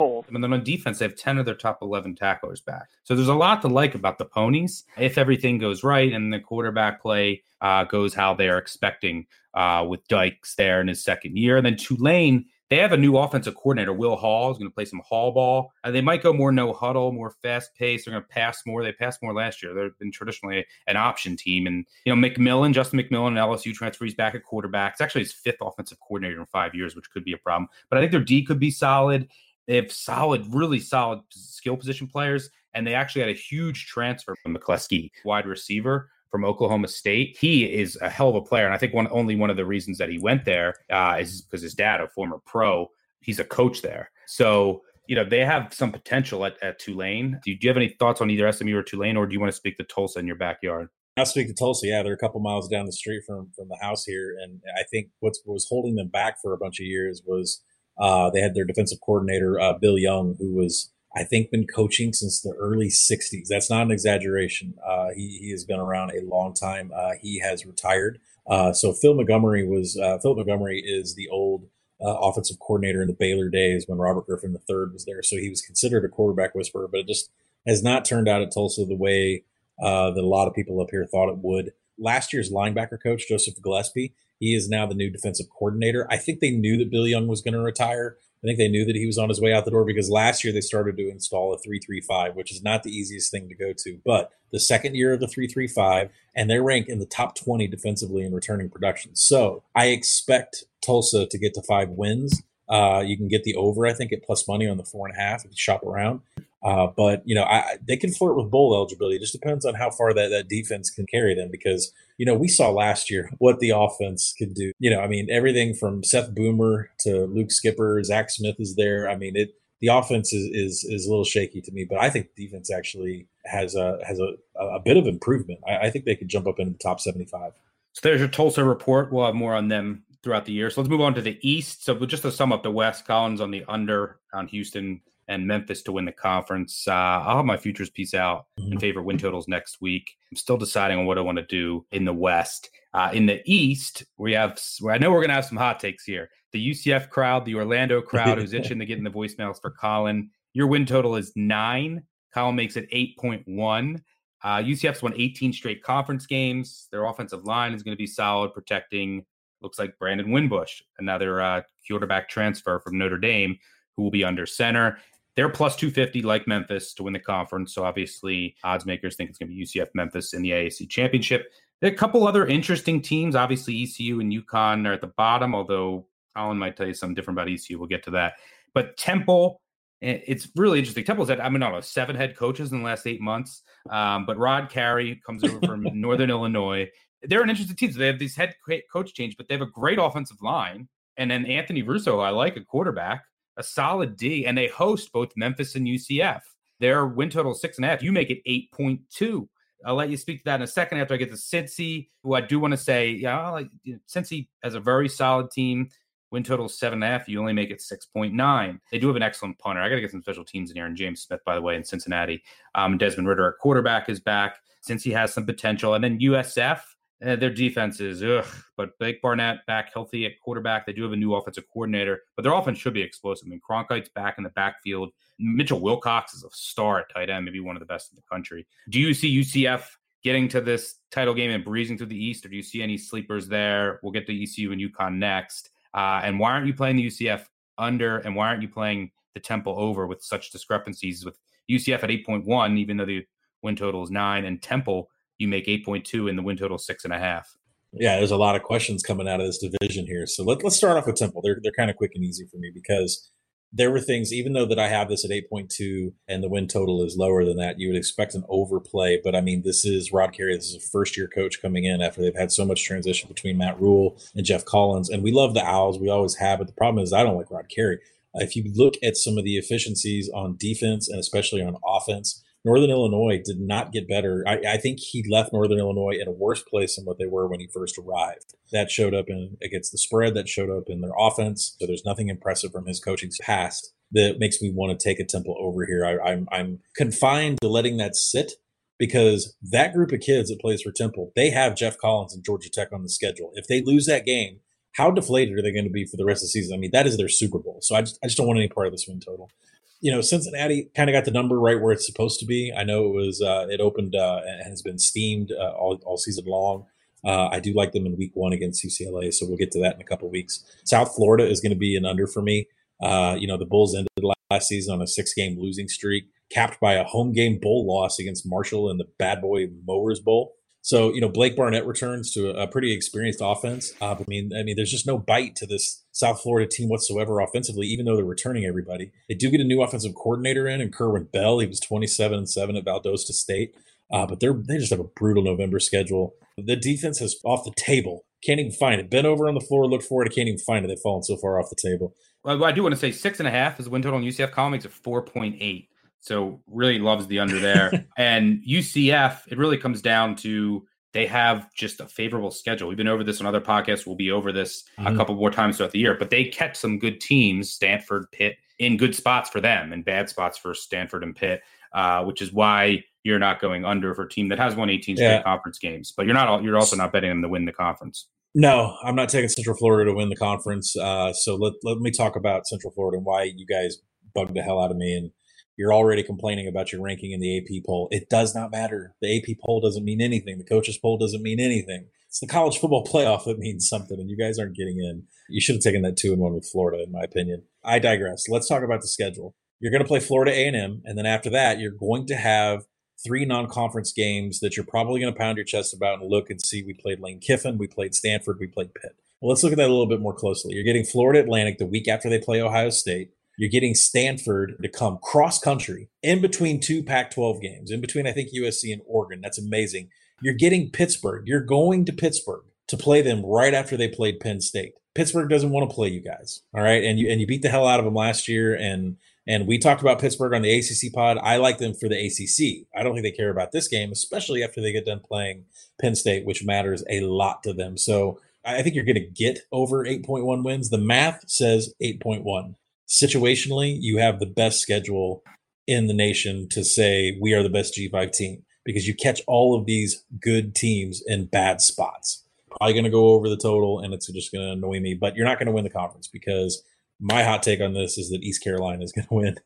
and 0.00 0.44
then 0.44 0.52
on 0.52 0.62
defense, 0.62 0.98
they 0.98 1.04
have 1.04 1.16
10 1.16 1.38
of 1.38 1.46
their 1.46 1.56
top 1.56 1.78
11 1.82 2.14
tacklers 2.14 2.60
back. 2.60 2.90
So 3.02 3.16
there's 3.16 3.28
a 3.28 3.34
lot 3.34 3.62
to 3.62 3.68
like 3.68 3.96
about 3.96 4.18
the 4.18 4.24
Ponies. 4.24 4.84
If 4.96 5.18
everything 5.18 5.58
goes 5.58 5.82
right 5.82 6.12
and 6.12 6.32
the 6.32 6.38
quarterback 6.38 7.02
play 7.02 7.42
uh, 7.60 7.82
goes 7.84 8.14
how 8.14 8.34
they 8.34 8.48
are 8.48 8.58
expecting 8.58 9.26
uh, 9.54 9.84
with 9.88 10.06
Dykes 10.06 10.54
there 10.54 10.80
in 10.80 10.86
his 10.86 11.02
second 11.02 11.36
year. 11.36 11.56
And 11.56 11.66
then 11.66 11.76
Tulane, 11.76 12.44
they 12.70 12.76
have 12.76 12.92
a 12.92 12.96
new 12.96 13.16
offensive 13.16 13.54
coordinator, 13.54 13.92
Will 13.92 14.16
Hall, 14.16 14.50
is 14.50 14.58
going 14.58 14.70
to 14.70 14.74
play 14.74 14.84
some 14.84 15.00
hall 15.06 15.32
ball. 15.32 15.72
Uh, 15.84 15.90
they 15.90 16.00
might 16.00 16.22
go 16.22 16.32
more 16.32 16.52
no 16.52 16.72
huddle, 16.72 17.12
more 17.12 17.30
fast 17.42 17.74
pace. 17.74 18.04
They're 18.04 18.12
going 18.12 18.22
to 18.22 18.28
pass 18.28 18.62
more. 18.66 18.82
They 18.82 18.92
passed 18.92 19.22
more 19.22 19.32
last 19.32 19.62
year. 19.62 19.72
They've 19.74 19.98
been 19.98 20.12
traditionally 20.12 20.66
an 20.86 20.96
option 20.96 21.36
team. 21.36 21.66
And, 21.66 21.86
you 22.04 22.14
know, 22.14 22.28
McMillan, 22.28 22.74
Justin 22.74 22.98
McMillan, 22.98 23.34
LSU 23.34 23.72
transfer, 23.72 24.04
he's 24.04 24.14
back 24.14 24.34
at 24.34 24.44
quarterback. 24.44 24.92
It's 24.92 25.00
actually 25.00 25.22
his 25.22 25.32
fifth 25.32 25.58
offensive 25.62 25.98
coordinator 26.00 26.40
in 26.40 26.46
five 26.46 26.74
years, 26.74 26.94
which 26.94 27.10
could 27.10 27.24
be 27.24 27.32
a 27.32 27.38
problem. 27.38 27.68
But 27.88 27.98
I 27.98 28.02
think 28.02 28.12
their 28.12 28.24
D 28.24 28.44
could 28.44 28.60
be 28.60 28.70
solid. 28.70 29.28
They 29.66 29.76
have 29.76 29.90
solid, 29.90 30.44
really 30.52 30.80
solid 30.80 31.20
skill 31.30 31.76
position 31.76 32.06
players. 32.06 32.50
And 32.74 32.86
they 32.86 32.94
actually 32.94 33.22
had 33.22 33.30
a 33.30 33.34
huge 33.34 33.86
transfer 33.86 34.36
from 34.42 34.54
McCleskey, 34.54 35.10
wide 35.24 35.46
receiver 35.46 36.10
from 36.30 36.44
Oklahoma 36.44 36.88
State. 36.88 37.36
He 37.40 37.64
is 37.64 37.96
a 38.00 38.08
hell 38.08 38.28
of 38.28 38.34
a 38.34 38.42
player, 38.42 38.64
and 38.64 38.74
I 38.74 38.78
think 38.78 38.94
one 38.94 39.08
only 39.10 39.36
one 39.36 39.50
of 39.50 39.56
the 39.56 39.66
reasons 39.66 39.98
that 39.98 40.08
he 40.08 40.18
went 40.18 40.44
there 40.44 40.74
uh, 40.90 41.16
is 41.20 41.42
because 41.42 41.62
his 41.62 41.74
dad, 41.74 42.00
a 42.00 42.08
former 42.08 42.38
pro, 42.44 42.90
he's 43.20 43.38
a 43.38 43.44
coach 43.44 43.82
there. 43.82 44.10
So 44.26 44.82
you 45.06 45.16
know 45.16 45.24
they 45.24 45.44
have 45.44 45.72
some 45.72 45.90
potential 45.92 46.44
at, 46.44 46.62
at 46.62 46.78
Tulane. 46.78 47.40
Do 47.44 47.50
you, 47.50 47.58
do 47.58 47.66
you 47.66 47.70
have 47.70 47.76
any 47.76 47.96
thoughts 47.98 48.20
on 48.20 48.30
either 48.30 48.50
SMU 48.52 48.76
or 48.76 48.82
Tulane, 48.82 49.16
or 49.16 49.26
do 49.26 49.32
you 49.32 49.40
want 49.40 49.52
to 49.52 49.56
speak 49.56 49.76
to 49.78 49.84
Tulsa 49.84 50.18
in 50.18 50.26
your 50.26 50.36
backyard? 50.36 50.88
I'll 51.16 51.26
speak 51.26 51.48
to 51.48 51.54
Tulsa. 51.54 51.86
Yeah, 51.86 52.02
they're 52.02 52.12
a 52.12 52.18
couple 52.18 52.40
miles 52.40 52.68
down 52.68 52.86
the 52.86 52.92
street 52.92 53.22
from 53.26 53.50
from 53.56 53.68
the 53.68 53.78
house 53.80 54.04
here, 54.04 54.36
and 54.40 54.60
I 54.78 54.84
think 54.90 55.08
what 55.20 55.34
was 55.46 55.66
holding 55.68 55.96
them 55.96 56.08
back 56.08 56.36
for 56.42 56.52
a 56.52 56.58
bunch 56.58 56.78
of 56.80 56.86
years 56.86 57.22
was 57.26 57.62
uh, 57.98 58.30
they 58.30 58.40
had 58.40 58.54
their 58.54 58.64
defensive 58.64 58.98
coordinator 59.04 59.58
uh, 59.58 59.74
Bill 59.78 59.98
Young, 59.98 60.36
who 60.38 60.54
was 60.54 60.92
I 61.18 61.24
think, 61.24 61.50
been 61.50 61.66
coaching 61.66 62.12
since 62.12 62.40
the 62.40 62.52
early 62.52 62.88
60s. 62.88 63.48
That's 63.48 63.68
not 63.68 63.82
an 63.82 63.90
exaggeration. 63.90 64.74
Uh, 64.86 65.08
he, 65.16 65.38
he 65.42 65.50
has 65.50 65.64
been 65.64 65.80
around 65.80 66.12
a 66.12 66.24
long 66.24 66.54
time. 66.54 66.92
Uh, 66.94 67.12
he 67.20 67.40
has 67.40 67.66
retired. 67.66 68.20
Uh, 68.48 68.72
so 68.72 68.92
Phil 68.92 69.14
Montgomery 69.14 69.66
was, 69.66 69.98
uh, 69.98 70.18
Phil 70.18 70.36
Montgomery 70.36 70.80
is 70.80 71.16
the 71.16 71.28
old 71.28 71.66
uh, 72.00 72.14
offensive 72.20 72.60
coordinator 72.60 73.02
in 73.02 73.08
the 73.08 73.14
Baylor 73.14 73.48
days 73.48 73.86
when 73.88 73.98
Robert 73.98 74.26
Griffin 74.26 74.52
III 74.52 74.92
was 74.92 75.04
there. 75.06 75.22
So 75.22 75.36
he 75.36 75.50
was 75.50 75.60
considered 75.60 76.04
a 76.04 76.08
quarterback 76.08 76.54
whisperer, 76.54 76.86
but 76.88 77.00
it 77.00 77.08
just 77.08 77.30
has 77.66 77.82
not 77.82 78.04
turned 78.04 78.28
out 78.28 78.40
at 78.40 78.52
Tulsa 78.52 78.84
the 78.84 78.94
way 78.94 79.42
uh, 79.82 80.12
that 80.12 80.22
a 80.22 80.26
lot 80.26 80.46
of 80.46 80.54
people 80.54 80.80
up 80.80 80.90
here 80.90 81.04
thought 81.04 81.30
it 81.30 81.38
would. 81.38 81.72
Last 81.98 82.32
year's 82.32 82.52
linebacker 82.52 83.02
coach, 83.02 83.28
Joseph 83.28 83.60
Gillespie, 83.60 84.14
he 84.38 84.54
is 84.54 84.68
now 84.68 84.86
the 84.86 84.94
new 84.94 85.10
defensive 85.10 85.46
coordinator. 85.50 86.06
I 86.08 86.16
think 86.16 86.38
they 86.38 86.52
knew 86.52 86.76
that 86.78 86.90
Bill 86.90 87.08
Young 87.08 87.26
was 87.26 87.42
going 87.42 87.54
to 87.54 87.60
retire. 87.60 88.16
I 88.42 88.46
think 88.46 88.58
they 88.58 88.68
knew 88.68 88.84
that 88.84 88.94
he 88.94 89.06
was 89.06 89.18
on 89.18 89.28
his 89.28 89.40
way 89.40 89.52
out 89.52 89.64
the 89.64 89.72
door 89.72 89.84
because 89.84 90.10
last 90.10 90.44
year 90.44 90.52
they 90.52 90.60
started 90.60 90.96
to 90.96 91.10
install 91.10 91.52
a 91.52 91.58
335, 91.58 92.36
which 92.36 92.52
is 92.52 92.62
not 92.62 92.84
the 92.84 92.90
easiest 92.90 93.32
thing 93.32 93.48
to 93.48 93.54
go 93.54 93.72
to. 93.72 94.00
But 94.04 94.30
the 94.52 94.60
second 94.60 94.94
year 94.94 95.12
of 95.12 95.20
the 95.20 95.26
335, 95.26 96.10
and 96.36 96.48
they 96.48 96.60
rank 96.60 96.88
in 96.88 97.00
the 97.00 97.06
top 97.06 97.34
20 97.34 97.66
defensively 97.66 98.24
in 98.24 98.32
returning 98.32 98.70
production. 98.70 99.16
So 99.16 99.64
I 99.74 99.86
expect 99.86 100.64
Tulsa 100.84 101.26
to 101.26 101.38
get 101.38 101.54
to 101.54 101.62
five 101.62 101.90
wins. 101.90 102.42
Uh, 102.68 103.02
you 103.04 103.16
can 103.16 103.28
get 103.28 103.44
the 103.44 103.56
over, 103.56 103.86
I 103.86 103.92
think, 103.92 104.12
at 104.12 104.22
plus 104.22 104.46
money 104.46 104.68
on 104.68 104.76
the 104.76 104.84
four 104.84 105.08
and 105.08 105.16
a 105.16 105.20
half 105.20 105.44
if 105.44 105.50
you 105.50 105.56
shop 105.56 105.82
around. 105.82 106.20
Uh, 106.62 106.88
but 106.96 107.22
you 107.24 107.34
know, 107.34 107.44
I, 107.44 107.76
they 107.86 107.96
can 107.96 108.12
flirt 108.12 108.36
with 108.36 108.50
bowl 108.50 108.74
eligibility. 108.74 109.16
It 109.16 109.20
just 109.20 109.32
depends 109.32 109.64
on 109.64 109.74
how 109.74 109.90
far 109.90 110.12
that, 110.12 110.28
that 110.28 110.48
defense 110.48 110.90
can 110.90 111.06
carry 111.06 111.34
them. 111.34 111.48
Because 111.50 111.92
you 112.16 112.26
know, 112.26 112.34
we 112.34 112.48
saw 112.48 112.70
last 112.70 113.10
year 113.10 113.30
what 113.38 113.60
the 113.60 113.70
offense 113.70 114.34
could 114.36 114.54
do. 114.54 114.72
You 114.78 114.90
know, 114.90 115.00
I 115.00 115.06
mean, 115.06 115.28
everything 115.30 115.74
from 115.74 116.02
Seth 116.02 116.34
Boomer 116.34 116.90
to 117.00 117.26
Luke 117.26 117.52
Skipper, 117.52 118.02
Zach 118.02 118.30
Smith 118.30 118.56
is 118.58 118.74
there. 118.76 119.08
I 119.08 119.16
mean, 119.16 119.36
it 119.36 119.54
the 119.80 119.88
offense 119.88 120.32
is 120.32 120.50
is, 120.52 120.84
is 120.84 121.06
a 121.06 121.10
little 121.10 121.24
shaky 121.24 121.60
to 121.60 121.72
me, 121.72 121.86
but 121.88 121.98
I 121.98 122.10
think 122.10 122.34
defense 122.36 122.72
actually 122.72 123.28
has 123.44 123.74
a 123.74 123.98
has 124.06 124.18
a, 124.18 124.34
a 124.60 124.80
bit 124.80 124.96
of 124.96 125.06
improvement. 125.06 125.60
I, 125.66 125.86
I 125.86 125.90
think 125.90 126.04
they 126.04 126.16
could 126.16 126.28
jump 126.28 126.46
up 126.46 126.58
into 126.58 126.72
the 126.72 126.78
top 126.78 127.00
seventy 127.00 127.26
five. 127.26 127.52
So 127.92 128.00
there's 128.02 128.20
your 128.20 128.28
Tulsa 128.28 128.64
report. 128.64 129.12
We'll 129.12 129.26
have 129.26 129.34
more 129.34 129.54
on 129.54 129.68
them 129.68 130.04
throughout 130.22 130.44
the 130.44 130.52
year. 130.52 130.70
So 130.70 130.80
let's 130.80 130.90
move 130.90 131.00
on 131.00 131.14
to 131.14 131.22
the 131.22 131.38
East. 131.42 131.84
So 131.84 131.94
just 132.06 132.22
to 132.22 132.32
sum 132.32 132.52
up 132.52 132.62
the 132.62 132.70
West, 132.70 133.06
Collin's 133.06 133.40
on 133.40 133.50
the 133.50 133.64
under 133.68 134.18
on 134.32 134.48
Houston 134.48 135.00
and 135.28 135.46
Memphis 135.46 135.82
to 135.82 135.92
win 135.92 136.04
the 136.04 136.12
conference. 136.12 136.88
Uh, 136.88 136.92
I'll 136.92 137.36
have 137.36 137.44
my 137.44 137.56
futures 137.56 137.90
piece 137.90 138.14
out 138.14 138.46
mm-hmm. 138.58 138.72
in 138.72 138.80
favor 138.80 139.00
of 139.00 139.06
win 139.06 139.18
totals 139.18 139.46
next 139.46 139.80
week. 139.80 140.16
I'm 140.30 140.36
still 140.36 140.56
deciding 140.56 140.98
on 140.98 141.06
what 141.06 141.18
I 141.18 141.20
want 141.20 141.38
to 141.38 141.46
do 141.46 141.86
in 141.92 142.04
the 142.04 142.12
West. 142.12 142.70
Uh, 142.94 143.10
in 143.12 143.26
the 143.26 143.40
East, 143.44 144.04
we 144.16 144.32
have. 144.32 144.58
I 144.88 144.98
know 144.98 145.10
we're 145.10 145.20
going 145.20 145.28
to 145.28 145.34
have 145.34 145.44
some 145.44 145.58
hot 145.58 145.78
takes 145.78 146.04
here. 146.04 146.30
The 146.52 146.70
UCF 146.70 147.10
crowd, 147.10 147.44
the 147.44 147.54
Orlando 147.54 148.00
crowd, 148.00 148.38
who's 148.38 148.52
itching 148.54 148.78
to 148.78 148.86
get 148.86 148.98
in 148.98 149.04
the 149.04 149.10
voicemails 149.10 149.60
for 149.60 149.70
Collin. 149.70 150.30
Your 150.54 150.66
win 150.66 150.86
total 150.86 151.16
is 151.16 151.32
nine. 151.36 152.02
Collin 152.32 152.56
makes 152.56 152.76
it 152.76 152.88
eight 152.90 153.16
point 153.18 153.42
one. 153.46 154.02
Uh, 154.42 154.58
UCF's 154.58 155.02
won 155.02 155.12
18 155.16 155.52
straight 155.52 155.82
conference 155.82 156.24
games. 156.24 156.86
Their 156.92 157.06
offensive 157.06 157.44
line 157.44 157.74
is 157.74 157.82
going 157.82 157.96
to 157.96 157.98
be 157.98 158.06
solid, 158.06 158.54
protecting 158.54 159.26
looks 159.62 159.78
like 159.78 159.98
Brandon 159.98 160.30
Wimbush, 160.30 160.82
another 160.98 161.40
uh, 161.40 161.62
quarterback 161.86 162.28
transfer 162.28 162.80
from 162.80 162.98
Notre 162.98 163.18
Dame, 163.18 163.58
who 163.96 164.02
will 164.02 164.10
be 164.10 164.24
under 164.24 164.46
center. 164.46 164.98
They're 165.38 165.48
plus 165.48 165.76
250 165.76 166.22
like 166.22 166.48
Memphis 166.48 166.92
to 166.94 167.04
win 167.04 167.12
the 167.12 167.20
conference. 167.20 167.72
So 167.72 167.84
obviously, 167.84 168.56
odds 168.64 168.84
makers 168.84 169.14
think 169.14 169.30
it's 169.30 169.38
going 169.38 169.48
to 169.48 169.54
be 169.54 169.62
UCF 169.62 169.86
Memphis 169.94 170.34
in 170.34 170.42
the 170.42 170.50
AAC 170.50 170.90
championship. 170.90 171.52
There 171.80 171.88
are 171.88 171.94
a 171.94 171.96
couple 171.96 172.26
other 172.26 172.44
interesting 172.44 173.00
teams. 173.00 173.36
Obviously, 173.36 173.80
ECU 173.80 174.18
and 174.18 174.32
UConn 174.32 174.84
are 174.84 174.94
at 174.94 175.00
the 175.00 175.12
bottom, 175.16 175.54
although 175.54 176.08
Collin 176.34 176.58
might 176.58 176.76
tell 176.76 176.88
you 176.88 176.92
something 176.92 177.14
different 177.14 177.38
about 177.38 177.48
ECU. 177.48 177.78
We'll 177.78 177.86
get 177.86 178.02
to 178.06 178.10
that. 178.10 178.34
But 178.74 178.96
Temple, 178.96 179.60
eh, 180.02 180.18
it's 180.26 180.48
really 180.56 180.80
interesting. 180.80 181.04
Temple's 181.04 181.28
had, 181.28 181.38
I 181.38 181.48
mean, 181.50 181.62
I 181.62 181.66
don't 181.66 181.74
know, 181.76 181.82
seven 181.82 182.16
head 182.16 182.36
coaches 182.36 182.72
in 182.72 182.78
the 182.78 182.84
last 182.84 183.06
eight 183.06 183.20
months. 183.20 183.62
Um, 183.90 184.26
but 184.26 184.38
Rod 184.38 184.68
Carey 184.70 185.22
comes 185.24 185.44
over 185.44 185.60
from 185.64 185.84
Northern 185.94 186.30
Illinois. 186.30 186.90
They're 187.22 187.42
an 187.42 187.48
interesting 187.48 187.76
team. 187.76 187.92
So 187.92 188.00
they 188.00 188.08
have 188.08 188.18
these 188.18 188.34
head 188.34 188.56
coach 188.92 189.14
change, 189.14 189.36
but 189.36 189.46
they 189.46 189.54
have 189.54 189.62
a 189.62 189.70
great 189.70 190.00
offensive 190.00 190.42
line. 190.42 190.88
And 191.16 191.30
then 191.30 191.46
Anthony 191.46 191.82
Russo, 191.82 192.18
I 192.18 192.30
like 192.30 192.56
a 192.56 192.64
quarterback 192.64 193.22
a 193.58 193.62
solid 193.62 194.16
D, 194.16 194.46
and 194.46 194.56
they 194.56 194.68
host 194.68 195.12
both 195.12 195.36
Memphis 195.36 195.74
and 195.74 195.86
UCF. 195.86 196.40
Their 196.80 197.06
win 197.06 197.28
total 197.28 197.54
six 197.54 197.76
and 197.76 197.84
a 197.84 197.88
half. 197.88 198.02
You 198.02 198.12
make 198.12 198.30
it 198.30 198.42
8.2. 198.46 199.48
I'll 199.84 199.94
let 199.94 200.10
you 200.10 200.16
speak 200.16 200.38
to 200.38 200.44
that 200.44 200.56
in 200.56 200.62
a 200.62 200.66
second 200.66 200.98
after 200.98 201.14
I 201.14 201.18
get 201.18 201.30
to 201.30 201.36
Cincy, 201.36 202.08
who 202.22 202.34
I 202.34 202.40
do 202.40 202.58
want 202.58 202.72
to 202.72 202.78
say, 202.78 203.10
yeah, 203.10 203.48
like 203.50 203.68
you 203.82 203.94
know, 203.94 203.98
Cincy 204.08 204.48
has 204.62 204.74
a 204.74 204.80
very 204.80 205.08
solid 205.08 205.50
team. 205.50 205.88
Win 206.30 206.42
total 206.42 206.68
seven 206.68 207.02
and 207.02 207.04
a 207.04 207.18
half. 207.18 207.28
You 207.28 207.40
only 207.40 207.54
make 207.54 207.70
it 207.70 207.80
6.9. 207.80 208.80
They 208.92 208.98
do 208.98 209.06
have 209.06 209.16
an 209.16 209.22
excellent 209.22 209.58
punter. 209.58 209.80
I 209.80 209.88
got 209.88 209.94
to 209.94 210.00
get 210.00 210.10
some 210.10 210.20
special 210.20 210.44
teams 210.44 210.70
in 210.70 210.76
here. 210.76 210.84
And 210.84 210.96
James 210.96 211.22
Smith, 211.22 211.40
by 211.46 211.54
the 211.54 211.62
way, 211.62 211.74
in 211.74 211.84
Cincinnati. 211.84 212.42
Um, 212.74 212.98
Desmond 212.98 213.28
Ridder, 213.28 213.48
at 213.48 213.58
quarterback 213.58 214.10
is 214.10 214.20
back 214.20 214.58
since 214.82 215.02
he 215.02 215.10
has 215.12 215.32
some 215.32 215.46
potential. 215.46 215.94
And 215.94 216.04
then 216.04 216.18
USF, 216.18 216.80
uh, 217.24 217.36
their 217.36 217.50
defense 217.50 218.00
is 218.00 218.22
ugh, 218.22 218.46
but 218.76 218.96
Blake 218.98 219.20
Barnett 219.20 219.66
back 219.66 219.92
healthy 219.92 220.24
at 220.26 220.38
quarterback. 220.40 220.86
They 220.86 220.92
do 220.92 221.02
have 221.02 221.12
a 221.12 221.16
new 221.16 221.34
offensive 221.34 221.64
coordinator, 221.72 222.22
but 222.36 222.42
their 222.42 222.52
offense 222.52 222.78
should 222.78 222.94
be 222.94 223.02
explosive. 223.02 223.46
I 223.46 223.50
mean, 223.50 223.60
Cronkrite's 223.68 224.08
back 224.10 224.38
in 224.38 224.44
the 224.44 224.50
backfield. 224.50 225.10
Mitchell 225.38 225.80
Wilcox 225.80 226.34
is 226.34 226.44
a 226.44 226.48
star 226.52 227.00
at 227.00 227.10
tight 227.12 227.30
end, 227.30 227.44
maybe 227.44 227.60
one 227.60 227.76
of 227.76 227.80
the 227.80 227.86
best 227.86 228.12
in 228.12 228.16
the 228.16 228.22
country. 228.22 228.66
Do 228.88 229.00
you 229.00 229.14
see 229.14 229.40
UCF 229.40 229.84
getting 230.22 230.48
to 230.48 230.60
this 230.60 230.96
title 231.10 231.34
game 231.34 231.50
and 231.50 231.64
breezing 231.64 231.96
through 231.96 232.06
the 232.06 232.24
East, 232.24 232.44
or 232.44 232.48
do 232.48 232.56
you 232.56 232.62
see 232.62 232.82
any 232.82 232.96
sleepers 232.96 233.48
there? 233.48 233.98
We'll 234.02 234.12
get 234.12 234.26
to 234.26 234.42
ECU 234.42 234.72
and 234.72 234.80
UConn 234.80 235.16
next. 235.16 235.70
Uh, 235.94 236.20
and 236.22 236.38
why 236.38 236.52
aren't 236.52 236.66
you 236.66 236.74
playing 236.74 236.96
the 236.96 237.06
UCF 237.06 237.44
under, 237.78 238.18
and 238.18 238.36
why 238.36 238.48
aren't 238.48 238.62
you 238.62 238.68
playing 238.68 239.10
the 239.34 239.40
Temple 239.40 239.74
over 239.76 240.06
with 240.06 240.22
such 240.22 240.50
discrepancies 240.50 241.24
with 241.24 241.38
UCF 241.70 242.02
at 242.02 242.10
8.1, 242.10 242.78
even 242.78 242.96
though 242.96 243.04
the 243.04 243.24
win 243.62 243.76
total 243.76 244.02
is 244.02 244.10
nine, 244.10 244.44
and 244.44 244.62
Temple 244.62 245.08
you 245.38 245.48
make 245.48 245.66
8.2 245.66 246.28
and 246.28 246.38
the 246.38 246.42
win 246.42 246.56
total 246.56 246.78
six 246.78 247.04
and 247.04 247.12
a 247.12 247.18
half. 247.18 247.48
Yeah, 247.92 248.16
there's 248.16 248.30
a 248.30 248.36
lot 248.36 248.54
of 248.54 248.62
questions 248.62 249.02
coming 249.02 249.28
out 249.28 249.40
of 249.40 249.46
this 249.46 249.58
division 249.58 250.06
here. 250.06 250.26
So 250.26 250.44
let, 250.44 250.62
let's 250.62 250.76
start 250.76 250.98
off 250.98 251.06
with 251.06 251.16
Temple. 251.16 251.40
They're, 251.42 251.58
they're 251.62 251.72
kind 251.72 251.90
of 251.90 251.96
quick 251.96 252.12
and 252.14 252.24
easy 252.24 252.46
for 252.50 252.58
me 252.58 252.70
because 252.72 253.30
there 253.72 253.90
were 253.90 254.00
things, 254.00 254.32
even 254.32 254.52
though 254.52 254.66
that 254.66 254.78
I 254.78 254.88
have 254.88 255.08
this 255.08 255.24
at 255.24 255.30
8.2 255.30 256.12
and 256.26 256.42
the 256.42 256.48
win 256.48 256.68
total 256.68 257.02
is 257.02 257.16
lower 257.16 257.44
than 257.44 257.56
that, 257.58 257.78
you 257.78 257.88
would 257.88 257.96
expect 257.96 258.34
an 258.34 258.44
overplay. 258.48 259.20
But 259.22 259.34
I 259.34 259.40
mean, 259.40 259.62
this 259.62 259.84
is 259.84 260.12
Rod 260.12 260.32
Carey. 260.32 260.54
This 260.56 260.70
is 260.70 260.76
a 260.76 260.88
first 260.88 261.16
year 261.16 261.28
coach 261.28 261.60
coming 261.60 261.84
in 261.84 262.00
after 262.00 262.20
they've 262.20 262.34
had 262.34 262.52
so 262.52 262.64
much 262.64 262.84
transition 262.84 263.28
between 263.28 263.58
Matt 263.58 263.80
Rhule 263.80 264.18
and 264.34 264.44
Geoff 264.44 264.64
Collins. 264.64 265.10
And 265.10 265.22
we 265.22 265.32
love 265.32 265.54
the 265.54 265.64
Owls. 265.64 265.98
We 265.98 266.08
always 266.08 266.36
have. 266.36 266.58
But 266.58 266.68
the 266.68 266.74
problem 266.74 267.02
is, 267.02 267.12
I 267.12 267.22
don't 267.22 267.36
like 267.36 267.50
Rod 267.50 267.68
Carey. 267.68 267.98
If 268.34 268.56
you 268.56 268.70
look 268.74 268.94
at 269.02 269.16
some 269.16 269.36
of 269.36 269.44
the 269.44 269.56
efficiencies 269.56 270.30
on 270.30 270.56
defense 270.58 271.08
and 271.08 271.18
especially 271.18 271.62
on 271.62 271.76
offense, 271.86 272.42
Northern 272.64 272.90
Illinois 272.90 273.40
did 273.44 273.60
not 273.60 273.92
get 273.92 274.08
better. 274.08 274.44
I, 274.46 274.58
I, 274.68 274.76
think 274.78 274.98
he 274.98 275.24
left 275.30 275.52
Northern 275.52 275.78
Illinois 275.78 276.16
in 276.20 276.26
a 276.26 276.32
worse 276.32 276.62
place 276.62 276.96
than 276.96 277.04
what 277.04 277.18
they 277.18 277.26
were 277.26 277.46
when 277.46 277.60
he 277.60 277.68
first 277.72 277.98
arrived. 277.98 278.54
That 278.72 278.90
showed 278.90 279.14
up 279.14 279.26
in 279.28 279.56
against 279.62 279.92
the 279.92 279.98
spread. 279.98 280.34
That 280.34 280.48
showed 280.48 280.70
up 280.70 280.84
in 280.88 281.00
their 281.00 281.12
offense. 281.18 281.76
So 281.78 281.86
there's 281.86 282.04
nothing 282.04 282.28
impressive 282.28 282.72
from 282.72 282.86
his 282.86 283.00
coaching 283.00 283.30
past 283.40 283.92
that 284.12 284.38
makes 284.38 284.60
me 284.60 284.70
want 284.70 284.98
to 284.98 285.02
take 285.02 285.20
a 285.20 285.24
Temple 285.24 285.56
over 285.58 285.86
here. 285.86 286.04
I, 286.04 286.30
I'm 286.30 286.48
I'm 286.50 286.80
confined 286.96 287.58
to 287.60 287.68
letting 287.68 287.96
that 287.98 288.16
sit 288.16 288.52
because 288.98 289.56
that 289.62 289.94
group 289.94 290.10
of 290.12 290.20
kids 290.20 290.50
that 290.50 290.60
plays 290.60 290.82
for 290.82 290.90
Temple, 290.90 291.32
they 291.36 291.50
have 291.50 291.76
Geoff 291.76 291.98
Collins 291.98 292.34
and 292.34 292.44
Georgia 292.44 292.70
Tech 292.70 292.92
on 292.92 293.02
the 293.02 293.08
schedule. 293.08 293.52
If 293.54 293.68
they 293.68 293.82
lose 293.82 294.06
that 294.06 294.26
game, 294.26 294.60
how 294.96 295.12
deflated 295.12 295.56
are 295.56 295.62
they 295.62 295.72
going 295.72 295.84
to 295.84 295.90
be 295.90 296.04
for 296.04 296.16
the 296.16 296.24
rest 296.24 296.42
of 296.42 296.46
the 296.46 296.48
season? 296.48 296.74
I 296.74 296.80
mean, 296.80 296.90
that 296.92 297.06
is 297.06 297.16
their 297.16 297.28
Super 297.28 297.60
Bowl. 297.60 297.78
So 297.82 297.94
I 297.94 298.00
just 298.00 298.18
I 298.22 298.26
just 298.26 298.36
don't 298.36 298.48
want 298.48 298.58
any 298.58 298.68
part 298.68 298.88
of 298.88 298.92
this 298.92 299.06
win 299.06 299.20
total 299.20 299.50
you 300.00 300.12
know, 300.12 300.20
Cincinnati 300.20 300.90
kind 300.94 301.10
of 301.10 301.14
got 301.14 301.24
the 301.24 301.30
number 301.30 301.58
right 301.58 301.80
where 301.80 301.92
it's 301.92 302.06
supposed 302.06 302.38
to 302.40 302.46
be. 302.46 302.72
I 302.76 302.84
know 302.84 303.06
it 303.06 303.14
was 303.14 303.42
uh, 303.42 303.66
it 303.68 303.80
opened 303.80 304.14
uh, 304.14 304.40
and 304.46 304.62
has 304.68 304.82
been 304.82 304.98
steamed 304.98 305.50
uh, 305.52 305.72
all, 305.72 306.00
all 306.04 306.16
season 306.16 306.44
long. 306.46 306.86
Uh, 307.24 307.48
I 307.48 307.58
do 307.58 307.74
like 307.74 307.92
them 307.92 308.06
in 308.06 308.16
week 308.16 308.30
one 308.34 308.52
against 308.52 308.84
UCLA, 308.84 309.32
so 309.32 309.46
we'll 309.46 309.56
get 309.56 309.72
to 309.72 309.80
that 309.80 309.96
in 309.96 310.00
a 310.00 310.04
couple 310.04 310.30
weeks. 310.30 310.64
South 310.84 311.14
Florida 311.14 311.48
is 311.48 311.60
going 311.60 311.72
to 311.72 311.78
be 311.78 311.96
an 311.96 312.04
under 312.04 312.28
for 312.28 312.42
me. 312.42 312.68
Uh, 313.02 313.36
you 313.38 313.48
know, 313.48 313.56
the 313.56 313.66
Bulls 313.66 313.94
ended 313.96 314.08
last 314.50 314.68
season 314.68 314.94
on 314.94 315.02
a 315.02 315.06
six 315.06 315.34
game 315.34 315.58
losing 315.60 315.88
streak, 315.88 316.24
capped 316.50 316.80
by 316.80 316.94
a 316.94 317.04
home 317.04 317.32
game 317.32 317.58
bowl 317.60 317.86
loss 317.86 318.18
against 318.18 318.48
Marshall 318.48 318.90
in 318.90 318.98
the 318.98 319.06
Bad 319.18 319.40
Boy 319.40 319.66
Mowers 319.86 320.20
Bowl. 320.20 320.54
So 320.82 321.12
you 321.12 321.20
know 321.20 321.28
Blake 321.28 321.56
Barnett 321.56 321.86
returns 321.86 322.32
to 322.32 322.50
a, 322.50 322.66
pretty 322.66 322.92
experienced 322.92 323.40
offense. 323.42 323.92
Uh, 324.00 324.12
I 324.12 324.24
mean, 324.26 324.50
I 324.58 324.62
mean, 324.62 324.76
there's 324.76 324.90
just 324.90 325.06
no 325.06 325.18
bite 325.18 325.56
to 325.56 325.66
this 325.66 326.04
South 326.12 326.40
Florida 326.40 326.68
team 326.70 326.88
whatsoever 326.88 327.40
offensively. 327.40 327.86
Even 327.86 328.06
though 328.06 328.16
they're 328.16 328.24
returning 328.24 328.64
everybody, 328.64 329.10
they 329.28 329.34
do 329.34 329.50
get 329.50 329.60
a 329.60 329.64
new 329.64 329.82
offensive 329.82 330.14
coordinator 330.14 330.66
in, 330.66 330.80
and 330.80 330.92
Kerwin 330.92 331.28
Bell. 331.32 331.58
He 331.58 331.66
was 331.66 331.80
27 331.80 332.38
and 332.38 332.48
seven 332.48 332.76
at 332.76 332.84
Valdosta 332.84 333.32
State, 333.32 333.74
uh, 334.12 334.26
but 334.26 334.40
they're 334.40 334.54
they 334.54 334.78
just 334.78 334.90
have 334.90 335.00
a 335.00 335.04
brutal 335.04 335.42
November 335.42 335.80
schedule. 335.80 336.34
The 336.56 336.76
defense 336.76 337.20
is 337.20 337.40
off 337.44 337.64
the 337.64 337.72
table. 337.76 338.24
Can't 338.44 338.60
even 338.60 338.72
find 338.72 339.00
it. 339.00 339.10
Been 339.10 339.26
over 339.26 339.48
on 339.48 339.54
the 339.54 339.60
floor, 339.60 339.86
looked 339.86 340.04
for 340.04 340.22
it. 340.22 340.30
I 340.30 340.34
can't 340.34 340.48
even 340.48 340.60
find 340.60 340.84
it. 340.84 340.88
They've 340.88 340.98
fallen 341.02 341.22
so 341.22 341.36
far 341.36 341.60
off 341.60 341.70
the 341.70 341.88
table. 341.90 342.14
Well, 342.44 342.64
I 342.64 342.72
do 342.72 342.82
want 342.82 342.94
to 342.94 343.00
say 343.00 343.10
six 343.10 343.40
and 343.40 343.48
a 343.48 343.50
half 343.50 343.78
is 343.78 343.86
the 343.86 343.90
win 343.90 344.02
total 344.02 344.18
on 344.18 344.24
UCF. 344.24 344.52
Collin 344.52 344.72
makes 344.72 344.84
it 344.84 344.92
4.8. 344.92 345.88
So 346.20 346.60
really 346.66 346.98
loves 346.98 347.26
the 347.26 347.38
under 347.38 347.58
there. 347.58 348.06
and 348.18 348.62
UCF, 348.68 349.40
it 349.48 349.58
really 349.58 349.78
comes 349.78 350.02
down 350.02 350.36
to 350.36 350.86
they 351.12 351.26
have 351.26 351.72
just 351.74 352.00
a 352.00 352.06
favorable 352.06 352.50
schedule. 352.50 352.88
We've 352.88 352.96
been 352.96 353.08
over 353.08 353.24
this 353.24 353.40
on 353.40 353.46
other 353.46 353.60
podcasts. 353.60 354.06
We'll 354.06 354.16
be 354.16 354.30
over 354.30 354.52
this 354.52 354.84
mm-hmm. 354.98 355.06
a 355.06 355.16
couple 355.16 355.34
more 355.34 355.50
times 355.50 355.76
throughout 355.76 355.92
the 355.92 355.98
year, 355.98 356.14
but 356.14 356.30
they 356.30 356.44
catch 356.44 356.76
some 356.76 356.98
good 356.98 357.20
teams, 357.20 357.70
Stanford, 357.70 358.26
Pitt, 358.32 358.56
in 358.78 358.96
good 358.96 359.14
spots 359.14 359.50
for 359.50 359.60
them 359.60 359.92
and 359.92 360.04
bad 360.04 360.28
spots 360.28 360.58
for 360.58 360.74
Stanford 360.74 361.22
and 361.22 361.34
Pitt, 361.34 361.62
uh, 361.92 362.24
which 362.24 362.42
is 362.42 362.52
why 362.52 363.02
you're 363.24 363.38
not 363.38 363.60
going 363.60 363.84
under 363.84 364.14
for 364.14 364.22
a 364.22 364.28
team 364.28 364.48
that 364.48 364.58
has 364.58 364.76
won 364.76 364.90
18 364.90 365.16
straight 365.16 365.26
yeah. 365.26 365.42
conference 365.42 365.78
games. 365.78 366.12
But 366.16 366.26
you're 366.26 366.34
not. 366.34 366.62
You're 366.62 366.76
also 366.76 366.96
not 366.96 367.12
betting 367.12 367.30
them 367.30 367.42
to 367.42 367.48
win 367.48 367.64
the 367.64 367.72
conference. 367.72 368.28
No, 368.54 368.96
I'm 369.02 369.14
not 369.14 369.28
taking 369.28 369.48
Central 369.48 369.76
Florida 369.76 370.10
to 370.10 370.16
win 370.16 370.30
the 370.30 370.36
conference. 370.36 370.96
Uh, 370.96 371.32
so 371.32 371.56
let 371.56 371.74
let 371.84 371.98
me 371.98 372.10
talk 372.10 372.36
about 372.36 372.66
Central 372.66 372.92
Florida 372.92 373.18
and 373.18 373.26
why 373.26 373.44
you 373.44 373.66
guys 373.66 373.98
bugged 374.34 374.54
the 374.54 374.62
hell 374.62 374.80
out 374.80 374.90
of 374.90 374.96
me 374.96 375.14
and 375.14 375.30
you're 375.78 375.94
already 375.94 376.24
complaining 376.24 376.66
about 376.66 376.92
your 376.92 377.00
ranking 377.00 377.30
in 377.30 377.40
the 377.40 377.56
AP 377.56 377.84
poll. 377.86 378.08
It 378.10 378.28
does 378.28 378.54
not 378.54 378.72
matter. 378.72 379.14
The 379.22 379.38
AP 379.38 379.58
poll 379.64 379.80
doesn't 379.80 380.04
mean 380.04 380.20
anything. 380.20 380.58
The 380.58 380.64
coaches 380.64 380.98
poll 380.98 381.16
doesn't 381.16 381.42
mean 381.42 381.60
anything. 381.60 382.06
It's 382.26 382.40
the 382.40 382.48
college 382.48 382.78
football 382.78 383.06
playoff 383.06 383.44
that 383.44 383.58
means 383.58 383.88
something, 383.88 384.18
and 384.20 384.28
you 384.28 384.36
guys 384.36 384.58
aren't 384.58 384.76
getting 384.76 384.98
in. 384.98 385.22
You 385.48 385.60
should 385.60 385.76
have 385.76 385.82
taken 385.82 386.02
that 386.02 386.16
two 386.16 386.32
and 386.32 386.40
one 386.42 386.52
with 386.52 386.68
Florida, 386.70 387.02
in 387.02 387.12
my 387.12 387.22
opinion. 387.22 387.62
I 387.84 388.00
digress. 388.00 388.48
Let's 388.48 388.68
talk 388.68 388.82
about 388.82 389.00
the 389.00 389.08
schedule. 389.08 389.54
You're 389.80 389.92
going 389.92 390.02
to 390.02 390.08
play 390.08 390.20
Florida 390.20 390.50
A&M, 390.50 391.02
and 391.04 391.16
then 391.16 391.24
after 391.24 391.48
that, 391.50 391.78
you're 391.78 391.92
going 391.92 392.26
to 392.26 392.36
have 392.36 392.82
three 393.24 393.44
non-conference 393.44 394.12
games 394.12 394.60
that 394.60 394.76
you're 394.76 394.84
probably 394.84 395.20
going 395.20 395.32
to 395.32 395.38
pound 395.38 395.56
your 395.56 395.64
chest 395.64 395.94
about 395.94 396.20
and 396.20 396.28
look 396.28 396.50
and 396.50 396.60
see. 396.60 396.82
We 396.82 396.94
played 396.94 397.20
Lane 397.20 397.40
Kiffin, 397.40 397.78
we 397.78 397.86
played 397.86 398.14
Stanford, 398.14 398.58
we 398.60 398.66
played 398.66 398.94
Pitt. 398.94 399.16
Well, 399.40 399.50
let's 399.50 399.62
look 399.62 399.72
at 399.72 399.78
that 399.78 399.88
a 399.88 399.92
little 399.92 400.08
bit 400.08 400.20
more 400.20 400.34
closely. 400.34 400.74
You're 400.74 400.84
getting 400.84 401.04
Florida 401.04 401.40
Atlantic 401.40 401.78
the 401.78 401.86
week 401.86 402.08
after 402.08 402.28
they 402.28 402.40
play 402.40 402.60
Ohio 402.60 402.90
State. 402.90 403.30
You're 403.58 403.68
getting 403.68 403.94
Stanford 403.94 404.76
to 404.80 404.88
come 404.88 405.18
cross 405.22 405.58
country 405.58 406.08
in 406.22 406.40
between 406.40 406.80
two 406.80 407.02
Pac 407.02 407.32
12 407.32 407.60
games, 407.60 407.90
in 407.90 408.00
between, 408.00 408.26
I 408.26 408.32
think, 408.32 408.50
USC 408.54 408.92
and 408.92 409.02
Oregon. 409.04 409.40
That's 409.42 409.58
amazing. 409.58 410.10
You're 410.40 410.54
getting 410.54 410.90
Pittsburgh. 410.90 411.46
You're 411.46 411.60
going 411.60 412.04
to 412.04 412.12
Pittsburgh 412.12 412.64
to 412.86 412.96
play 412.96 413.20
them 413.20 413.44
right 413.44 413.74
after 413.74 413.96
they 413.96 414.08
played 414.08 414.38
Penn 414.40 414.60
State. 414.60 414.94
Pittsburgh 415.14 415.50
doesn't 415.50 415.70
want 415.70 415.90
to 415.90 415.94
play 415.94 416.08
you 416.08 416.20
guys. 416.20 416.62
All 416.72 416.82
right. 416.82 417.02
And 417.02 417.18
you 417.18 417.28
and 417.28 417.40
you 417.40 417.46
beat 417.46 417.62
the 417.62 417.68
hell 417.68 417.88
out 417.88 417.98
of 417.98 418.04
them 418.04 418.14
last 418.14 418.46
year. 418.46 418.76
And 418.76 419.16
and 419.48 419.66
we 419.66 419.78
talked 419.78 420.00
about 420.00 420.20
Pittsburgh 420.20 420.54
on 420.54 420.62
the 420.62 420.78
ACC 420.78 421.12
pod. 421.12 421.38
I 421.38 421.56
like 421.56 421.78
them 421.78 421.94
for 421.94 422.08
the 422.08 422.14
ACC. 422.14 422.86
I 422.96 423.02
don't 423.02 423.14
think 423.14 423.24
they 423.24 423.32
care 423.32 423.50
about 423.50 423.72
this 423.72 423.88
game, 423.88 424.12
especially 424.12 424.62
after 424.62 424.80
they 424.80 424.92
get 424.92 425.06
done 425.06 425.20
playing 425.26 425.64
Penn 426.00 426.14
State, 426.14 426.46
which 426.46 426.64
matters 426.64 427.02
a 427.10 427.22
lot 427.22 427.64
to 427.64 427.72
them. 427.72 427.96
So 427.96 428.38
I 428.64 428.82
think 428.82 428.94
you're 428.94 429.04
going 429.04 429.14
to 429.14 429.20
get 429.20 429.60
over 429.72 430.04
8.1 430.04 430.62
wins. 430.62 430.90
The 430.90 430.98
math 430.98 431.48
says 431.48 431.94
8.1. 432.02 432.74
Situationally, 433.08 433.96
you 434.00 434.18
have 434.18 434.38
the 434.38 434.46
best 434.46 434.80
schedule 434.80 435.42
in 435.86 436.06
the 436.06 436.14
nation 436.14 436.68
to 436.70 436.84
say 436.84 437.38
we 437.40 437.54
are 437.54 437.62
the 437.62 437.70
best 437.70 437.96
G5 437.96 438.32
team 438.32 438.62
because 438.84 439.08
you 439.08 439.14
catch 439.14 439.40
all 439.46 439.78
of 439.78 439.86
these 439.86 440.24
good 440.40 440.74
teams 440.74 441.22
in 441.26 441.46
bad 441.46 441.80
spots 441.80 442.44
probably 442.78 442.94
going 442.94 443.04
to 443.04 443.10
go 443.10 443.28
over 443.30 443.48
the 443.48 443.56
total 443.56 444.00
and 444.00 444.14
it's 444.14 444.26
just 444.28 444.52
going 444.52 444.64
to 444.64 444.72
annoy 444.72 445.00
me. 445.00 445.14
But 445.14 445.36
you're 445.36 445.46
not 445.46 445.58
going 445.58 445.66
to 445.66 445.72
win 445.72 445.84
the 445.84 445.90
conference 445.90 446.28
because 446.28 446.82
my 447.20 447.42
hot 447.42 447.62
take 447.62 447.80
on 447.80 447.94
this 447.94 448.18
is 448.18 448.30
that 448.30 448.42
East 448.42 448.62
Carolina 448.62 449.02
is 449.02 449.12
going 449.12 449.26
to 449.26 449.34
win. 449.34 449.56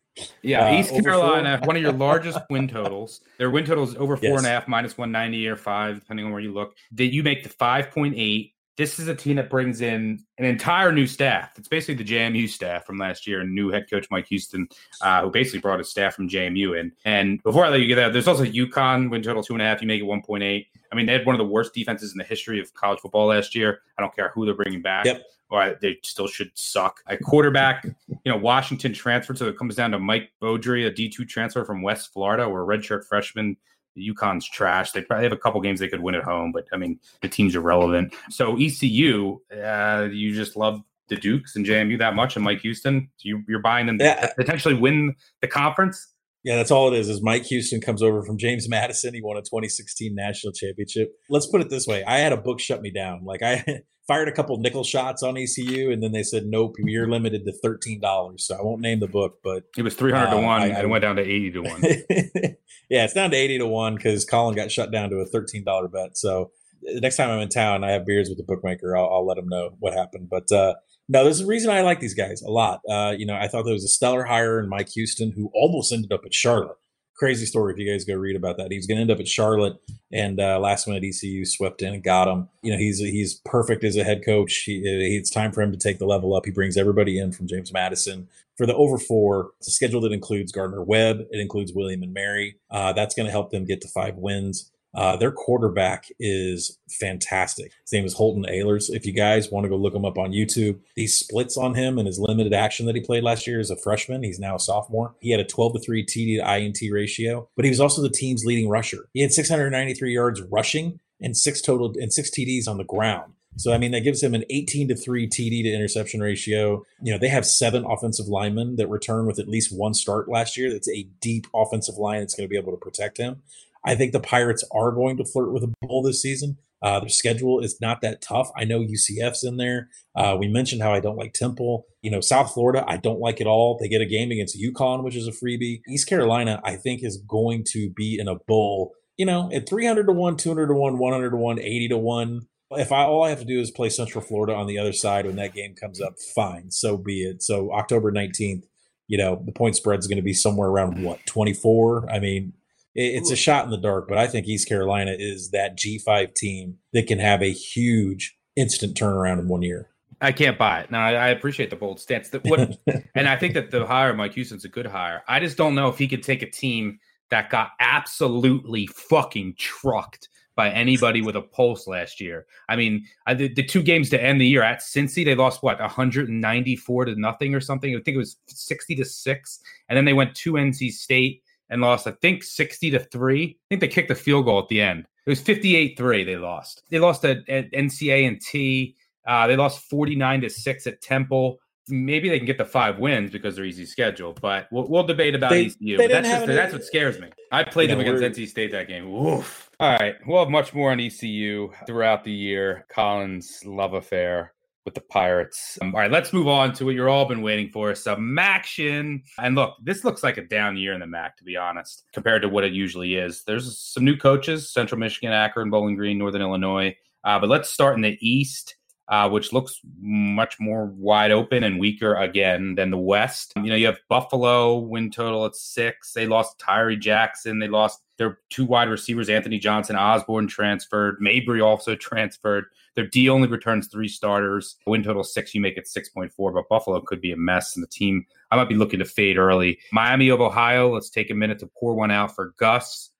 Yeah, 0.42 0.66
uh, 0.66 0.78
East 0.78 0.90
Carolina, 0.90 1.60
one 1.64 1.76
of 1.76 1.82
your 1.82 1.92
largest 1.92 2.38
win 2.50 2.68
totals. 2.68 3.20
Their 3.38 3.50
win 3.50 3.64
total 3.64 3.84
is 3.84 3.94
over 3.96 4.16
four 4.16 4.30
yes. 4.30 4.38
and 4.38 4.46
a 4.46 4.50
half, 4.50 4.68
minus 4.68 4.96
190 4.98 5.46
or 5.48 5.56
five, 5.56 6.00
depending 6.00 6.26
on 6.26 6.32
where 6.32 6.40
you 6.40 6.52
look. 6.52 6.74
That 6.92 7.12
you 7.12 7.22
make 7.22 7.42
the 7.42 7.48
5.8. 7.48 8.51
This 8.76 8.98
is 8.98 9.06
a 9.06 9.14
team 9.14 9.36
that 9.36 9.50
brings 9.50 9.82
in 9.82 10.24
an 10.38 10.44
entire 10.46 10.92
new 10.92 11.06
staff. 11.06 11.50
It's 11.58 11.68
basically 11.68 12.02
the 12.02 12.10
JMU 12.10 12.48
staff 12.48 12.86
from 12.86 12.96
last 12.96 13.26
year, 13.26 13.40
and 13.40 13.54
new 13.54 13.70
head 13.70 13.90
coach 13.90 14.06
Mike 14.10 14.26
Houston, 14.28 14.66
uh, 15.02 15.22
who 15.22 15.30
basically 15.30 15.60
brought 15.60 15.78
his 15.78 15.90
staff 15.90 16.14
from 16.14 16.28
JMU 16.28 16.80
in. 16.80 16.92
And 17.04 17.42
before 17.42 17.66
I 17.66 17.68
let 17.68 17.80
you 17.80 17.86
get 17.86 17.98
out, 17.98 18.12
there's 18.14 18.28
also 18.28 18.44
UConn 18.44 19.10
win 19.10 19.22
total 19.22 19.42
two 19.42 19.52
and 19.52 19.62
a 19.62 19.66
half. 19.66 19.82
You 19.82 19.88
make 19.88 20.00
it 20.00 20.06
1.8. 20.06 20.66
I 20.90 20.94
mean, 20.94 21.06
they 21.06 21.12
had 21.12 21.26
one 21.26 21.34
of 21.34 21.38
the 21.38 21.44
worst 21.44 21.74
defenses 21.74 22.12
in 22.12 22.18
the 22.18 22.24
history 22.24 22.60
of 22.60 22.72
college 22.74 23.00
football 23.00 23.26
last 23.26 23.54
year. 23.54 23.80
I 23.98 24.02
don't 24.02 24.14
care 24.14 24.30
who 24.34 24.46
they're 24.46 24.54
bringing 24.54 24.82
back. 24.82 25.04
Yep. 25.04 25.22
Or 25.50 25.76
they 25.82 25.98
still 26.02 26.28
should 26.28 26.50
suck. 26.54 27.02
A 27.08 27.18
quarterback, 27.18 27.84
you 27.84 28.32
know, 28.32 28.38
Washington 28.38 28.94
transferred, 28.94 29.36
so 29.36 29.48
it 29.48 29.58
comes 29.58 29.74
down 29.74 29.90
to 29.90 29.98
Mike 29.98 30.30
Beaudry, 30.40 30.86
a 30.86 30.90
D 30.90 31.10
two 31.10 31.26
transfer 31.26 31.62
from 31.66 31.82
West 31.82 32.10
Florida, 32.10 32.44
or 32.44 32.62
a 32.62 32.78
redshirt 32.78 33.04
freshman. 33.04 33.58
UConn's 33.98 34.48
trash. 34.48 34.92
They 34.92 35.02
probably 35.02 35.24
have 35.24 35.32
a 35.32 35.36
couple 35.36 35.60
games 35.60 35.80
they 35.80 35.88
could 35.88 36.02
win 36.02 36.14
at 36.14 36.24
home, 36.24 36.52
but 36.52 36.66
I 36.72 36.76
mean, 36.76 36.98
the 37.20 37.28
team's 37.28 37.54
irrelevant. 37.54 38.14
So 38.30 38.56
ECU, 38.56 39.40
uh, 39.52 40.08
you 40.10 40.34
just 40.34 40.56
love 40.56 40.80
the 41.08 41.16
Dukes 41.16 41.56
and 41.56 41.66
JMU 41.66 41.98
that 41.98 42.14
much, 42.14 42.36
and 42.36 42.44
Mike 42.44 42.60
Houston. 42.60 43.10
You, 43.20 43.42
are 43.54 43.58
buying 43.60 43.86
them 43.86 43.98
yeah. 44.00 44.26
to 44.26 44.34
potentially 44.36 44.74
win 44.74 45.14
the 45.40 45.48
conference. 45.48 46.08
Yeah, 46.44 46.56
that's 46.56 46.70
all 46.70 46.92
it 46.92 46.98
is. 46.98 47.08
Is 47.08 47.22
Mike 47.22 47.44
Houston 47.44 47.80
comes 47.80 48.02
over 48.02 48.22
from 48.24 48.36
James 48.36 48.68
Madison. 48.68 49.14
He 49.14 49.22
won 49.22 49.36
a 49.36 49.42
2016 49.42 50.14
national 50.14 50.52
championship. 50.52 51.12
Let's 51.28 51.46
put 51.46 51.60
it 51.60 51.70
this 51.70 51.86
way: 51.86 52.02
I 52.04 52.18
had 52.18 52.32
a 52.32 52.36
book 52.36 52.60
shut 52.60 52.82
me 52.82 52.90
down. 52.90 53.24
Like 53.24 53.42
I 53.42 53.82
fired 54.12 54.28
a 54.28 54.32
couple 54.32 54.56
nickel 54.58 54.84
shots 54.84 55.22
on 55.22 55.38
ECU, 55.38 55.90
and 55.90 56.02
then 56.02 56.12
they 56.12 56.22
said, 56.22 56.44
"Nope, 56.44 56.76
you're 56.78 57.08
limited 57.08 57.46
to 57.46 57.52
thirteen 57.52 58.00
dollars." 58.00 58.46
So 58.46 58.56
I 58.56 58.62
won't 58.62 58.82
name 58.82 59.00
the 59.00 59.08
book, 59.08 59.38
but 59.42 59.64
it 59.76 59.82
was 59.82 59.94
300 59.94 60.26
uh, 60.26 60.30
to 60.30 60.36
one, 60.36 60.62
I, 60.62 60.66
and 60.68 60.78
it 60.78 60.88
went 60.88 61.02
down 61.02 61.16
to 61.16 61.22
80 61.22 61.50
to 61.52 61.60
one. 61.60 61.82
yeah, 62.90 63.04
it's 63.04 63.14
down 63.14 63.30
to 63.30 63.36
80 63.36 63.58
to 63.58 63.66
one 63.66 63.94
because 63.94 64.24
Collin 64.24 64.54
got 64.54 64.70
shut 64.70 64.92
down 64.92 65.10
to 65.10 65.16
a 65.16 65.26
13 65.26 65.64
dollar 65.64 65.88
bet. 65.88 66.18
So 66.18 66.50
the 66.82 67.00
next 67.00 67.16
time 67.16 67.30
I'm 67.30 67.40
in 67.40 67.48
town, 67.48 67.84
I 67.84 67.92
have 67.92 68.04
beers 68.04 68.28
with 68.28 68.38
the 68.38 68.44
bookmaker. 68.44 68.96
I'll, 68.96 69.08
I'll 69.08 69.26
let 69.26 69.38
him 69.38 69.48
know 69.48 69.70
what 69.78 69.94
happened. 69.94 70.28
But 70.28 70.52
uh, 70.52 70.74
no, 71.08 71.24
there's 71.24 71.40
a 71.40 71.46
reason 71.46 71.70
I 71.70 71.80
like 71.82 72.00
these 72.00 72.14
guys 72.14 72.42
a 72.42 72.50
lot. 72.50 72.80
Uh, 72.88 73.14
you 73.16 73.24
know, 73.24 73.36
I 73.36 73.48
thought 73.48 73.64
there 73.64 73.74
was 73.74 73.84
a 73.84 73.88
stellar 73.88 74.24
hire 74.24 74.60
in 74.60 74.68
Mike 74.68 74.90
Houston, 74.90 75.32
who 75.32 75.50
almost 75.54 75.92
ended 75.92 76.12
up 76.12 76.22
at 76.26 76.34
Charlotte. 76.34 76.76
Crazy 77.22 77.46
story 77.46 77.72
if 77.72 77.78
you 77.78 77.88
guys 77.88 78.04
go 78.04 78.16
read 78.16 78.34
about 78.34 78.56
that. 78.56 78.72
He 78.72 78.76
was 78.76 78.88
going 78.88 78.96
to 78.96 79.02
end 79.02 79.12
up 79.12 79.20
at 79.20 79.28
Charlotte, 79.28 79.76
and 80.10 80.40
uh, 80.40 80.58
last 80.58 80.88
minute 80.88 81.04
ECU 81.04 81.44
swept 81.44 81.80
in 81.80 81.94
and 81.94 82.02
got 82.02 82.26
him. 82.26 82.48
You 82.62 82.72
know, 82.72 82.78
he's 82.78 82.98
he's 82.98 83.34
perfect 83.44 83.84
as 83.84 83.96
a 83.96 84.02
head 84.02 84.24
coach. 84.24 84.64
He, 84.66 84.82
it's 84.84 85.30
time 85.30 85.52
for 85.52 85.62
him 85.62 85.70
to 85.70 85.78
take 85.78 86.00
the 86.00 86.04
level 86.04 86.34
up. 86.34 86.46
He 86.46 86.50
brings 86.50 86.76
everybody 86.76 87.20
in 87.20 87.30
from 87.30 87.46
James 87.46 87.72
Madison 87.72 88.26
for 88.56 88.66
the 88.66 88.74
over 88.74 88.98
four. 88.98 89.52
It's 89.58 89.68
a 89.68 89.70
schedule 89.70 90.00
that 90.00 90.10
includes 90.10 90.50
Gardner 90.50 90.82
Webb. 90.82 91.20
It 91.30 91.38
includes 91.38 91.72
William 91.72 92.02
and 92.02 92.12
Mary. 92.12 92.56
Uh, 92.72 92.92
that's 92.92 93.14
going 93.14 93.26
to 93.26 93.30
help 93.30 93.52
them 93.52 93.66
get 93.66 93.80
to 93.82 93.88
five 93.88 94.16
wins. 94.16 94.72
Uh, 94.94 95.16
their 95.16 95.32
quarterback 95.32 96.06
is 96.20 96.78
fantastic. 97.00 97.72
His 97.82 97.92
name 97.92 98.04
is 98.04 98.14
Holton 98.14 98.44
Ahlers. 98.44 98.94
If 98.94 99.06
you 99.06 99.12
guys 99.12 99.50
want 99.50 99.64
to 99.64 99.70
go 99.70 99.76
look 99.76 99.94
him 99.94 100.04
up 100.04 100.18
on 100.18 100.32
YouTube, 100.32 100.80
these 100.96 101.16
splits 101.16 101.56
on 101.56 101.74
him 101.74 101.98
and 101.98 102.06
his 102.06 102.18
limited 102.18 102.52
action 102.52 102.86
that 102.86 102.94
he 102.94 103.00
played 103.00 103.24
last 103.24 103.46
year 103.46 103.58
as 103.58 103.70
a 103.70 103.76
freshman. 103.76 104.22
He's 104.22 104.38
now 104.38 104.56
a 104.56 104.60
sophomore. 104.60 105.14
He 105.20 105.30
had 105.30 105.40
a 105.40 105.44
12 105.44 105.74
to 105.74 105.80
3 105.80 106.04
TD 106.04 106.38
to 106.38 106.58
INT 106.58 106.78
ratio, 106.92 107.48
but 107.56 107.64
he 107.64 107.70
was 107.70 107.80
also 107.80 108.02
the 108.02 108.10
team's 108.10 108.44
leading 108.44 108.68
rusher. 108.68 109.08
He 109.14 109.22
had 109.22 109.32
693 109.32 110.12
yards 110.12 110.42
rushing 110.42 111.00
and 111.20 111.36
six 111.36 111.62
total 111.62 111.94
and 111.98 112.12
six 112.12 112.30
TDs 112.30 112.68
on 112.68 112.76
the 112.76 112.84
ground. 112.84 113.32
So 113.56 113.72
I 113.72 113.78
mean 113.78 113.92
that 113.92 114.00
gives 114.00 114.22
him 114.22 114.34
an 114.34 114.44
18 114.50 114.88
to 114.88 114.96
3 114.96 115.28
TD 115.28 115.62
to 115.62 115.70
interception 115.70 116.20
ratio. 116.20 116.84
You 117.02 117.12
know, 117.12 117.18
they 117.18 117.28
have 117.28 117.46
seven 117.46 117.84
offensive 117.84 118.26
linemen 118.26 118.76
that 118.76 118.88
return 118.88 119.26
with 119.26 119.38
at 119.38 119.48
least 119.48 119.76
one 119.76 119.94
start 119.94 120.28
last 120.28 120.56
year. 120.56 120.72
That's 120.72 120.88
a 120.88 121.08
deep 121.20 121.46
offensive 121.54 121.96
line 121.96 122.20
that's 122.20 122.34
going 122.34 122.46
to 122.46 122.50
be 122.50 122.58
able 122.58 122.72
to 122.72 122.78
protect 122.78 123.18
him. 123.18 123.42
I 123.84 123.94
think 123.94 124.12
the 124.12 124.20
Pirates 124.20 124.64
are 124.72 124.92
going 124.92 125.16
to 125.16 125.24
flirt 125.24 125.52
with 125.52 125.64
a 125.64 125.72
bowl 125.82 126.02
this 126.02 126.22
season. 126.22 126.58
Uh, 126.82 126.98
their 126.98 127.08
schedule 127.08 127.60
is 127.60 127.80
not 127.80 128.00
that 128.00 128.20
tough. 128.20 128.50
I 128.56 128.64
know 128.64 128.80
UCF's 128.80 129.44
in 129.44 129.56
there. 129.56 129.88
Uh, 130.16 130.36
we 130.38 130.48
mentioned 130.48 130.82
how 130.82 130.92
I 130.92 131.00
don't 131.00 131.16
like 131.16 131.32
Temple. 131.32 131.86
You 132.02 132.10
know, 132.10 132.20
South 132.20 132.52
Florida, 132.52 132.84
I 132.86 132.96
don't 132.96 133.20
like 133.20 133.40
at 133.40 133.46
all. 133.46 133.78
They 133.80 133.88
get 133.88 134.00
a 134.00 134.06
game 134.06 134.32
against 134.32 134.60
UConn, 134.60 135.04
which 135.04 135.14
is 135.14 135.28
a 135.28 135.30
freebie. 135.30 135.80
East 135.88 136.08
Carolina, 136.08 136.60
I 136.64 136.74
think, 136.74 137.04
is 137.04 137.18
going 137.18 137.64
to 137.68 137.90
be 137.90 138.18
in 138.18 138.26
a 138.26 138.34
bowl. 138.48 138.94
You 139.16 139.26
know, 139.26 139.48
at 139.52 139.68
300 139.68 140.06
to 140.06 140.12
1, 140.12 140.36
200 140.36 140.66
to 140.66 140.74
1, 140.74 140.98
100 140.98 141.30
to 141.30 141.36
1, 141.36 141.58
80 141.60 141.88
to 141.88 141.98
1. 141.98 142.40
If 142.72 142.90
I 142.90 143.04
all 143.04 143.22
I 143.22 143.28
have 143.28 143.40
to 143.40 143.44
do 143.44 143.60
is 143.60 143.70
play 143.70 143.90
Central 143.90 144.24
Florida 144.24 144.54
on 144.54 144.66
the 144.66 144.78
other 144.78 144.94
side 144.94 145.26
when 145.26 145.36
that 145.36 145.54
game 145.54 145.74
comes 145.74 146.00
up, 146.00 146.14
fine, 146.34 146.70
so 146.70 146.96
be 146.96 147.22
it. 147.22 147.42
So 147.42 147.70
October 147.72 148.10
19th, 148.10 148.62
you 149.08 149.18
know, 149.18 149.42
the 149.44 149.52
point 149.52 149.76
spread 149.76 149.98
is 149.98 150.06
going 150.06 150.16
to 150.16 150.22
be 150.22 150.32
somewhere 150.32 150.70
around 150.70 151.04
what, 151.04 151.24
24? 151.26 152.10
I 152.10 152.18
mean, 152.18 152.54
it's 152.94 153.30
a 153.30 153.36
shot 153.36 153.64
in 153.64 153.70
the 153.70 153.78
dark, 153.78 154.08
but 154.08 154.18
I 154.18 154.26
think 154.26 154.46
East 154.46 154.68
Carolina 154.68 155.14
is 155.18 155.50
that 155.50 155.78
G5 155.78 156.34
team 156.34 156.78
that 156.92 157.06
can 157.06 157.18
have 157.18 157.42
a 157.42 157.52
huge 157.52 158.36
instant 158.56 158.96
turnaround 158.96 159.38
in 159.38 159.48
one 159.48 159.62
year. 159.62 159.88
I 160.20 160.30
can't 160.30 160.56
buy 160.56 160.80
it. 160.80 160.90
Now, 160.90 161.06
I 161.06 161.28
appreciate 161.28 161.70
the 161.70 161.76
bold 161.76 161.98
stance. 161.98 162.28
That 162.28 162.44
what, 162.44 162.78
and 163.14 163.28
I 163.28 163.36
think 163.36 163.54
that 163.54 163.70
the 163.70 163.84
hire 163.84 164.14
Mike 164.14 164.34
Houston's 164.34 164.64
a 164.64 164.68
good 164.68 164.86
hire. 164.86 165.22
I 165.26 165.40
just 165.40 165.56
don't 165.56 165.74
know 165.74 165.88
if 165.88 165.98
he 165.98 166.06
could 166.06 166.22
take 166.22 166.42
a 166.42 166.50
team 166.50 167.00
that 167.30 167.50
got 167.50 167.70
absolutely 167.80 168.86
fucking 168.86 169.54
trucked 169.58 170.28
by 170.54 170.70
anybody 170.70 171.22
with 171.22 171.34
a 171.34 171.40
pulse 171.40 171.86
last 171.86 172.20
year. 172.20 172.46
I 172.68 172.76
mean, 172.76 173.06
I, 173.26 173.34
the, 173.34 173.48
the, 173.48 173.62
two 173.62 173.82
games 173.82 174.10
to 174.10 174.22
end 174.22 174.38
the 174.38 174.46
year 174.46 174.62
at 174.62 174.80
Cincy, 174.80 175.24
they 175.24 175.34
lost 175.34 175.62
what 175.62 175.80
194 175.80 177.04
to 177.06 177.14
nothing 177.16 177.54
or 177.54 177.60
something. 177.60 177.96
I 177.96 178.00
think 178.00 178.16
it 178.16 178.18
was 178.18 178.36
60 178.48 178.94
to 178.96 179.04
six, 179.04 179.60
and 179.88 179.96
then 179.96 180.04
they 180.04 180.12
went 180.12 180.34
to 180.36 180.52
NC 180.52 180.92
State 180.92 181.42
and 181.72 181.80
lost, 181.80 182.06
I 182.06 182.12
think, 182.12 182.44
60 182.44 182.90
to 182.90 182.98
3. 183.00 183.44
I 183.44 183.56
think 183.68 183.80
they 183.80 183.88
kicked 183.88 184.08
the 184.08 184.14
field 184.14 184.44
goal 184.44 184.60
at 184.60 184.68
the 184.68 184.80
end. 184.80 185.06
It 185.26 185.30
was 185.30 185.40
58 185.40 185.96
3 185.96 186.24
they 186.24 186.36
lost. 186.36 186.82
They 186.90 186.98
lost 186.98 187.24
at, 187.24 187.48
at 187.48 187.72
NCA 187.72 188.26
and 188.26 188.40
T. 188.40 188.96
Uh, 189.26 189.46
they 189.46 189.56
lost 189.56 189.88
49 189.88 190.42
to 190.42 190.50
6 190.50 190.86
at 190.86 191.00
Temple. 191.00 191.58
Maybe 191.88 192.28
they 192.28 192.38
can 192.38 192.46
get 192.46 192.58
the 192.58 192.64
five 192.64 192.98
wins 192.98 193.30
because 193.30 193.56
they're 193.56 193.64
easy 193.64 193.86
schedule, 193.86 194.36
but 194.40 194.68
we'll, 194.70 194.86
we'll 194.88 195.02
debate 195.02 195.34
about 195.34 195.50
they, 195.50 195.66
ECU. 195.66 195.96
They 195.96 196.06
that's, 196.06 196.28
just, 196.28 196.46
that's 196.46 196.72
what 196.72 196.84
scares 196.84 197.18
me. 197.18 197.28
I 197.50 197.64
played 197.64 197.90
them 197.90 197.98
against 198.00 198.22
NC 198.22 198.48
State 198.48 198.70
that 198.72 198.88
game. 198.88 199.12
Oof. 199.12 199.70
All 199.80 199.96
right. 199.96 200.14
We'll 200.26 200.40
have 200.40 200.50
much 200.50 200.74
more 200.74 200.92
on 200.92 201.00
ECU 201.00 201.72
throughout 201.86 202.22
the 202.24 202.32
year. 202.32 202.86
Collin's 202.88 203.64
love 203.64 203.94
affair 203.94 204.52
with 204.84 204.94
the 204.94 205.00
Pirates. 205.00 205.78
Um, 205.80 205.94
all 205.94 206.00
right, 206.00 206.10
let's 206.10 206.32
move 206.32 206.48
on 206.48 206.72
to 206.74 206.84
what 206.84 206.94
you're 206.94 207.08
all 207.08 207.24
been 207.24 207.42
waiting 207.42 207.70
for 207.70 207.94
some 207.94 208.38
action. 208.38 209.22
And 209.38 209.54
look, 209.54 209.76
this 209.82 210.04
looks 210.04 210.22
like 210.22 210.38
a 210.38 210.42
down 210.42 210.76
year 210.76 210.92
in 210.92 211.00
the 211.00 211.06
MAC, 211.06 211.36
to 211.38 211.44
be 211.44 211.56
honest, 211.56 212.04
compared 212.12 212.42
to 212.42 212.48
what 212.48 212.64
it 212.64 212.72
usually 212.72 213.14
is. 213.14 213.44
There's 213.44 213.78
some 213.78 214.04
new 214.04 214.16
coaches 214.16 214.72
Central 214.72 214.98
Michigan, 214.98 215.32
Akron, 215.32 215.70
Bowling 215.70 215.96
Green, 215.96 216.18
Northern 216.18 216.42
Illinois. 216.42 216.96
Uh, 217.24 217.38
but 217.38 217.48
let's 217.48 217.70
start 217.70 217.94
in 217.94 218.02
the 218.02 218.18
East. 218.20 218.76
Uh, 219.08 219.28
which 219.28 219.52
looks 219.52 219.80
much 220.00 220.56
more 220.60 220.86
wide 220.86 221.32
open 221.32 221.64
and 221.64 221.78
weaker 221.78 222.14
again 222.14 222.76
than 222.76 222.90
the 222.90 222.96
West. 222.96 223.52
You 223.56 223.64
know, 223.64 223.74
you 223.74 223.86
have 223.86 223.98
Buffalo 224.08 224.78
win 224.78 225.10
total 225.10 225.44
at 225.44 225.56
six. 225.56 226.12
They 226.12 226.26
lost 226.26 226.58
Tyree 226.58 226.96
Jackson. 226.96 227.58
They 227.58 227.68
lost 227.68 228.00
their 228.22 228.38
two 228.50 228.64
wide 228.64 228.88
receivers, 228.88 229.28
Anthony 229.28 229.58
Johnson, 229.58 229.96
Osborn 229.96 230.46
transferred. 230.46 231.16
Mabry 231.20 231.60
also 231.60 231.96
transferred. 231.96 232.66
Their 232.94 233.06
D 233.06 233.28
only 233.28 233.48
returns 233.48 233.88
three 233.88 234.08
starters. 234.08 234.76
Win 234.86 235.02
total 235.02 235.24
six, 235.24 235.54
you 235.54 235.60
make 235.60 235.76
it 235.76 235.86
6.4, 235.86 236.30
but 236.54 236.68
Buffalo 236.68 237.00
could 237.00 237.20
be 237.20 237.32
a 237.32 237.36
mess. 237.36 237.74
And 237.74 237.82
the 237.82 237.88
team, 237.88 238.26
I 238.50 238.56
might 238.56 238.68
be 238.68 238.74
looking 238.74 238.98
to 238.98 239.04
fade 239.04 239.38
early. 239.38 239.78
Miami 239.92 240.28
of 240.28 240.40
Ohio, 240.40 240.92
let's 240.92 241.10
take 241.10 241.30
a 241.30 241.34
minute 241.34 241.58
to 241.60 241.66
pour 241.66 241.94
one 241.94 242.10
out 242.10 242.34
for 242.34 242.54
Gus. 242.58 243.10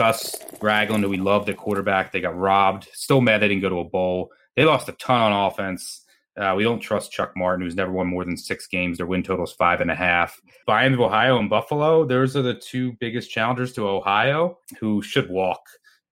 Gus 0.00 0.34
Ragland, 0.62 1.04
who 1.04 1.10
we 1.10 1.18
loved 1.18 1.50
at 1.50 1.58
quarterback, 1.58 2.10
they 2.10 2.22
got 2.22 2.34
robbed. 2.34 2.88
Still 2.94 3.20
mad 3.20 3.42
they 3.42 3.48
didn't 3.48 3.60
go 3.60 3.68
to 3.68 3.80
a 3.80 3.84
bowl. 3.84 4.30
They 4.56 4.64
lost 4.64 4.88
a 4.88 4.92
ton 4.92 5.20
on 5.20 5.46
offense. 5.46 6.06
Uh, 6.40 6.54
we 6.56 6.62
don't 6.62 6.80
trust 6.80 7.12
Chuck 7.12 7.32
Martin, 7.36 7.62
who's 7.62 7.76
never 7.76 7.92
won 7.92 8.06
more 8.06 8.24
than 8.24 8.38
six 8.38 8.66
games. 8.66 8.96
Their 8.96 9.06
win 9.06 9.22
total 9.22 9.44
is 9.44 9.52
five 9.52 9.82
and 9.82 9.90
a 9.90 9.94
half. 9.94 10.40
Miami 10.66 10.94
of 10.94 11.02
Ohio 11.02 11.38
and 11.38 11.50
Buffalo, 11.50 12.06
those 12.06 12.34
are 12.34 12.40
the 12.40 12.54
two 12.54 12.94
biggest 12.98 13.30
challengers 13.30 13.74
to 13.74 13.86
Ohio, 13.86 14.56
who 14.78 15.02
should 15.02 15.28
walk 15.28 15.60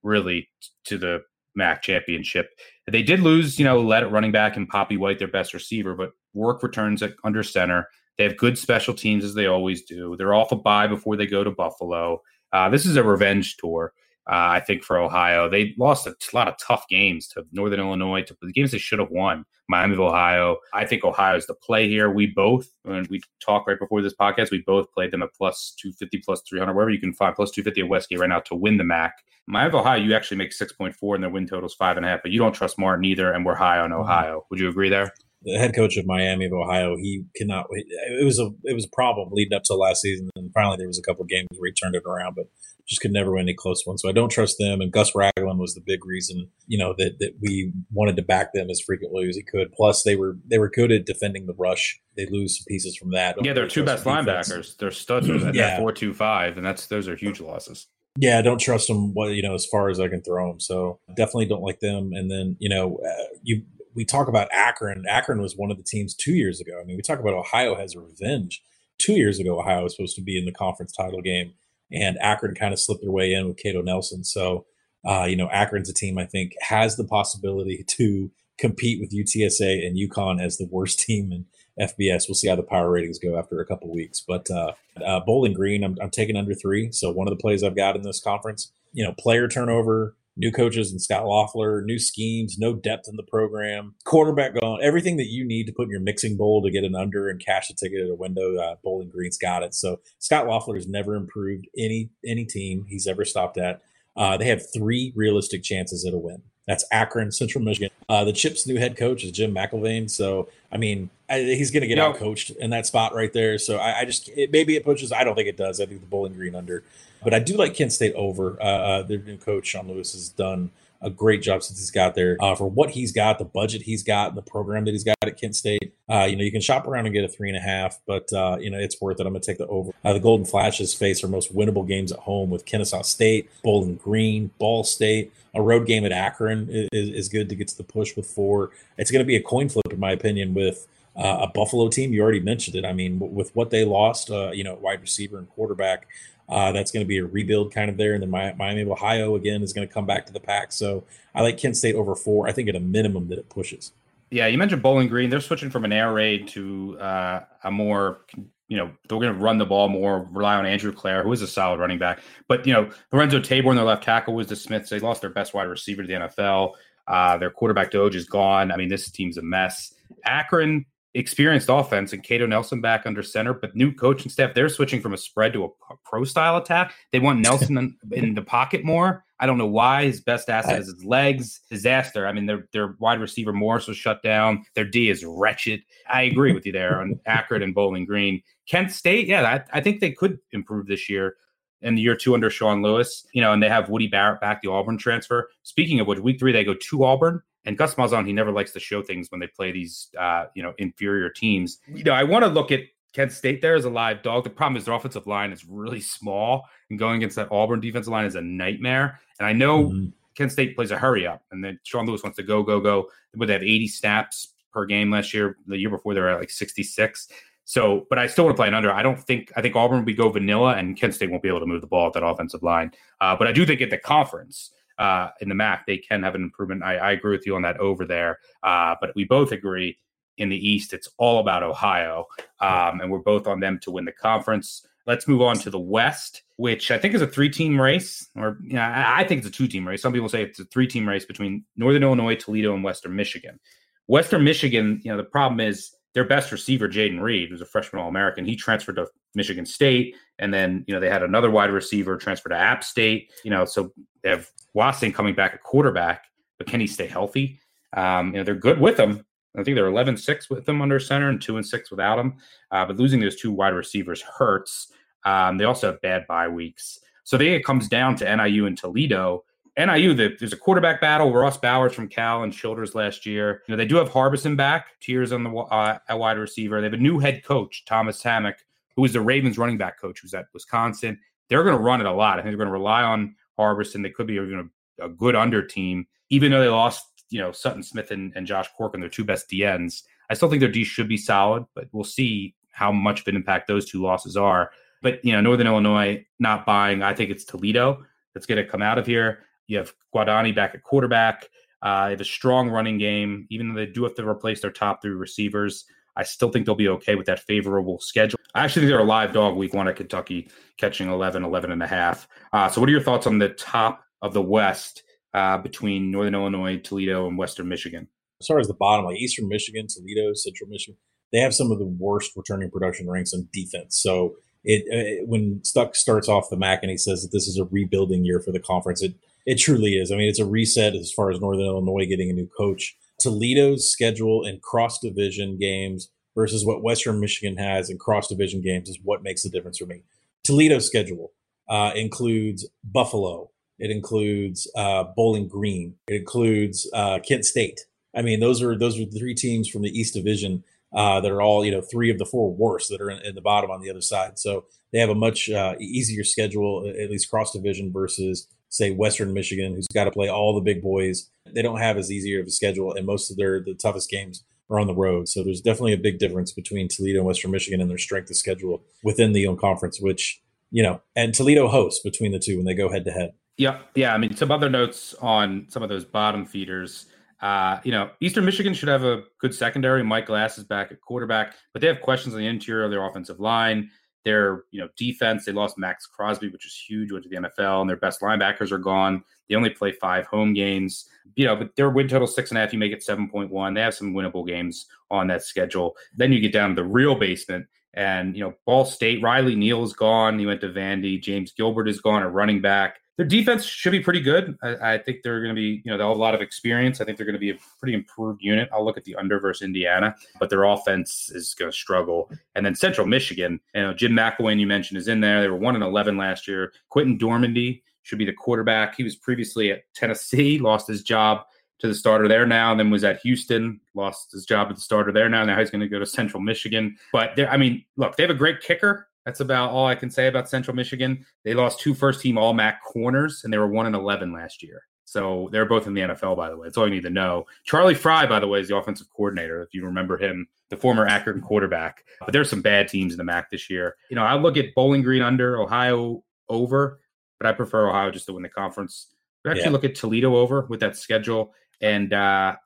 really 0.02 0.50
to 0.84 0.98
the 0.98 1.22
MAC 1.54 1.80
championship. 1.80 2.50
They 2.92 3.02
did 3.02 3.20
lose, 3.20 3.58
you 3.58 3.64
know, 3.64 3.80
let 3.80 4.02
it 4.02 4.08
running 4.08 4.32
back 4.32 4.58
and 4.58 4.70
Papi 4.70 4.98
White, 4.98 5.18
their 5.18 5.28
best 5.28 5.54
receiver, 5.54 5.94
but 5.94 6.10
Rourke 6.34 6.62
returns 6.62 7.02
at 7.02 7.14
under 7.24 7.42
center. 7.42 7.88
They 8.18 8.24
have 8.24 8.36
good 8.36 8.58
special 8.58 8.92
teams 8.92 9.24
as 9.24 9.32
they 9.32 9.46
always 9.46 9.84
do. 9.84 10.14
They're 10.18 10.34
off 10.34 10.52
a 10.52 10.56
bye 10.56 10.88
before 10.88 11.16
they 11.16 11.26
go 11.26 11.42
to 11.42 11.50
Buffalo. 11.50 12.20
Uh, 12.52 12.68
this 12.68 12.86
is 12.86 12.96
a 12.96 13.02
revenge 13.02 13.56
tour. 13.56 13.92
Uh, 14.28 14.52
I 14.52 14.60
think 14.60 14.82
for 14.82 14.98
Ohio, 14.98 15.48
they 15.48 15.74
lost 15.78 16.06
a 16.06 16.14
lot 16.34 16.48
of 16.48 16.54
tough 16.58 16.86
games 16.88 17.28
to 17.28 17.46
Northern 17.50 17.80
Illinois, 17.80 18.22
to 18.22 18.36
the 18.42 18.52
games 18.52 18.72
they 18.72 18.78
should 18.78 18.98
have 18.98 19.10
won. 19.10 19.46
Miami 19.70 19.94
of 19.94 20.00
Ohio. 20.00 20.58
I 20.74 20.84
think 20.84 21.04
Ohio 21.04 21.36
is 21.36 21.46
the 21.46 21.54
play 21.54 21.88
here. 21.88 22.10
We 22.10 22.26
both, 22.26 22.68
when 22.82 23.06
we 23.10 23.20
talked 23.40 23.68
right 23.68 23.78
before 23.78 24.02
this 24.02 24.14
podcast, 24.14 24.50
we 24.50 24.62
both 24.66 24.90
played 24.92 25.12
them 25.12 25.22
at 25.22 25.34
plus 25.34 25.74
250, 25.80 26.18
plus 26.24 26.42
300, 26.48 26.74
wherever 26.74 26.90
you 26.90 27.00
can 27.00 27.12
find 27.12 27.34
plus 27.34 27.50
250 27.50 27.82
at 27.82 27.88
Westgate 27.88 28.18
right 28.18 28.28
now 28.28 28.40
to 28.40 28.54
win 28.54 28.76
the 28.76 28.84
MAC. 28.84 29.14
Miami 29.46 29.68
of 29.68 29.74
Ohio, 29.76 29.98
you 29.98 30.14
actually 30.14 30.36
make 30.36 30.50
6.4 30.50 31.14
and 31.14 31.22
their 31.22 31.30
win 31.30 31.46
total 31.46 31.66
is 31.66 31.74
five 31.74 31.96
and 31.96 32.04
a 32.04 32.08
half, 32.08 32.20
but 32.22 32.30
you 32.30 32.38
don't 32.38 32.52
trust 32.52 32.78
Martin 32.78 33.06
either, 33.06 33.32
and 33.32 33.46
we're 33.46 33.54
high 33.54 33.78
on 33.78 33.92
Ohio. 33.92 34.44
Would 34.50 34.60
you 34.60 34.68
agree 34.68 34.90
there? 34.90 35.12
The 35.42 35.58
head 35.58 35.74
coach 35.74 35.96
of 35.96 36.06
Miami 36.06 36.46
of 36.46 36.52
Ohio, 36.52 36.96
he 36.96 37.24
cannot. 37.36 37.66
It 37.70 38.24
was 38.24 38.38
a 38.38 38.50
it 38.64 38.74
was 38.74 38.86
a 38.86 38.94
problem 38.94 39.28
leading 39.32 39.56
up 39.56 39.62
to 39.64 39.74
last 39.74 40.02
season, 40.02 40.30
and 40.36 40.52
finally 40.52 40.76
there 40.76 40.86
was 40.86 40.98
a 40.98 41.02
couple 41.02 41.22
of 41.22 41.28
games 41.28 41.46
where 41.56 41.68
he 41.68 41.72
turned 41.72 41.94
it 41.94 42.02
around, 42.06 42.34
but 42.34 42.46
just 42.88 43.02
could 43.02 43.12
never 43.12 43.32
win 43.32 43.42
any 43.42 43.54
close 43.54 43.86
ones. 43.86 44.00
So 44.02 44.08
I 44.08 44.12
don't 44.12 44.30
trust 44.30 44.56
them. 44.58 44.80
And 44.80 44.90
Gus 44.90 45.14
Ragland 45.14 45.58
was 45.58 45.74
the 45.74 45.82
big 45.84 46.06
reason, 46.06 46.48
you 46.66 46.78
know, 46.78 46.94
that 46.98 47.18
that 47.20 47.34
we 47.40 47.72
wanted 47.92 48.16
to 48.16 48.22
back 48.22 48.52
them 48.52 48.70
as 48.70 48.80
frequently 48.80 49.28
as 49.28 49.36
he 49.36 49.42
could. 49.42 49.72
Plus, 49.72 50.02
they 50.02 50.16
were 50.16 50.38
they 50.48 50.58
were 50.58 50.70
good 50.70 50.90
at 50.90 51.06
defending 51.06 51.46
the 51.46 51.54
rush. 51.54 52.00
They 52.16 52.26
lose 52.26 52.58
some 52.58 52.64
pieces 52.66 52.96
from 52.96 53.12
that. 53.12 53.36
Yeah, 53.42 53.52
they're 53.52 53.68
two 53.68 53.84
best 53.84 54.04
linebackers. 54.04 54.76
They're 54.76 54.90
studs 54.90 55.28
at 55.28 55.54
yeah. 55.54 55.70
that 55.70 55.78
four 55.78 55.92
two 55.92 56.14
five, 56.14 56.56
and 56.56 56.66
that's 56.66 56.86
those 56.86 57.08
are 57.08 57.16
huge 57.16 57.40
losses. 57.40 57.86
Yeah, 58.16 58.38
I 58.38 58.42
don't 58.42 58.58
trust 58.58 58.88
them. 58.88 59.14
What 59.14 59.34
you 59.34 59.42
know, 59.42 59.54
as 59.54 59.66
far 59.66 59.90
as 59.90 60.00
I 60.00 60.08
can 60.08 60.22
throw 60.22 60.48
them. 60.48 60.60
So 60.60 60.98
definitely 61.16 61.46
don't 61.46 61.62
like 61.62 61.80
them. 61.80 62.10
And 62.14 62.30
then 62.30 62.56
you 62.58 62.68
know, 62.68 62.98
uh, 63.06 63.24
you 63.42 63.62
we 63.98 64.04
talk 64.04 64.28
about 64.28 64.46
Akron. 64.52 65.04
Akron 65.08 65.42
was 65.42 65.56
one 65.56 65.72
of 65.72 65.76
the 65.76 65.82
teams 65.82 66.14
two 66.14 66.34
years 66.34 66.60
ago. 66.60 66.78
I 66.80 66.84
mean, 66.84 66.94
we 66.94 67.02
talk 67.02 67.18
about 67.18 67.34
Ohio 67.34 67.74
has 67.74 67.96
revenge. 67.96 68.62
Two 68.96 69.14
years 69.14 69.40
ago, 69.40 69.58
Ohio 69.58 69.82
was 69.82 69.96
supposed 69.96 70.14
to 70.14 70.22
be 70.22 70.38
in 70.38 70.44
the 70.44 70.52
conference 70.52 70.92
title 70.92 71.20
game, 71.20 71.54
and 71.90 72.16
Akron 72.20 72.54
kind 72.54 72.72
of 72.72 72.78
slipped 72.78 73.02
their 73.02 73.10
way 73.10 73.32
in 73.32 73.48
with 73.48 73.56
Kato 73.56 73.82
Nelson. 73.82 74.22
So, 74.22 74.66
uh, 75.04 75.24
you 75.24 75.34
know, 75.34 75.48
Akron's 75.48 75.90
a 75.90 75.92
team 75.92 76.16
I 76.16 76.26
think 76.26 76.52
has 76.60 76.94
the 76.94 77.02
possibility 77.02 77.84
to 77.88 78.30
compete 78.56 79.00
with 79.00 79.10
UTSA 79.10 79.84
and 79.84 79.98
UConn 79.98 80.40
as 80.40 80.58
the 80.58 80.68
worst 80.70 81.00
team 81.06 81.32
in 81.32 81.46
FBS. 81.80 82.28
We'll 82.28 82.36
see 82.36 82.48
how 82.48 82.56
the 82.56 82.62
power 82.62 82.88
ratings 82.92 83.18
go 83.18 83.36
after 83.36 83.60
a 83.60 83.66
couple 83.66 83.92
weeks. 83.92 84.22
But 84.24 84.48
uh, 84.48 84.74
uh, 85.04 85.20
Bowling 85.26 85.54
Green, 85.54 85.82
I'm, 85.82 85.96
I'm 86.00 86.10
taking 86.10 86.36
under 86.36 86.54
three. 86.54 86.92
So 86.92 87.10
one 87.10 87.26
of 87.26 87.36
the 87.36 87.40
plays 87.40 87.64
I've 87.64 87.76
got 87.76 87.96
in 87.96 88.02
this 88.02 88.20
conference, 88.20 88.70
you 88.92 89.04
know, 89.04 89.12
player 89.18 89.48
turnover, 89.48 90.14
new 90.38 90.52
coaches 90.52 90.90
and 90.90 91.02
Scot 91.02 91.26
Loeffler, 91.26 91.82
new 91.82 91.98
schemes, 91.98 92.56
no 92.58 92.72
depth 92.72 93.08
in 93.08 93.16
the 93.16 93.24
program, 93.24 93.94
quarterback 94.04 94.54
gone, 94.54 94.78
everything 94.82 95.16
that 95.16 95.26
you 95.26 95.44
need 95.44 95.66
to 95.66 95.72
put 95.72 95.84
in 95.84 95.90
your 95.90 96.00
mixing 96.00 96.36
bowl 96.36 96.62
to 96.62 96.70
get 96.70 96.84
an 96.84 96.94
under 96.94 97.28
and 97.28 97.44
cash 97.44 97.68
a 97.68 97.74
ticket 97.74 98.00
at 98.00 98.10
a 98.10 98.14
window. 98.14 98.56
Uh, 98.56 98.76
Bowling 98.82 99.10
Green's 99.10 99.36
got 99.36 99.62
it. 99.62 99.74
So 99.74 100.00
Scot 100.18 100.46
Loeffler 100.46 100.76
has 100.76 100.88
never 100.88 101.14
improved 101.16 101.66
any 101.76 102.10
any 102.24 102.44
team 102.44 102.86
he's 102.88 103.06
ever 103.06 103.24
stopped 103.24 103.58
at. 103.58 103.82
Uh, 104.16 104.36
they 104.36 104.46
have 104.46 104.62
three 104.72 105.12
realistic 105.14 105.62
chances 105.62 106.04
at 106.06 106.14
a 106.14 106.18
win. 106.18 106.42
That's 106.68 106.84
Akron, 106.92 107.32
Central 107.32 107.64
Michigan. 107.64 107.90
Uh, 108.08 108.22
the 108.22 108.32
Chip's 108.32 108.64
new 108.64 108.76
head 108.76 108.96
coach 108.96 109.24
is 109.24 109.32
Jim 109.32 109.52
McElwain. 109.52 110.08
So, 110.08 110.48
I 110.70 110.76
mean, 110.76 111.10
I, 111.28 111.40
he's 111.40 111.72
going 111.72 111.80
to 111.80 111.88
get 111.88 111.98
out 111.98 112.14
coached 112.14 112.50
in 112.50 112.70
that 112.70 112.86
spot 112.86 113.12
right 113.14 113.32
there. 113.32 113.58
So, 113.58 113.78
I, 113.78 114.00
I 114.00 114.04
just 114.04 114.28
it, 114.28 114.52
maybe 114.52 114.76
it 114.76 114.84
pushes. 114.84 115.10
I 115.10 115.24
don't 115.24 115.34
think 115.34 115.48
it 115.48 115.56
does. 115.56 115.80
I 115.80 115.86
think 115.86 116.00
the 116.00 116.06
Bowling 116.06 116.34
Green 116.34 116.54
under 116.54 116.84
but 117.22 117.34
I 117.34 117.38
do 117.38 117.56
like 117.56 117.74
Kent 117.74 117.92
State 117.92 118.14
over. 118.14 118.60
Uh, 118.60 118.64
uh, 118.64 119.02
their 119.02 119.18
new 119.18 119.36
coach 119.36 119.66
Sean 119.66 119.88
Lewis 119.88 120.12
has 120.12 120.28
done 120.28 120.70
a 121.00 121.10
great 121.10 121.42
job 121.42 121.62
since 121.62 121.78
he's 121.78 121.90
got 121.90 122.14
there 122.14 122.36
uh, 122.40 122.54
for 122.54 122.68
what 122.68 122.90
he's 122.90 123.12
got, 123.12 123.38
the 123.38 123.44
budget 123.44 123.82
he's 123.82 124.02
got, 124.02 124.34
the 124.34 124.42
program 124.42 124.84
that 124.84 124.92
he's 124.92 125.04
got 125.04 125.16
at 125.22 125.40
Kent 125.40 125.54
State. 125.54 125.94
Uh, 126.10 126.24
you 126.24 126.36
know, 126.36 126.42
you 126.42 126.50
can 126.50 126.60
shop 126.60 126.86
around 126.86 127.06
and 127.06 127.14
get 127.14 127.24
a 127.24 127.28
three 127.28 127.48
and 127.48 127.56
a 127.56 127.60
half, 127.60 128.00
but 128.06 128.32
uh, 128.32 128.56
you 128.60 128.70
know 128.70 128.78
it's 128.78 129.00
worth 129.00 129.20
it. 129.20 129.26
I'm 129.26 129.32
going 129.32 129.40
to 129.40 129.46
take 129.46 129.58
the 129.58 129.66
over. 129.66 129.92
Uh, 130.04 130.12
the 130.12 130.20
Golden 130.20 130.46
Flashes 130.46 130.94
face 130.94 131.20
their 131.20 131.30
most 131.30 131.54
winnable 131.54 131.86
games 131.86 132.10
at 132.10 132.18
home 132.20 132.50
with 132.50 132.64
Kennesaw 132.64 133.02
State, 133.02 133.48
Bowling 133.62 133.96
Green, 133.96 134.50
Ball 134.58 134.84
State. 134.84 135.32
A 135.54 135.62
road 135.62 135.86
game 135.86 136.04
at 136.04 136.12
Akron 136.12 136.68
is, 136.70 136.88
is 136.92 137.28
good 137.28 137.48
to 137.48 137.54
get 137.54 137.68
to 137.68 137.76
the 137.76 137.84
push 137.84 138.16
with 138.16 138.26
four. 138.26 138.70
It's 138.96 139.10
going 139.10 139.24
to 139.24 139.26
be 139.26 139.36
a 139.36 139.42
coin 139.42 139.68
flip, 139.68 139.92
in 139.92 140.00
my 140.00 140.12
opinion, 140.12 140.54
with. 140.54 140.86
Uh, 141.18 141.38
a 141.42 141.46
Buffalo 141.48 141.88
team, 141.88 142.12
you 142.12 142.22
already 142.22 142.40
mentioned 142.40 142.76
it. 142.76 142.84
I 142.84 142.92
mean, 142.92 143.18
with 143.18 143.54
what 143.56 143.70
they 143.70 143.84
lost, 143.84 144.30
uh, 144.30 144.52
you 144.52 144.62
know, 144.62 144.76
wide 144.76 145.00
receiver 145.00 145.38
and 145.38 145.48
quarterback, 145.50 146.06
uh, 146.48 146.72
that's 146.72 146.92
going 146.92 147.04
to 147.04 147.08
be 147.08 147.18
a 147.18 147.26
rebuild 147.26 147.74
kind 147.74 147.90
of 147.90 147.96
there. 147.96 148.14
And 148.14 148.22
then 148.22 148.30
Miami 148.30 148.82
of 148.82 148.90
Ohio, 148.90 149.34
again, 149.34 149.62
is 149.62 149.72
going 149.72 149.86
to 149.86 149.92
come 149.92 150.06
back 150.06 150.26
to 150.26 150.32
the 150.32 150.40
pack. 150.40 150.72
So 150.72 151.04
I 151.34 151.42
like 151.42 151.58
Kent 151.58 151.76
State 151.76 151.94
over 151.94 152.14
four. 152.14 152.48
I 152.48 152.52
think 152.52 152.68
at 152.68 152.76
a 152.76 152.80
minimum 152.80 153.28
that 153.28 153.38
it 153.38 153.48
pushes. 153.48 153.92
Yeah, 154.30 154.46
you 154.46 154.58
mentioned 154.58 154.82
Bowling 154.82 155.08
Green. 155.08 155.30
They're 155.30 155.40
switching 155.40 155.70
from 155.70 155.84
an 155.84 155.92
air 155.92 156.12
raid 156.12 156.48
to 156.48 156.98
uh, 157.00 157.44
a 157.64 157.70
more, 157.70 158.20
you 158.68 158.76
know, 158.76 158.90
they're 159.08 159.18
going 159.18 159.34
to 159.34 159.40
run 159.40 159.58
the 159.58 159.66
ball 159.66 159.88
more, 159.88 160.28
rely 160.30 160.56
on 160.56 160.66
Andrew 160.66 160.92
Clair, 160.92 161.22
who 161.22 161.32
is 161.32 161.42
a 161.42 161.46
solid 161.46 161.80
running 161.80 161.98
back. 161.98 162.20
But, 162.46 162.66
you 162.66 162.72
know, 162.72 162.90
Lorenzo 163.12 163.40
Tabor 163.40 163.70
and 163.70 163.78
their 163.78 163.86
left 163.86 164.04
tackle 164.04 164.34
was 164.34 164.46
the 164.46 164.56
Smiths. 164.56 164.90
They 164.90 165.00
lost 165.00 165.22
their 165.22 165.30
best 165.30 165.54
wide 165.54 165.64
receiver 165.64 166.02
to 166.02 166.06
the 166.06 166.14
NFL. 166.14 166.74
Uh, 167.06 167.38
their 167.38 167.50
quarterback 167.50 167.90
Doege, 167.90 168.14
is 168.14 168.26
gone. 168.26 168.70
I 168.70 168.76
mean, 168.76 168.88
this 168.88 169.10
team's 169.10 169.38
a 169.38 169.42
mess. 169.42 169.94
Akron, 170.24 170.84
experienced 171.18 171.68
offense 171.68 172.12
and 172.12 172.22
Kato 172.22 172.46
Nelson 172.46 172.80
back 172.80 173.04
under 173.04 173.22
center, 173.22 173.52
but 173.52 173.74
new 173.74 173.92
coaching 173.92 174.30
staff, 174.30 174.54
they're 174.54 174.68
switching 174.68 175.00
from 175.00 175.14
a 175.14 175.16
spread 175.16 175.52
to 175.52 175.64
a 175.64 175.68
pro 176.04 176.24
style 176.24 176.56
attack. 176.56 176.94
They 177.12 177.18
want 177.18 177.40
Nelson 177.40 177.76
in, 177.76 177.96
in, 178.12 178.34
the 178.34 178.42
pocket 178.42 178.84
more. 178.84 179.24
I 179.40 179.46
don't 179.46 179.58
know 179.58 179.66
why. 179.66 180.04
His 180.04 180.20
best 180.20 180.48
asset 180.48 180.78
is 180.78 180.86
his 180.86 181.04
legs. 181.04 181.60
Disaster. 181.70 182.26
I 182.26 182.32
mean, 182.32 182.46
their 182.46 182.68
their 182.72 182.96
wide 182.98 183.20
receiver 183.20 183.52
Morris 183.52 183.86
was 183.86 183.96
shut 183.96 184.22
down. 184.22 184.64
Their 184.74 184.84
D 184.84 185.10
is 185.10 185.24
wretched. 185.24 185.82
I 186.08 186.22
agree 186.22 186.52
with 186.52 186.66
you 186.66 186.72
there 186.72 187.00
on 187.00 187.18
Akron 187.26 187.62
and 187.62 187.74
Bowling 187.74 188.04
Green. 188.04 188.42
Kent 188.68 188.92
State, 188.92 189.26
yeah, 189.26 189.42
I, 189.42 189.78
I 189.78 189.80
think 189.80 190.00
they 190.00 190.12
could 190.12 190.38
improve 190.52 190.86
this 190.86 191.08
year 191.08 191.36
in 191.82 191.94
the 191.94 192.02
year 192.02 192.16
two 192.16 192.34
under 192.34 192.50
Sean 192.50 192.82
Lewis, 192.82 193.26
you 193.32 193.40
know, 193.40 193.52
and 193.52 193.62
they 193.62 193.68
have 193.68 193.88
Woody 193.88 194.08
Barrett 194.08 194.40
back, 194.40 194.62
the 194.62 194.70
Auburn 194.70 194.98
transfer. 194.98 195.48
Speaking 195.62 196.00
of 196.00 196.06
which, 196.06 196.18
week 196.18 196.38
three, 196.38 196.52
they 196.52 196.64
go 196.64 196.74
to 196.74 197.04
Auburn. 197.04 197.42
And 197.64 197.76
Gus 197.76 197.94
Malzahn, 197.96 198.26
he 198.26 198.32
never 198.32 198.52
likes 198.52 198.72
to 198.72 198.80
show 198.80 199.02
things 199.02 199.30
when 199.30 199.40
they 199.40 199.46
play 199.46 199.72
these, 199.72 200.08
uh, 200.18 200.46
you 200.54 200.62
know, 200.62 200.72
inferior 200.78 201.28
teams. 201.28 201.78
You 201.92 202.04
know, 202.04 202.12
I 202.12 202.22
want 202.22 202.44
to 202.44 202.48
look 202.50 202.72
at 202.72 202.80
Kent 203.12 203.32
State 203.32 203.60
there 203.60 203.74
as 203.74 203.84
a 203.84 203.90
live 203.90 204.22
dog. 204.22 204.44
The 204.44 204.50
problem 204.50 204.76
is 204.76 204.84
their 204.84 204.94
offensive 204.94 205.26
line 205.26 205.52
is 205.52 205.64
really 205.64 206.00
small, 206.00 206.66
and 206.90 206.98
going 206.98 207.16
against 207.16 207.36
that 207.36 207.50
Auburn 207.50 207.80
defensive 207.80 208.12
line 208.12 208.26
is 208.26 208.36
a 208.36 208.40
nightmare. 208.40 209.20
And 209.38 209.46
I 209.46 209.52
know 209.52 209.86
mm-hmm. 209.86 210.08
Kent 210.34 210.52
State 210.52 210.76
plays 210.76 210.90
a 210.90 210.98
hurry 210.98 211.26
up, 211.26 211.42
and 211.50 211.64
then 211.64 211.78
Sean 211.82 212.06
Lewis 212.06 212.22
wants 212.22 212.36
to 212.36 212.42
go, 212.42 212.62
go, 212.62 212.80
go. 212.80 213.08
But 213.34 213.46
they 213.46 213.54
have 213.54 213.62
80 213.62 213.88
snaps 213.88 214.54
per 214.72 214.84
game 214.84 215.10
last 215.10 215.34
year. 215.34 215.56
The 215.66 215.76
year 215.76 215.90
before 215.90 216.14
they 216.14 216.20
were 216.20 216.30
at 216.30 216.40
like 216.40 216.50
66. 216.50 217.28
So, 217.64 218.06
but 218.08 218.18
I 218.18 218.26
still 218.28 218.44
want 218.44 218.56
to 218.56 218.60
play 218.60 218.68
an 218.68 218.74
under. 218.74 218.90
I 218.90 219.02
don't 219.02 219.20
think 219.20 219.52
I 219.56 219.62
think 219.62 219.76
Auburn 219.76 219.98
will 219.98 220.04
be 220.06 220.14
go 220.14 220.30
vanilla, 220.30 220.74
and 220.74 220.96
Kent 220.96 221.14
State 221.14 221.30
won't 221.30 221.42
be 221.42 221.48
able 221.48 221.60
to 221.60 221.66
move 221.66 221.80
the 221.80 221.86
ball 221.86 222.06
at 222.06 222.12
that 222.14 222.24
offensive 222.24 222.62
line. 222.62 222.92
Uh, 223.20 223.36
but 223.36 223.46
I 223.46 223.52
do 223.52 223.66
think 223.66 223.80
at 223.80 223.90
the 223.90 223.98
conference 223.98 224.70
uh, 224.98 225.30
in 225.40 225.48
the 225.48 225.54
MAC, 225.54 225.86
they 225.86 225.98
can 225.98 226.22
have 226.22 226.34
an 226.34 226.42
improvement. 226.42 226.82
I, 226.82 226.96
I 226.96 227.12
agree 227.12 227.36
with 227.36 227.46
you 227.46 227.56
on 227.56 227.62
that 227.62 227.78
over 227.78 228.04
there. 228.04 228.38
Uh, 228.62 228.96
but 229.00 229.12
we 229.14 229.24
both 229.24 229.52
agree 229.52 229.98
in 230.38 230.48
the 230.48 230.68
East, 230.68 230.92
it's 230.92 231.08
all 231.18 231.40
about 231.40 231.62
Ohio. 231.62 232.26
Um, 232.60 233.00
and 233.00 233.10
we're 233.10 233.18
both 233.18 233.46
on 233.46 233.60
them 233.60 233.78
to 233.82 233.90
win 233.90 234.04
the 234.04 234.12
conference. 234.12 234.86
Let's 235.06 235.26
move 235.26 235.42
on 235.42 235.56
to 235.60 235.70
the 235.70 235.78
West, 235.78 236.42
which 236.56 236.90
I 236.90 236.98
think 236.98 237.14
is 237.14 237.22
a 237.22 237.26
three 237.26 237.48
team 237.48 237.80
race, 237.80 238.28
or 238.36 238.58
you 238.62 238.74
know, 238.74 238.82
I, 238.82 239.20
I 239.20 239.24
think 239.24 239.38
it's 239.38 239.48
a 239.48 239.50
two 239.50 239.66
team 239.66 239.86
race. 239.86 240.02
Some 240.02 240.12
people 240.12 240.28
say 240.28 240.42
it's 240.42 240.60
a 240.60 240.64
three 240.66 240.86
team 240.86 241.08
race 241.08 241.24
between 241.24 241.64
Northern 241.76 242.02
Illinois, 242.02 242.36
Toledo, 242.36 242.74
and 242.74 242.84
Western 242.84 243.16
Michigan. 243.16 243.58
Western 244.06 244.44
Michigan, 244.44 245.00
you 245.02 245.10
know, 245.10 245.16
the 245.16 245.24
problem 245.24 245.60
is 245.60 245.94
their 246.18 246.24
best 246.24 246.50
receiver, 246.50 246.88
Jayden 246.88 247.20
Reed, 247.20 247.48
who's 247.48 247.60
a 247.60 247.64
freshman 247.64 248.02
All 248.02 248.08
American, 248.08 248.44
he 248.44 248.56
transferred 248.56 248.96
to 248.96 249.06
Michigan 249.36 249.64
State. 249.64 250.16
And 250.40 250.52
then, 250.52 250.84
you 250.88 250.92
know, 250.92 250.98
they 250.98 251.08
had 251.08 251.22
another 251.22 251.48
wide 251.48 251.70
receiver 251.70 252.16
transfer 252.16 252.48
to 252.48 252.56
App 252.56 252.82
State. 252.82 253.30
You 253.44 253.52
know, 253.52 253.64
so 253.64 253.92
they 254.24 254.30
have 254.30 254.50
Wassink 254.76 255.14
coming 255.14 255.36
back 255.36 255.54
at 255.54 255.62
quarterback, 255.62 256.24
but 256.58 256.66
can 256.66 256.80
he 256.80 256.88
stay 256.88 257.06
healthy? 257.06 257.60
Um, 257.96 258.32
you 258.32 258.38
know, 258.38 258.42
they're 258.42 258.56
good 258.56 258.80
with 258.80 258.98
him. 258.98 259.24
I 259.56 259.62
think 259.62 259.76
they're 259.76 259.86
11 259.86 260.16
6 260.16 260.50
with 260.50 260.66
them 260.66 260.82
under 260.82 260.98
center 260.98 261.28
and 261.28 261.40
2 261.40 261.56
and 261.56 261.64
6 261.64 261.90
without 261.92 262.18
him. 262.18 262.34
Uh, 262.72 262.84
but 262.84 262.96
losing 262.96 263.20
those 263.20 263.36
two 263.36 263.52
wide 263.52 263.74
receivers 263.74 264.20
hurts. 264.20 264.92
Um, 265.24 265.56
they 265.56 265.66
also 265.66 265.92
have 265.92 266.00
bad 266.00 266.26
bye 266.26 266.48
weeks. 266.48 266.98
So 267.22 267.36
I 267.36 267.38
think 267.38 267.52
it 267.52 267.64
comes 267.64 267.88
down 267.88 268.16
to 268.16 268.36
NIU 268.36 268.66
and 268.66 268.76
Toledo. 268.76 269.44
NIU, 269.78 270.12
the, 270.12 270.34
there's 270.38 270.52
a 270.52 270.56
quarterback 270.56 271.00
battle. 271.00 271.32
Ross 271.32 271.56
Bowers 271.56 271.94
from 271.94 272.08
Cal 272.08 272.42
and 272.42 272.52
Childers 272.52 272.96
last 272.96 273.24
year. 273.24 273.62
You 273.66 273.72
know, 273.72 273.76
they 273.76 273.86
do 273.86 273.96
have 273.96 274.08
Harbison 274.08 274.56
back, 274.56 274.98
Tears 275.00 275.30
on 275.30 275.44
the 275.44 275.50
uh, 275.50 275.98
at 276.08 276.18
wide 276.18 276.36
receiver. 276.36 276.80
They 276.80 276.86
have 276.86 276.94
a 276.94 276.96
new 276.96 277.20
head 277.20 277.44
coach, 277.44 277.84
Thomas 277.84 278.20
Hammock, 278.22 278.56
who 278.96 279.04
is 279.04 279.12
the 279.12 279.20
Ravens 279.20 279.56
running 279.56 279.78
back 279.78 280.00
coach, 280.00 280.20
who's 280.20 280.34
at 280.34 280.46
Wisconsin. 280.52 281.20
They're 281.48 281.62
going 281.62 281.76
to 281.76 281.82
run 281.82 282.00
it 282.00 282.06
a 282.06 282.12
lot. 282.12 282.38
I 282.38 282.42
think 282.42 282.50
they're 282.50 282.58
going 282.58 282.66
to 282.66 282.72
rely 282.72 283.02
on 283.02 283.36
Harbison. 283.56 284.02
They 284.02 284.10
could 284.10 284.26
be 284.26 284.38
a, 284.38 284.64
a 285.00 285.08
good 285.08 285.36
under 285.36 285.64
team, 285.64 286.06
even 286.30 286.50
though 286.50 286.60
they 286.60 286.68
lost, 286.68 287.06
you 287.30 287.40
know, 287.40 287.52
Sutton 287.52 287.82
Smith 287.82 288.10
and, 288.10 288.32
and 288.34 288.46
Josh 288.46 288.68
Corcoran, 288.76 289.00
their 289.00 289.08
two 289.08 289.24
best 289.24 289.48
DNs. 289.48 290.02
I 290.28 290.34
still 290.34 290.50
think 290.50 290.60
their 290.60 290.72
D 290.72 290.82
should 290.82 291.08
be 291.08 291.16
solid, 291.16 291.64
but 291.74 291.88
we'll 291.92 292.04
see 292.04 292.56
how 292.72 292.90
much 292.90 293.20
of 293.20 293.28
an 293.28 293.36
impact 293.36 293.68
those 293.68 293.88
two 293.88 294.02
losses 294.02 294.36
are. 294.36 294.72
But 295.02 295.24
you 295.24 295.32
know, 295.32 295.40
Northern 295.40 295.68
Illinois 295.68 296.26
not 296.40 296.66
buying. 296.66 297.02
I 297.02 297.14
think 297.14 297.30
it's 297.30 297.44
Toledo 297.44 298.04
that's 298.34 298.46
going 298.46 298.62
to 298.62 298.68
come 298.68 298.82
out 298.82 298.98
of 298.98 299.06
here. 299.06 299.44
You 299.68 299.78
have 299.78 299.94
Guadagni 300.14 300.54
back 300.54 300.74
at 300.74 300.82
quarterback. 300.82 301.48
Uh, 301.80 302.06
they 302.06 302.12
have 302.12 302.20
a 302.20 302.24
strong 302.24 302.68
running 302.68 302.98
game, 302.98 303.46
even 303.50 303.68
though 303.68 303.78
they 303.78 303.86
do 303.86 304.02
have 304.02 304.14
to 304.16 304.28
replace 304.28 304.60
their 304.60 304.72
top 304.72 305.00
three 305.00 305.12
receivers. 305.12 305.84
I 306.16 306.24
still 306.24 306.50
think 306.50 306.66
they'll 306.66 306.74
be 306.74 306.88
okay 306.88 307.14
with 307.14 307.26
that 307.26 307.40
favorable 307.40 308.00
schedule. 308.00 308.40
I 308.54 308.64
actually 308.64 308.82
think 308.82 308.90
they're 308.90 308.98
a 308.98 309.04
live 309.04 309.32
dog 309.32 309.56
week 309.56 309.72
one 309.72 309.86
at 309.86 309.94
Kentucky, 309.94 310.50
catching 310.76 311.08
11, 311.08 311.44
11 311.44 311.70
and 311.70 311.82
a 311.82 311.86
half. 311.86 312.26
Uh, 312.52 312.68
so, 312.68 312.80
what 312.80 312.88
are 312.88 312.92
your 312.92 313.02
thoughts 313.02 313.26
on 313.26 313.38
the 313.38 313.50
top 313.50 314.02
of 314.20 314.34
the 314.34 314.42
West 314.42 315.04
uh, 315.32 315.58
between 315.58 316.10
Northern 316.10 316.34
Illinois, 316.34 316.78
Toledo, 316.78 317.28
and 317.28 317.38
Western 317.38 317.68
Michigan? 317.68 318.08
As 318.40 318.48
far 318.48 318.58
as 318.58 318.66
the 318.66 318.74
bottom, 318.74 319.04
like 319.04 319.16
Eastern 319.16 319.48
Michigan, 319.48 319.86
Toledo, 319.88 320.32
Central 320.34 320.68
Michigan, 320.68 320.98
they 321.32 321.38
have 321.38 321.54
some 321.54 321.70
of 321.70 321.78
the 321.78 321.86
worst 321.86 322.32
returning 322.36 322.70
production 322.70 323.08
ranks 323.08 323.32
on 323.32 323.48
defense. 323.52 324.00
So, 324.02 324.34
it, 324.64 324.84
it 324.88 325.22
uh, 325.22 325.26
when 325.26 325.60
Stuck 325.62 325.94
starts 325.94 326.28
off 326.28 326.50
the 326.50 326.56
MAC 326.56 326.80
and 326.82 326.90
he 326.90 326.96
says 326.96 327.22
that 327.22 327.30
this 327.30 327.46
is 327.46 327.58
a 327.58 327.64
rebuilding 327.64 328.24
year 328.24 328.40
for 328.40 328.50
the 328.50 328.58
conference, 328.58 329.02
it 329.02 329.14
it 329.48 329.56
truly 329.56 329.92
is. 329.92 330.12
I 330.12 330.16
mean, 330.16 330.28
it's 330.28 330.38
a 330.38 330.44
reset 330.44 330.94
as 330.94 331.10
far 331.10 331.30
as 331.30 331.40
Northern 331.40 331.64
Illinois 331.64 332.04
getting 332.06 332.28
a 332.28 332.34
new 332.34 332.46
coach. 332.46 332.94
Toledo's 333.18 333.90
schedule 333.90 334.44
and 334.44 334.60
cross 334.60 334.98
division 334.98 335.56
games 335.56 336.10
versus 336.34 336.66
what 336.66 336.82
Western 336.82 337.18
Michigan 337.18 337.56
has 337.56 337.88
in 337.88 337.96
cross 337.96 338.28
division 338.28 338.60
games 338.60 338.90
is 338.90 338.98
what 339.02 339.22
makes 339.22 339.42
the 339.42 339.48
difference 339.48 339.78
for 339.78 339.86
me. 339.86 340.02
Toledo's 340.44 340.86
schedule 340.86 341.32
uh, 341.66 341.92
includes 341.96 342.68
Buffalo. 342.84 343.50
It 343.78 343.90
includes 343.90 344.70
uh, 344.76 345.04
Bowling 345.16 345.48
Green. 345.48 345.94
It 346.08 346.16
includes 346.16 346.86
uh, 346.92 347.20
Kent 347.26 347.46
State. 347.46 347.80
I 348.14 348.20
mean, 348.20 348.40
those 348.40 348.60
are 348.60 348.76
those 348.76 349.00
are 349.00 349.06
the 349.06 349.18
three 349.18 349.34
teams 349.34 349.66
from 349.66 349.80
the 349.80 349.98
East 349.98 350.12
Division 350.12 350.62
uh, 350.94 351.22
that 351.22 351.32
are 351.32 351.40
all 351.40 351.64
you 351.64 351.70
know 351.70 351.80
three 351.80 352.10
of 352.10 352.18
the 352.18 352.26
four 352.26 352.52
worst 352.52 352.90
that 352.90 353.00
are 353.00 353.08
in, 353.08 353.24
in 353.24 353.34
the 353.34 353.40
bottom 353.40 353.70
on 353.70 353.80
the 353.80 353.88
other 353.88 354.02
side. 354.02 354.38
So 354.38 354.66
they 354.92 354.98
have 354.98 355.08
a 355.08 355.14
much 355.14 355.48
uh, 355.48 355.74
easier 355.80 356.22
schedule, 356.22 356.86
at 356.86 357.10
least 357.10 357.30
cross 357.30 357.52
division 357.52 357.90
versus 357.90 358.46
say 358.68 358.90
Western 358.90 359.32
Michigan, 359.32 359.74
who's 359.74 359.86
got 359.88 360.04
to 360.04 360.10
play 360.10 360.28
all 360.28 360.54
the 360.54 360.60
big 360.60 360.82
boys. 360.82 361.30
They 361.54 361.62
don't 361.62 361.78
have 361.78 361.96
as 361.96 362.10
easier 362.10 362.40
of 362.40 362.46
a 362.46 362.50
schedule, 362.50 362.92
and 362.92 363.06
most 363.06 363.30
of 363.30 363.36
their 363.36 363.60
the 363.60 363.74
toughest 363.74 364.10
games 364.10 364.44
are 364.70 364.78
on 364.78 364.86
the 364.86 364.94
road. 364.94 365.28
So 365.28 365.42
there's 365.42 365.62
definitely 365.62 365.94
a 365.94 365.98
big 365.98 366.18
difference 366.18 366.52
between 366.52 366.88
Toledo 366.88 367.20
and 367.20 367.26
Western 367.26 367.50
Michigan 367.50 367.80
and 367.80 367.90
their 367.90 367.98
strength 367.98 368.30
of 368.30 368.36
schedule 368.36 368.82
within 369.02 369.32
the 369.32 369.46
own 369.46 369.56
conference, 369.56 370.00
which 370.00 370.40
you 370.70 370.82
know, 370.82 371.00
and 371.16 371.34
Toledo 371.34 371.68
hosts 371.68 372.00
between 372.02 372.32
the 372.32 372.38
two 372.38 372.56
when 372.56 372.66
they 372.66 372.74
go 372.74 372.90
head 372.90 373.04
to 373.06 373.10
head. 373.10 373.32
Yeah, 373.56 373.80
yeah. 373.94 374.14
I 374.14 374.18
mean, 374.18 374.36
some 374.36 374.52
other 374.52 374.68
notes 374.68 375.14
on 375.20 375.66
some 375.68 375.82
of 375.82 375.88
those 375.88 376.04
bottom 376.04 376.46
feeders. 376.46 377.06
Uh, 377.40 377.78
you 377.84 377.92
know, 377.92 378.10
Eastern 378.20 378.44
Michigan 378.44 378.74
should 378.74 378.88
have 378.88 379.04
a 379.04 379.22
good 379.40 379.54
secondary. 379.54 380.02
Mike 380.02 380.26
Glass 380.26 380.58
is 380.58 380.64
back 380.64 380.92
at 380.92 381.00
quarterback, 381.00 381.54
but 381.72 381.80
they 381.80 381.88
have 381.88 382.00
questions 382.00 382.34
on 382.34 382.40
the 382.40 382.46
interior 382.46 382.84
of 382.84 382.90
their 382.90 383.04
offensive 383.04 383.40
line. 383.40 383.90
Their 384.24 384.64
you 384.70 384.80
know 384.80 384.88
defense, 384.96 385.44
they 385.44 385.52
lost 385.52 385.78
Maxx 385.78 386.06
Crosby, 386.06 386.48
which 386.48 386.66
is 386.66 386.74
huge, 386.76 387.12
went 387.12 387.24
to 387.24 387.30
the 387.30 387.36
NFL, 387.36 387.80
and 387.80 387.90
their 387.90 387.96
best 387.96 388.20
linebackers 388.20 388.72
are 388.72 388.78
gone. 388.78 389.22
They 389.48 389.54
only 389.54 389.70
play 389.70 389.92
five 389.92 390.26
home 390.26 390.52
games, 390.52 391.08
you 391.36 391.46
know, 391.46 391.56
but 391.56 391.74
their 391.76 391.90
win 391.90 392.08
total 392.08 392.26
six 392.26 392.50
and 392.50 392.58
a 392.58 392.60
half. 392.60 392.72
You 392.72 392.78
make 392.78 392.92
it 392.92 393.02
seven 393.02 393.28
point 393.28 393.50
one. 393.50 393.74
They 393.74 393.80
have 393.80 393.94
some 393.94 394.14
winnable 394.14 394.46
games 394.46 394.86
on 395.10 395.28
that 395.28 395.44
schedule. 395.44 395.96
Then 396.16 396.32
you 396.32 396.40
get 396.40 396.52
down 396.52 396.70
to 396.70 396.76
the 396.76 396.88
real 396.88 397.14
basement, 397.14 397.66
and 397.94 398.36
you 398.36 398.42
know, 398.42 398.54
Ball 398.66 398.84
State. 398.84 399.22
Riley 399.22 399.54
Neal 399.54 399.82
is 399.84 399.92
gone. 399.92 400.38
He 400.38 400.46
went 400.46 400.60
to 400.62 400.68
Vandy. 400.68 401.20
James 401.22 401.52
Gilbert 401.52 401.88
is 401.88 402.00
gone, 402.00 402.22
a 402.22 402.28
running 402.28 402.60
back 402.60 402.98
their 403.18 403.26
defense 403.26 403.64
should 403.64 403.90
be 403.90 404.00
pretty 404.00 404.20
good. 404.20 404.56
I, 404.62 404.94
I 404.94 404.98
think 404.98 405.22
they're 405.22 405.42
going 405.42 405.54
to 405.54 405.60
be, 405.60 405.82
you 405.84 405.90
know, 405.90 405.98
they'll 405.98 406.08
have 406.08 406.16
a 406.16 406.20
lot 406.20 406.34
of 406.34 406.40
experience. 406.40 407.00
I 407.00 407.04
think 407.04 407.18
they're 407.18 407.26
going 407.26 407.34
to 407.34 407.38
be 407.40 407.50
a 407.50 407.58
pretty 407.78 407.92
improved 407.92 408.42
unit. 408.42 408.70
I'll 408.72 408.84
look 408.84 408.96
at 408.96 409.04
the 409.04 409.16
under 409.16 409.38
versus 409.38 409.62
Indiana, 409.62 410.14
but 410.38 410.48
their 410.48 410.64
offense 410.64 411.30
is 411.34 411.52
going 411.52 411.70
to 411.70 411.76
struggle. 411.76 412.30
And 412.54 412.64
then 412.64 412.74
Central 412.74 413.06
Michigan, 413.06 413.60
you 413.74 413.82
know, 413.82 413.92
Jim 413.92 414.12
McElwain, 414.12 414.58
you 414.58 414.66
mentioned, 414.66 414.98
is 414.98 415.08
in 415.08 415.20
there. 415.20 415.42
They 415.42 415.48
were 415.48 415.56
one 415.56 415.74
and 415.74 415.84
eleven 415.84 416.16
last 416.16 416.48
year. 416.48 416.72
Quinten 416.94 417.18
Dormady 417.18 417.82
should 418.04 418.18
be 418.18 418.24
the 418.24 418.32
quarterback. 418.32 418.94
He 418.94 419.04
was 419.04 419.16
previously 419.16 419.72
at 419.72 419.82
Tennessee, 419.94 420.58
lost 420.58 420.86
his 420.86 421.02
job 421.02 421.42
to 421.80 421.88
the 421.88 421.94
starter 421.94 422.28
there 422.28 422.46
now, 422.46 422.70
and 422.70 422.80
then 422.80 422.90
was 422.90 423.04
at 423.04 423.20
Houston, 423.20 423.80
lost 423.94 424.32
his 424.32 424.46
job 424.46 424.68
at 424.68 424.76
the 424.76 424.80
starter 424.80 425.12
there 425.12 425.28
now. 425.28 425.44
Now 425.44 425.58
he's 425.58 425.70
going 425.70 425.80
to 425.80 425.88
go 425.88 425.98
to 425.98 426.06
Central 426.06 426.40
Michigan. 426.40 426.96
But 427.12 427.38
I 427.38 427.56
mean, 427.56 427.84
look, 427.96 428.16
they 428.16 428.22
have 428.22 428.30
a 428.30 428.34
great 428.34 428.60
kicker. 428.60 429.07
That's 429.28 429.40
about 429.40 429.72
all 429.72 429.86
I 429.86 429.94
can 429.94 430.08
say 430.08 430.26
about 430.26 430.48
Central 430.48 430.74
Michigan. 430.74 431.22
They 431.44 431.52
lost 431.52 431.80
two 431.80 431.92
first 431.92 432.22
team 432.22 432.38
All 432.38 432.54
MAC 432.54 432.82
corners, 432.82 433.42
and 433.44 433.52
they 433.52 433.58
were 433.58 433.68
one 433.68 433.84
and 433.84 433.94
eleven 433.94 434.32
last 434.32 434.62
year. 434.62 434.84
So 435.04 435.50
they're 435.52 435.66
both 435.66 435.86
in 435.86 435.92
the 435.92 436.00
NFL, 436.00 436.34
by 436.34 436.48
the 436.48 436.56
way. 436.56 436.66
That's 436.66 436.78
all 436.78 436.88
you 436.88 436.94
need 436.94 437.02
to 437.02 437.10
know. 437.10 437.44
Charlie 437.64 437.94
Frye, 437.94 438.24
by 438.24 438.40
the 438.40 438.48
way, 438.48 438.60
is 438.60 438.68
the 438.68 438.76
offensive 438.76 439.06
coordinator. 439.14 439.60
If 439.62 439.74
you 439.74 439.84
remember 439.84 440.16
him, 440.16 440.48
the 440.70 440.78
former 440.78 441.06
Akron 441.06 441.42
quarterback. 441.42 442.04
But 442.20 442.32
there's 442.32 442.48
some 442.48 442.62
bad 442.62 442.88
teams 442.88 443.12
in 443.12 443.18
the 443.18 443.24
MAC 443.24 443.50
this 443.50 443.68
year. 443.68 443.96
You 444.08 444.16
know, 444.16 444.24
I 444.24 444.34
look 444.34 444.56
at 444.56 444.74
Bowling 444.74 445.02
Green 445.02 445.20
under, 445.20 445.60
Ohio 445.60 446.24
over, 446.48 446.98
but 447.38 447.46
I 447.46 447.52
prefer 447.52 447.90
Ohio 447.90 448.10
just 448.10 448.24
to 448.28 448.32
win 448.32 448.42
the 448.42 448.48
conference. 448.48 449.08
But 449.44 449.50
actually, 449.50 449.64
yeah. 449.64 449.72
look 449.72 449.84
at 449.84 449.94
Toledo 449.94 450.36
over 450.36 450.62
with 450.70 450.80
that 450.80 450.96
schedule. 450.96 451.52
And 451.82 452.14
uh, 452.14 452.56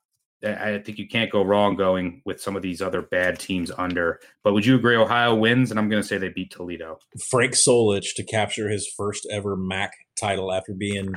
I 0.44 0.78
think 0.78 0.98
you 0.98 1.06
can't 1.06 1.30
go 1.30 1.42
wrong 1.42 1.76
going 1.76 2.22
with 2.24 2.40
some 2.40 2.56
of 2.56 2.62
these 2.62 2.82
other 2.82 3.02
bad 3.02 3.38
teams 3.38 3.70
under. 3.78 4.18
But 4.42 4.54
would 4.54 4.66
you 4.66 4.74
agree 4.74 4.96
Ohio 4.96 5.34
wins? 5.34 5.70
And 5.70 5.78
I'm 5.78 5.88
going 5.88 6.02
to 6.02 6.06
say 6.06 6.18
they 6.18 6.30
beat 6.30 6.50
Toledo. 6.50 6.98
Frank 7.30 7.52
Solich 7.52 8.14
to 8.16 8.24
capture 8.24 8.68
his 8.68 8.88
first 8.96 9.26
ever 9.30 9.56
MAC 9.56 9.92
title 10.18 10.52
after 10.52 10.72
being 10.72 11.14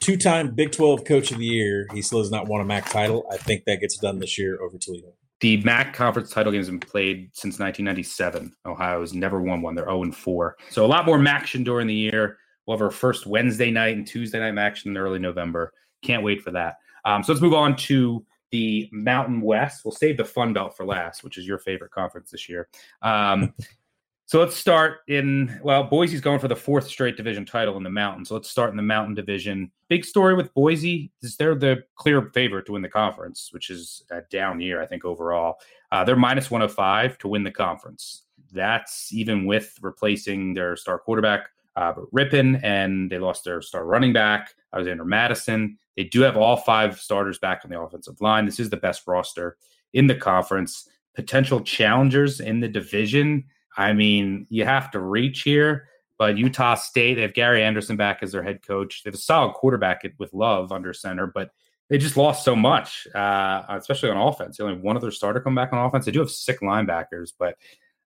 two 0.00 0.16
time 0.16 0.54
Big 0.54 0.72
12 0.72 1.04
Coach 1.04 1.30
of 1.30 1.38
the 1.38 1.44
Year. 1.44 1.86
He 1.92 2.02
still 2.02 2.20
has 2.20 2.30
not 2.30 2.48
won 2.48 2.60
a 2.60 2.64
MAC 2.64 2.88
title. 2.88 3.24
I 3.30 3.36
think 3.36 3.64
that 3.66 3.80
gets 3.80 3.98
done 3.98 4.18
this 4.18 4.38
year 4.38 4.60
over 4.62 4.78
Toledo. 4.78 5.12
The 5.40 5.58
MAC 5.58 5.92
conference 5.92 6.30
title 6.30 6.52
game 6.52 6.60
has 6.60 6.68
been 6.68 6.80
played 6.80 7.30
since 7.32 7.58
1997. 7.58 8.52
Ohio 8.64 9.00
has 9.00 9.12
never 9.12 9.40
won 9.40 9.60
one. 9.60 9.74
They're 9.74 9.84
0 9.84 10.12
4. 10.12 10.56
So 10.70 10.84
a 10.84 10.86
lot 10.86 11.04
more 11.04 11.22
action 11.26 11.64
during 11.64 11.88
the 11.88 11.94
year. 11.94 12.38
We'll 12.66 12.76
have 12.76 12.82
our 12.82 12.90
first 12.90 13.26
Wednesday 13.26 13.70
night 13.70 13.96
and 13.96 14.06
Tuesday 14.06 14.38
night 14.38 14.56
action 14.56 14.92
in 14.92 14.96
early 14.96 15.18
November. 15.18 15.72
Can't 16.02 16.22
wait 16.22 16.42
for 16.42 16.52
that. 16.52 16.76
Um, 17.04 17.24
so 17.24 17.32
let's 17.32 17.42
move 17.42 17.54
on 17.54 17.74
to 17.76 18.24
the 18.52 18.88
Mountain 18.92 19.40
West. 19.40 19.84
We'll 19.84 19.92
save 19.92 20.18
the 20.18 20.24
Fun 20.24 20.52
Belt 20.52 20.76
for 20.76 20.84
last, 20.84 21.24
which 21.24 21.38
is 21.38 21.46
your 21.46 21.58
favorite 21.58 21.90
conference 21.90 22.30
this 22.30 22.48
year. 22.48 22.68
Um, 23.00 23.54
so 24.26 24.38
let's 24.38 24.54
start 24.54 24.98
in, 25.08 25.58
well, 25.64 25.82
Boise's 25.82 26.20
going 26.20 26.38
for 26.38 26.48
the 26.48 26.56
fourth 26.56 26.86
straight 26.86 27.16
division 27.16 27.44
title 27.44 27.76
in 27.76 27.82
the 27.82 27.90
Mountain. 27.90 28.26
So 28.26 28.34
let's 28.34 28.50
start 28.50 28.70
in 28.70 28.76
the 28.76 28.82
Mountain 28.82 29.14
Division. 29.14 29.72
Big 29.88 30.04
story 30.04 30.34
with 30.34 30.54
Boise 30.54 31.10
is 31.22 31.36
they're 31.36 31.54
the 31.54 31.82
clear 31.96 32.30
favorite 32.34 32.66
to 32.66 32.72
win 32.72 32.82
the 32.82 32.88
conference, 32.88 33.48
which 33.52 33.70
is 33.70 34.04
a 34.10 34.20
down 34.30 34.60
year, 34.60 34.80
I 34.80 34.86
think, 34.86 35.04
overall. 35.04 35.56
Uh, 35.90 36.04
they're 36.04 36.14
minus 36.14 36.50
105 36.50 37.18
to 37.18 37.28
win 37.28 37.42
the 37.42 37.50
conference. 37.50 38.22
That's 38.52 39.12
even 39.12 39.46
with 39.46 39.78
replacing 39.80 40.52
their 40.52 40.76
star 40.76 40.98
quarterback, 40.98 41.48
uh, 41.74 41.94
Rypien, 42.14 42.62
and 42.62 43.10
they 43.10 43.18
lost 43.18 43.44
their 43.44 43.62
star 43.62 43.86
running 43.86 44.12
back, 44.12 44.54
Alexander 44.74 45.06
Mattison. 45.06 45.78
They 45.96 46.04
do 46.04 46.22
have 46.22 46.36
all 46.36 46.56
five 46.56 46.98
starters 46.98 47.38
back 47.38 47.62
on 47.64 47.70
the 47.70 47.80
offensive 47.80 48.20
line. 48.20 48.46
This 48.46 48.60
is 48.60 48.70
the 48.70 48.76
best 48.76 49.02
roster 49.06 49.56
in 49.92 50.06
the 50.06 50.14
conference. 50.14 50.88
Potential 51.14 51.60
challengers 51.60 52.40
in 52.40 52.60
the 52.60 52.68
division. 52.68 53.44
I 53.76 53.92
mean, 53.92 54.46
you 54.48 54.64
have 54.64 54.90
to 54.92 55.00
reach 55.00 55.42
here, 55.42 55.88
but 56.18 56.38
Utah 56.38 56.74
State, 56.74 57.14
they 57.14 57.22
have 57.22 57.34
Gary 57.34 57.62
Anderson 57.62 57.96
back 57.96 58.22
as 58.22 58.32
their 58.32 58.42
head 58.42 58.62
coach. 58.66 59.02
They 59.02 59.08
have 59.08 59.14
a 59.14 59.18
solid 59.18 59.54
quarterback 59.54 60.04
with 60.18 60.32
Love 60.32 60.72
under 60.72 60.92
center, 60.92 61.26
but 61.26 61.50
they 61.88 61.98
just 61.98 62.16
lost 62.16 62.44
so 62.44 62.56
much, 62.56 63.06
uh, 63.14 63.64
especially 63.68 64.10
on 64.10 64.16
offense. 64.16 64.56
They 64.56 64.64
only 64.64 64.80
one 64.80 64.96
other 64.96 65.10
starter 65.10 65.40
come 65.40 65.54
back 65.54 65.72
on 65.72 65.84
offense. 65.84 66.06
They 66.06 66.12
do 66.12 66.20
have 66.20 66.30
sick 66.30 66.60
linebackers, 66.60 67.32
but 67.38 67.56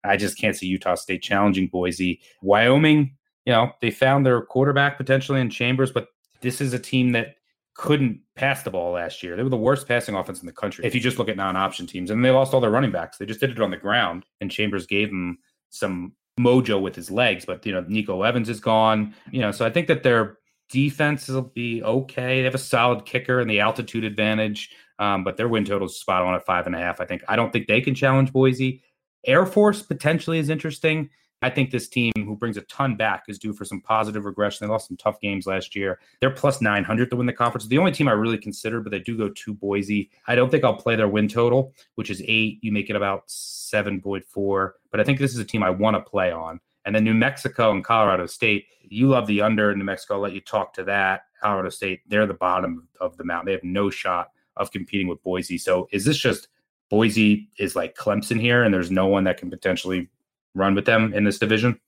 I 0.03 0.17
just 0.17 0.39
can't 0.39 0.57
see 0.57 0.67
Utah 0.67 0.97
State 0.97 1.23
challenging 1.23 1.69
Boise. 1.69 2.21
Wyoming, 2.43 3.17
you 3.45 3.53
know, 3.53 3.73
they 3.81 3.91
found 3.91 4.27
their 4.27 4.43
quarterback 4.43 4.97
potentially 4.97 5.41
in 5.41 5.51
Chambers, 5.51 5.93
but 5.93 6.09
this 6.41 6.61
is 6.61 6.73
a 6.73 6.79
team 6.79 7.13
that 7.13 7.37
couldn't 7.77 8.21
pass 8.35 8.63
the 8.63 8.71
ball 8.71 8.93
last 8.93 9.23
year. 9.23 9.37
They 9.37 9.43
were 9.43 9.51
the 9.51 9.57
worst 9.57 9.87
passing 9.87 10.15
offense 10.15 10.41
in 10.41 10.47
the 10.47 10.53
country. 10.53 10.85
If 10.85 10.95
you 10.95 11.01
just 11.01 11.19
look 11.19 11.29
at 11.29 11.37
non-option 11.37 11.87
teams, 11.87 12.11
and 12.11 12.25
they 12.25 12.31
lost 12.31 12.55
all 12.55 12.61
their 12.61 12.71
running 12.71 12.91
backs, 12.91 13.19
they 13.19 13.27
just 13.27 13.41
did 13.41 13.51
it 13.51 13.61
on 13.61 13.71
the 13.71 13.77
ground. 13.77 14.25
And 14.41 14.51
Chambers 14.51 14.87
gave 14.87 15.11
them 15.11 15.39
some 15.71 16.13
mojo 16.41 16.81
with 16.81 16.95
his 16.95 17.11
legs. 17.11 17.45
But 17.45 17.65
you 17.67 17.73
know, 17.73 17.85
Nico 17.87 18.23
Evans 18.23 18.49
is 18.49 18.61
gone. 18.61 19.15
You 19.31 19.41
know, 19.41 19.53
so 19.53 19.67
I 19.67 19.71
think 19.71 19.89
that 19.89 20.03
their 20.03 20.39
defense 20.71 21.29
will 21.29 21.43
be 21.43 21.83
okay. 21.83 22.39
They 22.39 22.45
have 22.45 22.55
a 22.55 22.59
solid 22.59 23.05
kicker 23.05 23.41
and 23.41 23.51
the 23.51 23.61
altitude 23.61 24.05
advantage. 24.05 24.71
Um, 24.99 25.25
but 25.25 25.37
their 25.37 25.49
win 25.49 25.67
total 25.67 25.87
is 25.87 26.01
spot 26.01 26.23
on 26.23 26.35
at 26.35 26.47
five 26.47 26.67
and 26.67 26.75
a 26.75 26.79
half. 26.79 27.01
I 27.01 27.05
think. 27.05 27.23
I 27.29 27.37
don't 27.37 27.53
think 27.53 27.67
they 27.67 27.83
can 27.83 27.95
challenge 27.95 28.33
Boise. 28.33 28.83
Air 29.27 29.45
Force 29.45 29.83
potentially 29.83 30.39
is 30.39 30.49
interesting. 30.49 31.11
I 31.47 31.51
think 31.51 31.71
this 31.71 31.87
team, 31.87 32.13
who 32.17 32.35
brings 32.35 32.57
a 32.57 32.63
ton 32.63 32.97
back, 32.97 33.27
is 33.29 33.39
due 33.39 33.53
for 33.53 33.65
some 33.65 33.81
positive 33.81 34.25
regression. 34.25 34.67
They 34.67 34.71
lost 34.73 34.89
some 34.89 34.97
tough 34.97 35.21
games 35.21 35.47
last 35.47 35.77
year. 35.77 36.01
They're 36.19 36.29
plus 36.29 36.61
900 36.61 37.09
to 37.11 37.15
win 37.15 37.27
the 37.27 37.33
conference. 37.33 37.69
The 37.69 37.79
only 37.79 37.93
team 37.93 38.09
I 38.09 38.13
really 38.15 38.37
consider, 38.37 38.81
but 38.81 38.91
they 38.91 38.99
do 38.99 39.17
go 39.17 39.29
to 39.29 39.55
Boise. 39.55 40.11
I 40.27 40.35
don't 40.35 40.51
think 40.51 40.65
I'll 40.65 40.75
play 40.75 40.97
their 40.97 41.07
win 41.07 41.29
total, 41.29 41.73
which 41.95 42.11
is 42.11 42.21
eight. 42.27 42.59
You 42.63 42.73
make 42.73 42.91
it 42.91 42.97
about 42.97 43.29
7.4. 43.29 44.73
But 44.91 44.99
I 44.99 45.05
think 45.05 45.21
this 45.21 45.35
is 45.35 45.39
a 45.39 45.45
team 45.45 45.63
I 45.63 45.71
want 45.71 45.95
to 45.95 46.01
play 46.01 46.33
on. 46.33 46.59
And 46.85 46.93
then 46.93 47.05
New 47.05 47.15
Mexico 47.15 47.71
and 47.71 47.85
Colorado 47.85 48.27
State, 48.27 48.67
you 48.83 49.07
love 49.07 49.29
the 49.29 49.41
under. 49.41 49.71
In 49.71 49.79
New 49.79 49.85
Mexico, 49.85 50.15
I'll 50.15 50.21
let 50.23 50.33
you 50.33 50.41
talk 50.41 50.75
to 50.75 50.83
that. 50.85 51.27
Colorado 51.41 51.69
State, 51.69 52.01
they're 52.09 52.27
the 52.27 52.35
bottom 52.35 52.89
of 53.01 53.17
the 53.19 53.25
mountain. 53.25 53.47
They 53.47 53.53
have 53.53 53.63
no 53.63 53.89
shot 53.89 54.33
of 54.57 54.73
competing 54.73 55.07
with 55.07 55.23
Boise. 55.23 55.59
So 55.59 55.87
is 55.93 56.05
this 56.05 56.19
just 56.19 56.49
Boise 56.89 57.49
is 57.57 57.77
like 57.77 57.97
Clemson 57.97 58.41
here, 58.41 58.65
and 58.65 58.75
there's 58.75 58.91
no 58.91 59.07
one 59.07 59.23
that 59.25 59.39
can 59.39 59.49
potentially 59.49 60.09
run 60.57 60.75
with 60.75 60.87
them 60.87 61.13
in 61.15 61.25
this 61.25 61.39
division. 61.39 61.79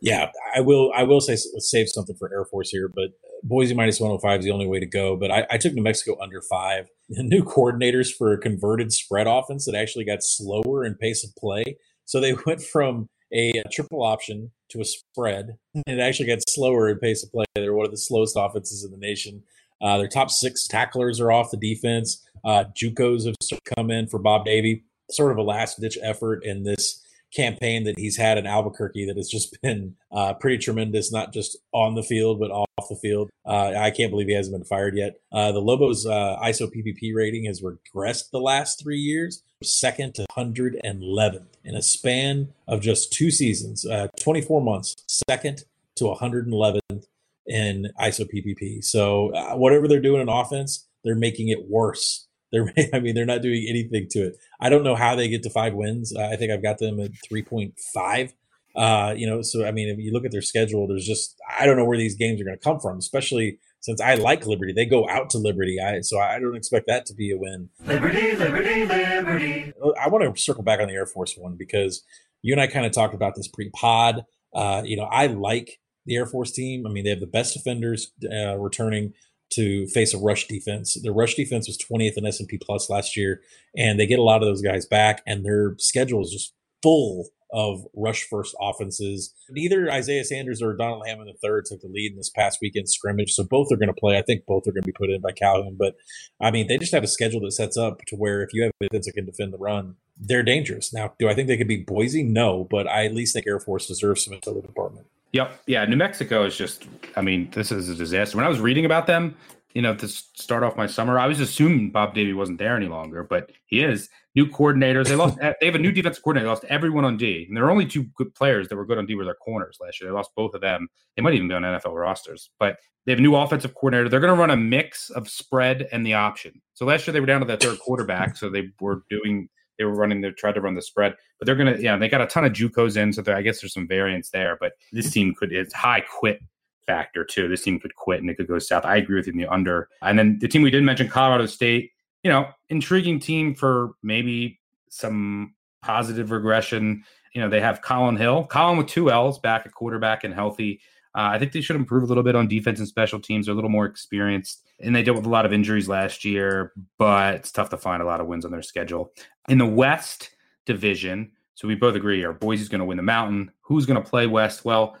Yeah, 0.00 0.30
I 0.54 0.60
will. 0.60 0.92
I 0.94 1.04
will 1.04 1.20
say 1.20 1.36
save 1.36 1.88
something 1.88 2.16
for 2.18 2.30
Air 2.32 2.44
Force 2.44 2.68
here, 2.68 2.90
but 2.94 3.10
Boise 3.42 3.74
minus 3.74 3.98
105 3.98 4.40
is 4.40 4.44
the 4.44 4.50
only 4.50 4.66
way 4.66 4.78
to 4.78 4.86
go. 4.86 5.16
But 5.16 5.30
I, 5.30 5.46
I 5.50 5.58
took 5.58 5.72
New 5.72 5.82
Mexico 5.82 6.20
under 6.20 6.42
five. 6.42 6.88
The 7.08 7.22
new 7.24 7.44
coordinators 7.44 8.12
for 8.12 8.32
a 8.32 8.38
converted 8.38 8.92
spread 8.92 9.26
offense 9.26 9.64
that 9.64 9.74
actually 9.74 10.04
got 10.04 10.18
slower 10.22 10.84
in 10.84 10.96
pace 10.96 11.24
of 11.24 11.34
play. 11.36 11.78
So 12.04 12.20
they 12.20 12.34
went 12.46 12.62
from 12.62 13.08
a, 13.32 13.50
a 13.50 13.68
triple 13.72 14.02
option 14.02 14.52
to 14.70 14.80
a 14.80 14.84
spread. 14.84 15.56
And 15.74 15.84
it 15.86 16.00
actually 16.00 16.26
got 16.26 16.38
slower 16.48 16.88
in 16.90 16.98
pace 16.98 17.24
of 17.24 17.30
play. 17.30 17.44
They're 17.54 17.74
one 17.74 17.86
of 17.86 17.92
the 17.92 17.98
slowest 17.98 18.36
offenses 18.38 18.84
in 18.84 18.90
the 18.90 18.98
nation. 18.98 19.42
Uh, 19.80 19.98
their 19.98 20.08
top 20.08 20.30
six 20.30 20.66
tacklers 20.66 21.20
are 21.20 21.32
off 21.32 21.50
the 21.50 21.56
defense. 21.56 22.22
Uh, 22.44 22.64
JUCOs 22.80 23.26
have 23.26 23.60
come 23.76 23.90
in 23.90 24.06
for 24.06 24.18
Bob 24.18 24.44
Davie, 24.44 24.84
sort 25.10 25.32
of 25.32 25.38
a 25.38 25.42
last 25.42 25.80
ditch 25.80 25.98
effort 26.02 26.44
in 26.44 26.62
this 26.62 27.02
campaign 27.36 27.84
that 27.84 27.98
he's 27.98 28.16
had 28.16 28.38
in 28.38 28.46
Albuquerque 28.46 29.06
that 29.06 29.16
has 29.16 29.28
just 29.28 29.56
been 29.62 29.96
uh, 30.10 30.34
pretty 30.34 30.58
tremendous, 30.58 31.12
not 31.12 31.32
just 31.32 31.56
on 31.72 31.94
the 31.94 32.02
field, 32.02 32.40
but 32.40 32.50
off 32.50 32.88
the 32.88 32.96
field. 32.96 33.30
Uh, 33.44 33.74
I 33.76 33.90
can't 33.90 34.10
believe 34.10 34.28
he 34.28 34.34
hasn't 34.34 34.56
been 34.56 34.64
fired 34.64 34.96
yet. 34.96 35.20
Uh, 35.32 35.52
the 35.52 35.60
Lobos 35.60 36.06
uh, 36.06 36.38
ISO 36.42 36.68
PPP 36.68 37.14
rating 37.14 37.44
has 37.44 37.62
regressed 37.62 38.30
the 38.30 38.40
last 38.40 38.82
three 38.82 38.98
years, 38.98 39.42
second 39.62 40.14
to 40.14 40.26
111th 40.36 41.46
in 41.64 41.74
a 41.74 41.82
span 41.82 42.52
of 42.66 42.80
just 42.80 43.12
two 43.12 43.30
seasons, 43.30 43.86
uh, 43.86 44.08
24 44.20 44.60
months, 44.60 44.96
second 45.28 45.64
to 45.96 46.04
111th 46.04 47.06
in 47.46 47.90
ISO 48.00 48.28
PPP. 48.32 48.84
So 48.84 49.32
uh, 49.34 49.54
whatever 49.56 49.86
they're 49.86 50.00
doing 50.00 50.20
in 50.20 50.28
offense, 50.28 50.86
they're 51.04 51.14
making 51.14 51.48
it 51.48 51.68
worse 51.68 52.26
they're, 52.52 52.72
I 52.94 53.00
mean, 53.00 53.14
they're 53.14 53.26
not 53.26 53.42
doing 53.42 53.66
anything 53.68 54.06
to 54.10 54.28
it. 54.28 54.36
I 54.60 54.68
don't 54.68 54.84
know 54.84 54.94
how 54.94 55.14
they 55.14 55.28
get 55.28 55.42
to 55.44 55.50
five 55.50 55.74
wins. 55.74 56.14
Uh, 56.16 56.28
I 56.32 56.36
think 56.36 56.52
I've 56.52 56.62
got 56.62 56.78
them 56.78 57.00
at 57.00 57.12
3.5. 57.30 58.32
Uh, 58.76 59.14
you 59.16 59.26
know, 59.26 59.40
so 59.40 59.66
I 59.66 59.72
mean, 59.72 59.88
if 59.88 59.98
you 59.98 60.12
look 60.12 60.26
at 60.26 60.32
their 60.32 60.42
schedule, 60.42 60.86
there's 60.86 61.06
just 61.06 61.34
I 61.58 61.64
don't 61.64 61.78
know 61.78 61.86
where 61.86 61.96
these 61.96 62.14
games 62.14 62.40
are 62.40 62.44
going 62.44 62.58
to 62.58 62.62
come 62.62 62.78
from, 62.78 62.98
especially 62.98 63.58
since 63.80 64.02
I 64.02 64.16
like 64.16 64.46
Liberty. 64.46 64.74
They 64.74 64.84
go 64.84 65.08
out 65.08 65.30
to 65.30 65.38
Liberty, 65.38 65.78
I 65.80 66.00
so 66.02 66.18
I 66.18 66.38
don't 66.38 66.56
expect 66.56 66.86
that 66.86 67.06
to 67.06 67.14
be 67.14 67.30
a 67.30 67.38
win. 67.38 67.70
Liberty, 67.86 68.36
Liberty, 68.36 68.84
Liberty. 68.84 69.72
I 69.98 70.08
want 70.08 70.36
to 70.36 70.40
circle 70.40 70.62
back 70.62 70.80
on 70.80 70.88
the 70.88 70.94
Air 70.94 71.06
Force 71.06 71.34
one 71.38 71.56
because 71.56 72.04
you 72.42 72.52
and 72.52 72.60
I 72.60 72.66
kind 72.66 72.84
of 72.84 72.92
talked 72.92 73.14
about 73.14 73.34
this 73.34 73.48
pre-pod. 73.48 74.26
Uh, 74.54 74.82
you 74.84 74.96
know, 74.96 75.04
I 75.04 75.28
like 75.28 75.80
the 76.04 76.16
Air 76.16 76.26
Force 76.26 76.52
team. 76.52 76.86
I 76.86 76.90
mean, 76.90 77.04
they 77.04 77.10
have 77.10 77.20
the 77.20 77.26
best 77.26 77.54
defenders 77.54 78.12
uh, 78.30 78.58
returning 78.58 79.14
to 79.50 79.86
face 79.88 80.12
a 80.12 80.18
rush 80.18 80.46
defense. 80.46 80.96
Their 81.02 81.12
rush 81.12 81.34
defense 81.34 81.68
was 81.68 81.78
20th 81.78 82.16
in 82.16 82.26
S&P 82.26 82.58
Plus 82.58 82.90
last 82.90 83.16
year, 83.16 83.40
and 83.76 83.98
they 83.98 84.06
get 84.06 84.18
a 84.18 84.24
lot 84.24 84.42
of 84.42 84.48
those 84.48 84.62
guys 84.62 84.86
back, 84.86 85.22
and 85.26 85.44
their 85.44 85.74
schedule 85.78 86.22
is 86.22 86.30
just 86.30 86.54
full 86.82 87.28
of 87.52 87.84
rush 87.94 88.24
first 88.24 88.54
offenses. 88.60 89.32
Neither 89.50 89.90
Isaiah 89.90 90.24
Sanders 90.24 90.60
or 90.60 90.74
Donald 90.76 91.06
Hammond 91.06 91.28
III 91.28 91.60
took 91.64 91.80
the 91.80 91.88
lead 91.88 92.12
in 92.12 92.16
this 92.16 92.30
past 92.30 92.58
weekend 92.60 92.88
scrimmage, 92.88 93.32
so 93.32 93.44
both 93.44 93.70
are 93.70 93.76
going 93.76 93.86
to 93.86 93.94
play. 93.94 94.18
I 94.18 94.22
think 94.22 94.44
both 94.46 94.66
are 94.66 94.72
going 94.72 94.82
to 94.82 94.86
be 94.86 94.92
put 94.92 95.10
in 95.10 95.20
by 95.20 95.32
Calhoun, 95.32 95.76
but 95.78 95.94
I 96.40 96.50
mean, 96.50 96.66
they 96.66 96.78
just 96.78 96.92
have 96.92 97.04
a 97.04 97.08
schedule 97.08 97.40
that 97.40 97.52
sets 97.52 97.76
up 97.76 98.00
to 98.08 98.16
where 98.16 98.42
if 98.42 98.52
you 98.52 98.64
have 98.64 98.72
a 98.80 98.86
defense 98.86 99.06
that 99.06 99.12
can 99.12 99.26
defend 99.26 99.52
the 99.52 99.58
run, 99.58 99.94
they're 100.18 100.42
dangerous. 100.42 100.92
Now, 100.92 101.14
do 101.18 101.28
I 101.28 101.34
think 101.34 101.48
they 101.48 101.56
could 101.56 101.68
be 101.68 101.84
Boise? 101.84 102.22
No, 102.22 102.66
but 102.68 102.88
I 102.88 103.04
at 103.04 103.14
least 103.14 103.34
think 103.34 103.46
Air 103.46 103.60
Force 103.60 103.86
deserves 103.86 104.24
some 104.24 104.34
intel 104.34 104.60
department. 104.60 104.95
Yep. 105.32 105.62
Yeah. 105.66 105.84
New 105.84 105.96
Mexico 105.96 106.44
is 106.44 106.56
just, 106.56 106.86
I 107.16 107.20
mean, 107.20 107.50
this 107.52 107.72
is 107.72 107.88
a 107.88 107.94
disaster. 107.94 108.36
When 108.36 108.46
I 108.46 108.48
was 108.48 108.60
reading 108.60 108.84
about 108.84 109.06
them, 109.06 109.36
you 109.74 109.82
know, 109.82 109.94
to 109.94 110.08
start 110.08 110.62
off 110.62 110.76
my 110.76 110.86
summer, 110.86 111.18
I 111.18 111.26
was 111.26 111.40
assuming 111.40 111.90
Bob 111.90 112.14
Davie 112.14 112.32
wasn't 112.32 112.58
there 112.58 112.76
any 112.76 112.86
longer, 112.86 113.22
but 113.22 113.52
he 113.66 113.82
is. 113.82 114.08
New 114.34 114.46
coordinators. 114.46 115.08
They 115.08 115.14
lost. 115.14 115.38
they 115.60 115.66
have 115.66 115.74
a 115.74 115.78
new 115.78 115.92
defensive 115.92 116.22
coordinator. 116.22 116.46
They 116.46 116.50
lost 116.50 116.64
everyone 116.64 117.04
on 117.04 117.16
D, 117.16 117.46
and 117.48 117.56
there 117.56 117.64
are 117.64 117.70
only 117.70 117.86
two 117.86 118.04
good 118.16 118.34
players 118.34 118.68
that 118.68 118.76
were 118.76 118.86
good 118.86 118.98
on 118.98 119.06
D 119.06 119.14
were 119.14 119.24
their 119.24 119.34
corners 119.34 119.78
last 119.80 120.00
year. 120.00 120.10
They 120.10 120.14
lost 120.14 120.30
both 120.36 120.54
of 120.54 120.60
them. 120.60 120.88
They 121.14 121.22
might 121.22 121.34
even 121.34 121.48
be 121.48 121.54
on 121.54 121.62
NFL 121.62 121.94
rosters, 121.94 122.50
but 122.58 122.78
they 123.06 123.12
have 123.12 123.18
a 123.18 123.22
new 123.22 123.36
offensive 123.36 123.74
coordinator. 123.74 124.08
They're 124.08 124.20
going 124.20 124.34
to 124.34 124.38
run 124.38 124.50
a 124.50 124.56
mix 124.56 125.10
of 125.10 125.28
spread 125.28 125.88
and 125.92 126.04
the 126.04 126.14
option. 126.14 126.60
So 126.74 126.84
last 126.84 127.06
year 127.06 127.12
they 127.12 127.20
were 127.20 127.26
down 127.26 127.40
to 127.40 127.46
the 127.46 127.56
third 127.56 127.78
quarterback, 127.78 128.36
so 128.36 128.50
they 128.50 128.70
were 128.80 129.02
doing 129.08 129.48
they 129.78 129.84
were 129.84 129.94
running 129.94 130.20
they 130.20 130.30
tried 130.32 130.54
to 130.54 130.60
run 130.60 130.74
the 130.74 130.82
spread 130.82 131.14
but 131.38 131.46
they're 131.46 131.56
gonna 131.56 131.76
yeah 131.78 131.96
they 131.96 132.08
got 132.08 132.20
a 132.20 132.26
ton 132.26 132.44
of 132.44 132.52
jucos 132.52 132.96
in 132.96 133.12
so 133.12 133.22
i 133.34 133.42
guess 133.42 133.60
there's 133.60 133.74
some 133.74 133.88
variance 133.88 134.30
there 134.30 134.56
but 134.60 134.72
this 134.92 135.10
team 135.10 135.34
could 135.34 135.52
it's 135.52 135.74
high 135.74 136.00
quit 136.00 136.40
factor 136.86 137.24
too. 137.24 137.48
This 137.48 137.62
team 137.62 137.78
could 137.80 137.94
quit 137.96 138.20
and 138.20 138.30
it 138.30 138.36
could 138.36 138.46
go 138.46 138.58
south. 138.58 138.84
I 138.84 138.96
agree 138.96 139.16
with 139.16 139.26
you 139.26 139.32
in 139.32 139.38
the 139.38 139.48
under. 139.48 139.88
And 140.02 140.18
then 140.18 140.38
the 140.40 140.48
team 140.48 140.62
we 140.62 140.70
did 140.70 140.84
mention 140.84 141.08
colorado 141.08 141.46
state 141.46 141.90
you 142.22 142.30
know 142.30 142.48
intriguing 142.70 143.20
team 143.20 143.54
for 143.54 143.92
maybe 144.02 144.58
some 144.88 145.54
positive 145.82 146.30
regression. 146.30 147.04
You 147.34 147.40
know 147.42 147.48
they 147.48 147.60
have 147.60 147.82
Collin 147.82 148.16
Hill. 148.16 148.44
Collin 148.44 148.78
with 148.78 148.86
two 148.86 149.10
l's 149.10 149.38
back 149.38 149.66
at 149.66 149.72
quarterback 149.72 150.24
and 150.24 150.32
healthy 150.32 150.80
uh, 151.16 151.30
I 151.32 151.38
think 151.38 151.52
they 151.52 151.62
should 151.62 151.76
improve 151.76 152.02
a 152.02 152.06
little 152.06 152.22
bit 152.22 152.36
on 152.36 152.46
defense 152.46 152.78
and 152.78 152.86
special 152.86 153.18
teams. 153.18 153.46
They're 153.46 153.54
a 153.54 153.56
little 153.56 153.70
more 153.70 153.86
experienced, 153.86 154.68
and 154.80 154.94
they 154.94 155.02
dealt 155.02 155.16
with 155.16 155.26
a 155.26 155.30
lot 155.30 155.46
of 155.46 155.52
injuries 155.52 155.88
last 155.88 156.26
year, 156.26 156.74
but 156.98 157.36
it's 157.36 157.50
tough 157.50 157.70
to 157.70 157.78
find 157.78 158.02
a 158.02 158.06
lot 158.06 158.20
of 158.20 158.26
wins 158.26 158.44
on 158.44 158.50
their 158.50 158.60
schedule. 158.60 159.12
In 159.48 159.56
the 159.56 159.66
West 159.66 160.30
Division, 160.66 161.32
so 161.54 161.66
we 161.66 161.74
both 161.74 161.94
agree 161.94 162.18
here, 162.18 162.34
Boise's 162.34 162.68
going 162.68 162.80
to 162.80 162.84
win 162.84 162.98
the 162.98 163.02
Mountain. 163.02 163.50
Who's 163.62 163.86
going 163.86 164.02
to 164.02 164.08
play 164.08 164.26
West? 164.26 164.66
Well, 164.66 164.98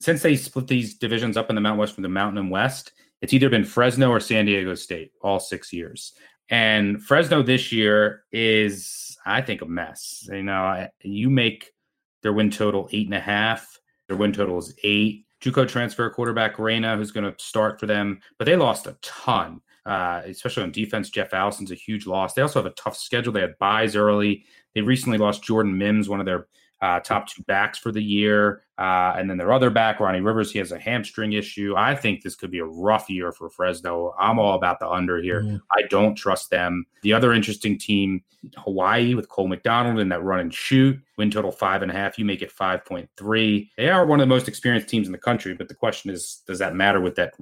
since 0.00 0.20
they 0.20 0.34
split 0.34 0.66
these 0.66 0.98
divisions 0.98 1.36
up 1.36 1.48
in 1.48 1.54
the 1.54 1.60
Mountain 1.60 1.78
West 1.78 1.94
from 1.94 2.02
the 2.02 2.08
Mountain 2.08 2.38
and 2.38 2.50
West, 2.50 2.92
it's 3.22 3.32
either 3.32 3.48
been 3.48 3.64
Fresno 3.64 4.10
or 4.10 4.18
San 4.18 4.46
Diego 4.46 4.74
State 4.74 5.12
all 5.22 5.38
six 5.38 5.72
years. 5.72 6.12
And 6.48 7.02
Fresno 7.02 7.42
this 7.42 7.70
year 7.70 8.24
is, 8.32 9.16
I 9.24 9.42
think, 9.42 9.62
a 9.62 9.66
mess. 9.66 10.28
You 10.30 10.42
know, 10.42 10.88
you 11.02 11.30
make 11.30 11.70
their 12.22 12.32
win 12.32 12.50
total 12.50 12.88
eight 12.92 13.06
and 13.06 13.14
a 13.14 13.20
half. 13.20 13.78
Their 14.08 14.16
win 14.16 14.32
total 14.32 14.58
is 14.58 14.74
eight. 14.82 15.25
JUCO 15.46 15.68
transfer 15.68 16.10
quarterback 16.10 16.58
Reyna, 16.58 16.96
who's 16.96 17.12
going 17.12 17.30
to 17.30 17.42
start 17.42 17.78
for 17.78 17.86
them, 17.86 18.20
but 18.38 18.46
they 18.46 18.56
lost 18.56 18.86
a 18.86 18.96
ton, 19.00 19.60
uh, 19.84 20.22
especially 20.24 20.64
on 20.64 20.72
defense. 20.72 21.08
Jeff 21.08 21.32
Allison's 21.32 21.70
a 21.70 21.76
huge 21.76 22.06
loss. 22.06 22.34
They 22.34 22.42
also 22.42 22.58
have 22.58 22.70
a 22.70 22.74
tough 22.74 22.96
schedule. 22.96 23.32
They 23.32 23.42
had 23.42 23.58
buys 23.58 23.94
early. 23.94 24.44
They 24.74 24.80
recently 24.80 25.18
lost 25.18 25.44
Jordan 25.44 25.78
Mims, 25.78 26.08
one 26.08 26.20
of 26.20 26.26
their 26.26 26.48
uh, 26.82 27.00
top 27.00 27.28
two 27.28 27.42
backs 27.44 27.78
for 27.78 27.90
the 27.90 28.02
year. 28.02 28.62
Uh, 28.78 29.14
and 29.16 29.30
then 29.30 29.38
their 29.38 29.52
other 29.52 29.70
back, 29.70 30.00
Ronnie 30.00 30.20
Rivers, 30.20 30.52
he 30.52 30.58
has 30.58 30.70
a 30.70 30.78
hamstring 30.78 31.32
issue. 31.32 31.74
I 31.76 31.94
think 31.94 32.22
this 32.22 32.34
could 32.34 32.50
be 32.50 32.58
a 32.58 32.66
rough 32.66 33.08
year 33.08 33.32
for 33.32 33.48
Fresno. 33.48 34.14
I'm 34.18 34.38
all 34.38 34.54
about 34.54 34.80
the 34.80 34.88
under 34.88 35.20
here. 35.22 35.42
Mm. 35.42 35.60
I 35.72 35.82
don't 35.88 36.14
trust 36.14 36.50
them. 36.50 36.84
The 37.02 37.14
other 37.14 37.32
interesting 37.32 37.78
team, 37.78 38.22
Hawaii, 38.58 39.14
with 39.14 39.30
Cole 39.30 39.48
McDonald 39.48 39.98
in 39.98 40.10
that 40.10 40.22
run 40.22 40.40
and 40.40 40.52
shoot, 40.52 41.00
win 41.16 41.30
total 41.30 41.50
five 41.50 41.80
and 41.80 41.90
a 41.90 41.94
half. 41.94 42.18
You 42.18 42.26
make 42.26 42.42
it 42.42 42.54
5.3. 42.54 43.70
They 43.78 43.88
are 43.88 44.04
one 44.04 44.20
of 44.20 44.28
the 44.28 44.34
most 44.34 44.46
experienced 44.46 44.88
teams 44.88 45.06
in 45.06 45.12
the 45.12 45.18
country, 45.18 45.54
but 45.54 45.68
the 45.68 45.74
question 45.74 46.10
is, 46.10 46.42
does 46.46 46.58
that 46.58 46.74
matter 46.74 47.00
with 47.00 47.14
that 47.14 47.32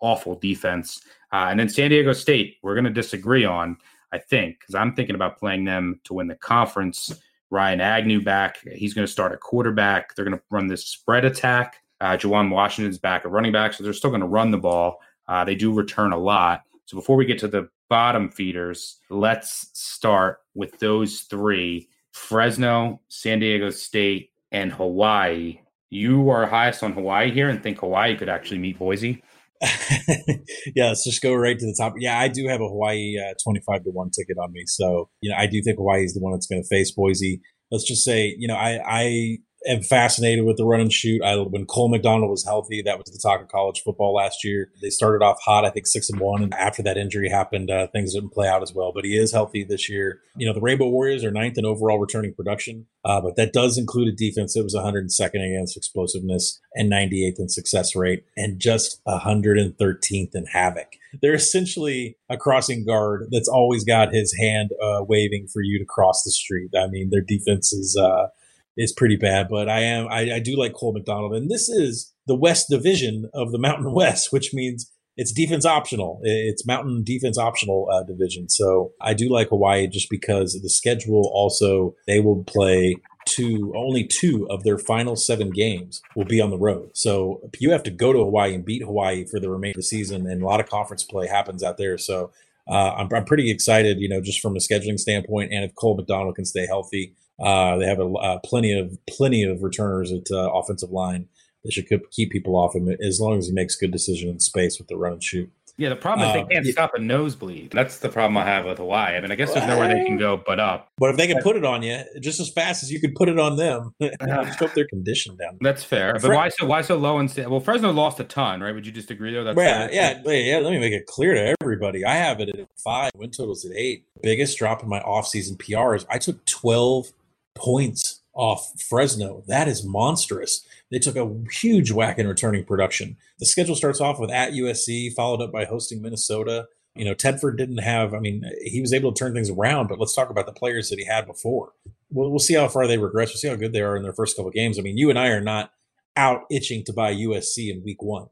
awful 0.00 0.34
defense? 0.38 1.00
Uh, 1.32 1.46
and 1.48 1.58
then 1.58 1.70
San 1.70 1.88
Diego 1.88 2.12
State, 2.12 2.56
we're 2.62 2.74
going 2.74 2.84
to 2.84 2.90
disagree 2.90 3.46
on, 3.46 3.78
I 4.12 4.18
think, 4.18 4.60
because 4.60 4.74
I'm 4.74 4.94
thinking 4.94 5.14
about 5.14 5.38
playing 5.38 5.64
them 5.64 6.00
to 6.04 6.12
win 6.12 6.26
the 6.26 6.34
conference 6.34 7.18
Ryan 7.52 7.82
Agnew 7.82 8.22
back. 8.22 8.66
He's 8.74 8.94
going 8.94 9.06
to 9.06 9.12
start 9.12 9.32
a 9.32 9.36
quarterback. 9.36 10.14
They're 10.14 10.24
going 10.24 10.38
to 10.38 10.42
run 10.50 10.68
this 10.68 10.86
spread 10.86 11.26
attack. 11.26 11.76
Uh, 12.00 12.16
Juwan 12.16 12.50
Washington's 12.50 12.98
back 12.98 13.26
a 13.26 13.28
running 13.28 13.52
back, 13.52 13.74
so 13.74 13.84
they're 13.84 13.92
still 13.92 14.10
going 14.10 14.22
to 14.22 14.26
run 14.26 14.50
the 14.50 14.58
ball. 14.58 15.00
Uh, 15.28 15.44
they 15.44 15.54
do 15.54 15.72
return 15.72 16.12
a 16.12 16.18
lot. 16.18 16.62
So 16.86 16.96
before 16.96 17.14
we 17.14 17.26
get 17.26 17.38
to 17.40 17.48
the 17.48 17.68
bottom 17.90 18.30
feeders, 18.30 18.98
let's 19.10 19.68
start 19.74 20.38
with 20.54 20.78
those 20.78 21.20
three 21.20 21.88
Fresno, 22.12 23.00
San 23.08 23.38
Diego 23.38 23.70
State, 23.70 24.30
and 24.50 24.72
Hawaii. 24.72 25.60
You 25.90 26.30
are 26.30 26.46
highest 26.46 26.82
on 26.82 26.92
Hawaii 26.92 27.30
here 27.30 27.50
and 27.50 27.62
think 27.62 27.80
Hawaii 27.80 28.16
could 28.16 28.30
actually 28.30 28.58
meet 28.58 28.78
Boise? 28.78 29.22
yeah, 30.74 30.88
let's 30.88 31.04
just 31.04 31.22
go 31.22 31.34
right 31.34 31.58
to 31.58 31.66
the 31.66 31.76
top. 31.78 31.94
Yeah, 31.98 32.18
I 32.18 32.28
do 32.28 32.46
have 32.48 32.60
a 32.60 32.68
Hawaii 32.68 33.16
uh, 33.18 33.34
25 33.42 33.84
to 33.84 33.90
1 33.90 34.10
ticket 34.10 34.36
on 34.38 34.52
me. 34.52 34.64
So, 34.66 35.08
you 35.20 35.30
know, 35.30 35.36
I 35.36 35.46
do 35.46 35.62
think 35.62 35.78
Hawaii 35.78 36.04
is 36.04 36.14
the 36.14 36.20
one 36.20 36.32
that's 36.32 36.46
going 36.46 36.62
to 36.62 36.68
face 36.68 36.90
Boise. 36.90 37.40
Let's 37.70 37.84
just 37.84 38.04
say, 38.04 38.34
you 38.38 38.48
know, 38.48 38.56
I, 38.56 38.80
I 38.86 39.38
am 39.66 39.82
fascinated 39.82 40.44
with 40.44 40.56
the 40.56 40.64
run 40.64 40.80
and 40.80 40.92
shoot. 40.92 41.22
I, 41.22 41.36
when 41.36 41.66
Cole 41.66 41.88
McDonald 41.88 42.30
was 42.30 42.44
healthy, 42.44 42.82
that 42.82 42.98
was 42.98 43.06
the 43.06 43.18
talk 43.22 43.40
of 43.40 43.48
college 43.48 43.82
football 43.84 44.14
last 44.14 44.44
year. 44.44 44.70
They 44.80 44.90
started 44.90 45.24
off 45.24 45.38
hot, 45.44 45.64
I 45.64 45.70
think 45.70 45.86
six 45.86 46.10
and 46.10 46.20
one, 46.20 46.42
and 46.42 46.54
after 46.54 46.82
that 46.82 46.96
injury 46.96 47.28
happened, 47.28 47.70
uh, 47.70 47.86
things 47.88 48.14
didn't 48.14 48.32
play 48.32 48.48
out 48.48 48.62
as 48.62 48.72
well. 48.72 48.92
But 48.94 49.04
he 49.04 49.16
is 49.16 49.32
healthy 49.32 49.64
this 49.64 49.88
year. 49.88 50.20
You 50.36 50.46
know, 50.46 50.52
the 50.52 50.60
Rainbow 50.60 50.88
Warriors 50.88 51.24
are 51.24 51.30
ninth 51.30 51.58
in 51.58 51.64
overall 51.64 51.98
returning 51.98 52.34
production, 52.34 52.86
uh, 53.04 53.20
but 53.20 53.36
that 53.36 53.52
does 53.52 53.78
include 53.78 54.08
a 54.08 54.16
defense 54.16 54.54
that 54.54 54.64
was 54.64 54.74
102nd 54.74 55.46
against 55.46 55.76
explosiveness 55.76 56.60
and 56.74 56.90
98th 56.90 57.38
in 57.38 57.48
success 57.48 57.94
rate, 57.94 58.24
and 58.36 58.60
just 58.60 59.00
113th 59.06 60.34
in 60.34 60.46
havoc. 60.46 60.88
They're 61.20 61.34
essentially 61.34 62.16
a 62.30 62.36
crossing 62.36 62.86
guard 62.86 63.28
that's 63.30 63.48
always 63.48 63.84
got 63.84 64.14
his 64.14 64.34
hand 64.40 64.70
uh, 64.82 65.04
waving 65.06 65.48
for 65.52 65.60
you 65.62 65.78
to 65.78 65.84
cross 65.84 66.22
the 66.24 66.30
street. 66.30 66.70
I 66.76 66.86
mean, 66.86 67.10
their 67.10 67.20
defense 67.20 67.72
is 67.72 67.96
uh, 68.00 68.28
is 68.76 68.92
pretty 68.92 69.16
bad, 69.16 69.48
but 69.48 69.68
I 69.68 69.80
am 69.80 70.08
I, 70.08 70.34
I 70.34 70.38
do 70.40 70.58
like 70.58 70.74
Cole 70.74 70.92
McDonald, 70.92 71.34
and 71.34 71.50
this 71.50 71.68
is 71.68 72.12
the 72.26 72.36
West 72.36 72.66
Division 72.70 73.28
of 73.34 73.52
the 73.52 73.58
Mountain 73.58 73.92
West, 73.94 74.32
which 74.32 74.52
means 74.52 74.90
it's 75.16 75.32
defense 75.32 75.66
optional. 75.66 76.20
It's 76.22 76.66
Mountain 76.66 77.04
defense 77.04 77.36
optional 77.36 77.88
uh, 77.92 78.02
division. 78.02 78.48
So 78.48 78.92
I 79.00 79.14
do 79.14 79.28
like 79.28 79.50
Hawaii 79.50 79.86
just 79.86 80.08
because 80.08 80.58
the 80.62 80.70
schedule 80.70 81.30
also 81.34 81.94
they 82.06 82.20
will 82.20 82.44
play 82.44 82.96
two 83.26 83.72
only 83.76 84.04
two 84.04 84.48
of 84.50 84.64
their 84.64 84.78
final 84.78 85.14
seven 85.16 85.50
games 85.50 86.02
will 86.16 86.24
be 86.24 86.40
on 86.40 86.50
the 86.50 86.58
road. 86.58 86.90
So 86.94 87.40
you 87.58 87.70
have 87.70 87.82
to 87.84 87.90
go 87.90 88.12
to 88.12 88.18
Hawaii 88.18 88.54
and 88.54 88.64
beat 88.64 88.82
Hawaii 88.82 89.24
for 89.26 89.38
the 89.38 89.50
remainder 89.50 89.76
of 89.76 89.82
the 89.82 89.82
season, 89.82 90.26
and 90.26 90.42
a 90.42 90.46
lot 90.46 90.60
of 90.60 90.68
conference 90.68 91.04
play 91.04 91.28
happens 91.28 91.62
out 91.62 91.76
there. 91.76 91.98
So 91.98 92.32
uh, 92.68 92.94
I'm, 92.94 93.08
I'm 93.12 93.24
pretty 93.24 93.50
excited, 93.50 93.98
you 93.98 94.08
know, 94.08 94.20
just 94.20 94.40
from 94.40 94.56
a 94.56 94.60
scheduling 94.60 94.98
standpoint, 94.98 95.52
and 95.52 95.64
if 95.64 95.74
Cole 95.74 95.96
McDonald 95.96 96.36
can 96.36 96.44
stay 96.44 96.66
healthy, 96.66 97.14
uh, 97.40 97.76
they 97.76 97.86
have 97.86 97.98
a, 97.98 98.06
uh, 98.06 98.38
plenty 98.44 98.78
of 98.78 98.96
plenty 99.08 99.44
of 99.44 99.62
returners 99.62 100.12
at 100.12 100.30
uh, 100.30 100.50
offensive 100.52 100.90
line. 100.90 101.28
They 101.64 101.70
should 101.70 101.86
keep 102.10 102.32
people 102.32 102.56
off 102.56 102.74
him 102.74 102.88
as 102.88 103.20
long 103.20 103.38
as 103.38 103.46
he 103.46 103.52
makes 103.52 103.76
good 103.76 103.92
decision 103.92 104.28
in 104.28 104.40
space 104.40 104.78
with 104.78 104.88
the 104.88 104.96
run 104.96 105.12
and 105.12 105.22
shoot. 105.22 105.50
Yeah, 105.78 105.88
the 105.88 105.96
problem 105.96 106.28
is 106.28 106.34
they 106.34 106.42
um, 106.42 106.48
can't 106.48 106.66
yeah. 106.66 106.72
stop 106.72 106.94
a 106.94 107.00
nosebleed. 107.00 107.70
That's 107.70 107.98
the 107.98 108.10
problem 108.10 108.36
I 108.36 108.44
have 108.44 108.66
with 108.66 108.76
Hawaii. 108.76 109.16
I 109.16 109.20
mean, 109.20 109.32
I 109.32 109.36
guess 109.36 109.54
there's 109.54 109.66
nowhere 109.66 109.88
they 109.88 110.04
can 110.04 110.18
go 110.18 110.40
but 110.44 110.60
up. 110.60 110.88
But 110.98 111.10
if 111.10 111.16
they 111.16 111.26
can 111.26 111.42
put 111.42 111.56
it 111.56 111.64
on 111.64 111.82
you 111.82 112.02
just 112.20 112.40
as 112.40 112.50
fast 112.50 112.82
as 112.82 112.92
you 112.92 113.00
could 113.00 113.14
put 113.14 113.30
it 113.30 113.38
on 113.38 113.56
them, 113.56 113.94
just 114.00 114.58
hope 114.58 114.74
their 114.74 114.86
condition 114.86 115.36
down. 115.36 115.58
That's 115.60 115.82
fair. 115.82 116.18
But 116.20 116.30
why 116.30 116.50
so 116.50 116.66
why 116.66 116.82
so 116.82 116.96
low 116.98 117.18
and 117.18 117.34
well, 117.48 117.60
Fresno 117.60 117.90
lost 117.90 118.20
a 118.20 118.24
ton, 118.24 118.60
right? 118.60 118.74
Would 118.74 118.84
you 118.84 118.92
just 118.92 119.10
agree 119.10 119.32
there? 119.32 119.44
That's 119.44 119.58
yeah, 119.58 119.88
yeah, 119.90 120.32
yeah. 120.32 120.58
Let 120.58 120.72
me 120.72 120.78
make 120.78 120.92
it 120.92 121.06
clear 121.06 121.32
to 121.34 121.54
everybody. 121.60 122.04
I 122.04 122.16
have 122.16 122.40
it 122.40 122.50
at 122.50 122.68
five. 122.84 123.10
Win 123.16 123.30
totals 123.30 123.64
at 123.64 123.72
eight. 123.74 124.04
Biggest 124.22 124.58
drop 124.58 124.82
in 124.82 124.88
my 124.90 125.00
offseason 125.00 125.58
is 125.96 126.06
I 126.10 126.18
took 126.18 126.44
twelve 126.44 127.12
points 127.54 128.22
off 128.34 128.72
Fresno. 128.80 129.42
That 129.46 129.68
is 129.68 129.84
monstrous. 129.84 130.66
They 130.90 130.98
took 130.98 131.16
a 131.16 131.34
huge 131.50 131.90
whack 131.90 132.18
in 132.18 132.26
returning 132.26 132.64
production. 132.64 133.16
The 133.38 133.46
schedule 133.46 133.74
starts 133.74 134.00
off 134.00 134.18
with 134.18 134.30
at 134.30 134.52
USC, 134.52 135.12
followed 135.14 135.42
up 135.42 135.52
by 135.52 135.64
hosting 135.64 136.02
Minnesota. 136.02 136.66
You 136.94 137.06
know, 137.06 137.14
Tedford 137.14 137.56
didn't 137.56 137.78
have, 137.78 138.12
I 138.12 138.18
mean, 138.18 138.44
he 138.62 138.80
was 138.80 138.92
able 138.92 139.12
to 139.12 139.18
turn 139.18 139.32
things 139.32 139.48
around, 139.48 139.88
but 139.88 139.98
let's 139.98 140.14
talk 140.14 140.28
about 140.28 140.46
the 140.46 140.52
players 140.52 140.90
that 140.90 140.98
he 140.98 141.06
had 141.06 141.26
before. 141.26 141.72
We'll, 142.10 142.28
we'll 142.30 142.38
see 142.38 142.54
how 142.54 142.68
far 142.68 142.86
they 142.86 142.98
regress. 142.98 143.30
We'll 143.30 143.36
see 143.36 143.48
how 143.48 143.56
good 143.56 143.72
they 143.72 143.80
are 143.80 143.96
in 143.96 144.02
their 144.02 144.12
first 144.12 144.36
couple 144.36 144.50
games. 144.50 144.78
I 144.78 144.82
mean, 144.82 144.98
you 144.98 145.08
and 145.08 145.18
I 145.18 145.28
are 145.28 145.40
not 145.40 145.72
out 146.16 146.42
itching 146.50 146.84
to 146.84 146.92
buy 146.92 147.14
USC 147.14 147.70
in 147.70 147.82
week 147.82 148.02
one. 148.02 148.28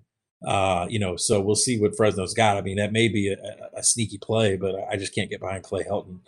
Uh, 0.46 0.86
you 0.88 0.98
know, 0.98 1.16
so 1.16 1.40
we'll 1.40 1.54
see 1.54 1.78
what 1.78 1.96
Fresno's 1.96 2.34
got. 2.34 2.56
I 2.56 2.62
mean, 2.62 2.76
that 2.76 2.92
may 2.92 3.08
be 3.08 3.32
a, 3.32 3.36
a 3.74 3.82
sneaky 3.82 4.18
play, 4.18 4.56
but 4.56 4.74
I 4.90 4.96
just 4.96 5.14
can't 5.14 5.30
get 5.30 5.40
behind 5.40 5.64
Clay 5.64 5.84
Helton. 5.84 6.20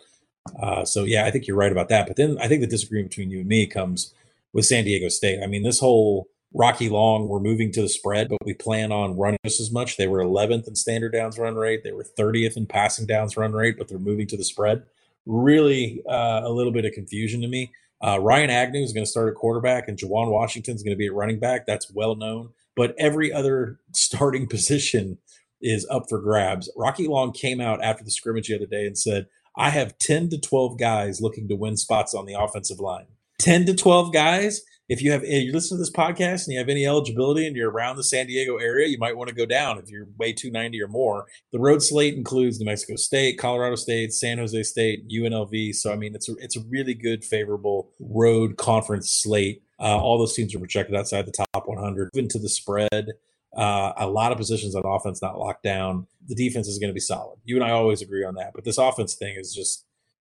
Uh, 0.61 0.85
so 0.85 1.03
yeah, 1.03 1.25
I 1.25 1.31
think 1.31 1.47
you're 1.47 1.57
right 1.57 1.71
about 1.71 1.89
that. 1.89 2.07
But 2.07 2.17
then 2.17 2.37
I 2.39 2.47
think 2.47 2.61
the 2.61 2.67
disagreement 2.67 3.11
between 3.11 3.31
you 3.31 3.39
and 3.39 3.47
me 3.47 3.67
comes 3.67 4.13
with 4.51 4.65
San 4.65 4.83
Diego 4.83 5.09
State. 5.09 5.41
I 5.43 5.47
mean, 5.47 5.63
this 5.63 5.79
whole 5.79 6.27
Rocky 6.53 6.89
Long, 6.89 7.27
we're 7.27 7.39
moving 7.39 7.71
to 7.71 7.81
the 7.81 7.89
spread, 7.89 8.29
but 8.29 8.37
we 8.45 8.53
plan 8.53 8.91
on 8.91 9.17
running 9.17 9.39
just 9.43 9.59
as 9.59 9.71
much. 9.71 9.97
They 9.97 10.07
were 10.07 10.19
11th 10.19 10.67
in 10.67 10.75
standard 10.75 11.13
downs 11.13 11.39
run 11.39 11.55
rate. 11.55 11.83
They 11.83 11.91
were 11.91 12.03
30th 12.03 12.57
in 12.57 12.67
passing 12.67 13.07
downs 13.07 13.35
run 13.35 13.53
rate, 13.53 13.77
but 13.77 13.87
they're 13.87 13.97
moving 13.97 14.27
to 14.27 14.37
the 14.37 14.43
spread. 14.43 14.83
Really 15.25 16.03
uh, 16.07 16.41
a 16.43 16.49
little 16.49 16.71
bit 16.71 16.85
of 16.85 16.93
confusion 16.93 17.41
to 17.41 17.47
me. 17.47 17.71
Uh, 18.03 18.19
Ryan 18.19 18.49
Agnew 18.49 18.83
is 18.83 18.93
going 18.93 19.05
to 19.05 19.09
start 19.09 19.29
at 19.29 19.35
quarterback, 19.35 19.87
and 19.87 19.97
Juwan 19.97 20.29
Washington 20.29 20.75
is 20.75 20.83
going 20.83 20.93
to 20.93 20.97
be 20.97 21.07
at 21.07 21.13
running 21.13 21.39
back. 21.39 21.65
That's 21.65 21.89
well 21.91 22.15
known. 22.15 22.49
But 22.75 22.93
every 22.99 23.31
other 23.31 23.79
starting 23.93 24.47
position 24.47 25.17
is 25.61 25.87
up 25.89 26.07
for 26.09 26.19
grabs. 26.19 26.69
Rocky 26.75 27.07
Long 27.07 27.31
came 27.31 27.61
out 27.61 27.81
after 27.81 28.03
the 28.03 28.11
scrimmage 28.11 28.49
the 28.49 28.55
other 28.55 28.65
day 28.65 28.85
and 28.85 28.97
said, 28.97 29.27
I 29.55 29.69
have 29.69 29.97
10 29.99 30.29
to 30.29 30.39
12 30.39 30.79
guys 30.79 31.21
looking 31.21 31.47
to 31.49 31.55
win 31.55 31.77
spots 31.77 32.13
on 32.13 32.25
the 32.25 32.33
offensive 32.33 32.79
line. 32.79 33.05
10 33.39 33.65
to 33.67 33.75
12 33.75 34.13
guys. 34.13 34.61
If 34.89 35.01
you 35.01 35.11
have, 35.11 35.23
if 35.23 35.43
you 35.43 35.53
listen 35.53 35.77
to 35.77 35.81
this 35.81 35.91
podcast 35.91 36.45
and 36.45 36.53
you 36.53 36.59
have 36.59 36.69
any 36.69 36.85
eligibility 36.85 37.47
and 37.47 37.55
you're 37.55 37.71
around 37.71 37.95
the 37.95 38.03
San 38.03 38.27
Diego 38.27 38.57
area, 38.57 38.87
you 38.87 38.97
might 38.97 39.15
want 39.15 39.29
to 39.29 39.35
go 39.35 39.45
down 39.45 39.77
if 39.77 39.89
you're 39.89 40.07
way 40.17 40.33
290 40.33 40.81
or 40.81 40.87
more. 40.89 41.25
The 41.53 41.59
road 41.59 41.81
slate 41.81 42.15
includes 42.15 42.59
New 42.59 42.65
Mexico 42.65 42.97
State, 42.97 43.39
Colorado 43.39 43.75
State, 43.75 44.13
San 44.13 44.39
Jose 44.39 44.61
State, 44.63 45.07
UNLV. 45.07 45.75
So 45.75 45.93
I 45.93 45.95
mean, 45.95 46.13
it's 46.15 46.27
a 46.27 46.35
it's 46.37 46.57
a 46.57 46.61
really 46.69 46.93
good, 46.93 47.23
favorable 47.23 47.91
road 47.99 48.57
conference 48.57 49.09
slate. 49.09 49.63
Uh, 49.79 49.97
all 49.97 50.17
those 50.17 50.35
teams 50.35 50.53
are 50.53 50.59
projected 50.59 50.95
outside 50.95 51.25
the 51.25 51.45
top 51.53 51.65
100. 51.65 52.09
Even 52.13 52.27
to 52.29 52.39
the 52.39 52.49
spread, 52.49 53.13
uh, 53.55 53.93
a 53.97 54.07
lot 54.07 54.31
of 54.31 54.37
positions 54.37 54.75
on 54.75 54.83
offense 54.85 55.21
not 55.21 55.37
locked 55.37 55.63
down. 55.63 56.07
The 56.27 56.35
defense 56.35 56.67
is 56.67 56.79
going 56.79 56.89
to 56.89 56.93
be 56.93 56.99
solid. 56.99 57.39
You 57.43 57.55
and 57.55 57.63
I 57.63 57.71
always 57.71 58.01
agree 58.01 58.23
on 58.23 58.35
that. 58.35 58.51
But 58.53 58.63
this 58.63 58.77
offense 58.77 59.15
thing 59.15 59.35
is 59.37 59.53
just 59.53 59.85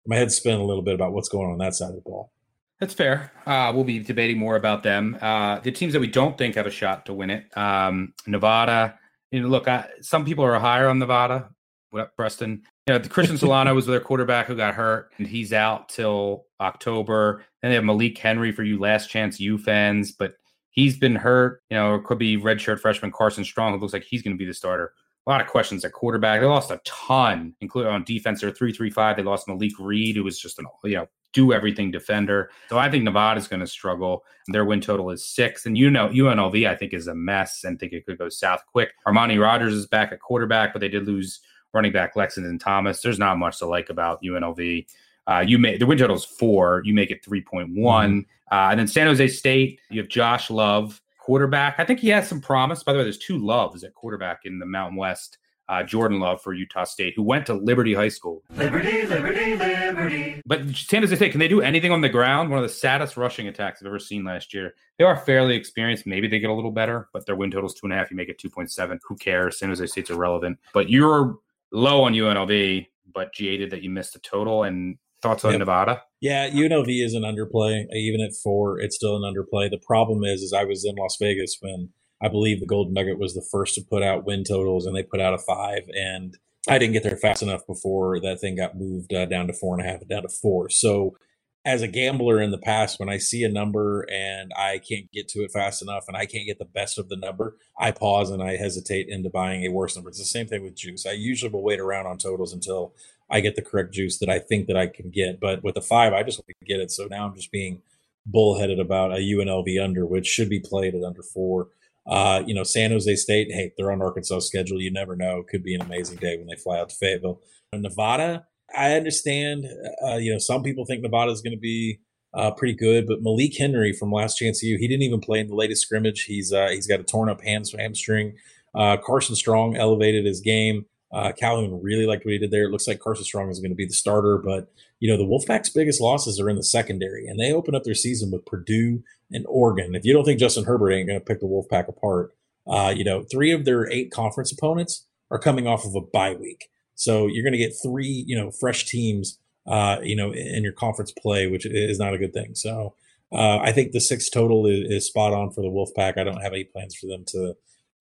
my 0.07 0.17
head's 0.17 0.37
spinning 0.37 0.61
a 0.61 0.65
little 0.65 0.83
bit 0.83 0.95
about 0.95 1.13
what's 1.13 1.29
going 1.29 1.47
on, 1.47 1.53
on 1.53 1.59
that 1.59 1.75
side 1.75 1.91
of 1.91 1.95
the 1.97 2.01
ball. 2.01 2.33
That's 2.81 2.95
fair. 2.95 3.33
Uh, 3.47 3.73
we'll 3.75 3.85
be 3.85 4.01
debating 4.01 4.39
more 4.39 4.57
about 4.57 4.83
them. 4.83 5.17
Uh, 5.21 5.61
the 5.61 5.71
teams 5.71 5.93
that 5.93 6.01
we 6.01 6.09
don't 6.09 6.37
think 6.37 6.57
have 6.57 6.67
a 6.67 6.71
shot 6.71 7.07
to 7.07 7.15
win 7.15 7.31
it, 7.31 7.57
um, 7.57 8.13
Nevada. 8.27 8.99
You 9.31 9.43
know, 9.43 9.49
look, 9.49 9.69
I, 9.69 9.89
some 10.01 10.25
people 10.25 10.45
are 10.45 10.59
higher 10.59 10.89
on 10.89 10.99
Nevada. 10.99 11.51
What 11.91 12.03
up, 12.03 12.17
Preston? 12.17 12.63
You 12.87 12.95
know, 12.95 12.99
the 12.99 13.09
Christian 13.09 13.39
Solano 13.39 13.75
was 13.75 13.87
their 13.87 14.01
quarterback 14.01 14.47
who 14.47 14.57
got 14.57 14.75
hurt, 14.75 15.13
and 15.19 15.27
he's 15.27 15.53
out 15.53 15.89
till 15.89 16.47
October. 16.61 17.45
Then 17.63 17.71
they 17.71 17.77
have 17.77 17.85
Malik 17.85 18.19
Henry 18.19 18.51
for 18.51 18.65
you 18.65 18.79
last 18.79 19.09
chance 19.09 19.39
U 19.39 19.57
fans, 19.57 20.11
but 20.13 20.35
he's 20.75 20.99
been 20.99 21.15
hurt. 21.15 21.63
You 21.71 21.77
know, 21.79 21.95
it 21.95 22.05
could 22.05 22.19
be 22.19 22.37
redshirt 22.37 22.81
freshman 22.81 23.13
Carson 23.13 23.45
Strong, 23.45 23.73
who 23.73 23.79
looks 23.79 23.93
like 23.93 24.05
he's 24.05 24.23
going 24.23 24.37
to 24.37 24.39
be 24.39 24.45
the 24.45 24.53
starter. 24.53 24.93
A 25.27 25.31
lot 25.31 25.41
of 25.41 25.47
questions 25.47 25.85
at 25.87 25.93
quarterback. 25.93 26.41
They 26.41 26.47
lost 26.47 26.71
a 26.71 26.81
ton, 26.85 27.55
including 27.63 27.91
on 27.91 28.05
defense. 28.05 28.43
They're 28.43 28.51
three 28.51 28.73
three 28.73 28.91
five. 28.91 29.17
They 29.17 29.23
lost 29.23 29.49
Malik 29.49 29.73
Reed, 29.79 30.17
who 30.17 30.25
was 30.25 30.39
just 30.39 30.59
an 30.59 30.67
you 30.85 30.97
know 30.97 31.07
do 31.33 31.53
everything 31.53 31.91
defender. 31.91 32.51
So 32.69 32.79
I 32.79 32.91
think 32.91 33.05
Nevada's 33.05 33.49
going 33.49 33.61
to 33.61 33.67
struggle. 33.67 34.23
Their 34.49 34.65
win 34.65 34.83
total 34.83 35.11
is 35.11 35.27
six, 35.27 35.65
and 35.65 35.79
you 35.79 35.91
know 35.91 36.09
UNLV 36.09 36.69
I 36.69 36.77
think 36.77 36.93
is 36.93 37.07
a 37.07 37.15
mess 37.15 37.65
and 37.65 37.81
think 37.81 37.93
it 37.93 38.05
could 38.05 38.19
go 38.19 38.29
south 38.29 38.61
quick. 38.71 38.93
Armani 39.07 39.41
Rogers 39.41 39.73
is 39.73 39.87
back 39.87 40.13
at 40.13 40.21
quarterback, 40.21 40.75
but 40.75 40.81
they 40.81 40.89
did 40.89 41.07
lose 41.07 41.41
running 41.73 41.93
back 41.93 42.17
Lexington 42.17 42.59
Thomas. 42.59 43.01
There's 43.01 43.19
not 43.19 43.39
much 43.39 43.59
to 43.59 43.67
like 43.67 43.89
about 43.89 44.23
UNLV. 44.23 44.87
Uh, 45.27 45.45
you 45.47 45.59
make 45.59 45.79
the 45.79 45.87
win 45.87 45.99
total 45.99 46.17
is 46.17 46.25
four. 46.25 46.83
You 46.85 46.95
make 46.95 47.11
it 47.11 47.25
three 47.25 47.41
point 47.41 47.71
one, 47.75 48.23
mm-hmm. 48.23 48.55
uh, 48.55 48.71
and 48.71 48.79
then 48.79 48.87
San 48.87 49.07
Jose 49.07 49.29
State. 49.29 49.81
You 49.91 50.01
have 50.01 50.09
Josh 50.09 50.51
Love, 50.51 51.01
quarterback. 51.19 51.77
I 51.79 51.85
think 51.85 52.01
he 52.01 52.09
has 52.11 52.29
some 52.29 52.41
promise. 52.41 52.83
By 52.83 52.93
the 52.93 52.99
way, 52.99 53.05
there's 53.05 53.19
two 53.19 53.39
Loves 53.39 53.85
at 53.85 53.95
quarterback 53.95 54.41
in 54.45 54.59
the 54.59 54.67
Mountain 54.67 54.97
West. 54.97 55.39
Uh, 55.67 55.83
Jordan 55.83 56.21
Love 56.21 56.43
for 56.43 56.53
Utah 56.53 56.85
State, 56.85 57.15
who 57.17 57.23
went 57.23 57.47
to 57.47 57.55
Liberty 57.55 57.95
High 57.95 58.09
School. 58.09 58.43
Liberty, 58.55 59.07
Liberty, 59.07 59.57
Liberty. 59.57 60.43
But 60.45 60.69
San 60.75 61.01
Jose 61.01 61.17
State, 61.17 61.31
can 61.31 61.41
they 61.41 61.49
do 61.49 61.63
anything 61.63 61.91
on 61.91 62.03
the 62.03 62.09
ground? 62.11 62.51
One 62.51 62.59
of 62.59 62.63
the 62.63 62.75
saddest 62.75 63.17
rushing 63.17 63.49
attacks 63.49 63.81
I've 63.81 63.87
ever 63.87 63.99
seen 63.99 64.25
last 64.25 64.53
year. 64.53 64.75
They 64.99 65.05
are 65.05 65.17
fairly 65.17 65.57
experienced. 65.57 66.07
Maybe 66.07 66.29
they 66.29 66.39
get 66.39 66.51
a 66.51 66.55
little 66.55 66.71
better, 66.71 67.09
but 67.15 67.25
their 67.25 67.35
win 67.35 67.51
total 67.51 67.71
is 67.71 67.75
two 67.75 67.87
and 67.87 67.95
a 67.95 67.97
half. 67.97 68.11
You 68.11 68.17
make 68.19 68.29
it 68.29 68.39
2.7. 68.39 68.99
Who 69.09 69.17
cares? 69.17 69.59
San 69.59 69.71
Jose 69.71 69.87
State's 69.87 70.11
irrelevant. 70.11 70.59
But 70.75 70.91
you're 70.91 71.39
low 71.73 72.03
on 72.03 72.13
UNLV, 72.13 72.87
but 73.15 73.33
jaded 73.33 73.71
that 73.71 73.81
you 73.81 73.89
missed 73.89 74.13
the 74.13 74.19
total. 74.19 74.65
And 74.65 74.99
Thoughts 75.25 75.43
on 75.47 75.53
yep. 75.53 75.61
Nevada? 75.61 76.03
Yeah, 76.21 76.51
UNLV 76.51 77.03
is 77.03 77.15
an 77.15 77.23
underplay. 77.23 77.87
Even 77.95 78.21
at 78.21 78.35
four, 78.35 78.79
it's 78.79 78.95
still 78.95 79.17
an 79.17 79.23
underplay. 79.23 79.71
The 79.71 79.79
problem 79.79 80.23
is, 80.23 80.43
is 80.43 80.53
I 80.53 80.65
was 80.65 80.85
in 80.85 80.97
Las 80.97 81.17
Vegas 81.19 81.57
when 81.63 81.89
I 82.23 82.29
believe 82.29 82.61
the 82.61 82.67
Golden 82.67 82.93
Nugget 82.93 83.19
was 83.19 83.33
the 83.33 83.47
first 83.51 83.75
to 83.77 83.83
put 83.83 84.03
out 84.03 84.27
win 84.27 84.45
totals, 84.45 84.85
and 84.85 84.95
they 84.95 85.03
put 85.03 85.21
out 85.21 85.33
a 85.33 85.39
five, 85.39 85.85
and 85.95 86.37
I 86.69 86.79
didn't 86.79 86.93
get 86.93 87.05
there 87.05 87.17
fast 87.17 87.43
enough 87.43 87.67
before 87.67 88.21
that 88.21 88.39
thing 88.39 88.57
got 88.57 88.77
moved 88.77 89.15
uh, 89.15 89.25
down 89.25 89.47
to 89.47 89.55
four 89.55 89.75
and 89.75 89.87
a 89.87 89.91
half 89.91 90.01
and 90.01 90.11
down 90.11 90.23
to 90.23 90.29
four. 90.29 90.69
So, 90.69 91.17
as 91.65 91.81
a 91.81 91.89
gambler 91.89 92.43
in 92.43 92.51
the 92.51 92.59
past, 92.59 93.01
when 93.01 93.09
I 93.09 93.17
see 93.17 93.45
a 93.45 93.49
number 93.49 94.07
and 94.13 94.53
I 94.55 94.83
can't 94.87 95.11
get 95.11 95.29
to 95.29 95.39
it 95.39 95.53
fast 95.53 95.81
enough, 95.81 96.05
and 96.07 96.19
I 96.19 96.27
can't 96.27 96.47
get 96.47 96.59
the 96.59 96.67
best 96.67 96.99
of 96.99 97.09
the 97.09 97.17
number, 97.17 97.57
I 97.81 97.93
pause 97.93 98.31
and 98.31 98.43
I 98.43 98.57
hesitate 98.57 99.09
into 99.09 99.31
buying 99.31 99.65
a 99.65 99.71
worse 99.71 99.97
number. 99.97 100.11
It's 100.11 100.19
the 100.19 100.27
same 100.27 100.47
thing 100.47 100.63
with 100.63 100.77
juice. 100.77 101.07
I 101.07 101.13
usually 101.13 101.51
will 101.51 101.63
wait 101.63 101.81
around 101.81 102.07
on 102.07 102.19
totals 102.19 102.53
until 102.53 102.93
I 103.31 103.41
get 103.41 103.57
the 103.57 103.63
correct 103.63 103.93
juice 103.95 104.19
that 104.19 104.29
I 104.29 104.39
think 104.39 104.67
that 104.67 104.77
I 104.77 104.87
can 104.87 105.11
get. 105.11 105.41
But 105.41 105.63
with 105.63 105.75
the 105.75 105.83
five, 105.83 106.13
I 106.13 106.23
just 106.23 106.39
want 106.39 106.49
to 106.49 106.67
get 106.67 106.81
it. 106.81 106.91
So 106.91 107.07
now 107.07 107.27
I'm 107.27 107.35
just 107.35 107.51
being 107.51 107.83
bullheaded 108.27 108.79
about 108.79 109.13
a 109.13 109.17
UNLV 109.17 109.83
under, 109.83 110.07
which 110.07 110.27
should 110.27 110.49
be 110.49 110.61
played 110.61 110.95
at 110.95 111.05
under 111.05 111.23
four. 111.23 111.69
Uh, 112.07 112.43
you 112.47 112.55
know, 112.55 112.65
San 112.65 112.91
Jose 112.91 113.15
State, 113.17 113.51
hey, 113.51 113.73
they're 113.77 113.93
on 113.93 114.03
Arkansas 114.03 114.41
schedule. 114.41 114.81
You 114.81 114.93
never 114.93 115.17
know. 115.17 115.43
Could 115.43 115.63
be 115.63 115.75
an 115.75 115.81
amazing 115.81 116.19
day 116.19 116.37
when 116.37 116.47
they 116.47 116.57
fly 116.57 116.79
out 116.79 116.91
to 116.91 116.97
Fayetteville. 116.97 117.41
Nevada, 117.73 118.47
I 118.77 118.95
understand. 118.95 119.67
Uh, 120.07 120.17
you 120.17 120.33
know, 120.33 120.39
some 120.39 120.63
people 120.63 120.85
think 120.85 121.03
Nevada 121.03 121.33
is 121.33 121.41
going 121.41 121.57
to 121.57 121.61
be 121.61 122.01
uh, 122.35 122.51
pretty 122.51 122.75
good, 122.75 123.07
but 123.07 123.23
Malik 123.23 123.57
Henry 123.57 123.93
from 123.93 124.13
Last 124.13 124.37
Chance 124.37 124.63
U, 124.63 124.77
he 124.79 124.89
didn't 124.89 125.03
even 125.03 125.21
play 125.21 125.41
in 125.41 125.49
the 125.49 125.55
latest 125.55 125.83
scrimmage. 125.83 126.25
He's 126.25 126.53
uh, 126.53 126.69
he's 126.69 126.87
got 126.87 127.01
a 127.01 127.05
torn 127.05 127.29
up 127.29 127.41
hamstring. 127.43 128.37
Uh, 128.75 128.97
Carson 128.97 129.37
Strong 129.37 129.77
elevated 129.77 130.27
his 130.27 130.41
game. 130.41 130.87
Uh, 131.15 131.31
Calhoun 131.31 131.81
really 131.81 132.07
liked 132.07 132.25
what 132.25 132.33
he 132.33 132.39
did 132.39 132.51
there. 132.51 132.65
It 132.65 132.71
looks 132.71 132.89
like 132.89 132.99
Carson 132.99 133.25
Strong 133.25 133.49
is 133.49 133.61
going 133.61 133.71
to 133.71 133.77
be 133.77 133.87
the 133.87 133.93
starter, 133.93 134.37
but 134.37 134.73
you 134.99 135.09
know 135.09 135.17
the 135.17 135.25
Wolfpack's 135.25 135.71
biggest 135.71 136.01
losses 136.01 136.41
are 136.41 136.51
in 136.51 136.57
the 136.57 136.65
secondary, 136.65 137.29
and 137.29 137.39
they 137.39 137.53
open 137.53 137.75
up 137.75 137.85
their 137.85 137.95
season 137.95 138.33
with 138.33 138.45
Purdue 138.45 139.03
and 139.31 139.47
Oregon. 139.49 139.95
If 139.95 140.05
you 140.05 140.13
don't 140.13 140.25
think 140.25 140.41
Justin 140.41 140.65
Herbert 140.65 140.91
ain't 140.91 141.07
going 141.07 141.21
to 141.21 141.25
pick 141.25 141.39
the 141.39 141.47
Wolfpack 141.47 141.87
apart, 141.89 142.35
uh, 142.67 142.93
you 142.97 143.05
know 143.05 143.23
three 143.31 143.53
of 143.53 143.65
their 143.65 143.89
eight 143.93 144.11
conference 144.11 144.51
opponents 144.51 145.07
are 145.31 145.39
coming 145.39 145.69
off 145.69 145.85
of 145.85 145.95
a 145.95 146.01
bye 146.01 146.35
week, 146.35 146.69
so 146.97 147.29
you're 147.29 147.45
going 147.45 147.53
to 147.53 147.59
get 147.59 147.75
three 147.81 148.25
you 148.27 148.37
know 148.37 148.51
fresh 148.51 148.87
teams 148.87 149.39
uh, 149.69 149.99
you 150.03 150.17
know 150.17 150.33
in 150.33 150.65
your 150.65 150.73
conference 150.73 151.13
play, 151.13 151.47
which 151.47 151.65
is 151.65 152.01
not 152.01 152.15
a 152.15 152.19
good 152.19 152.33
thing. 152.33 152.57
So 152.57 152.97
uh, 153.33 153.59
I 153.59 153.71
think 153.71 153.93
the 153.93 154.01
six 154.01 154.29
total 154.29 154.67
is, 154.67 154.91
is 154.91 155.07
spot 155.07 155.33
on 155.33 155.53
for 155.53 155.63
the 155.63 155.69
Wolfpack. 155.69 156.19
I 156.19 156.25
don't 156.25 156.43
have 156.43 156.53
any 156.53 156.65
plans 156.65 156.97
for 156.97 157.07
them 157.07 157.25
to 157.29 157.55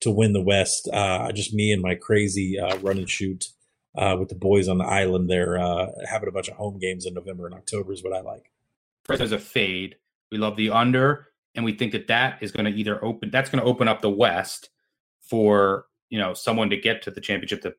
to 0.03 0.11
win 0.11 0.33
the 0.33 0.41
West. 0.41 0.89
Uh, 0.91 1.31
just 1.31 1.53
me 1.53 1.71
and 1.71 1.81
my 1.81 1.95
crazy 1.95 2.59
uh, 2.59 2.77
run 2.77 2.97
and 2.97 3.09
shoot 3.09 3.47
uh, 3.97 4.15
with 4.19 4.29
the 4.29 4.35
boys 4.35 4.67
on 4.67 4.77
the 4.77 4.85
island 4.85 5.29
there, 5.29 5.57
uh, 5.57 5.87
having 6.09 6.29
a 6.29 6.31
bunch 6.31 6.47
of 6.47 6.55
home 6.55 6.79
games 6.79 7.05
in 7.05 7.13
November 7.13 7.45
and 7.45 7.55
October 7.55 7.93
is 7.93 8.03
what 8.03 8.13
I 8.13 8.21
like. 8.21 8.51
First, 9.05 9.19
there's 9.19 9.31
a 9.31 9.39
fade. 9.39 9.95
We 10.31 10.37
love 10.37 10.55
the 10.55 10.69
under, 10.69 11.27
and 11.55 11.65
we 11.65 11.73
think 11.73 11.91
that 11.91 12.07
that 12.07 12.41
is 12.41 12.51
going 12.51 12.65
to 12.65 12.71
either 12.71 13.03
open. 13.03 13.29
That's 13.29 13.49
going 13.49 13.63
to 13.63 13.69
open 13.69 13.87
up 13.87 14.01
the 14.01 14.09
West 14.09 14.69
for 15.21 15.85
you 16.09 16.19
know 16.19 16.33
someone 16.33 16.69
to 16.69 16.77
get 16.77 17.01
to 17.03 17.11
the 17.11 17.21
championship 17.21 17.61
to 17.61 17.75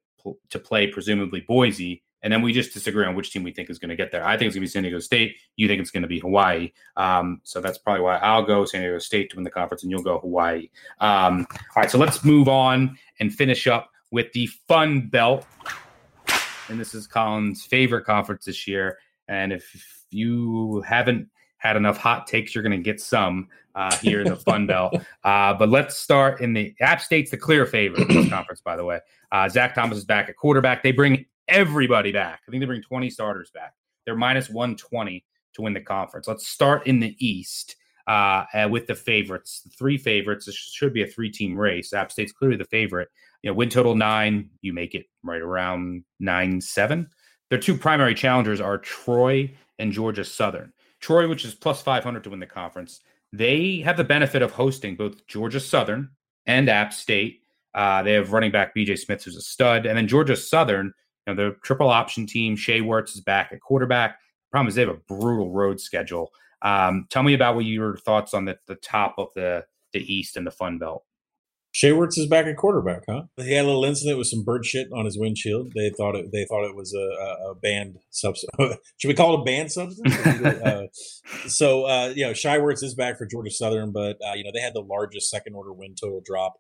to 0.50 0.58
play, 0.58 0.86
presumably 0.86 1.40
Boise, 1.40 2.02
and 2.24 2.32
then 2.32 2.40
we 2.40 2.54
just 2.54 2.72
disagree 2.72 3.04
on 3.04 3.14
which 3.14 3.30
team 3.30 3.42
we 3.42 3.52
think 3.52 3.68
is 3.68 3.78
going 3.78 3.90
to 3.90 3.96
get 3.96 4.10
there. 4.10 4.26
I 4.26 4.38
think 4.38 4.48
it's 4.48 4.56
going 4.56 4.62
to 4.62 4.66
be 4.66 4.66
San 4.66 4.82
Diego 4.82 4.98
State. 4.98 5.36
You 5.56 5.68
think 5.68 5.82
it's 5.82 5.90
going 5.90 6.02
to 6.02 6.08
be 6.08 6.20
Hawaii. 6.20 6.72
Um, 6.96 7.42
so 7.44 7.60
that's 7.60 7.76
probably 7.76 8.00
why 8.00 8.16
I'll 8.16 8.42
go 8.42 8.64
San 8.64 8.80
Diego 8.80 8.98
State 8.98 9.28
to 9.30 9.36
win 9.36 9.44
the 9.44 9.50
conference, 9.50 9.82
and 9.82 9.92
you'll 9.92 10.02
go 10.02 10.18
Hawaii. 10.18 10.70
Um, 11.00 11.46
all 11.50 11.82
right, 11.82 11.90
so 11.90 11.98
let's 11.98 12.24
move 12.24 12.48
on 12.48 12.98
and 13.20 13.32
finish 13.32 13.66
up 13.66 13.90
with 14.10 14.32
the 14.32 14.46
Fun 14.66 15.08
Belt. 15.08 15.46
And 16.70 16.80
this 16.80 16.94
is 16.94 17.06
Collin's 17.06 17.62
favorite 17.62 18.06
conference 18.06 18.46
this 18.46 18.66
year. 18.66 18.98
And 19.28 19.52
if 19.52 20.06
you 20.10 20.80
haven't 20.80 21.28
had 21.58 21.76
enough 21.76 21.98
hot 21.98 22.26
takes, 22.26 22.54
you're 22.54 22.64
going 22.64 22.72
to 22.72 22.82
get 22.82 23.02
some 23.02 23.48
uh, 23.74 23.94
here 23.98 24.22
in 24.22 24.28
the 24.28 24.36
Fun 24.36 24.66
Belt. 24.68 24.96
Uh, 25.24 25.52
but 25.52 25.68
let's 25.68 25.98
start 25.98 26.40
in 26.40 26.54
the 26.54 26.74
App 26.80 27.02
State's 27.02 27.30
the 27.30 27.36
clear 27.36 27.66
favorite 27.66 28.08
in 28.08 28.16
this 28.16 28.28
conference, 28.30 28.62
by 28.62 28.76
the 28.76 28.84
way. 28.84 29.00
Uh, 29.30 29.46
Zach 29.50 29.74
Thomas 29.74 29.98
is 29.98 30.06
back 30.06 30.30
at 30.30 30.36
quarterback. 30.36 30.82
They 30.82 30.92
bring 30.92 31.26
everybody 31.48 32.12
back. 32.12 32.40
I 32.46 32.50
think 32.50 32.60
they 32.60 32.66
bring 32.66 32.82
20 32.82 33.10
starters 33.10 33.50
back. 33.50 33.74
They're 34.04 34.16
minus 34.16 34.48
120 34.50 35.24
to 35.54 35.62
win 35.62 35.72
the 35.72 35.80
conference. 35.80 36.28
Let's 36.28 36.46
start 36.46 36.86
in 36.86 37.00
the 37.00 37.16
East 37.24 37.76
uh, 38.06 38.44
uh, 38.52 38.68
with 38.70 38.86
the 38.86 38.94
favorites. 38.94 39.62
The 39.62 39.70
three 39.70 39.96
favorites. 39.96 40.46
This 40.46 40.54
should 40.54 40.92
be 40.92 41.02
a 41.02 41.06
three 41.06 41.30
team 41.30 41.56
race. 41.56 41.92
App 41.92 42.12
State's 42.12 42.32
clearly 42.32 42.56
the 42.56 42.64
favorite. 42.64 43.08
You 43.42 43.50
know, 43.50 43.54
win 43.54 43.68
total 43.68 43.94
nine. 43.94 44.50
You 44.62 44.72
make 44.72 44.94
it 44.94 45.06
right 45.22 45.40
around 45.40 46.04
nine 46.20 46.60
seven. 46.60 47.08
Their 47.50 47.58
two 47.58 47.76
primary 47.76 48.14
challengers 48.14 48.60
are 48.60 48.78
Troy 48.78 49.54
and 49.78 49.92
Georgia 49.92 50.24
Southern. 50.24 50.72
Troy, 51.00 51.28
which 51.28 51.44
is 51.44 51.54
plus 51.54 51.82
500 51.82 52.24
to 52.24 52.30
win 52.30 52.40
the 52.40 52.46
conference, 52.46 53.00
they 53.32 53.80
have 53.80 53.96
the 53.96 54.04
benefit 54.04 54.42
of 54.42 54.52
hosting 54.52 54.96
both 54.96 55.26
Georgia 55.26 55.60
Southern 55.60 56.10
and 56.46 56.68
App 56.68 56.92
State. 56.92 57.42
Uh, 57.74 58.02
they 58.02 58.12
have 58.12 58.32
running 58.32 58.52
back 58.52 58.74
BJ 58.74 58.98
Smith, 58.98 59.22
who's 59.24 59.36
a 59.36 59.42
stud, 59.42 59.84
and 59.84 59.98
then 59.98 60.08
Georgia 60.08 60.36
Southern 60.36 60.92
you 61.26 61.34
know, 61.34 61.50
the 61.50 61.56
triple 61.62 61.88
option 61.88 62.26
team, 62.26 62.56
Shai 62.56 62.80
Werts 62.80 63.14
is 63.14 63.20
back 63.20 63.50
at 63.52 63.60
quarterback. 63.60 64.18
Problem 64.50 64.68
is 64.68 64.74
they 64.74 64.82
have 64.82 64.90
a 64.90 65.00
brutal 65.08 65.50
road 65.50 65.80
schedule. 65.80 66.30
Um, 66.62 67.06
tell 67.10 67.22
me 67.22 67.34
about 67.34 67.56
what 67.56 67.64
your 67.64 67.96
thoughts 67.98 68.34
on 68.34 68.44
the, 68.46 68.56
the 68.66 68.76
top 68.76 69.14
of 69.18 69.28
the 69.34 69.64
the 69.92 70.00
East 70.12 70.36
and 70.36 70.46
the 70.46 70.50
Fun 70.50 70.78
Belt. 70.78 71.04
Shai 71.74 71.88
Werts 71.88 72.16
is 72.16 72.28
back 72.28 72.46
at 72.46 72.56
quarterback, 72.56 73.02
huh? 73.08 73.24
He 73.36 73.52
had 73.52 73.64
a 73.64 73.66
little 73.66 73.84
incident 73.84 74.16
with 74.16 74.28
some 74.28 74.44
bird 74.44 74.64
shit 74.64 74.86
on 74.94 75.06
his 75.06 75.18
windshield. 75.18 75.72
They 75.74 75.90
thought 75.90 76.14
it. 76.14 76.30
They 76.30 76.44
thought 76.44 76.64
it 76.64 76.76
was 76.76 76.94
a, 76.94 77.50
a 77.50 77.54
banned 77.56 77.98
substance. 78.10 78.52
Should 78.96 79.08
we 79.08 79.14
call 79.14 79.34
it 79.34 79.40
a 79.40 79.44
banned 79.44 79.72
substance? 79.72 80.14
uh, 80.24 80.86
so, 81.48 81.84
uh, 81.86 82.12
you 82.14 82.26
know, 82.26 82.32
Shai 82.32 82.58
Werts 82.58 82.84
is 82.84 82.94
back 82.94 83.18
for 83.18 83.26
Georgia 83.26 83.50
Southern, 83.50 83.90
but 83.90 84.18
uh, 84.24 84.34
you 84.34 84.44
know 84.44 84.50
they 84.54 84.60
had 84.60 84.74
the 84.74 84.82
largest 84.82 85.30
second 85.30 85.54
order 85.54 85.72
win 85.72 85.96
total 86.00 86.22
drop 86.24 86.54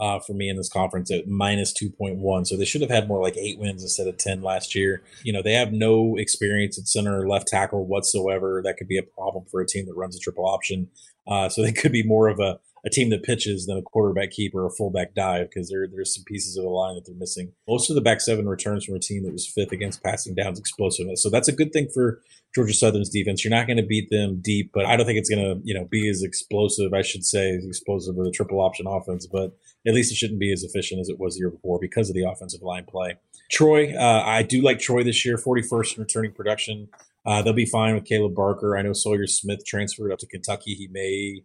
uh, 0.00 0.18
for 0.18 0.32
me 0.32 0.48
in 0.48 0.56
this 0.56 0.68
conference 0.68 1.10
at 1.10 1.28
minus 1.28 1.72
2.1. 1.72 2.46
So 2.46 2.56
they 2.56 2.64
should 2.64 2.80
have 2.80 2.90
had 2.90 3.06
more 3.06 3.22
like 3.22 3.36
eight 3.36 3.58
wins 3.58 3.82
instead 3.82 4.06
of 4.06 4.16
10 4.16 4.42
last 4.42 4.74
year. 4.74 5.02
You 5.22 5.32
know, 5.32 5.42
they 5.42 5.52
have 5.52 5.72
no 5.72 6.16
experience 6.16 6.78
at 6.78 6.88
center 6.88 7.20
or 7.20 7.28
left 7.28 7.48
tackle 7.48 7.86
whatsoever. 7.86 8.62
That 8.64 8.78
could 8.78 8.88
be 8.88 8.98
a 8.98 9.02
problem 9.02 9.44
for 9.50 9.60
a 9.60 9.66
team 9.66 9.86
that 9.86 9.94
runs 9.94 10.16
a 10.16 10.20
triple 10.20 10.46
option. 10.46 10.88
Uh, 11.28 11.48
so 11.48 11.62
they 11.62 11.72
could 11.72 11.92
be 11.92 12.02
more 12.02 12.28
of 12.28 12.40
a, 12.40 12.58
a 12.84 12.90
team 12.90 13.10
that 13.10 13.22
pitches 13.22 13.66
than 13.66 13.76
a 13.76 13.82
quarterback 13.82 14.30
keeper 14.30 14.62
or 14.62 14.66
a 14.66 14.70
fullback 14.70 15.14
dive 15.14 15.48
because 15.50 15.68
there, 15.68 15.86
there's 15.86 16.14
some 16.14 16.24
pieces 16.24 16.56
of 16.56 16.64
the 16.64 16.70
line 16.70 16.94
that 16.94 17.04
they're 17.06 17.14
missing. 17.14 17.52
Most 17.68 17.90
of 17.90 17.94
the 17.94 18.00
back 18.00 18.20
seven 18.20 18.48
returns 18.48 18.84
from 18.84 18.94
a 18.94 19.00
team 19.00 19.24
that 19.24 19.32
was 19.32 19.46
fifth 19.46 19.72
against 19.72 20.02
passing 20.02 20.34
downs 20.34 20.58
explosiveness. 20.58 21.22
So 21.22 21.30
that's 21.30 21.48
a 21.48 21.52
good 21.52 21.72
thing 21.72 21.88
for 21.92 22.20
Georgia 22.54 22.72
Southern's 22.72 23.10
defense. 23.10 23.44
You're 23.44 23.54
not 23.54 23.66
going 23.66 23.76
to 23.76 23.86
beat 23.86 24.08
them 24.10 24.40
deep, 24.42 24.70
but 24.72 24.86
I 24.86 24.96
don't 24.96 25.06
think 25.06 25.18
it's 25.18 25.30
going 25.30 25.44
to, 25.44 25.60
you 25.64 25.74
know, 25.74 25.84
be 25.84 26.08
as 26.08 26.22
explosive, 26.22 26.92
I 26.92 27.02
should 27.02 27.24
say, 27.24 27.54
as 27.54 27.64
explosive 27.64 28.16
with 28.16 28.28
a 28.28 28.32
triple 28.32 28.60
option 28.60 28.86
offense. 28.86 29.26
But 29.26 29.56
at 29.86 29.94
least 29.94 30.10
it 30.10 30.16
shouldn't 30.16 30.40
be 30.40 30.52
as 30.52 30.62
efficient 30.62 31.00
as 31.00 31.08
it 31.08 31.18
was 31.18 31.34
the 31.34 31.40
year 31.40 31.50
before 31.50 31.78
because 31.80 32.08
of 32.08 32.14
the 32.14 32.24
offensive 32.24 32.62
line 32.62 32.84
play. 32.88 33.16
Troy, 33.50 33.94
uh, 33.94 34.22
I 34.24 34.42
do 34.42 34.62
like 34.62 34.78
Troy 34.78 35.04
this 35.04 35.24
year, 35.24 35.36
41st 35.36 35.96
in 35.96 36.02
returning 36.02 36.32
production. 36.32 36.88
Uh, 37.24 37.42
they'll 37.42 37.52
be 37.52 37.66
fine 37.66 37.94
with 37.94 38.04
Caleb 38.04 38.34
Barker. 38.34 38.76
I 38.76 38.82
know 38.82 38.92
Sawyer 38.92 39.26
Smith 39.26 39.64
transferred 39.66 40.12
up 40.12 40.18
to 40.20 40.26
Kentucky. 40.26 40.74
He 40.74 40.88
may 40.88 41.42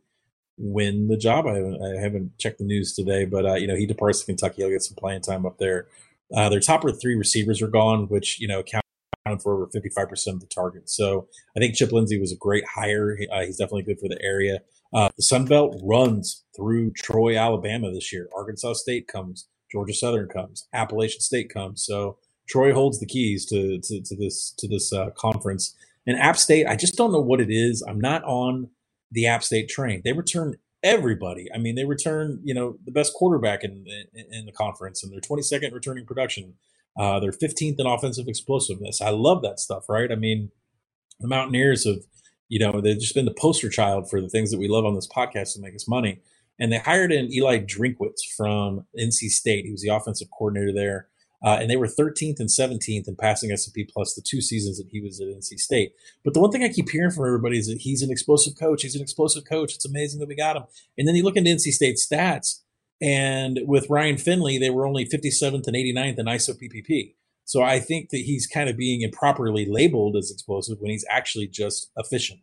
win 0.58 1.08
the 1.08 1.18
job. 1.18 1.47
I 1.47 1.56
haven't, 1.56 1.82
I 1.82 2.01
haven't 2.01 2.38
checked 2.38 2.60
the 2.60 2.66
news 2.66 2.93
today, 2.93 3.26
but 3.26 3.45
uh, 3.45 3.56
you 3.56 3.68
know 3.68 3.76
he 3.76 3.86
departs 3.86 4.20
to 4.20 4.26
Kentucky. 4.26 4.62
He'll 4.62 4.70
get 4.70 4.84
some 4.84 4.95
playing 4.95 5.22
time 5.22 5.45
up 5.45 5.58
there. 5.58 5.88
Uh, 6.36 6.49
their 6.49 6.60
top 6.60 6.84
three 7.01 7.16
receivers 7.16 7.62
are 7.62 7.68
gone, 7.68 8.08
which 8.08 8.39
you 8.39 8.47
know 8.47 8.60
accounted 8.60 8.84
for 9.41 9.53
over 9.56 9.68
55% 9.68 10.28
of 10.28 10.39
the 10.39 10.45
targets. 10.45 10.95
So 10.95 11.28
I 11.58 11.60
think 11.60 11.76
Chip 11.76 11.91
Lindsey 11.91 12.20
was 12.20 12.32
a 12.32 12.38
great 12.38 12.64
hire. 12.66 13.18
Uh, 13.32 13.41
he's 13.41 13.58
definitely 13.58 13.84
good 13.84 13.99
for 13.99 14.08
the 14.08 14.22
area. 14.22 14.60
Uh, 14.93 15.10
the 15.18 15.24
Sun 15.24 15.45
Belt 15.45 15.80
runs 15.84 16.43
through 16.56 16.91
Troy, 16.91 17.38
Alabama 17.38 17.91
this 17.91 18.14
year. 18.14 18.30
Arkansas 18.38 18.74
State 18.74 19.08
comes, 19.08 19.47
Georgia 19.72 19.93
Southern 19.93 20.30
comes, 20.30 20.68
Appalachian 20.74 21.22
State 21.22 21.49
comes. 21.49 21.84
So 21.84 22.18
Troy 22.47 22.74
holds 22.74 22.99
the 22.99 23.06
keys 23.06 23.45
to 23.47 23.80
to, 23.80 24.01
to 24.01 24.16
this 24.16 24.53
to 24.58 24.68
this 24.68 24.93
uh, 24.93 25.10
conference. 25.12 25.76
And 26.08 26.20
App 26.20 26.38
State, 26.38 26.68
I 26.68 26.76
just 26.76 26.95
don't 26.95 27.12
know 27.12 27.20
what 27.20 27.41
it 27.41 27.49
is. 27.49 27.84
I'm 27.88 27.99
not 27.99 28.24
on 28.26 28.70
the 29.16 29.26
App 29.26 29.43
State 29.43 29.70
train. 29.70 30.01
They 30.03 30.13
return 30.13 30.55
everybody. 30.84 31.47
I 31.53 31.57
mean, 31.57 31.76
they 31.76 31.86
return 31.86 32.39
you 32.43 32.53
know 32.53 32.78
the 32.86 32.91
best 32.91 33.13
quarterback 33.13 33.63
in 33.63 33.86
in, 34.13 34.26
in 34.32 34.45
the 34.45 34.51
conference, 34.51 35.03
and 35.03 35.11
their 35.11 35.22
22nd 35.22 35.74
returning 35.74 36.05
production. 36.05 36.53
Uh, 36.97 37.20
they're 37.20 37.32
15th 37.32 37.80
in 37.80 37.86
offensive 37.86 38.28
explosiveness. 38.30 39.01
I 39.01 39.09
love 39.09 39.41
that 39.41 39.59
stuff, 39.59 39.89
right? 39.89 40.09
I 40.09 40.16
mean, 40.16 40.49
the 41.20 41.28
Mountaineers 41.28 41.86
have 41.86 41.97
you 42.47 42.59
know, 42.59 42.80
they've 42.80 42.99
just 42.99 43.16
been 43.16 43.26
the 43.26 43.34
poster 43.34 43.70
child 43.70 44.09
for 44.09 44.22
the 44.22 44.30
things 44.30 44.51
that 44.51 44.59
we 44.59 44.68
love 44.68 44.86
on 44.86 44.95
this 44.95 45.07
podcast 45.07 45.53
to 45.53 45.61
make 45.61 45.76
us 45.76 45.88
money. 45.88 46.22
And 46.59 46.72
they 46.72 46.78
hired 46.78 47.11
in 47.11 47.34
Eli 47.34 47.59
Drinkwitz 47.59 48.22
from 48.38 48.86
NC 48.99 49.30
State. 49.30 49.66
He 49.66 49.72
was 49.72 49.82
the 49.82 49.89
offensive 49.89 50.30
coordinator 50.38 50.74
there. 50.74 51.07
Uh, 51.45 51.59
and 51.61 51.69
they 51.69 51.77
were 51.77 51.85
13th 51.87 52.39
and 52.39 52.49
17th 52.49 53.07
in 53.07 53.15
passing 53.15 53.51
S&P 53.51 53.87
plus 53.93 54.15
the 54.15 54.21
two 54.21 54.41
seasons 54.41 54.79
that 54.79 54.87
he 54.89 54.99
was 54.99 55.21
at 55.21 55.27
NC 55.27 55.59
State. 55.59 55.93
But 56.23 56.33
the 56.33 56.41
one 56.41 56.51
thing 56.51 56.63
I 56.63 56.69
keep 56.69 56.89
hearing 56.89 57.11
from 57.11 57.27
everybody 57.27 57.59
is 57.59 57.67
that 57.67 57.81
he's 57.81 58.01
an 58.01 58.09
explosive 58.09 58.53
coach. 58.59 58.81
He's 58.81 58.95
an 58.95 59.01
explosive 59.03 59.45
coach. 59.45 59.75
It's 59.75 59.85
amazing 59.85 60.19
that 60.19 60.27
we 60.27 60.35
got 60.35 60.57
him. 60.57 60.63
And 60.97 61.07
then 61.07 61.15
you 61.15 61.23
look 61.23 61.35
into 61.35 61.51
NC 61.51 61.71
State 61.71 61.97
stats, 61.97 62.61
and 62.99 63.59
with 63.63 63.89
Ryan 63.91 64.17
Finley, 64.17 64.57
they 64.57 64.71
were 64.71 64.87
only 64.87 65.05
57th 65.05 65.67
and 65.67 65.75
89th 65.75 66.17
in 66.17 66.25
ISO 66.25 66.55
PPP. 66.59 67.13
So 67.43 67.61
I 67.61 67.79
think 67.79 68.09
that 68.09 68.21
he's 68.21 68.47
kind 68.47 68.67
of 68.67 68.75
being 68.75 69.01
improperly 69.01 69.67
labeled 69.69 70.15
as 70.15 70.31
explosive 70.31 70.79
when 70.79 70.89
he's 70.89 71.05
actually 71.11 71.47
just 71.47 71.91
efficient. 71.95 72.39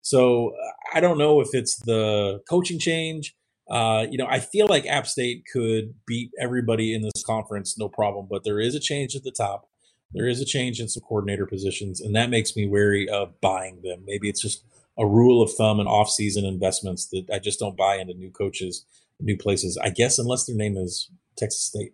So 0.00 0.50
uh, 0.50 0.70
I 0.94 1.00
don't 1.00 1.18
know 1.18 1.40
if 1.40 1.48
it's 1.52 1.76
the 1.84 2.40
coaching 2.48 2.78
change. 2.78 3.36
Uh, 3.70 4.06
you 4.10 4.16
know, 4.16 4.26
I 4.28 4.40
feel 4.40 4.66
like 4.66 4.86
App 4.86 5.06
State 5.06 5.44
could 5.52 5.94
beat 6.06 6.30
everybody 6.40 6.94
in 6.94 7.02
this 7.02 7.22
conference, 7.24 7.78
no 7.78 7.88
problem. 7.88 8.26
But 8.30 8.44
there 8.44 8.60
is 8.60 8.74
a 8.74 8.80
change 8.80 9.14
at 9.14 9.24
the 9.24 9.30
top. 9.30 9.68
There 10.12 10.26
is 10.26 10.40
a 10.40 10.46
change 10.46 10.80
in 10.80 10.88
some 10.88 11.02
coordinator 11.02 11.46
positions, 11.46 12.00
and 12.00 12.16
that 12.16 12.30
makes 12.30 12.56
me 12.56 12.66
wary 12.66 13.08
of 13.08 13.38
buying 13.42 13.82
them. 13.82 14.04
Maybe 14.06 14.28
it's 14.28 14.40
just 14.40 14.64
a 14.98 15.06
rule 15.06 15.42
of 15.42 15.52
thumb 15.52 15.80
and 15.80 15.88
off-season 15.88 16.44
investments 16.44 17.08
that 17.08 17.26
I 17.32 17.38
just 17.38 17.60
don't 17.60 17.76
buy 17.76 17.96
into 17.96 18.14
new 18.14 18.30
coaches, 18.30 18.86
new 19.20 19.36
places. 19.36 19.76
I 19.76 19.90
guess 19.90 20.18
unless 20.18 20.46
their 20.46 20.56
name 20.56 20.76
is 20.76 21.10
Texas 21.36 21.60
State. 21.60 21.92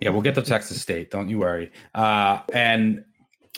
Yeah, 0.00 0.10
we'll 0.10 0.22
get 0.22 0.34
to 0.34 0.42
Texas 0.42 0.80
State. 0.80 1.10
Don't 1.10 1.28
you 1.28 1.38
worry. 1.38 1.72
Uh, 1.94 2.40
and 2.52 3.02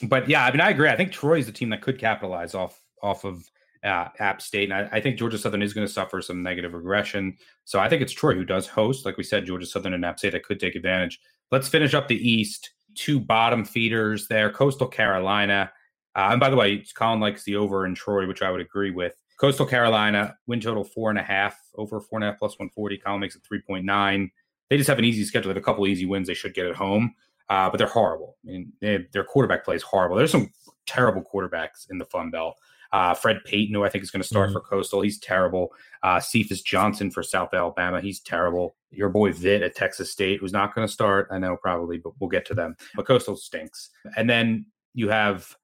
but 0.05 0.29
yeah, 0.29 0.45
I 0.45 0.53
mean, 0.53 0.61
I 0.61 0.71
agree. 0.71 0.89
I 0.89 0.97
think 0.97 1.11
Troy 1.11 1.39
is 1.39 1.47
the 1.47 1.53
team 1.53 1.71
that 1.71 1.83
could 1.83 1.99
capitalize 1.99 2.55
off 2.55 2.81
off 3.03 3.25
of 3.25 3.43
uh, 3.85 4.09
App 4.19 4.43
State, 4.43 4.71
and 4.71 4.75
I, 4.75 4.97
I, 4.97 5.01
think 5.01 5.19
Georgia 5.19 5.39
Southern 5.39 5.63
is 5.63 5.73
going 5.73 5.87
to 5.87 5.93
suffer 5.93 6.21
some 6.21 6.43
negative 6.43 6.75
regression. 6.75 7.37
So 7.65 7.79
I 7.79 7.89
think 7.89 8.03
it's 8.03 8.13
Troy 8.13 8.35
who 8.35 8.45
does 8.45 8.67
host, 8.67 9.05
like 9.05 9.17
we 9.17 9.25
said, 9.25 9.47
Georgia 9.47 9.67
Southern 9.67 9.95
and 9.95 10.05
App 10.05 10.19
State 10.19 10.33
that 10.33 10.45
could 10.45 10.61
take 10.61 10.75
advantage. 10.75 11.21
Let's 11.51 11.69
finish 11.69 11.95
up 11.95 12.09
the 12.09 12.29
East. 12.29 12.71
Two 12.95 13.21
bottom 13.21 13.65
feeders 13.65 14.29
there: 14.29 14.51
Coastal 14.51 14.89
Carolina. 14.89 15.71
Uh, 16.17 16.29
and 16.33 16.41
by 16.41 16.51
the 16.51 16.57
way, 16.57 16.85
Collin 16.95 17.21
likes 17.21 17.45
the 17.45 17.57
over 17.57 17.87
in 17.87 17.95
Troy, 17.95 18.27
which 18.27 18.43
I 18.43 18.51
would 18.51 18.61
agree 18.61 18.91
with. 18.91 19.15
Coastal 19.39 19.67
Carolina 19.67 20.37
win 20.49 20.61
total 20.61 20.83
four 20.83 21.11
and 21.11 21.19
a 21.19 21.23
half, 21.23 21.57
over 21.77 22.01
four 22.01 22.19
and 22.19 22.25
a 22.25 22.31
half 22.31 22.39
plus 22.39 22.59
one 22.59 22.71
forty. 22.71 22.97
Collin 22.99 23.21
makes 23.21 23.37
it 23.37 23.43
three 23.47 23.61
point 23.61 23.85
nine 23.85 24.31
they 24.69 24.77
just 24.77 24.89
have 24.89 24.99
an 24.99 25.05
easy 25.05 25.25
schedule. 25.25 25.49
They 25.49 25.55
have 25.55 25.63
a 25.63 25.65
couple 25.65 25.87
easy 25.87 26.07
wins 26.07 26.29
they 26.29 26.35
should 26.35 26.55
get 26.55 26.67
at 26.67 26.75
home, 26.75 27.15
uh, 27.49 27.71
but 27.71 27.79
they're 27.79 27.87
horrible. 27.87 28.37
I 28.45 28.51
mean, 28.51 28.73
they, 28.81 29.07
their 29.13 29.25
quarterback 29.25 29.65
play 29.65 29.77
is 29.77 29.83
horrible. 29.83 30.17
There's 30.17 30.31
some 30.31 30.51
terrible 30.87 31.23
quarterbacks 31.23 31.91
in 31.91 31.99
the 31.99 32.05
Fun 32.05 32.31
Belt. 32.31 32.57
Uh, 32.93 33.15
Fred 33.15 33.39
Payton, 33.45 33.75
who 33.75 33.85
I 33.85 33.89
think 33.89 34.03
is 34.03 34.11
going 34.11 34.23
to 34.23 34.27
start 34.29 34.49
mm-hmm. 34.49 34.55
for 34.55 34.61
Coastal, 34.61 35.03
he's 35.03 35.19
terrible. 35.19 35.73
Uh, 36.03 36.21
Cephus 36.21 36.63
Johnson 36.63 37.11
for 37.11 37.23
South 37.23 37.53
Alabama, 37.53 38.01
he's 38.01 38.21
terrible. 38.21 38.77
Your 38.91 39.09
boy 39.11 39.33
Vitt 39.33 39.63
at 39.63 39.75
Texas 39.75 40.11
State, 40.11 40.41
who's 40.41 40.53
not 40.53 40.75
going 40.75 40.87
to 40.87 40.93
start, 40.93 41.29
I 41.31 41.39
know 41.39 41.57
probably, 41.57 41.99
but 41.99 42.13
we'll 42.19 42.31
get 42.31 42.47
to 42.47 42.55
them. 42.55 42.77
But 42.95 43.07
Coastal 43.07 43.37
stinks. 43.37 43.91
And 44.17 44.29
then 44.29 44.67
you 44.95 45.09
have 45.11 45.55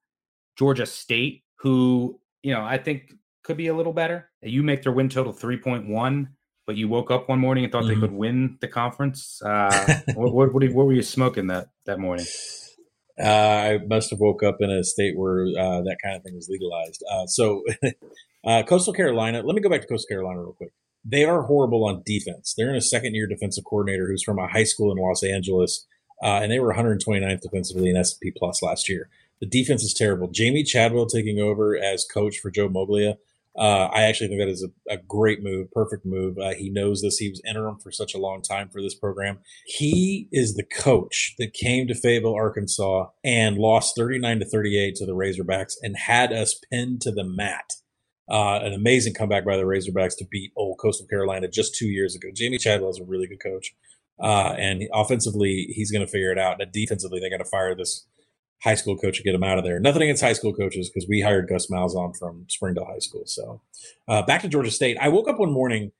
Georgia 0.55 0.85
State, 0.85 1.43
who 1.55 2.19
you 2.43 2.53
know 2.53 2.63
I 2.63 2.77
think 2.77 3.11
could 3.43 3.57
be 3.57 3.67
a 3.67 3.75
little 3.75 3.93
better. 3.93 4.29
You 4.41 4.61
make 4.63 4.83
their 4.83 4.91
win 4.91 5.09
total 5.09 5.33
three 5.33 5.57
point 5.57 5.87
one. 5.87 6.29
but 6.67 6.75
you 6.75 6.87
woke 6.87 7.11
up 7.11 7.29
one 7.29 7.39
morning 7.39 7.63
and 7.63 7.71
thought 7.71 7.83
Mhm. 7.83 7.87
they 7.89 7.99
could 7.99 8.11
win 8.11 8.57
the 8.59 8.67
conference. 8.67 9.39
Uh, 9.43 9.99
what, 10.15 10.33
what, 10.33 10.51
what, 10.53 10.63
what 10.73 10.85
were 10.87 10.93
you 10.93 11.03
smoking 11.03 11.45
that 11.47 11.67
that 11.85 11.99
morning? 11.99 12.25
Uh, 13.21 13.27
I 13.27 13.79
must 13.87 14.09
have 14.09 14.19
woke 14.19 14.43
up 14.43 14.57
in 14.59 14.69
a 14.69 14.83
state 14.83 15.17
where 15.17 15.45
uh, 15.45 15.81
that 15.81 15.97
kind 16.03 16.15
of 16.15 16.23
thing 16.23 16.35
was 16.35 16.49
legalized. 16.49 17.03
Uh, 17.09 17.25
so, 17.27 17.63
uh, 18.45 18.63
Coastal 18.63 18.93
Carolina. 18.93 19.41
Let 19.41 19.55
me 19.55 19.61
go 19.61 19.69
back 19.69 19.81
to 19.81 19.87
Coastal 19.87 20.07
Carolina 20.07 20.41
real 20.41 20.53
quick. 20.53 20.73
They 21.03 21.23
are 21.23 21.43
horrible 21.43 21.85
on 21.85 22.01
defense. 22.05 22.53
They're 22.57 22.69
in 22.69 22.75
a 22.75 22.81
second-year 22.81 23.27
defensive 23.27 23.63
coordinator 23.63 24.07
who's 24.07 24.23
from 24.23 24.39
a 24.39 24.47
high 24.47 24.63
school 24.63 24.91
in 24.91 24.97
Los 24.97 25.23
Angeles, 25.23 25.85
uh, 26.23 26.39
and 26.41 26.51
they 26.51 26.59
were 26.59 26.73
129th 26.73 27.41
defensively 27.41 27.89
in 27.89 27.95
S&P 27.95 28.31
Plus 28.31 28.63
last 28.63 28.89
year. 28.89 29.09
The 29.39 29.45
defense 29.45 29.83
is 29.83 29.93
terrible. 29.93 30.27
Jamie 30.29 30.63
Chadwell 30.63 31.05
taking 31.05 31.39
over 31.39 31.77
as 31.77 32.05
coach 32.05 32.39
for 32.39 32.49
Joe 32.49 32.69
Moglia. 32.69 33.17
Uh, 33.57 33.87
I 33.93 34.03
actually 34.03 34.27
think 34.27 34.41
that 34.41 34.49
is 34.49 34.67
a, 34.67 34.93
a 34.93 34.97
great 34.97 35.41
move, 35.41 35.71
perfect 35.71 36.05
move. 36.05 36.37
Uh, 36.37 36.53
he 36.55 36.69
knows 36.69 37.01
this. 37.01 37.17
He 37.17 37.29
was 37.29 37.41
interim 37.47 37.77
for 37.79 37.91
such 37.91 38.13
a 38.13 38.17
long 38.17 38.41
time 38.41 38.69
for 38.69 38.81
this 38.81 38.95
program. 38.95 39.39
He 39.65 40.27
is 40.31 40.55
the 40.55 40.65
coach 40.65 41.35
that 41.39 41.53
came 41.53 41.87
to 41.87 41.95
Fayetteville, 41.95 42.35
Arkansas, 42.35 43.07
and 43.23 43.57
lost 43.57 43.95
39 43.95 44.39
to 44.39 44.45
38 44.45 44.95
to 44.95 45.05
the 45.05 45.15
Razorbacks 45.15 45.73
and 45.81 45.95
had 45.95 46.33
us 46.33 46.59
pinned 46.69 47.01
to 47.01 47.11
the 47.11 47.23
mat. 47.23 47.71
Uh, 48.29 48.59
an 48.63 48.73
amazing 48.73 49.13
comeback 49.13 49.45
by 49.45 49.55
the 49.55 49.63
Razorbacks 49.63 50.17
to 50.17 50.25
beat 50.29 50.51
old 50.57 50.79
Coastal 50.79 51.07
Carolina 51.07 51.47
just 51.47 51.75
two 51.75 51.87
years 51.87 52.15
ago. 52.15 52.29
Jamie 52.33 52.57
Chadwell 52.57 52.89
is 52.89 52.99
a 52.99 53.05
really 53.05 53.27
good 53.27 53.41
coach. 53.41 53.73
Uh, 54.19 54.55
and 54.57 54.83
offensively, 54.93 55.67
he's 55.69 55.91
going 55.91 56.05
to 56.05 56.11
figure 56.11 56.31
it 56.31 56.39
out. 56.39 56.61
And 56.61 56.71
defensively, 56.71 57.19
they're 57.19 57.29
going 57.29 57.43
to 57.43 57.49
fire 57.49 57.75
this 57.75 58.07
high 58.63 58.75
school 58.75 58.97
coach 58.97 59.17
and 59.17 59.25
get 59.25 59.35
him 59.35 59.43
out 59.43 59.57
of 59.57 59.63
there. 59.63 59.79
Nothing 59.79 60.03
against 60.03 60.23
high 60.23 60.33
school 60.33 60.53
coaches 60.53 60.89
because 60.89 61.07
we 61.07 61.21
hired 61.21 61.47
Gus 61.47 61.67
Malzahn 61.67 62.17
from 62.17 62.45
Springdale 62.49 62.85
High 62.85 62.99
School. 62.99 63.23
So 63.25 63.61
uh, 64.07 64.23
back 64.23 64.41
to 64.41 64.47
Georgia 64.47 64.71
State. 64.71 64.97
I 64.99 65.09
woke 65.09 65.29
up 65.29 65.39
one 65.39 65.51
morning 65.51 65.91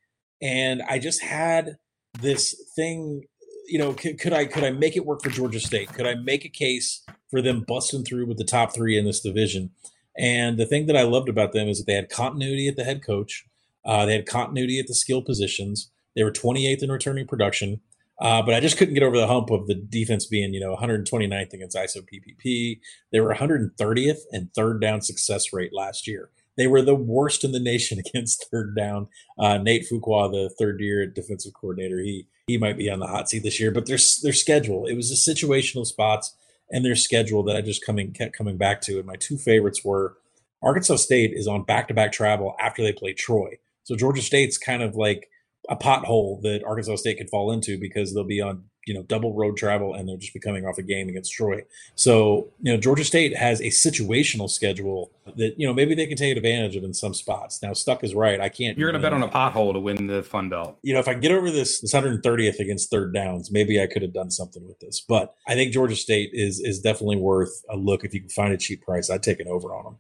and 0.42 0.82
I 0.90 1.00
just 1.00 1.22
had 1.22 1.78
this 2.20 2.56
thing. 2.76 3.24
You 3.68 3.80
know, 3.80 3.94
could, 3.94 4.20
could 4.20 4.34
I 4.34 4.46
could 4.46 4.64
I 4.64 4.72
make 4.72 4.96
it 4.96 5.06
work 5.06 5.24
for 5.24 5.30
Georgia 5.30 5.60
State? 5.60 5.92
Could 5.94 6.06
I 6.06 6.16
make 6.16 6.46
a 6.46 6.50
case 6.50 7.04
for 7.30 7.42
them 7.42 7.64
busting 7.68 8.04
through 8.04 8.28
with 8.28 8.38
the 8.38 8.44
top 8.44 8.74
three 8.74 8.98
in 8.98 9.06
this 9.06 9.22
division? 9.22 9.72
And 10.18 10.58
the 10.58 10.66
thing 10.66 10.86
that 10.86 10.96
I 10.96 11.02
loved 11.02 11.30
about 11.30 11.52
them 11.52 11.68
is 11.68 11.80
that 11.80 11.88
they 11.88 11.96
had 11.96 12.10
continuity 12.10 12.68
at 12.68 12.76
the 12.76 12.84
head 12.84 13.04
coach. 13.04 13.46
Uh, 13.84 14.06
they 14.06 14.14
had 14.14 14.26
continuity 14.26 14.80
at 14.80 14.88
the 14.88 14.96
skill 14.96 15.22
positions. 15.22 15.92
They 16.16 16.24
were 16.24 16.32
28th 16.32 16.84
in 16.84 16.92
returning 16.92 17.28
production. 17.28 17.82
Uh, 18.20 18.42
but 18.42 18.54
I 18.54 18.60
just 18.60 18.78
couldn't 18.78 18.94
get 18.94 19.04
over 19.04 19.18
the 19.18 19.28
hump 19.28 19.50
of 19.50 19.68
the 19.68 19.76
defense 19.76 20.26
being, 20.26 20.54
you 20.54 20.60
know, 20.60 20.76
129th 20.76 21.54
against 21.54 21.76
ISO 21.76 21.98
PPP. 21.98 22.80
They 23.12 23.20
were 23.20 23.34
130th 23.34 24.20
and 24.32 24.54
third 24.54 24.80
down 24.80 25.02
success 25.02 25.52
rate 25.52 25.74
last 25.74 26.08
year. 26.08 26.30
They 26.58 26.68
were 26.68 26.82
the 26.82 26.96
worst 26.96 27.44
in 27.44 27.52
the 27.52 27.60
nation 27.60 28.00
against 28.06 28.50
third 28.50 28.76
down. 28.76 29.08
Uh, 29.38 29.58
Nate 29.58 29.86
Fuqua, 29.90 30.32
the 30.32 30.50
third 30.58 30.80
year 30.80 31.06
defensive 31.06 31.54
coordinator, 31.54 32.00
he 32.00 32.28
he 32.48 32.58
might 32.58 32.78
be 32.78 32.90
on 32.90 33.00
the 33.00 33.08
hot 33.08 33.28
seat 33.28 33.44
this 33.44 33.60
year. 33.60 33.72
But 33.72 33.86
their 33.86 33.98
their 34.24 34.34
schedule, 34.34 34.86
it 34.86 34.96
was 34.96 35.10
the 35.10 35.34
situational 35.34 35.86
spots 35.86 36.36
and 36.72 36.86
their 36.86 36.96
schedule 36.96 37.44
that 37.44 37.56
I 37.56 37.62
just 37.62 37.86
coming 37.86 38.12
kept 38.12 38.36
coming 38.38 38.58
back 38.58 38.82
to. 38.82 38.98
And 38.98 39.06
my 39.06 39.16
two 39.16 39.38
favorites 39.38 39.84
were 39.84 40.18
Arkansas 40.62 40.98
State 40.98 41.34
is 41.34 41.48
on 41.48 41.64
back 41.64 41.88
to 41.90 41.94
back 41.94 42.12
travel 42.12 42.56
after 42.60 42.82
they 42.82 42.94
play 42.94 43.14
Troy. 43.14 43.58
So 43.84 43.96
Georgia 43.96 44.22
State's 44.22 44.58
kind 44.58 44.82
of 44.82 44.96
like 44.96 45.30
a 45.70 45.76
pothole 45.76 46.42
that 46.42 46.64
Arkansas 46.66 46.98
State 46.98 47.18
could 47.18 47.30
fall 47.30 47.52
into 47.52 47.78
because 47.78 48.14
they'll 48.14 48.24
be 48.24 48.42
on 48.42 48.64
you 48.86 48.94
know 48.94 49.04
double 49.04 49.34
road 49.34 49.58
travel 49.58 49.94
and 49.94 50.08
they'll 50.08 50.18
just 50.18 50.34
be 50.34 50.40
coming 50.40 50.66
off 50.66 50.78
a 50.78 50.84
game 50.84 51.10
against 51.10 51.34
Troy. 51.34 51.64
So 51.96 52.50
you 52.62 52.72
know 52.72 52.80
Georgia 52.80 53.04
State 53.04 53.36
has 53.36 53.60
a 53.62 53.66
situational 53.66 54.50
schedule 54.50 55.12
that 55.38 55.56
you 55.58 55.68
know 55.68 55.74
maybe 55.74 55.96
they 55.96 56.06
can 56.06 56.18
take 56.18 56.38
advantage 56.38 56.76
of 56.76 56.84
in 56.84 56.94
some 56.94 57.14
spots. 57.14 57.62
Now 57.62 57.74
Stuck 57.74 58.04
is 58.04 58.14
right. 58.14 58.40
I 58.40 58.50
can't. 58.50 58.78
You're 58.78 58.92
going 58.92 59.02
to 59.02 59.06
bet 59.06 59.14
on 59.14 59.24
a 59.24 59.30
pothole 59.30 59.74
to 59.74 59.80
win 59.80 60.08
the 60.08 60.24
Fun 60.24 60.50
Belt. 60.50 60.78
You 60.84 60.94
know, 60.94 61.00
if 61.00 61.08
I 61.08 61.16
get 61.16 61.32
over 61.32 61.50
this 61.50 61.80
this 61.82 61.94
130th 61.94 62.60
against 62.60 62.90
third 62.90 63.14
downs, 63.14 63.52
maybe 63.52 63.82
I 63.82 63.88
could 63.88 64.02
have 64.02 64.14
done 64.14 64.32
something 64.32 64.66
with 64.68 64.80
this. 64.80 65.02
But 65.02 65.36
I 65.48 65.56
think 65.56 65.74
Georgia 65.74 65.96
State 65.96 66.30
is 66.34 66.60
is 66.60 66.80
definitely 66.80 67.18
worth 67.18 67.64
a 67.70 67.76
look 67.76 68.04
if 68.04 68.14
you 68.14 68.22
can 68.22 68.30
find 68.30 68.54
a 68.54 68.58
cheap 68.58 68.84
price. 68.84 69.10
I'd 69.10 69.24
take 69.24 69.40
an 69.40 69.48
over 69.48 69.74
on 69.74 69.84
them. 69.84 69.98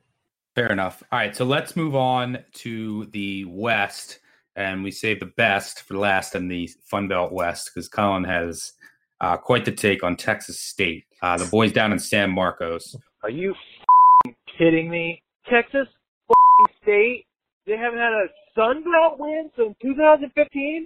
Fair 0.55 0.71
enough. 0.71 1.03
All 1.11 1.19
right, 1.19 1.35
so 1.35 1.43
let's 1.43 1.75
move 1.75 1.95
on 1.95 2.39
to 2.53 3.07
the 3.07 3.43
West, 3.43 4.19
and 4.55 4.83
we 4.83 4.91
save 4.91 5.19
the 5.19 5.31
best 5.37 5.81
for 5.81 5.97
last 5.97 6.35
in 6.35 6.47
the 6.47 6.69
Fun 6.83 7.07
Belt 7.07 7.31
West 7.31 7.71
because 7.73 7.89
Collin 7.89 8.23
has 8.23 8.73
uh, 9.21 9.37
quite 9.37 9.65
the 9.65 9.71
take 9.71 10.03
on 10.03 10.15
Texas 10.15 10.59
State. 10.59 11.03
Uh, 11.21 11.37
the 11.37 11.45
boys 11.45 11.71
down 11.71 11.91
in 11.91 11.99
San 11.99 12.31
Marcos. 12.31 12.95
Are 13.23 13.29
you 13.29 13.51
f***ing 13.51 14.35
kidding 14.57 14.89
me? 14.89 15.21
Texas 15.49 15.87
State? 16.81 17.25
They 17.65 17.77
haven't 17.77 17.99
had 17.99 18.13
a 18.13 18.27
Sun 18.55 18.83
Belt 18.83 19.19
win 19.19 19.49
since 19.57 19.75
2015? 19.81 20.85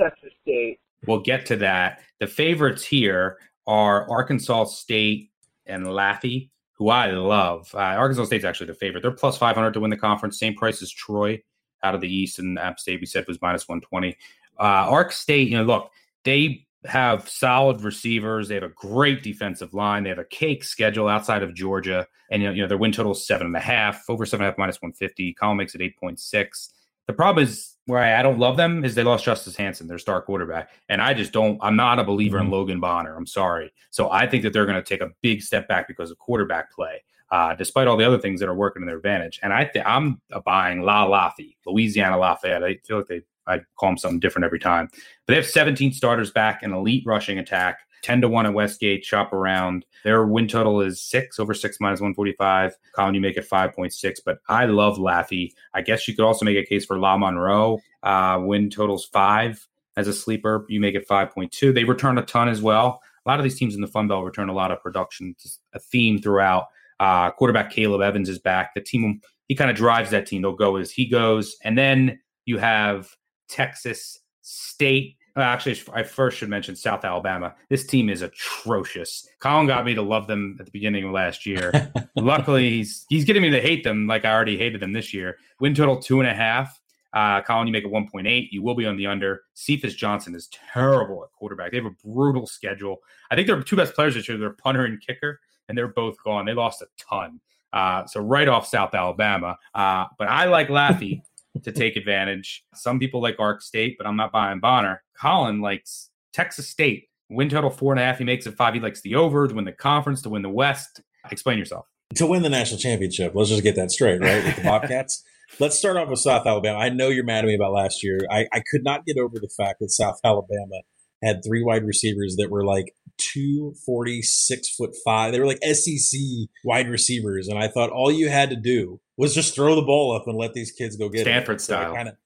Texas 0.00 0.30
State. 0.42 0.78
We'll 1.06 1.20
get 1.20 1.46
to 1.46 1.56
that. 1.56 2.00
The 2.18 2.26
favorites 2.26 2.84
here 2.84 3.38
are 3.66 4.10
Arkansas 4.10 4.64
State 4.64 5.28
and 5.66 5.86
Laffey, 5.86 6.50
who 6.76 6.88
I 6.88 7.10
love. 7.10 7.70
Uh, 7.74 7.78
Arkansas 7.78 8.24
State's 8.24 8.44
actually 8.44 8.66
the 8.66 8.74
favorite. 8.74 9.02
They're 9.02 9.10
plus 9.10 9.38
500 9.38 9.72
to 9.74 9.80
win 9.80 9.90
the 9.90 9.96
conference, 9.96 10.38
same 10.38 10.54
price 10.54 10.82
as 10.82 10.90
Troy 10.90 11.40
out 11.82 11.94
of 11.94 12.00
the 12.00 12.12
East, 12.12 12.38
and 12.38 12.58
App 12.58 12.80
State 12.80 13.00
we 13.00 13.06
said 13.06 13.26
was 13.26 13.40
minus 13.40 13.68
120. 13.68 14.16
Uh, 14.58 14.62
Ark 14.62 15.12
State, 15.12 15.48
you 15.48 15.56
know, 15.56 15.64
look, 15.64 15.90
they 16.24 16.66
have 16.84 17.28
solid 17.28 17.82
receivers. 17.82 18.48
They 18.48 18.54
have 18.54 18.64
a 18.64 18.68
great 18.68 19.22
defensive 19.22 19.74
line. 19.74 20.02
They 20.02 20.08
have 20.08 20.18
a 20.18 20.24
cake 20.24 20.64
schedule 20.64 21.08
outside 21.08 21.42
of 21.42 21.54
Georgia, 21.54 22.06
and 22.30 22.42
you 22.42 22.48
know, 22.48 22.54
you 22.54 22.62
know 22.62 22.68
their 22.68 22.78
win 22.78 22.92
total 22.92 23.12
is 23.12 23.26
seven 23.26 23.46
and 23.46 23.56
a 23.56 23.60
half, 23.60 24.04
over 24.08 24.24
seven 24.24 24.44
and 24.44 24.48
a 24.48 24.52
half 24.52 24.58
minus 24.58 24.80
150. 24.80 25.34
Collin 25.34 25.56
makes 25.56 25.74
it 25.74 25.80
8.6. 25.80 26.68
The 27.06 27.12
problem 27.12 27.44
is 27.44 27.76
where 27.86 28.00
I, 28.00 28.20
I 28.20 28.22
don't 28.22 28.38
love 28.38 28.56
them 28.56 28.84
is 28.84 28.94
they 28.94 29.02
lost 29.02 29.24
Justice 29.24 29.56
Hansen, 29.56 29.88
their 29.88 29.98
star 29.98 30.22
quarterback, 30.22 30.70
and 30.88 31.02
I 31.02 31.12
just 31.12 31.32
don't. 31.32 31.58
I'm 31.60 31.76
not 31.76 31.98
a 31.98 32.04
believer 32.04 32.38
in 32.38 32.50
Logan 32.50 32.80
Bonner. 32.80 33.16
I'm 33.16 33.26
sorry. 33.26 33.72
So 33.90 34.10
I 34.10 34.26
think 34.26 34.42
that 34.44 34.52
they're 34.52 34.66
going 34.66 34.82
to 34.82 34.82
take 34.82 35.02
a 35.02 35.10
big 35.22 35.42
step 35.42 35.68
back 35.68 35.88
because 35.88 36.10
of 36.10 36.18
quarterback 36.18 36.72
play, 36.72 37.02
uh, 37.30 37.54
despite 37.54 37.86
all 37.86 37.96
the 37.96 38.06
other 38.06 38.18
things 38.18 38.40
that 38.40 38.48
are 38.48 38.54
working 38.54 38.82
in 38.82 38.86
their 38.86 38.96
advantage. 38.96 39.38
And 39.42 39.52
I 39.52 39.64
think 39.64 39.86
I'm 39.86 40.20
buying 40.44 40.82
La 40.82 41.06
Laffy, 41.06 41.56
Louisiana 41.66 42.18
Lafayette. 42.18 42.64
I 42.64 42.78
feel 42.84 42.98
like 42.98 43.06
they 43.06 43.22
I 43.46 43.60
call 43.76 43.90
them 43.90 43.98
something 43.98 44.20
different 44.20 44.44
every 44.44 44.58
time. 44.58 44.88
But 44.92 45.32
they 45.32 45.34
have 45.36 45.46
17 45.46 45.92
starters 45.92 46.30
back, 46.30 46.62
an 46.62 46.72
elite 46.72 47.04
rushing 47.06 47.38
attack. 47.38 47.80
10 48.02 48.22
to 48.22 48.28
1 48.28 48.46
at 48.46 48.54
Westgate, 48.54 49.04
shop 49.04 49.30
around. 49.32 49.84
Their 50.04 50.24
win 50.24 50.48
total 50.48 50.80
is 50.80 51.02
six 51.02 51.38
over 51.38 51.52
six 51.52 51.78
minus 51.80 52.00
145. 52.00 52.74
Collin, 52.94 53.14
you 53.14 53.20
make 53.20 53.36
it 53.36 53.48
5.6. 53.48 54.20
But 54.24 54.38
I 54.48 54.64
love 54.64 54.96
Laffy. 54.96 55.52
I 55.74 55.82
guess 55.82 56.08
you 56.08 56.16
could 56.16 56.24
also 56.24 56.46
make 56.46 56.56
a 56.56 56.64
case 56.64 56.86
for 56.86 56.98
La 56.98 57.18
Monroe. 57.18 57.78
Uh, 58.02 58.38
win 58.42 58.70
totals 58.70 59.04
five 59.04 59.66
as 59.96 60.08
a 60.08 60.14
sleeper. 60.14 60.64
You 60.70 60.80
make 60.80 60.94
it 60.94 61.06
5.2. 61.06 61.74
They 61.74 61.84
return 61.84 62.16
a 62.16 62.22
ton 62.22 62.48
as 62.48 62.62
well. 62.62 63.02
A 63.26 63.28
lot 63.28 63.38
of 63.38 63.44
these 63.44 63.58
teams 63.58 63.74
in 63.74 63.82
the 63.82 63.86
Fun 63.86 64.08
Belt 64.08 64.24
return 64.24 64.48
a 64.48 64.54
lot 64.54 64.70
of 64.70 64.80
production, 64.80 65.36
a 65.74 65.78
theme 65.78 66.22
throughout. 66.22 66.68
Uh, 67.00 67.30
quarterback 67.30 67.70
Caleb 67.70 68.02
Evans 68.02 68.28
is 68.28 68.38
back. 68.38 68.74
The 68.74 68.80
team, 68.80 69.20
he 69.48 69.56
kind 69.56 69.70
of 69.70 69.76
drives 69.76 70.10
that 70.10 70.26
team. 70.26 70.42
They'll 70.42 70.52
go 70.52 70.76
as 70.76 70.92
he 70.92 71.06
goes. 71.06 71.56
And 71.64 71.76
then 71.76 72.20
you 72.44 72.58
have 72.58 73.08
Texas 73.48 74.18
State. 74.42 75.16
Uh, 75.36 75.40
actually, 75.40 75.80
I 75.94 76.02
first 76.02 76.36
should 76.36 76.50
mention 76.50 76.76
South 76.76 77.04
Alabama. 77.04 77.54
This 77.70 77.86
team 77.86 78.10
is 78.10 78.20
atrocious. 78.20 79.26
Collin 79.38 79.66
got 79.66 79.86
me 79.86 79.94
to 79.94 80.02
love 80.02 80.26
them 80.26 80.56
at 80.60 80.66
the 80.66 80.72
beginning 80.72 81.04
of 81.04 81.12
last 81.12 81.46
year. 81.46 81.92
Luckily, 82.16 82.68
he's 82.68 83.06
he's 83.08 83.24
getting 83.24 83.42
me 83.42 83.50
to 83.50 83.60
hate 83.60 83.82
them 83.82 84.06
like 84.06 84.24
I 84.24 84.32
already 84.32 84.58
hated 84.58 84.80
them 84.80 84.92
this 84.92 85.14
year. 85.14 85.38
Win 85.58 85.74
total 85.74 86.02
two 86.02 86.20
and 86.20 86.28
a 86.28 86.34
half. 86.34 86.80
Uh, 87.12 87.40
Collin, 87.42 87.66
you 87.66 87.72
make 87.72 87.84
it 87.84 87.90
1.8. 87.90 88.48
You 88.50 88.62
will 88.62 88.74
be 88.74 88.86
on 88.86 88.96
the 88.96 89.06
under. 89.06 89.42
Cephus 89.54 89.94
Johnson 89.94 90.34
is 90.34 90.48
terrible 90.72 91.24
at 91.24 91.32
quarterback. 91.32 91.72
They 91.72 91.78
have 91.78 91.86
a 91.86 92.06
brutal 92.06 92.46
schedule. 92.46 92.98
I 93.30 93.34
think 93.34 93.48
their 93.48 93.60
two 93.62 93.76
best 93.76 93.94
players 93.94 94.14
this 94.14 94.28
year, 94.28 94.38
they're 94.38 94.50
punter 94.50 94.84
and 94.84 95.00
kicker, 95.00 95.40
and 95.70 95.78
they're 95.78 95.88
both 95.88 96.16
gone. 96.24 96.44
They 96.44 96.52
lost 96.52 96.82
a 96.82 96.86
ton. 96.98 97.40
Uh, 97.72 98.04
so 98.04 98.20
right 98.20 98.48
off 98.48 98.66
South 98.66 98.94
Alabama. 98.94 99.56
Uh, 99.74 100.06
but 100.18 100.26
I 100.28 100.46
like 100.46 100.68
Laffy 100.68 101.22
to 101.62 101.70
take 101.72 101.96
advantage. 101.96 102.64
Some 102.74 102.98
people 102.98 103.22
like 103.22 103.36
Ark 103.38 103.62
State, 103.62 103.94
but 103.96 104.06
I'm 104.06 104.16
not 104.16 104.32
buying 104.32 104.58
Bonner. 104.58 105.02
Collin 105.16 105.60
likes 105.60 106.10
Texas 106.32 106.68
State. 106.68 107.06
Win 107.28 107.48
total 107.48 107.70
four 107.70 107.92
and 107.92 108.00
a 108.00 108.04
half. 108.04 108.18
He 108.18 108.24
makes 108.24 108.46
it 108.46 108.56
five. 108.56 108.74
He 108.74 108.80
likes 108.80 109.00
the 109.02 109.14
over 109.14 109.46
to 109.46 109.54
win 109.54 109.64
the 109.64 109.72
conference, 109.72 110.20
to 110.22 110.28
win 110.28 110.42
the 110.42 110.48
West. 110.50 111.00
Explain 111.30 111.58
yourself. 111.58 111.86
to 112.16 112.26
win 112.26 112.42
the 112.42 112.48
national 112.48 112.80
championship. 112.80 113.32
Let's 113.36 113.50
just 113.50 113.62
get 113.62 113.76
that 113.76 113.92
straight, 113.92 114.20
right? 114.20 114.44
With 114.44 114.56
the 114.56 114.62
Bobcats. 114.64 115.22
Let's 115.60 115.76
start 115.78 115.96
off 115.96 116.08
with 116.08 116.18
South 116.18 116.44
Alabama. 116.46 116.78
I 116.78 116.88
know 116.88 117.08
you're 117.08 117.24
mad 117.24 117.44
at 117.44 117.48
me 117.48 117.54
about 117.54 117.72
last 117.72 118.02
year. 118.02 118.18
I, 118.30 118.46
I 118.52 118.62
could 118.70 118.82
not 118.82 119.04
get 119.04 119.16
over 119.16 119.38
the 119.38 119.48
fact 119.56 119.78
that 119.80 119.90
South 119.90 120.18
Alabama 120.24 120.80
had 121.22 121.42
three 121.44 121.62
wide 121.62 121.84
receivers 121.84 122.36
that 122.36 122.50
were 122.50 122.64
like 122.64 122.94
240, 123.18 124.22
six 124.22 124.74
foot 124.74 124.94
five. 125.04 125.32
They 125.32 125.40
were 125.40 125.46
like 125.46 125.62
SEC 125.62 126.20
wide 126.64 126.88
receivers. 126.88 127.48
And 127.48 127.58
I 127.58 127.68
thought 127.68 127.90
all 127.90 128.10
you 128.10 128.28
had 128.28 128.50
to 128.50 128.56
do 128.56 129.00
was 129.16 129.34
just 129.34 129.54
throw 129.54 129.74
the 129.74 129.82
ball 129.82 130.14
up 130.14 130.26
and 130.26 130.36
let 130.36 130.54
these 130.54 130.72
kids 130.72 130.96
go 130.96 131.08
get 131.08 131.22
Stanford 131.22 131.56
it. 131.56 131.60
So 131.60 131.76
I 131.76 131.80
style. 131.82 131.94
kinda- 131.94 132.16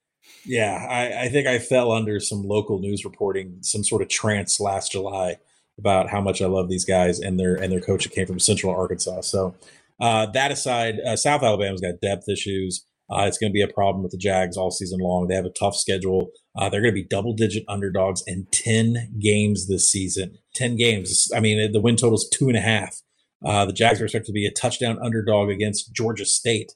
yeah, 0.47 0.86
I, 0.88 1.24
I 1.24 1.28
think 1.28 1.47
I 1.47 1.59
fell 1.59 1.92
under 1.92 2.20
some 2.20 2.42
local 2.45 2.78
news 2.78 3.05
reporting, 3.05 3.59
some 3.61 3.84
sort 3.84 4.03
of 4.03 4.09
trance 4.09 4.61
last 4.61 4.92
July 4.92 5.36
about 5.78 6.09
how 6.09 6.20
much 6.20 6.40
I 6.40 6.47
love 6.47 6.68
these 6.68 6.84
guys 6.84 7.18
and 7.18 7.38
their 7.38 7.55
and 7.55 7.72
their 7.72 7.80
coach 7.80 8.05
that 8.05 8.12
came 8.12 8.26
from 8.26 8.38
Central 8.38 8.74
Arkansas. 8.74 9.22
So 9.22 9.55
uh, 10.01 10.26
that 10.26 10.51
aside, 10.51 11.01
uh, 11.01 11.16
South 11.16 11.42
Alabama's 11.42 11.80
got 11.80 12.01
depth 12.01 12.28
issues. 12.28 12.86
Uh, 13.11 13.25
it's 13.27 13.39
going 13.39 13.51
to 13.51 13.55
be 13.55 13.63
a 13.63 13.69
problem 13.69 14.03
with 14.03 14.13
the 14.13 14.19
Jags 14.19 14.57
all 14.57 14.71
season 14.71 14.99
long. 15.01 15.27
They 15.27 15.35
have 15.35 15.45
a 15.45 15.51
tough 15.51 15.77
schedule. 15.77 16.31
Uh, 16.57 16.69
they're 16.69 16.81
going 16.81 16.95
to 16.95 17.01
be 17.01 17.07
double 17.07 17.35
digit 17.35 17.65
underdogs 17.69 18.23
in 18.27 18.47
10 18.51 19.19
games 19.21 19.69
this 19.69 19.91
season. 19.91 20.39
10 20.55 20.77
games. 20.77 21.29
I 21.35 21.41
mean, 21.41 21.73
the 21.73 21.81
win 21.81 21.97
total 21.97 22.17
is 22.17 22.29
two 22.33 22.49
and 22.49 22.57
a 22.57 22.63
half. 22.63 23.03
Uh, 23.45 23.67
the 23.67 23.73
Jags 23.73 24.01
are 24.01 24.05
expected 24.05 24.29
to 24.29 24.33
be 24.33 24.47
a 24.47 24.51
touchdown 24.51 24.99
underdog 25.03 25.51
against 25.51 25.93
Georgia 25.93 26.25
State. 26.25 26.73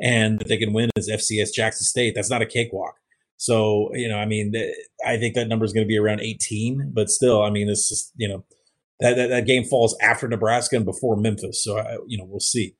And 0.00 0.42
if 0.42 0.48
they 0.48 0.56
can 0.56 0.72
win 0.72 0.90
as 0.96 1.08
FCS 1.08 1.52
Jackson 1.54 1.84
State, 1.84 2.14
that's 2.14 2.30
not 2.30 2.42
a 2.42 2.46
cakewalk. 2.46 2.96
So, 3.36 3.90
you 3.94 4.08
know, 4.08 4.16
I 4.16 4.26
mean, 4.26 4.52
I 5.06 5.18
think 5.18 5.34
that 5.34 5.48
number 5.48 5.64
is 5.64 5.72
going 5.72 5.86
to 5.86 5.88
be 5.88 5.98
around 5.98 6.20
18, 6.20 6.92
but 6.94 7.10
still, 7.10 7.42
I 7.42 7.50
mean, 7.50 7.68
it's 7.68 7.88
just, 7.88 8.12
you 8.16 8.28
know, 8.28 8.44
that, 9.00 9.16
that, 9.16 9.28
that 9.28 9.46
game 9.46 9.64
falls 9.64 9.96
after 10.00 10.26
Nebraska 10.26 10.76
and 10.76 10.84
before 10.84 11.16
Memphis. 11.16 11.62
So, 11.62 11.78
I, 11.78 11.98
you 12.06 12.16
know, 12.16 12.24
we'll 12.24 12.40
see. 12.40 12.74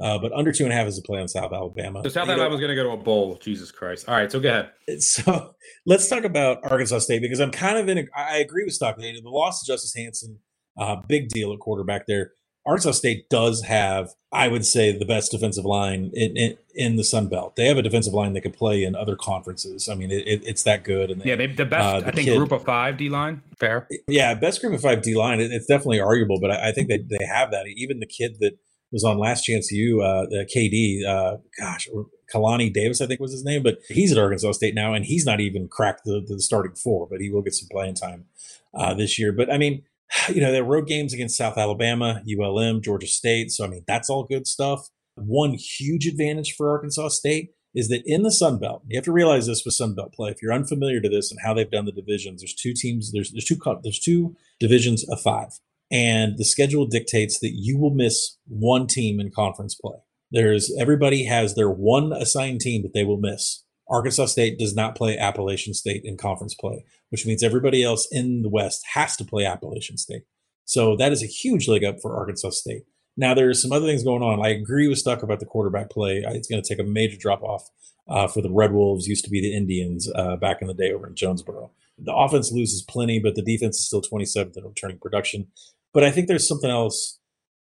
Uh, 0.00 0.18
but 0.18 0.32
under 0.32 0.52
two 0.52 0.64
and 0.64 0.72
a 0.72 0.76
half 0.76 0.86
is 0.86 0.98
a 0.98 1.02
play 1.02 1.20
on 1.20 1.28
South 1.28 1.52
Alabama. 1.52 2.02
So 2.04 2.08
South 2.08 2.28
Alabama 2.28 2.50
was 2.50 2.60
going 2.60 2.70
to 2.70 2.74
go 2.74 2.84
to 2.84 2.90
a 2.90 2.96
bowl. 2.96 3.36
Jesus 3.36 3.70
Christ! 3.70 4.08
All 4.08 4.14
right, 4.14 4.30
so 4.30 4.40
go 4.40 4.48
ahead. 4.48 4.70
So 5.00 5.54
let's 5.86 6.08
talk 6.08 6.24
about 6.24 6.58
Arkansas 6.64 7.00
State 7.00 7.22
because 7.22 7.40
I'm 7.40 7.50
kind 7.50 7.78
of 7.78 7.88
in. 7.88 7.98
A, 7.98 8.04
I 8.16 8.38
agree 8.38 8.64
with 8.64 8.74
Stockton. 8.74 9.04
The 9.22 9.30
loss 9.30 9.62
to 9.62 9.72
Justice 9.72 9.94
Hansen, 9.94 10.38
uh, 10.78 10.96
big 11.06 11.28
deal 11.28 11.52
at 11.52 11.60
quarterback 11.60 12.06
there. 12.06 12.32
Arkansas 12.64 12.92
State 12.92 13.28
does 13.28 13.62
have, 13.62 14.10
I 14.30 14.46
would 14.46 14.64
say, 14.64 14.96
the 14.96 15.04
best 15.04 15.32
defensive 15.32 15.64
line 15.64 16.12
in, 16.14 16.36
in, 16.36 16.58
in, 16.74 16.96
the 16.96 17.02
Sun 17.02 17.26
Belt. 17.26 17.56
They 17.56 17.66
have 17.66 17.76
a 17.76 17.82
defensive 17.82 18.12
line 18.12 18.34
that 18.34 18.42
could 18.42 18.52
play 18.52 18.84
in 18.84 18.94
other 18.94 19.16
conferences. 19.16 19.88
I 19.88 19.96
mean, 19.96 20.12
it, 20.12 20.26
it, 20.28 20.42
it's 20.44 20.62
that 20.62 20.84
good. 20.84 21.10
And 21.10 21.20
they, 21.20 21.30
yeah, 21.30 21.36
they 21.36 21.48
the 21.48 21.64
best. 21.64 21.82
Uh, 21.82 22.00
the 22.00 22.06
I 22.06 22.10
think 22.12 22.28
kid, 22.28 22.36
group 22.36 22.52
of 22.52 22.64
five 22.64 22.96
D 22.96 23.08
line. 23.08 23.42
Fair. 23.58 23.88
Yeah, 24.06 24.34
best 24.34 24.60
group 24.60 24.74
of 24.74 24.80
five 24.80 25.02
D 25.02 25.16
line. 25.16 25.40
It, 25.40 25.50
it's 25.50 25.66
definitely 25.66 26.00
arguable, 26.00 26.38
but 26.40 26.52
I, 26.52 26.68
I 26.68 26.72
think 26.72 26.88
that 26.88 27.08
they 27.08 27.24
have 27.24 27.50
that. 27.50 27.66
Even 27.66 27.98
the 27.98 28.06
kid 28.06 28.36
that 28.40 28.52
was 28.92 29.04
on 29.04 29.18
Last 29.18 29.42
Chance 29.42 29.72
U, 29.72 30.02
uh, 30.02 30.26
the 30.28 30.46
KD, 30.54 31.06
uh, 31.06 31.38
gosh, 31.58 31.88
Kalani 32.32 32.72
Davis, 32.72 33.00
I 33.00 33.06
think 33.06 33.20
was 33.20 33.32
his 33.32 33.44
name, 33.44 33.62
but 33.62 33.78
he's 33.88 34.12
at 34.12 34.18
Arkansas 34.18 34.52
State 34.52 34.74
now, 34.74 34.94
and 34.94 35.04
he's 35.04 35.26
not 35.26 35.40
even 35.40 35.66
cracked 35.68 36.02
the, 36.04 36.24
the 36.26 36.40
starting 36.40 36.74
four, 36.74 37.08
but 37.10 37.20
he 37.20 37.30
will 37.30 37.42
get 37.42 37.54
some 37.54 37.68
playing 37.70 37.94
time 37.94 38.26
uh, 38.74 38.94
this 38.94 39.18
year. 39.18 39.32
But 39.32 39.52
I 39.52 39.58
mean, 39.58 39.82
you 40.28 40.40
know, 40.40 40.52
their 40.52 40.64
road 40.64 40.86
games 40.86 41.12
against 41.12 41.36
South 41.36 41.58
Alabama, 41.58 42.22
ULM, 42.28 42.82
Georgia 42.82 43.06
State. 43.06 43.50
So, 43.50 43.64
I 43.64 43.68
mean, 43.68 43.84
that's 43.86 44.10
all 44.10 44.24
good 44.24 44.46
stuff. 44.46 44.88
One 45.14 45.54
huge 45.54 46.06
advantage 46.06 46.54
for 46.56 46.70
Arkansas 46.70 47.08
State 47.08 47.50
is 47.74 47.88
that 47.88 48.02
in 48.04 48.22
the 48.22 48.30
Sun 48.30 48.58
Belt, 48.58 48.82
you 48.86 48.96
have 48.96 49.04
to 49.04 49.12
realize 49.12 49.46
this 49.46 49.64
with 49.64 49.74
Sun 49.74 49.94
Belt 49.94 50.12
play. 50.12 50.30
If 50.30 50.42
you're 50.42 50.52
unfamiliar 50.52 51.00
to 51.00 51.08
this 51.08 51.30
and 51.30 51.40
how 51.42 51.54
they've 51.54 51.70
done 51.70 51.86
the 51.86 51.92
divisions, 51.92 52.42
there's 52.42 52.54
two 52.54 52.74
teams, 52.74 53.12
there's 53.12 53.32
there's 53.32 53.44
two 53.44 53.58
there's 53.82 53.98
two 53.98 54.36
divisions 54.60 55.08
of 55.08 55.20
five. 55.20 55.58
And 55.92 56.38
the 56.38 56.44
schedule 56.44 56.86
dictates 56.86 57.38
that 57.40 57.52
you 57.52 57.78
will 57.78 57.94
miss 57.94 58.38
one 58.48 58.86
team 58.86 59.20
in 59.20 59.30
conference 59.30 59.74
play. 59.74 59.98
There's 60.30 60.74
everybody 60.80 61.26
has 61.26 61.54
their 61.54 61.70
one 61.70 62.12
assigned 62.12 62.62
team 62.62 62.82
that 62.82 62.94
they 62.94 63.04
will 63.04 63.18
miss. 63.18 63.62
Arkansas 63.90 64.26
State 64.26 64.58
does 64.58 64.74
not 64.74 64.96
play 64.96 65.18
Appalachian 65.18 65.74
State 65.74 66.00
in 66.04 66.16
conference 66.16 66.54
play, 66.54 66.84
which 67.10 67.26
means 67.26 67.42
everybody 67.42 67.84
else 67.84 68.08
in 68.10 68.40
the 68.40 68.48
West 68.48 68.82
has 68.94 69.16
to 69.16 69.24
play 69.24 69.44
Appalachian 69.44 69.98
State. 69.98 70.22
So 70.64 70.96
that 70.96 71.12
is 71.12 71.22
a 71.22 71.26
huge 71.26 71.68
leg 71.68 71.84
up 71.84 71.96
for 72.00 72.16
Arkansas 72.16 72.50
State. 72.50 72.84
Now, 73.14 73.34
there's 73.34 73.60
some 73.60 73.72
other 73.72 73.86
things 73.86 74.02
going 74.02 74.22
on. 74.22 74.42
I 74.42 74.48
agree 74.48 74.88
with 74.88 74.98
Stuck 74.98 75.22
about 75.22 75.40
the 75.40 75.46
quarterback 75.46 75.90
play. 75.90 76.24
It's 76.26 76.48
going 76.48 76.62
to 76.62 76.66
take 76.66 76.82
a 76.82 76.88
major 76.88 77.18
drop 77.18 77.42
off 77.42 77.68
uh, 78.08 78.26
for 78.26 78.40
the 78.40 78.50
Red 78.50 78.72
Wolves, 78.72 79.06
used 79.06 79.24
to 79.24 79.30
be 79.30 79.42
the 79.42 79.54
Indians 79.54 80.10
uh, 80.14 80.36
back 80.36 80.62
in 80.62 80.68
the 80.68 80.74
day 80.74 80.92
over 80.92 81.06
in 81.06 81.14
Jonesboro. 81.14 81.70
The 81.98 82.14
offense 82.14 82.50
loses 82.50 82.82
plenty, 82.82 83.20
but 83.20 83.34
the 83.34 83.42
defense 83.42 83.78
is 83.78 83.86
still 83.86 84.00
27th 84.00 84.56
in 84.56 84.64
returning 84.64 84.98
production. 84.98 85.48
But 85.92 86.04
I 86.04 86.10
think 86.10 86.28
there's 86.28 86.48
something 86.48 86.70
else 86.70 87.18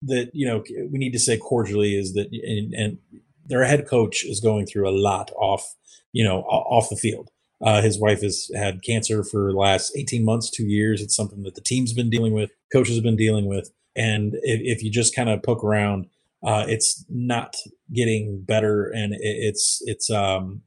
that 0.04 0.30
you 0.34 0.48
know 0.48 0.64
we 0.92 1.00
need 1.00 1.12
to 1.12 1.20
say 1.20 1.38
cordially 1.38 1.96
is 1.98 2.14
that 2.14 2.28
and, 2.32 2.74
and 2.74 2.98
their 3.46 3.64
head 3.64 3.88
coach 3.88 4.24
is 4.24 4.40
going 4.40 4.66
through 4.68 4.88
a 4.88 4.92
lot 4.92 5.32
off 5.38 5.76
you 6.12 6.24
know 6.24 6.42
off 6.42 6.90
the 6.90 6.96
field. 6.96 7.30
Uh, 7.60 7.82
his 7.82 8.00
wife 8.00 8.22
has 8.22 8.52
had 8.56 8.84
cancer 8.84 9.24
for 9.24 9.52
the 9.52 9.58
last 9.58 9.92
18 9.98 10.24
months, 10.24 10.52
two 10.52 10.68
years. 10.68 11.02
It's 11.02 11.16
something 11.16 11.42
that 11.42 11.56
the 11.56 11.62
team's 11.62 11.92
been 11.92 12.10
dealing 12.10 12.34
with, 12.34 12.52
coaches 12.72 12.96
have 12.96 13.04
been 13.04 13.16
dealing 13.16 13.48
with. 13.48 13.72
And 13.96 14.36
if, 14.44 14.78
if 14.78 14.84
you 14.84 14.92
just 14.92 15.16
kind 15.16 15.28
of 15.28 15.42
poke 15.42 15.64
around, 15.64 16.06
uh, 16.46 16.66
it's 16.68 17.04
not 17.10 17.56
getting 17.92 18.44
better, 18.44 18.92
and 18.94 19.14
it, 19.14 19.20
it's 19.22 19.82
it's 19.86 20.10
um, 20.12 20.62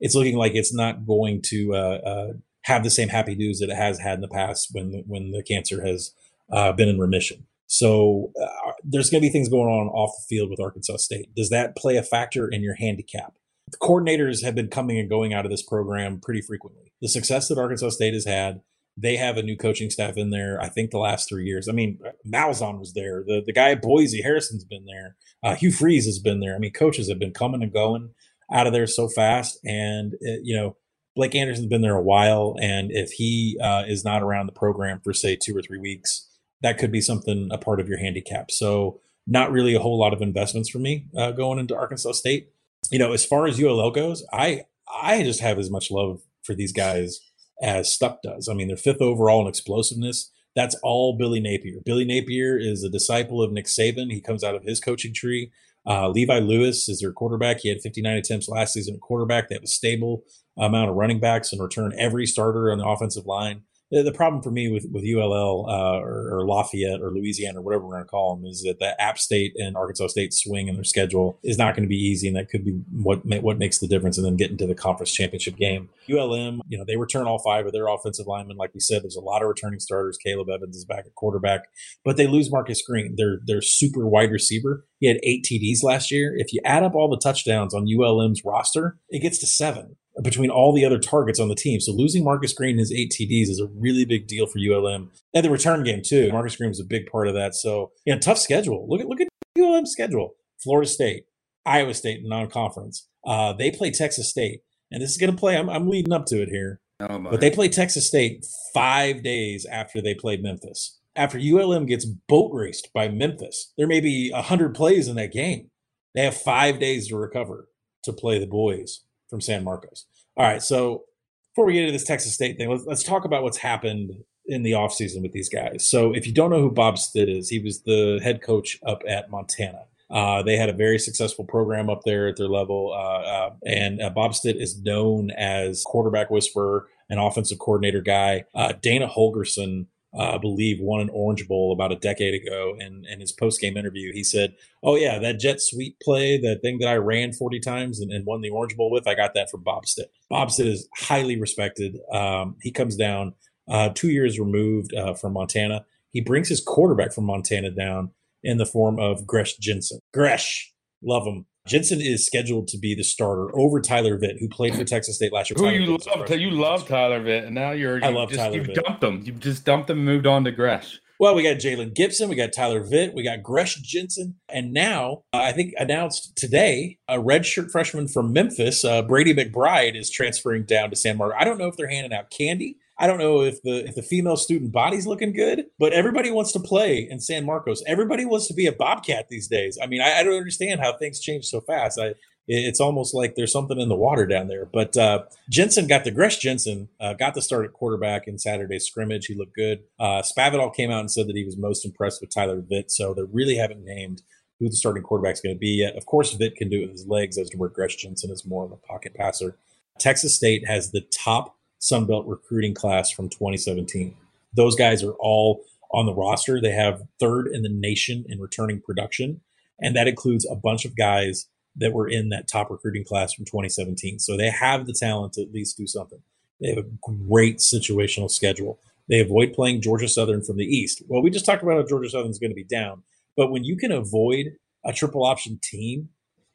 it's 0.00 0.14
looking 0.14 0.36
like 0.36 0.54
it's 0.54 0.74
not 0.74 1.06
going 1.06 1.40
to 1.46 1.74
uh, 1.74 1.98
uh, 2.04 2.32
have 2.64 2.84
the 2.84 2.90
same 2.90 3.08
happy 3.08 3.34
news 3.34 3.58
that 3.60 3.70
it 3.70 3.76
has 3.76 3.98
had 3.98 4.16
in 4.16 4.20
the 4.20 4.28
past 4.28 4.68
when 4.72 5.02
when 5.06 5.30
the 5.30 5.42
cancer 5.42 5.84
has 5.84 6.12
uh, 6.52 6.72
been 6.72 6.88
in 6.88 6.98
remission. 6.98 7.46
So 7.66 8.32
uh, 8.40 8.72
there's 8.84 9.10
going 9.10 9.22
to 9.22 9.26
be 9.26 9.32
things 9.32 9.48
going 9.48 9.68
on 9.68 9.88
off 9.88 10.12
the 10.16 10.36
field 10.36 10.50
with 10.50 10.60
Arkansas 10.60 10.98
State. 10.98 11.34
Does 11.34 11.50
that 11.50 11.76
play 11.76 11.96
a 11.96 12.02
factor 12.02 12.48
in 12.48 12.62
your 12.62 12.74
handicap? 12.74 13.34
The 13.70 13.78
coordinators 13.78 14.44
have 14.44 14.54
been 14.54 14.68
coming 14.68 14.98
and 14.98 15.08
going 15.08 15.32
out 15.32 15.44
of 15.44 15.50
this 15.50 15.62
program 15.62 16.20
pretty 16.20 16.42
frequently. 16.42 16.92
The 17.00 17.08
success 17.08 17.48
that 17.48 17.58
Arkansas 17.58 17.90
State 17.90 18.14
has 18.14 18.26
had, 18.26 18.60
they 18.96 19.16
have 19.16 19.36
a 19.36 19.42
new 19.42 19.56
coaching 19.56 19.90
staff 19.90 20.16
in 20.16 20.30
there. 20.30 20.60
I 20.60 20.68
think 20.68 20.90
the 20.90 20.98
last 20.98 21.28
three 21.28 21.46
years. 21.46 21.68
I 21.68 21.72
mean, 21.72 21.98
Malzahn 22.26 22.78
was 22.78 22.92
there. 22.92 23.24
The 23.26 23.42
the 23.44 23.52
guy 23.52 23.70
at 23.70 23.82
Boise, 23.82 24.22
Harsin's 24.22 24.64
been 24.64 24.84
there. 24.84 25.16
Uh, 25.42 25.56
Hugh 25.56 25.72
Freeze 25.72 26.06
has 26.06 26.18
been 26.18 26.40
there. 26.40 26.54
I 26.54 26.58
mean, 26.58 26.72
coaches 26.72 27.08
have 27.08 27.18
been 27.18 27.32
coming 27.32 27.62
and 27.62 27.72
going 27.72 28.10
out 28.52 28.66
of 28.66 28.72
there 28.72 28.86
so 28.86 29.08
fast, 29.08 29.58
and 29.64 30.14
it, 30.20 30.42
you 30.44 30.54
know 30.54 30.76
Blake 31.16 31.34
Anderson's 31.34 31.68
been 31.68 31.82
there 31.82 31.96
a 31.96 32.02
while, 32.02 32.56
and 32.60 32.90
if 32.90 33.12
he 33.12 33.58
uh, 33.62 33.84
is 33.86 34.04
not 34.04 34.22
around 34.22 34.46
the 34.46 34.52
program 34.52 35.00
for 35.02 35.12
say 35.12 35.36
two 35.36 35.56
or 35.56 35.62
three 35.62 35.78
weeks, 35.78 36.28
that 36.62 36.78
could 36.78 36.92
be 36.92 37.00
something 37.00 37.48
a 37.50 37.58
part 37.58 37.80
of 37.80 37.88
your 37.88 37.98
handicap. 37.98 38.50
So 38.50 39.00
not 39.26 39.52
really 39.52 39.74
a 39.74 39.80
whole 39.80 39.98
lot 39.98 40.12
of 40.12 40.22
investments 40.22 40.68
for 40.68 40.78
me 40.78 41.06
uh, 41.16 41.32
going 41.32 41.58
into 41.58 41.76
Arkansas 41.76 42.12
State. 42.12 42.50
You 42.90 42.98
know, 42.98 43.12
as 43.12 43.24
far 43.24 43.46
as 43.46 43.62
ULL 43.62 43.90
goes, 43.90 44.24
I 44.32 44.64
I 45.02 45.22
just 45.22 45.40
have 45.40 45.58
as 45.58 45.70
much 45.70 45.90
love 45.90 46.20
for 46.42 46.54
these 46.54 46.72
guys 46.72 47.20
as 47.62 47.92
Stuck 47.92 48.22
does. 48.22 48.48
I 48.48 48.54
mean, 48.54 48.68
they're 48.68 48.76
fifth 48.76 49.00
overall 49.00 49.40
in 49.42 49.48
explosiveness. 49.48 50.30
That's 50.54 50.76
all 50.82 51.16
Billy 51.16 51.40
Napier. 51.40 51.80
Billy 51.84 52.04
Napier 52.04 52.58
is 52.58 52.84
a 52.84 52.90
disciple 52.90 53.42
of 53.42 53.52
Nick 53.52 53.66
Saban. 53.66 54.12
He 54.12 54.20
comes 54.20 54.44
out 54.44 54.54
of 54.54 54.62
his 54.62 54.80
coaching 54.80 55.14
tree. 55.14 55.50
Uh, 55.86 56.08
Levi 56.08 56.38
Lewis 56.38 56.88
is 56.88 57.00
their 57.00 57.12
quarterback. 57.12 57.60
He 57.60 57.68
had 57.68 57.80
59 57.80 58.16
attempts 58.16 58.48
last 58.48 58.72
season 58.72 58.94
at 58.94 59.00
quarterback. 59.00 59.48
They 59.48 59.56
have 59.56 59.64
a 59.64 59.68
stable 59.68 60.24
amount 60.56 60.90
of 60.90 60.96
running 60.96 61.20
backs 61.20 61.52
and 61.52 61.60
return 61.60 61.92
every 61.98 62.26
starter 62.26 62.70
on 62.70 62.78
the 62.78 62.86
offensive 62.86 63.26
line 63.26 63.62
the, 63.90 64.12
problem 64.12 64.42
for 64.42 64.50
me 64.50 64.70
with 64.70 64.86
with 64.90 65.04
ULL 65.04 65.66
uh, 65.68 65.98
or, 65.98 66.38
or, 66.38 66.46
Lafayette 66.46 67.00
or 67.00 67.10
Louisiana 67.10 67.58
or 67.58 67.62
whatever 67.62 67.84
we're 67.84 67.94
going 67.94 68.04
to 68.04 68.08
call 68.08 68.36
them 68.36 68.46
is 68.46 68.62
that 68.62 68.78
the 68.78 69.00
App 69.00 69.18
State 69.18 69.52
and 69.56 69.76
Arkansas 69.76 70.08
State 70.08 70.32
swing 70.32 70.68
in 70.68 70.74
their 70.74 70.84
schedule 70.84 71.38
is 71.44 71.58
not 71.58 71.74
going 71.74 71.82
to 71.84 71.88
be 71.88 71.96
easy, 71.96 72.26
and 72.26 72.36
that 72.36 72.48
could 72.48 72.64
be 72.64 72.72
what 72.92 73.24
what 73.42 73.58
makes 73.58 73.78
the 73.78 73.88
difference. 73.88 74.16
And 74.16 74.26
then 74.26 74.36
getting 74.36 74.56
to 74.58 74.66
the 74.66 74.74
conference 74.74 75.12
championship 75.12 75.56
game, 75.56 75.90
ULM, 76.10 76.62
you 76.68 76.78
know, 76.78 76.84
they 76.86 76.96
return 76.96 77.26
all 77.26 77.38
five 77.38 77.66
of 77.66 77.72
their 77.72 77.88
offensive 77.88 78.26
linemen. 78.26 78.56
Like 78.56 78.72
we 78.74 78.80
said, 78.80 79.02
there's 79.02 79.16
a 79.16 79.20
lot 79.20 79.42
of 79.42 79.48
returning 79.48 79.80
starters. 79.80 80.18
Caleb 80.22 80.48
Evans 80.48 80.76
is 80.76 80.84
back 80.84 81.04
at 81.06 81.14
quarterback, 81.14 81.62
but 82.04 82.16
they 82.16 82.26
lose 82.26 82.50
Marcus 82.50 82.82
Green. 82.82 83.14
They're 83.16 83.40
they're 83.46 83.62
super 83.62 84.08
wide 84.08 84.30
receiver. 84.30 84.86
He 84.98 85.08
had 85.08 85.18
eight 85.22 85.44
TDs 85.44 85.82
last 85.82 86.10
year. 86.10 86.34
If 86.36 86.52
you 86.52 86.60
add 86.64 86.82
up 86.82 86.94
all 86.94 87.10
the 87.10 87.20
touchdowns 87.22 87.74
on 87.74 87.86
ULM's 87.86 88.42
roster, 88.44 88.98
it 89.10 89.20
gets 89.20 89.38
to 89.38 89.46
seven 89.46 89.96
between 90.22 90.50
all 90.50 90.72
the 90.72 90.84
other 90.84 90.98
targets 90.98 91.40
on 91.40 91.48
the 91.48 91.54
team. 91.54 91.80
So 91.80 91.92
losing 91.92 92.22
Marcus 92.22 92.52
Green 92.52 92.72
and 92.72 92.80
his 92.80 92.92
eight 92.92 93.12
TDs 93.12 93.48
is 93.48 93.60
a 93.60 93.66
really 93.66 94.04
big 94.04 94.26
deal 94.26 94.46
for 94.46 94.58
ULM. 94.58 95.10
And 95.34 95.44
the 95.44 95.50
return 95.50 95.82
game 95.82 96.02
too. 96.02 96.30
Marcus 96.30 96.56
Green 96.56 96.70
was 96.70 96.80
a 96.80 96.84
big 96.84 97.06
part 97.06 97.26
of 97.26 97.34
that. 97.34 97.54
So 97.54 97.90
yeah, 98.04 98.18
tough 98.18 98.38
schedule. 98.38 98.86
Look 98.88 99.00
at 99.00 99.08
look 99.08 99.20
at 99.20 99.28
ULM's 99.58 99.90
schedule. 99.90 100.34
Florida 100.62 100.88
State, 100.88 101.24
Iowa 101.66 101.94
State, 101.94 102.20
non-conference. 102.22 103.08
Uh, 103.26 103.52
they 103.52 103.70
play 103.70 103.90
Texas 103.90 104.30
State, 104.30 104.60
and 104.90 105.02
this 105.02 105.10
is 105.10 105.18
going 105.18 105.32
to 105.32 105.38
play. 105.38 105.56
I'm, 105.56 105.68
I'm 105.68 105.88
leading 105.88 106.12
up 106.12 106.26
to 106.26 106.40
it 106.40 106.48
here, 106.48 106.80
oh 107.00 107.18
but 107.18 107.40
they 107.40 107.50
play 107.50 107.68
Texas 107.68 108.06
State 108.06 108.46
five 108.72 109.22
days 109.22 109.66
after 109.66 110.00
they 110.00 110.14
played 110.14 110.42
Memphis. 110.42 110.98
After 111.16 111.38
ULM 111.38 111.86
gets 111.86 112.04
boat 112.04 112.50
raced 112.52 112.92
by 112.92 113.08
Memphis, 113.08 113.72
there 113.76 113.86
may 113.86 114.00
be 114.00 114.30
hundred 114.30 114.74
plays 114.74 115.08
in 115.08 115.16
that 115.16 115.32
game. 115.32 115.70
They 116.14 116.24
have 116.24 116.36
five 116.36 116.78
days 116.78 117.08
to 117.08 117.16
recover 117.16 117.68
to 118.04 118.12
play 118.12 118.38
the 118.38 118.46
boys 118.46 119.03
from 119.34 119.40
San 119.40 119.64
Marcos. 119.64 120.06
All 120.36 120.46
right, 120.46 120.62
so 120.62 121.02
before 121.50 121.66
we 121.66 121.72
get 121.72 121.80
into 121.80 121.92
this 121.92 122.04
Texas 122.04 122.34
State 122.34 122.56
thing, 122.56 122.70
let's, 122.70 122.84
let's 122.86 123.02
talk 123.02 123.24
about 123.24 123.42
what's 123.42 123.58
happened 123.58 124.12
in 124.46 124.62
the 124.62 124.70
offseason 124.70 125.22
with 125.22 125.32
these 125.32 125.48
guys. 125.48 125.84
So 125.90 126.14
if 126.14 126.24
you 126.24 126.32
don't 126.32 126.50
know 126.50 126.60
who 126.60 126.70
Bob 126.70 126.98
Stitt 126.98 127.28
is, 127.28 127.48
he 127.48 127.58
was 127.58 127.82
the 127.82 128.20
head 128.22 128.42
coach 128.42 128.78
up 128.86 129.02
at 129.08 129.32
Montana. 129.32 129.86
Uh, 130.08 130.40
they 130.44 130.56
had 130.56 130.68
a 130.68 130.72
very 130.72 131.00
successful 131.00 131.44
program 131.44 131.90
up 131.90 132.02
there 132.04 132.28
at 132.28 132.36
their 132.36 132.46
level, 132.46 132.92
uh, 132.92 133.22
uh, 133.22 133.50
and 133.66 134.00
uh, 134.00 134.08
Bob 134.10 134.36
Stitt 134.36 134.56
is 134.56 134.80
known 134.82 135.32
as 135.32 135.82
quarterback 135.82 136.30
whisperer, 136.30 136.86
an 137.10 137.18
offensive 137.18 137.58
coordinator 137.58 138.02
guy. 138.02 138.44
Uh, 138.54 138.72
Dana 138.80 139.08
Holgorsen 139.08 139.86
uh, 140.16 140.34
I 140.34 140.38
believe, 140.38 140.78
won 140.80 141.00
an 141.00 141.10
Orange 141.12 141.46
Bowl 141.48 141.72
about 141.72 141.92
a 141.92 141.96
decade 141.96 142.34
ago. 142.40 142.76
And 142.78 143.04
in 143.06 143.20
his 143.20 143.32
post 143.32 143.60
game 143.60 143.76
interview, 143.76 144.12
he 144.12 144.22
said, 144.22 144.54
"Oh 144.82 144.96
yeah, 144.96 145.18
that 145.18 145.40
jet 145.40 145.60
sweep 145.60 145.98
play, 146.00 146.38
that 146.40 146.60
thing 146.62 146.78
that 146.78 146.88
I 146.88 146.96
ran 146.96 147.32
40 147.32 147.60
times 147.60 148.00
and, 148.00 148.12
and 148.12 148.24
won 148.24 148.40
the 148.40 148.50
Orange 148.50 148.76
Bowl 148.76 148.90
with, 148.90 149.08
I 149.08 149.14
got 149.14 149.34
that 149.34 149.50
from 149.50 149.62
Bob 149.62 149.86
Stitt. 149.86 150.12
Bob 150.30 150.50
Stitt 150.50 150.68
is 150.68 150.88
highly 150.96 151.40
respected. 151.40 151.98
Um, 152.12 152.56
he 152.62 152.70
comes 152.70 152.96
down 152.96 153.34
uh, 153.68 153.90
two 153.94 154.10
years 154.10 154.38
removed 154.38 154.94
uh, 154.94 155.14
from 155.14 155.32
Montana. 155.32 155.84
He 156.12 156.20
brings 156.20 156.48
his 156.48 156.60
quarterback 156.60 157.12
from 157.12 157.24
Montana 157.24 157.70
down 157.70 158.10
in 158.42 158.58
the 158.58 158.66
form 158.66 159.00
of 159.00 159.26
Gresh 159.26 159.56
Jensen. 159.56 159.98
Gresh, 160.12 160.72
love 161.02 161.26
him. 161.26 161.46
Jensen 161.66 162.00
is 162.00 162.26
scheduled 162.26 162.68
to 162.68 162.78
be 162.78 162.94
the 162.94 163.02
starter 163.02 163.48
over 163.58 163.80
Tyler 163.80 164.18
Vitt, 164.18 164.38
who 164.38 164.48
played 164.48 164.74
for 164.74 164.84
Texas 164.84 165.16
State 165.16 165.32
last 165.32 165.48
year. 165.50 165.56
Who 165.56 165.64
Tyler 165.64 165.76
you 165.76 165.96
Vitt 165.96 166.30
love? 166.30 166.40
You 166.40 166.50
love. 166.50 166.86
Tyler 166.86 167.20
Vitt, 167.20 167.46
and 167.46 167.54
now 167.54 167.70
you're. 167.70 168.04
I 168.04 168.10
you 168.10 168.14
love 168.14 168.28
just, 168.28 168.38
Tyler 168.38 168.56
You've 168.56 168.66
Vitt. 168.66 168.84
dumped 168.84 169.00
them. 169.00 169.22
You've 169.24 169.40
just 169.40 169.64
dumped 169.64 169.86
them. 169.88 169.98
and 169.98 170.04
moved 170.04 170.26
on 170.26 170.44
to 170.44 170.52
Gresh. 170.52 171.00
Well, 171.18 171.34
we 171.34 171.42
got 171.44 171.56
Jalen 171.56 171.94
Gibson, 171.94 172.28
we 172.28 172.34
got 172.34 172.52
Tyler 172.52 172.84
Vitt, 172.84 173.14
we 173.14 173.22
got 173.22 173.42
Gresh 173.42 173.76
Jensen, 173.76 174.34
and 174.48 174.72
now 174.72 175.22
uh, 175.32 175.38
I 175.38 175.52
think 175.52 175.72
announced 175.78 176.36
today 176.36 176.98
a 177.08 177.18
redshirt 177.18 177.70
freshman 177.70 178.08
from 178.08 178.32
Memphis, 178.32 178.84
uh, 178.84 179.00
Brady 179.00 179.32
McBride, 179.32 179.94
is 179.96 180.10
transferring 180.10 180.64
down 180.64 180.90
to 180.90 180.96
San 180.96 181.16
Marcos. 181.16 181.36
I 181.40 181.44
don't 181.44 181.56
know 181.56 181.68
if 181.68 181.76
they're 181.76 181.88
handing 181.88 182.12
out 182.12 182.30
candy. 182.30 182.76
I 182.98 183.06
don't 183.06 183.18
know 183.18 183.42
if 183.42 183.60
the 183.62 183.86
if 183.86 183.94
the 183.94 184.02
female 184.02 184.36
student 184.36 184.72
body's 184.72 185.06
looking 185.06 185.32
good, 185.32 185.66
but 185.78 185.92
everybody 185.92 186.30
wants 186.30 186.52
to 186.52 186.60
play 186.60 187.08
in 187.10 187.18
San 187.20 187.44
Marcos. 187.44 187.82
Everybody 187.86 188.24
wants 188.24 188.46
to 188.48 188.54
be 188.54 188.66
a 188.66 188.72
Bobcat 188.72 189.28
these 189.28 189.48
days. 189.48 189.78
I 189.82 189.86
mean, 189.86 190.00
I, 190.00 190.20
I 190.20 190.22
don't 190.22 190.36
understand 190.36 190.80
how 190.80 190.96
things 190.96 191.20
change 191.20 191.46
so 191.46 191.60
fast. 191.60 191.98
I 192.00 192.14
it's 192.46 192.80
almost 192.80 193.14
like 193.14 193.34
there's 193.34 193.52
something 193.52 193.80
in 193.80 193.88
the 193.88 193.96
water 193.96 194.26
down 194.26 194.48
there. 194.48 194.66
But 194.66 194.96
uh, 194.96 195.24
Jensen 195.48 195.86
got 195.86 196.04
the 196.04 196.10
Gresh 196.10 196.38
Jensen 196.38 196.88
uh, 197.00 197.14
got 197.14 197.34
the 197.34 197.42
start 197.42 197.64
at 197.64 197.72
quarterback 197.72 198.28
in 198.28 198.38
Saturday's 198.38 198.86
scrimmage. 198.86 199.26
He 199.26 199.34
looked 199.34 199.54
good. 199.54 199.84
Uh, 199.98 200.22
Spavital 200.22 200.74
came 200.74 200.90
out 200.90 201.00
and 201.00 201.10
said 201.10 201.26
that 201.28 201.36
he 201.36 201.44
was 201.44 201.56
most 201.56 201.84
impressed 201.84 202.20
with 202.20 202.34
Tyler 202.34 202.60
Vitt. 202.60 202.90
So 202.90 203.14
they 203.14 203.22
really 203.32 203.56
haven't 203.56 203.84
named 203.84 204.22
who 204.60 204.68
the 204.68 204.76
starting 204.76 205.02
quarterback 205.02 205.34
is 205.34 205.40
going 205.40 205.54
to 205.54 205.58
be 205.58 205.68
yet. 205.68 205.96
Of 205.96 206.06
course, 206.06 206.34
Vitt 206.34 206.56
can 206.56 206.68
do 206.68 206.78
it 206.78 206.82
with 206.82 206.92
his 206.92 207.06
legs, 207.06 207.38
as 207.38 207.50
to 207.50 207.56
where 207.56 207.68
Gresh 207.68 207.96
Jensen 207.96 208.30
is 208.30 208.46
more 208.46 208.64
of 208.64 208.72
a 208.72 208.76
pocket 208.76 209.14
passer. 209.14 209.56
Texas 209.98 210.34
State 210.34 210.66
has 210.66 210.90
the 210.90 211.00
top 211.00 211.56
Sun 211.84 212.06
Belt 212.06 212.26
recruiting 212.26 212.72
class 212.72 213.10
from 213.10 213.28
2017. 213.28 214.16
Those 214.54 214.74
guys 214.74 215.04
are 215.04 215.12
all 215.20 215.64
on 215.92 216.06
the 216.06 216.14
roster. 216.14 216.58
They 216.58 216.70
have 216.70 217.02
third 217.20 217.46
in 217.46 217.60
the 217.60 217.68
nation 217.68 218.24
in 218.26 218.40
returning 218.40 218.80
production, 218.80 219.42
and 219.78 219.94
that 219.94 220.08
includes 220.08 220.48
a 220.50 220.56
bunch 220.56 220.86
of 220.86 220.96
guys 220.96 221.46
that 221.76 221.92
were 221.92 222.08
in 222.08 222.30
that 222.30 222.48
top 222.48 222.70
recruiting 222.70 223.04
class 223.04 223.34
from 223.34 223.44
2017. 223.44 224.18
So 224.18 224.34
they 224.34 224.48
have 224.48 224.86
the 224.86 224.94
talent 224.94 225.34
to 225.34 225.42
at 225.42 225.52
least 225.52 225.76
do 225.76 225.86
something. 225.86 226.20
They 226.58 226.68
have 226.68 226.78
a 226.78 226.88
great 227.28 227.58
situational 227.58 228.30
schedule. 228.30 228.78
They 229.10 229.20
avoid 229.20 229.52
playing 229.52 229.82
Georgia 229.82 230.08
Southern 230.08 230.42
from 230.42 230.56
the 230.56 230.64
East. 230.64 231.02
Well, 231.06 231.20
we 231.20 231.28
just 231.28 231.44
talked 231.44 231.62
about 231.62 231.76
how 231.76 231.86
Georgia 231.86 232.08
Southern 232.08 232.30
is 232.30 232.38
going 232.38 232.52
to 232.52 232.54
be 232.54 232.64
down, 232.64 233.02
but 233.36 233.50
when 233.50 233.62
you 233.62 233.76
can 233.76 233.92
avoid 233.92 234.56
a 234.86 234.94
triple 234.94 235.22
option 235.22 235.58
team, 235.62 236.08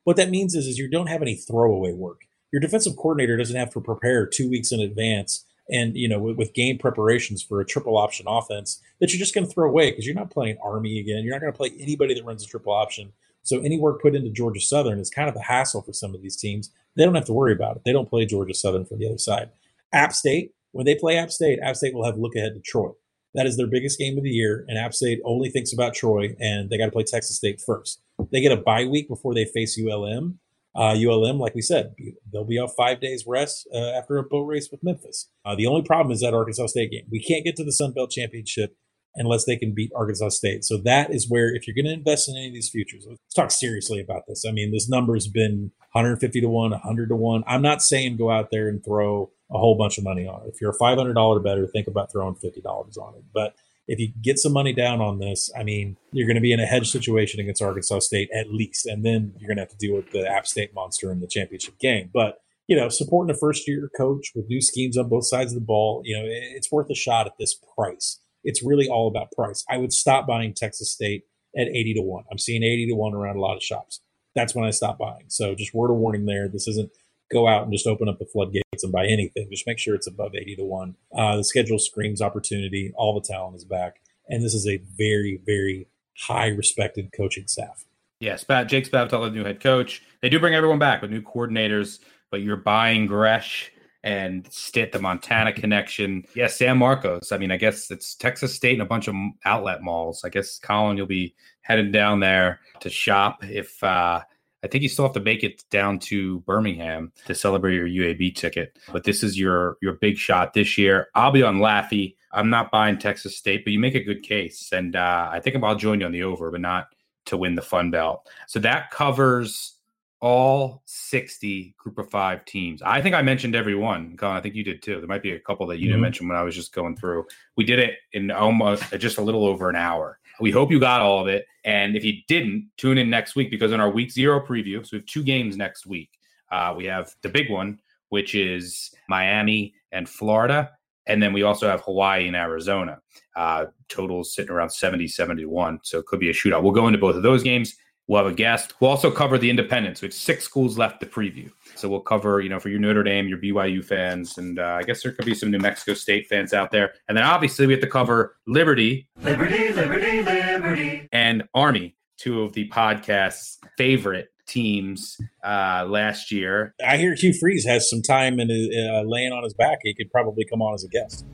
what 0.05 0.15
that 0.15 0.31
means 0.31 0.55
is, 0.55 0.65
is 0.65 0.79
you 0.79 0.89
don't 0.89 1.05
have 1.05 1.21
any 1.21 1.35
throwaway 1.35 1.93
work. 1.93 2.21
Your 2.51 2.59
defensive 2.59 2.95
coordinator 2.95 3.37
doesn't 3.37 3.55
have 3.55 3.71
to 3.73 3.81
prepare 3.81 4.25
two 4.25 4.49
weeks 4.49 4.71
in 4.71 4.79
advance 4.79 5.45
and 5.69 5.95
you 5.95 6.07
know 6.07 6.19
with, 6.19 6.37
with 6.37 6.53
game 6.53 6.77
preparations 6.77 7.43
for 7.43 7.61
a 7.61 7.65
triple 7.65 7.97
option 7.97 8.25
offense 8.27 8.81
that 8.99 9.13
you're 9.13 9.19
just 9.19 9.35
going 9.35 9.45
to 9.45 9.53
throw 9.53 9.69
away 9.69 9.91
because 9.91 10.05
you're 10.05 10.15
not 10.15 10.31
playing 10.31 10.57
Army 10.63 10.99
again. 10.99 11.23
You're 11.23 11.33
not 11.33 11.41
going 11.41 11.53
to 11.53 11.57
play 11.57 11.71
anybody 11.79 12.13
that 12.15 12.25
runs 12.25 12.43
a 12.43 12.47
triple 12.47 12.73
option. 12.73 13.13
So 13.43 13.59
any 13.61 13.79
work 13.79 14.01
put 14.01 14.15
into 14.15 14.29
Georgia 14.29 14.59
Southern 14.59 14.99
is 14.99 15.09
kind 15.09 15.29
of 15.29 15.35
a 15.35 15.41
hassle 15.41 15.81
for 15.81 15.93
some 15.93 16.13
of 16.13 16.21
these 16.21 16.35
teams. 16.35 16.71
They 16.95 17.05
don't 17.05 17.15
have 17.15 17.25
to 17.25 17.33
worry 17.33 17.53
about 17.53 17.77
it. 17.77 17.83
They 17.85 17.93
don't 17.93 18.09
play 18.09 18.25
Georgia 18.25 18.53
Southern 18.53 18.85
from 18.85 18.99
the 18.99 19.07
other 19.07 19.17
side. 19.17 19.49
App 19.93 20.13
State, 20.13 20.53
when 20.71 20.85
they 20.85 20.95
play 20.95 21.17
App 21.17 21.31
State, 21.31 21.59
App 21.63 21.75
State 21.75 21.93
will 21.93 22.05
have 22.05 22.17
look 22.17 22.35
ahead 22.35 22.53
to 22.55 22.59
Troy. 22.59 22.91
That 23.35 23.45
is 23.45 23.57
their 23.57 23.67
biggest 23.67 23.99
game 23.99 24.17
of 24.17 24.23
the 24.23 24.29
year, 24.29 24.65
and 24.67 24.77
App 24.77 24.93
State 24.93 25.19
only 25.23 25.49
thinks 25.49 25.71
about 25.71 25.93
Troy, 25.93 26.35
and 26.39 26.69
they 26.69 26.77
got 26.77 26.85
to 26.85 26.91
play 26.91 27.03
Texas 27.03 27.37
State 27.37 27.61
first. 27.61 28.01
They 28.31 28.41
get 28.41 28.51
a 28.51 28.57
bye 28.57 28.85
week 28.85 29.07
before 29.07 29.33
they 29.33 29.45
face 29.45 29.79
ULM. 29.79 30.39
Uh, 30.75 30.95
ULM, 30.95 31.39
like 31.39 31.55
we 31.55 31.61
said, 31.61 31.95
they'll 32.31 32.45
be 32.45 32.59
off 32.59 32.73
five 32.77 33.01
days 33.01 33.25
rest 33.27 33.67
uh, 33.73 33.91
after 33.97 34.17
a 34.17 34.23
boat 34.23 34.43
race 34.43 34.69
with 34.71 34.83
Memphis. 34.83 35.29
Uh, 35.43 35.55
the 35.55 35.65
only 35.65 35.81
problem 35.81 36.11
is 36.11 36.21
that 36.21 36.33
Arkansas 36.33 36.67
State 36.67 36.91
game. 36.91 37.05
We 37.11 37.21
can't 37.21 37.43
get 37.43 37.55
to 37.55 37.63
the 37.63 37.71
Sun 37.71 37.93
Belt 37.93 38.11
Championship 38.11 38.75
unless 39.15 39.45
they 39.45 39.57
can 39.57 39.73
beat 39.73 39.91
Arkansas 39.95 40.29
State. 40.29 40.63
So 40.63 40.77
that 40.77 41.13
is 41.13 41.29
where, 41.29 41.53
if 41.53 41.67
you're 41.67 41.75
going 41.75 41.85
to 41.85 41.93
invest 41.93 42.29
in 42.29 42.37
any 42.37 42.47
of 42.47 42.53
these 42.53 42.69
futures, 42.69 43.05
let's 43.07 43.33
talk 43.35 43.51
seriously 43.51 43.99
about 43.99 44.23
this. 44.27 44.45
I 44.47 44.51
mean, 44.51 44.71
this 44.71 44.87
number 44.87 45.15
has 45.15 45.27
been 45.27 45.71
150 45.93 46.41
to 46.41 46.47
1, 46.47 46.71
100 46.71 47.09
to 47.09 47.15
1. 47.15 47.43
I'm 47.47 47.61
not 47.61 47.81
saying 47.81 48.17
go 48.17 48.29
out 48.29 48.51
there 48.51 48.67
and 48.67 48.83
throw 48.83 49.31
a 49.51 49.57
whole 49.57 49.77
bunch 49.77 49.97
of 49.97 50.03
money 50.03 50.27
on 50.27 50.43
it. 50.43 50.51
If 50.53 50.61
you're 50.61 50.71
a 50.71 50.77
$500 50.77 51.43
better, 51.43 51.65
think 51.67 51.87
about 51.87 52.11
throwing 52.11 52.35
$50 52.35 52.63
on 52.97 53.15
it. 53.15 53.23
But 53.33 53.55
if 53.89 53.99
you 53.99 54.13
get 54.21 54.37
some 54.37 54.53
money 54.53 54.71
down 54.71 55.01
on 55.01 55.17
this, 55.17 55.49
I 55.57 55.63
mean, 55.63 55.97
you're 56.11 56.27
going 56.27 56.35
to 56.35 56.41
be 56.41 56.53
in 56.53 56.59
a 56.59 56.65
hedge 56.65 56.91
situation 56.91 57.39
against 57.39 57.61
Arkansas 57.61 57.99
State 57.99 58.29
at 58.31 58.53
least, 58.53 58.85
and 58.85 59.03
then 59.03 59.33
you're 59.39 59.47
going 59.47 59.57
to 59.57 59.63
have 59.63 59.71
to 59.71 59.77
deal 59.77 59.95
with 59.95 60.11
the 60.11 60.29
App 60.29 60.45
State 60.45 60.75
monster 60.75 61.11
in 61.11 61.19
the 61.19 61.27
championship 61.27 61.79
game. 61.79 62.11
But 62.13 62.37
you 62.67 62.75
know, 62.75 62.87
supporting 62.87 63.35
a 63.35 63.37
first 63.37 63.67
year 63.67 63.89
coach 63.97 64.31
with 64.35 64.47
new 64.47 64.61
schemes 64.61 64.95
on 64.95 65.09
both 65.09 65.25
sides 65.25 65.53
of 65.53 65.59
the 65.59 65.65
ball, 65.65 66.03
you 66.05 66.15
know, 66.15 66.23
it's 66.23 66.71
worth 66.71 66.87
a 66.91 66.95
shot 66.95 67.25
at 67.25 67.33
this 67.39 67.59
price. 67.75 68.21
It's 68.43 68.63
really 68.63 68.87
all 68.87 69.07
about 69.07 69.31
price. 69.31 69.65
I 69.67 69.77
would 69.77 69.91
stop 69.91 70.27
buying 70.27 70.53
Texas 70.53 70.91
State 70.91 71.23
at 71.57 71.67
80 71.67 71.95
to 71.95 72.01
1. 72.01 72.25
I'm 72.31 72.37
seeing 72.37 72.61
80 72.61 72.89
to 72.89 72.93
1 72.93 73.15
around 73.15 73.37
a 73.37 73.41
lot 73.41 73.57
of 73.57 73.63
shops. 73.63 74.01
That's 74.35 74.53
when 74.53 74.65
I 74.65 74.69
stop 74.69 74.99
buying. 74.99 75.25
So 75.29 75.55
just 75.55 75.73
word 75.73 75.89
of 75.89 75.97
warning 75.97 76.27
there. 76.27 76.47
This 76.47 76.67
isn't 76.67 76.91
go 77.31 77.47
out 77.47 77.63
and 77.63 77.71
just 77.71 77.87
open 77.87 78.09
up 78.09 78.19
the 78.19 78.25
floodgates 78.25 78.83
and 78.83 78.91
buy 78.91 79.05
anything. 79.05 79.47
Just 79.51 79.67
make 79.67 79.79
sure 79.79 79.95
it's 79.95 80.07
above 80.07 80.35
80 80.35 80.57
to 80.57 80.65
1. 80.65 80.95
Uh, 81.15 81.37
the 81.37 81.43
schedule 81.43 81.79
screams 81.79 82.21
opportunity. 82.21 82.91
All 82.95 83.19
the 83.19 83.25
talent 83.25 83.55
is 83.55 83.65
back. 83.65 84.01
And 84.27 84.43
this 84.43 84.53
is 84.53 84.67
a 84.67 84.81
very, 84.97 85.41
very 85.45 85.87
high 86.17 86.47
respected 86.47 87.11
coaching 87.15 87.47
staff. 87.47 87.85
Yeah, 88.19 88.35
Spat, 88.35 88.67
Jake 88.67 88.89
Spavital, 88.89 89.25
the 89.25 89.31
new 89.31 89.45
head 89.45 89.61
coach. 89.61 90.03
They 90.21 90.29
do 90.29 90.39
bring 90.39 90.53
everyone 90.53 90.79
back 90.79 91.01
with 91.01 91.09
new 91.09 91.21
coordinators, 91.21 91.99
but 92.31 92.41
you're 92.41 92.57
buying 92.57 93.07
Gresh 93.07 93.71
and 94.03 94.45
Stitt, 94.51 94.91
the 94.91 94.99
Montana 94.99 95.53
connection. 95.53 96.25
Yeah, 96.35 96.47
San 96.47 96.77
Marcos. 96.77 97.31
I 97.31 97.37
mean, 97.37 97.51
I 97.51 97.57
guess 97.57 97.89
it's 97.91 98.15
Texas 98.15 98.53
State 98.53 98.73
and 98.73 98.81
a 98.81 98.85
bunch 98.85 99.07
of 99.07 99.15
outlet 99.45 99.81
malls. 99.81 100.23
I 100.25 100.29
guess, 100.29 100.59
Collin, 100.59 100.97
you'll 100.97 101.05
be 101.05 101.33
heading 101.61 101.91
down 101.91 102.19
there 102.19 102.59
to 102.81 102.89
shop 102.89 103.43
if 103.43 103.81
uh, 103.83 104.21
I 104.63 104.67
think 104.67 104.81
you 104.83 104.89
still 104.89 105.05
have 105.05 105.13
to 105.13 105.19
make 105.21 105.43
it 105.43 105.63
down 105.69 105.99
to 105.99 106.39
Birmingham 106.41 107.11
to 107.25 107.33
celebrate 107.35 107.75
your 107.75 107.87
UAB 107.87 108.35
ticket. 108.35 108.77
But 108.91 109.03
this 109.03 109.23
is 109.23 109.39
your 109.39 109.77
your 109.81 109.93
big 109.93 110.17
shot 110.17 110.53
this 110.53 110.77
year. 110.77 111.09
I'll 111.15 111.31
be 111.31 111.43
on 111.43 111.57
Laffy. 111.59 112.15
I'm 112.31 112.49
not 112.49 112.69
buying 112.71 112.97
Texas 112.97 113.35
State, 113.37 113.63
but 113.65 113.73
you 113.73 113.79
make 113.79 113.95
a 113.95 114.03
good 114.03 114.21
case, 114.21 114.69
and 114.71 114.95
uh, 114.95 115.29
I 115.31 115.39
think 115.39 115.55
I'll 115.63 115.75
join 115.75 115.99
you 115.99 116.05
on 116.05 116.11
the 116.11 116.23
over, 116.23 116.51
but 116.51 116.61
not 116.61 116.87
to 117.25 117.37
win 117.37 117.55
the 117.55 117.61
Fun 117.61 117.89
Belt. 117.91 118.27
So 118.47 118.59
that 118.59 118.91
covers 118.91 119.75
all 120.21 120.81
60 120.85 121.73
group 121.77 121.97
of 121.97 122.09
five 122.09 122.43
teams. 122.45 122.81
I 122.81 123.01
think 123.01 123.15
I 123.15 123.21
mentioned 123.21 123.55
every 123.55 123.75
one. 123.75 124.17
Collin, 124.17 124.35
I 124.37 124.41
think 124.41 124.53
you 124.53 124.63
did 124.63 124.81
too. 124.81 124.99
There 124.99 125.07
might 125.07 125.23
be 125.23 125.31
a 125.31 125.39
couple 125.39 125.65
that 125.67 125.77
you 125.79 125.85
Mhm. 125.85 125.91
didn't 125.91 126.01
mention 126.01 126.27
when 126.27 126.37
I 126.37 126.43
was 126.43 126.55
just 126.55 126.73
going 126.73 126.97
through. 126.97 127.25
We 127.55 127.63
did 127.63 127.79
it 127.79 127.99
in 128.11 128.29
almost 128.29 128.83
just 128.99 129.17
a 129.17 129.21
little 129.21 129.45
over 129.45 129.69
an 129.69 129.75
hour. 129.77 130.19
We 130.39 130.51
hope 130.51 130.71
you 130.71 130.79
got 130.79 131.01
all 131.01 131.21
of 131.21 131.27
it. 131.27 131.45
And 131.65 131.95
if 131.95 132.03
you 132.03 132.13
didn't, 132.27 132.69
tune 132.77 132.97
in 132.97 133.09
next 133.09 133.35
week 133.35 133.51
because 133.51 133.71
in 133.71 133.79
our 133.79 133.89
week 133.89 134.11
zero 134.11 134.45
preview, 134.45 134.85
so 134.85 134.89
we 134.93 134.99
have 134.99 135.05
two 135.05 135.23
games 135.23 135.57
next 135.57 135.85
week. 135.85 136.09
Uh, 136.51 136.73
we 136.75 136.85
have 136.85 137.13
the 137.21 137.29
big 137.29 137.49
one, 137.49 137.79
which 138.09 138.35
is 138.35 138.91
Miami 139.07 139.73
and 139.91 140.07
Florida. 140.07 140.71
And 141.07 141.21
then 141.21 141.33
we 141.33 141.43
also 141.43 141.67
have 141.67 141.81
Hawaii 141.81 142.27
and 142.27 142.35
Arizona. 142.35 142.99
Uh, 143.35 143.65
totals 143.87 144.33
sitting 144.33 144.51
around 144.51 144.69
70, 144.69 145.07
71. 145.07 145.79
So 145.83 145.99
it 145.99 146.05
could 146.05 146.19
be 146.19 146.29
a 146.29 146.33
shootout. 146.33 146.61
We'll 146.63 146.71
go 146.71 146.87
into 146.87 146.99
both 146.99 147.15
of 147.15 147.23
those 147.23 147.43
games. 147.43 147.75
We'll 148.09 148.23
have 148.23 148.33
a 148.33 148.35
guest. 148.35 148.73
We'll 148.81 148.89
also 148.89 149.11
cover 149.11 149.37
the 149.37 149.51
independents. 149.51 150.01
We 150.01 150.07
have 150.07 150.15
six 150.15 150.43
schools 150.43 150.79
left 150.79 150.99
to 151.01 151.05
preview. 151.05 151.51
So 151.75 151.87
we'll 151.87 151.99
cover, 151.99 152.41
you 152.41 152.49
know, 152.49 152.59
for 152.59 152.69
your 152.69 152.79
Notre 152.79 153.03
Dame, 153.03 153.27
your 153.27 153.37
BYU 153.37 153.85
fans, 153.85 154.35
and 154.39 154.57
uh, 154.57 154.79
I 154.79 154.81
guess 154.81 155.03
there 155.03 155.11
could 155.11 155.25
be 155.25 155.35
some 155.35 155.51
New 155.51 155.59
Mexico 155.59 155.93
State 155.93 156.25
fans 156.27 156.51
out 156.51 156.71
there. 156.71 156.93
And 157.07 157.15
then 157.15 157.23
obviously 157.23 157.67
we 157.67 157.73
have 157.73 157.81
to 157.83 157.87
cover 157.87 158.35
Liberty, 158.47 159.07
Liberty, 159.21 159.71
liberty, 159.73 160.23
liberty. 160.23 161.07
and 161.11 161.43
Army, 161.53 161.95
two 162.17 162.41
of 162.41 162.53
the 162.53 162.67
podcast's 162.69 163.59
favorite 163.77 164.29
teams 164.47 165.15
uh, 165.45 165.85
last 165.87 166.31
year. 166.31 166.73
I 166.83 166.97
hear 166.97 167.13
Hugh 167.13 167.35
Freeze 167.39 167.65
has 167.67 167.87
some 167.87 168.01
time 168.01 168.39
and 168.39 168.49
uh, 168.49 169.03
laying 169.07 169.31
on 169.33 169.43
his 169.43 169.53
back. 169.53 169.77
He 169.83 169.93
could 169.93 170.09
probably 170.09 170.45
come 170.49 170.63
on 170.63 170.73
as 170.73 170.83
a 170.83 170.87
guest. 170.87 171.27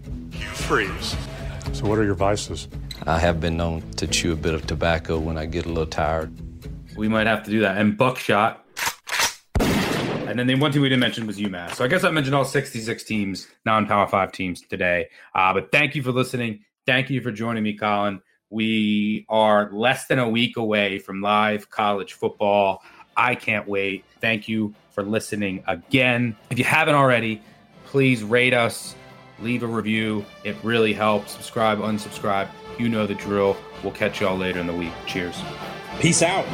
Freeze. 0.68 1.16
So, 1.72 1.88
what 1.88 1.98
are 2.00 2.04
your 2.04 2.16
vices? 2.16 2.68
I 3.04 3.18
have 3.20 3.40
been 3.40 3.56
known 3.56 3.82
to 3.94 4.08
chew 4.08 4.34
a 4.34 4.36
bit 4.36 4.54
of 4.54 4.68
tobacco 4.68 5.20
when 5.20 5.38
I 5.38 5.46
get 5.46 5.66
a 5.66 5.70
little 5.70 5.86
tired. 5.86 6.34
We 6.96 7.08
might 7.08 7.28
have 7.28 7.44
to 7.44 7.52
do 7.52 7.62
that. 7.62 7.78
And 7.78 7.98
Buckshot. 7.98 8.66
And 9.60 10.40
then 10.40 10.48
the 10.48 10.56
one 10.56 10.72
team 10.72 10.82
we 10.82 10.90
didn't 10.90 11.02
mention 11.02 11.28
was 11.28 11.38
UMass. 11.38 11.76
So 11.76 11.86
I 11.86 11.88
guess 11.88 12.04
I 12.04 12.10
mentioned 12.10 12.36
all 12.36 12.46
66 12.46 13.04
teams, 13.04 13.48
non 13.66 13.86
Power 13.86 14.08
Five 14.08 14.32
teams 14.32 14.62
today. 14.62 15.08
Uh, 15.34 15.54
but 15.54 15.72
thank 15.72 15.96
you 15.96 16.02
for 16.02 16.12
listening. 16.12 16.62
Thank 16.86 17.10
you 17.10 17.22
for 17.22 17.32
joining 17.32 17.64
me, 17.64 17.74
Collin. 17.74 18.22
We 18.50 19.26
are 19.30 19.72
less 19.72 20.08
than 20.08 20.20
a 20.20 20.28
week 20.28 20.58
away 20.58 21.00
from 21.00 21.22
live 21.22 21.70
college 21.70 22.14
football. 22.14 22.82
I 23.18 23.36
can't 23.36 23.68
wait. 23.68 24.04
Thank 24.20 24.48
you 24.48 24.74
for 24.92 25.04
listening 25.04 25.64
again. 25.68 26.36
If 26.50 26.58
you 26.60 26.66
haven't 26.66 26.96
already, 26.96 27.42
please 27.86 28.24
rate 28.24 28.54
us, 28.54 28.96
leave 29.40 29.64
a 29.64 29.68
review. 29.68 30.26
It 30.44 30.56
really 30.64 30.94
helps. 30.94 31.34
Subscribe, 31.34 31.80
unsubscribe. 31.80 32.50
You 32.78 32.90
know 32.90 33.08
the 33.08 33.16
drill. 33.16 33.56
We'll 33.84 33.94
catch 33.94 34.22
y'all 34.22 34.38
later 34.38 34.60
in 34.60 34.68
the 34.68 34.74
week. 34.74 34.94
Cheers. 35.06 35.42
Peace 36.00 36.22
out. 36.22 36.46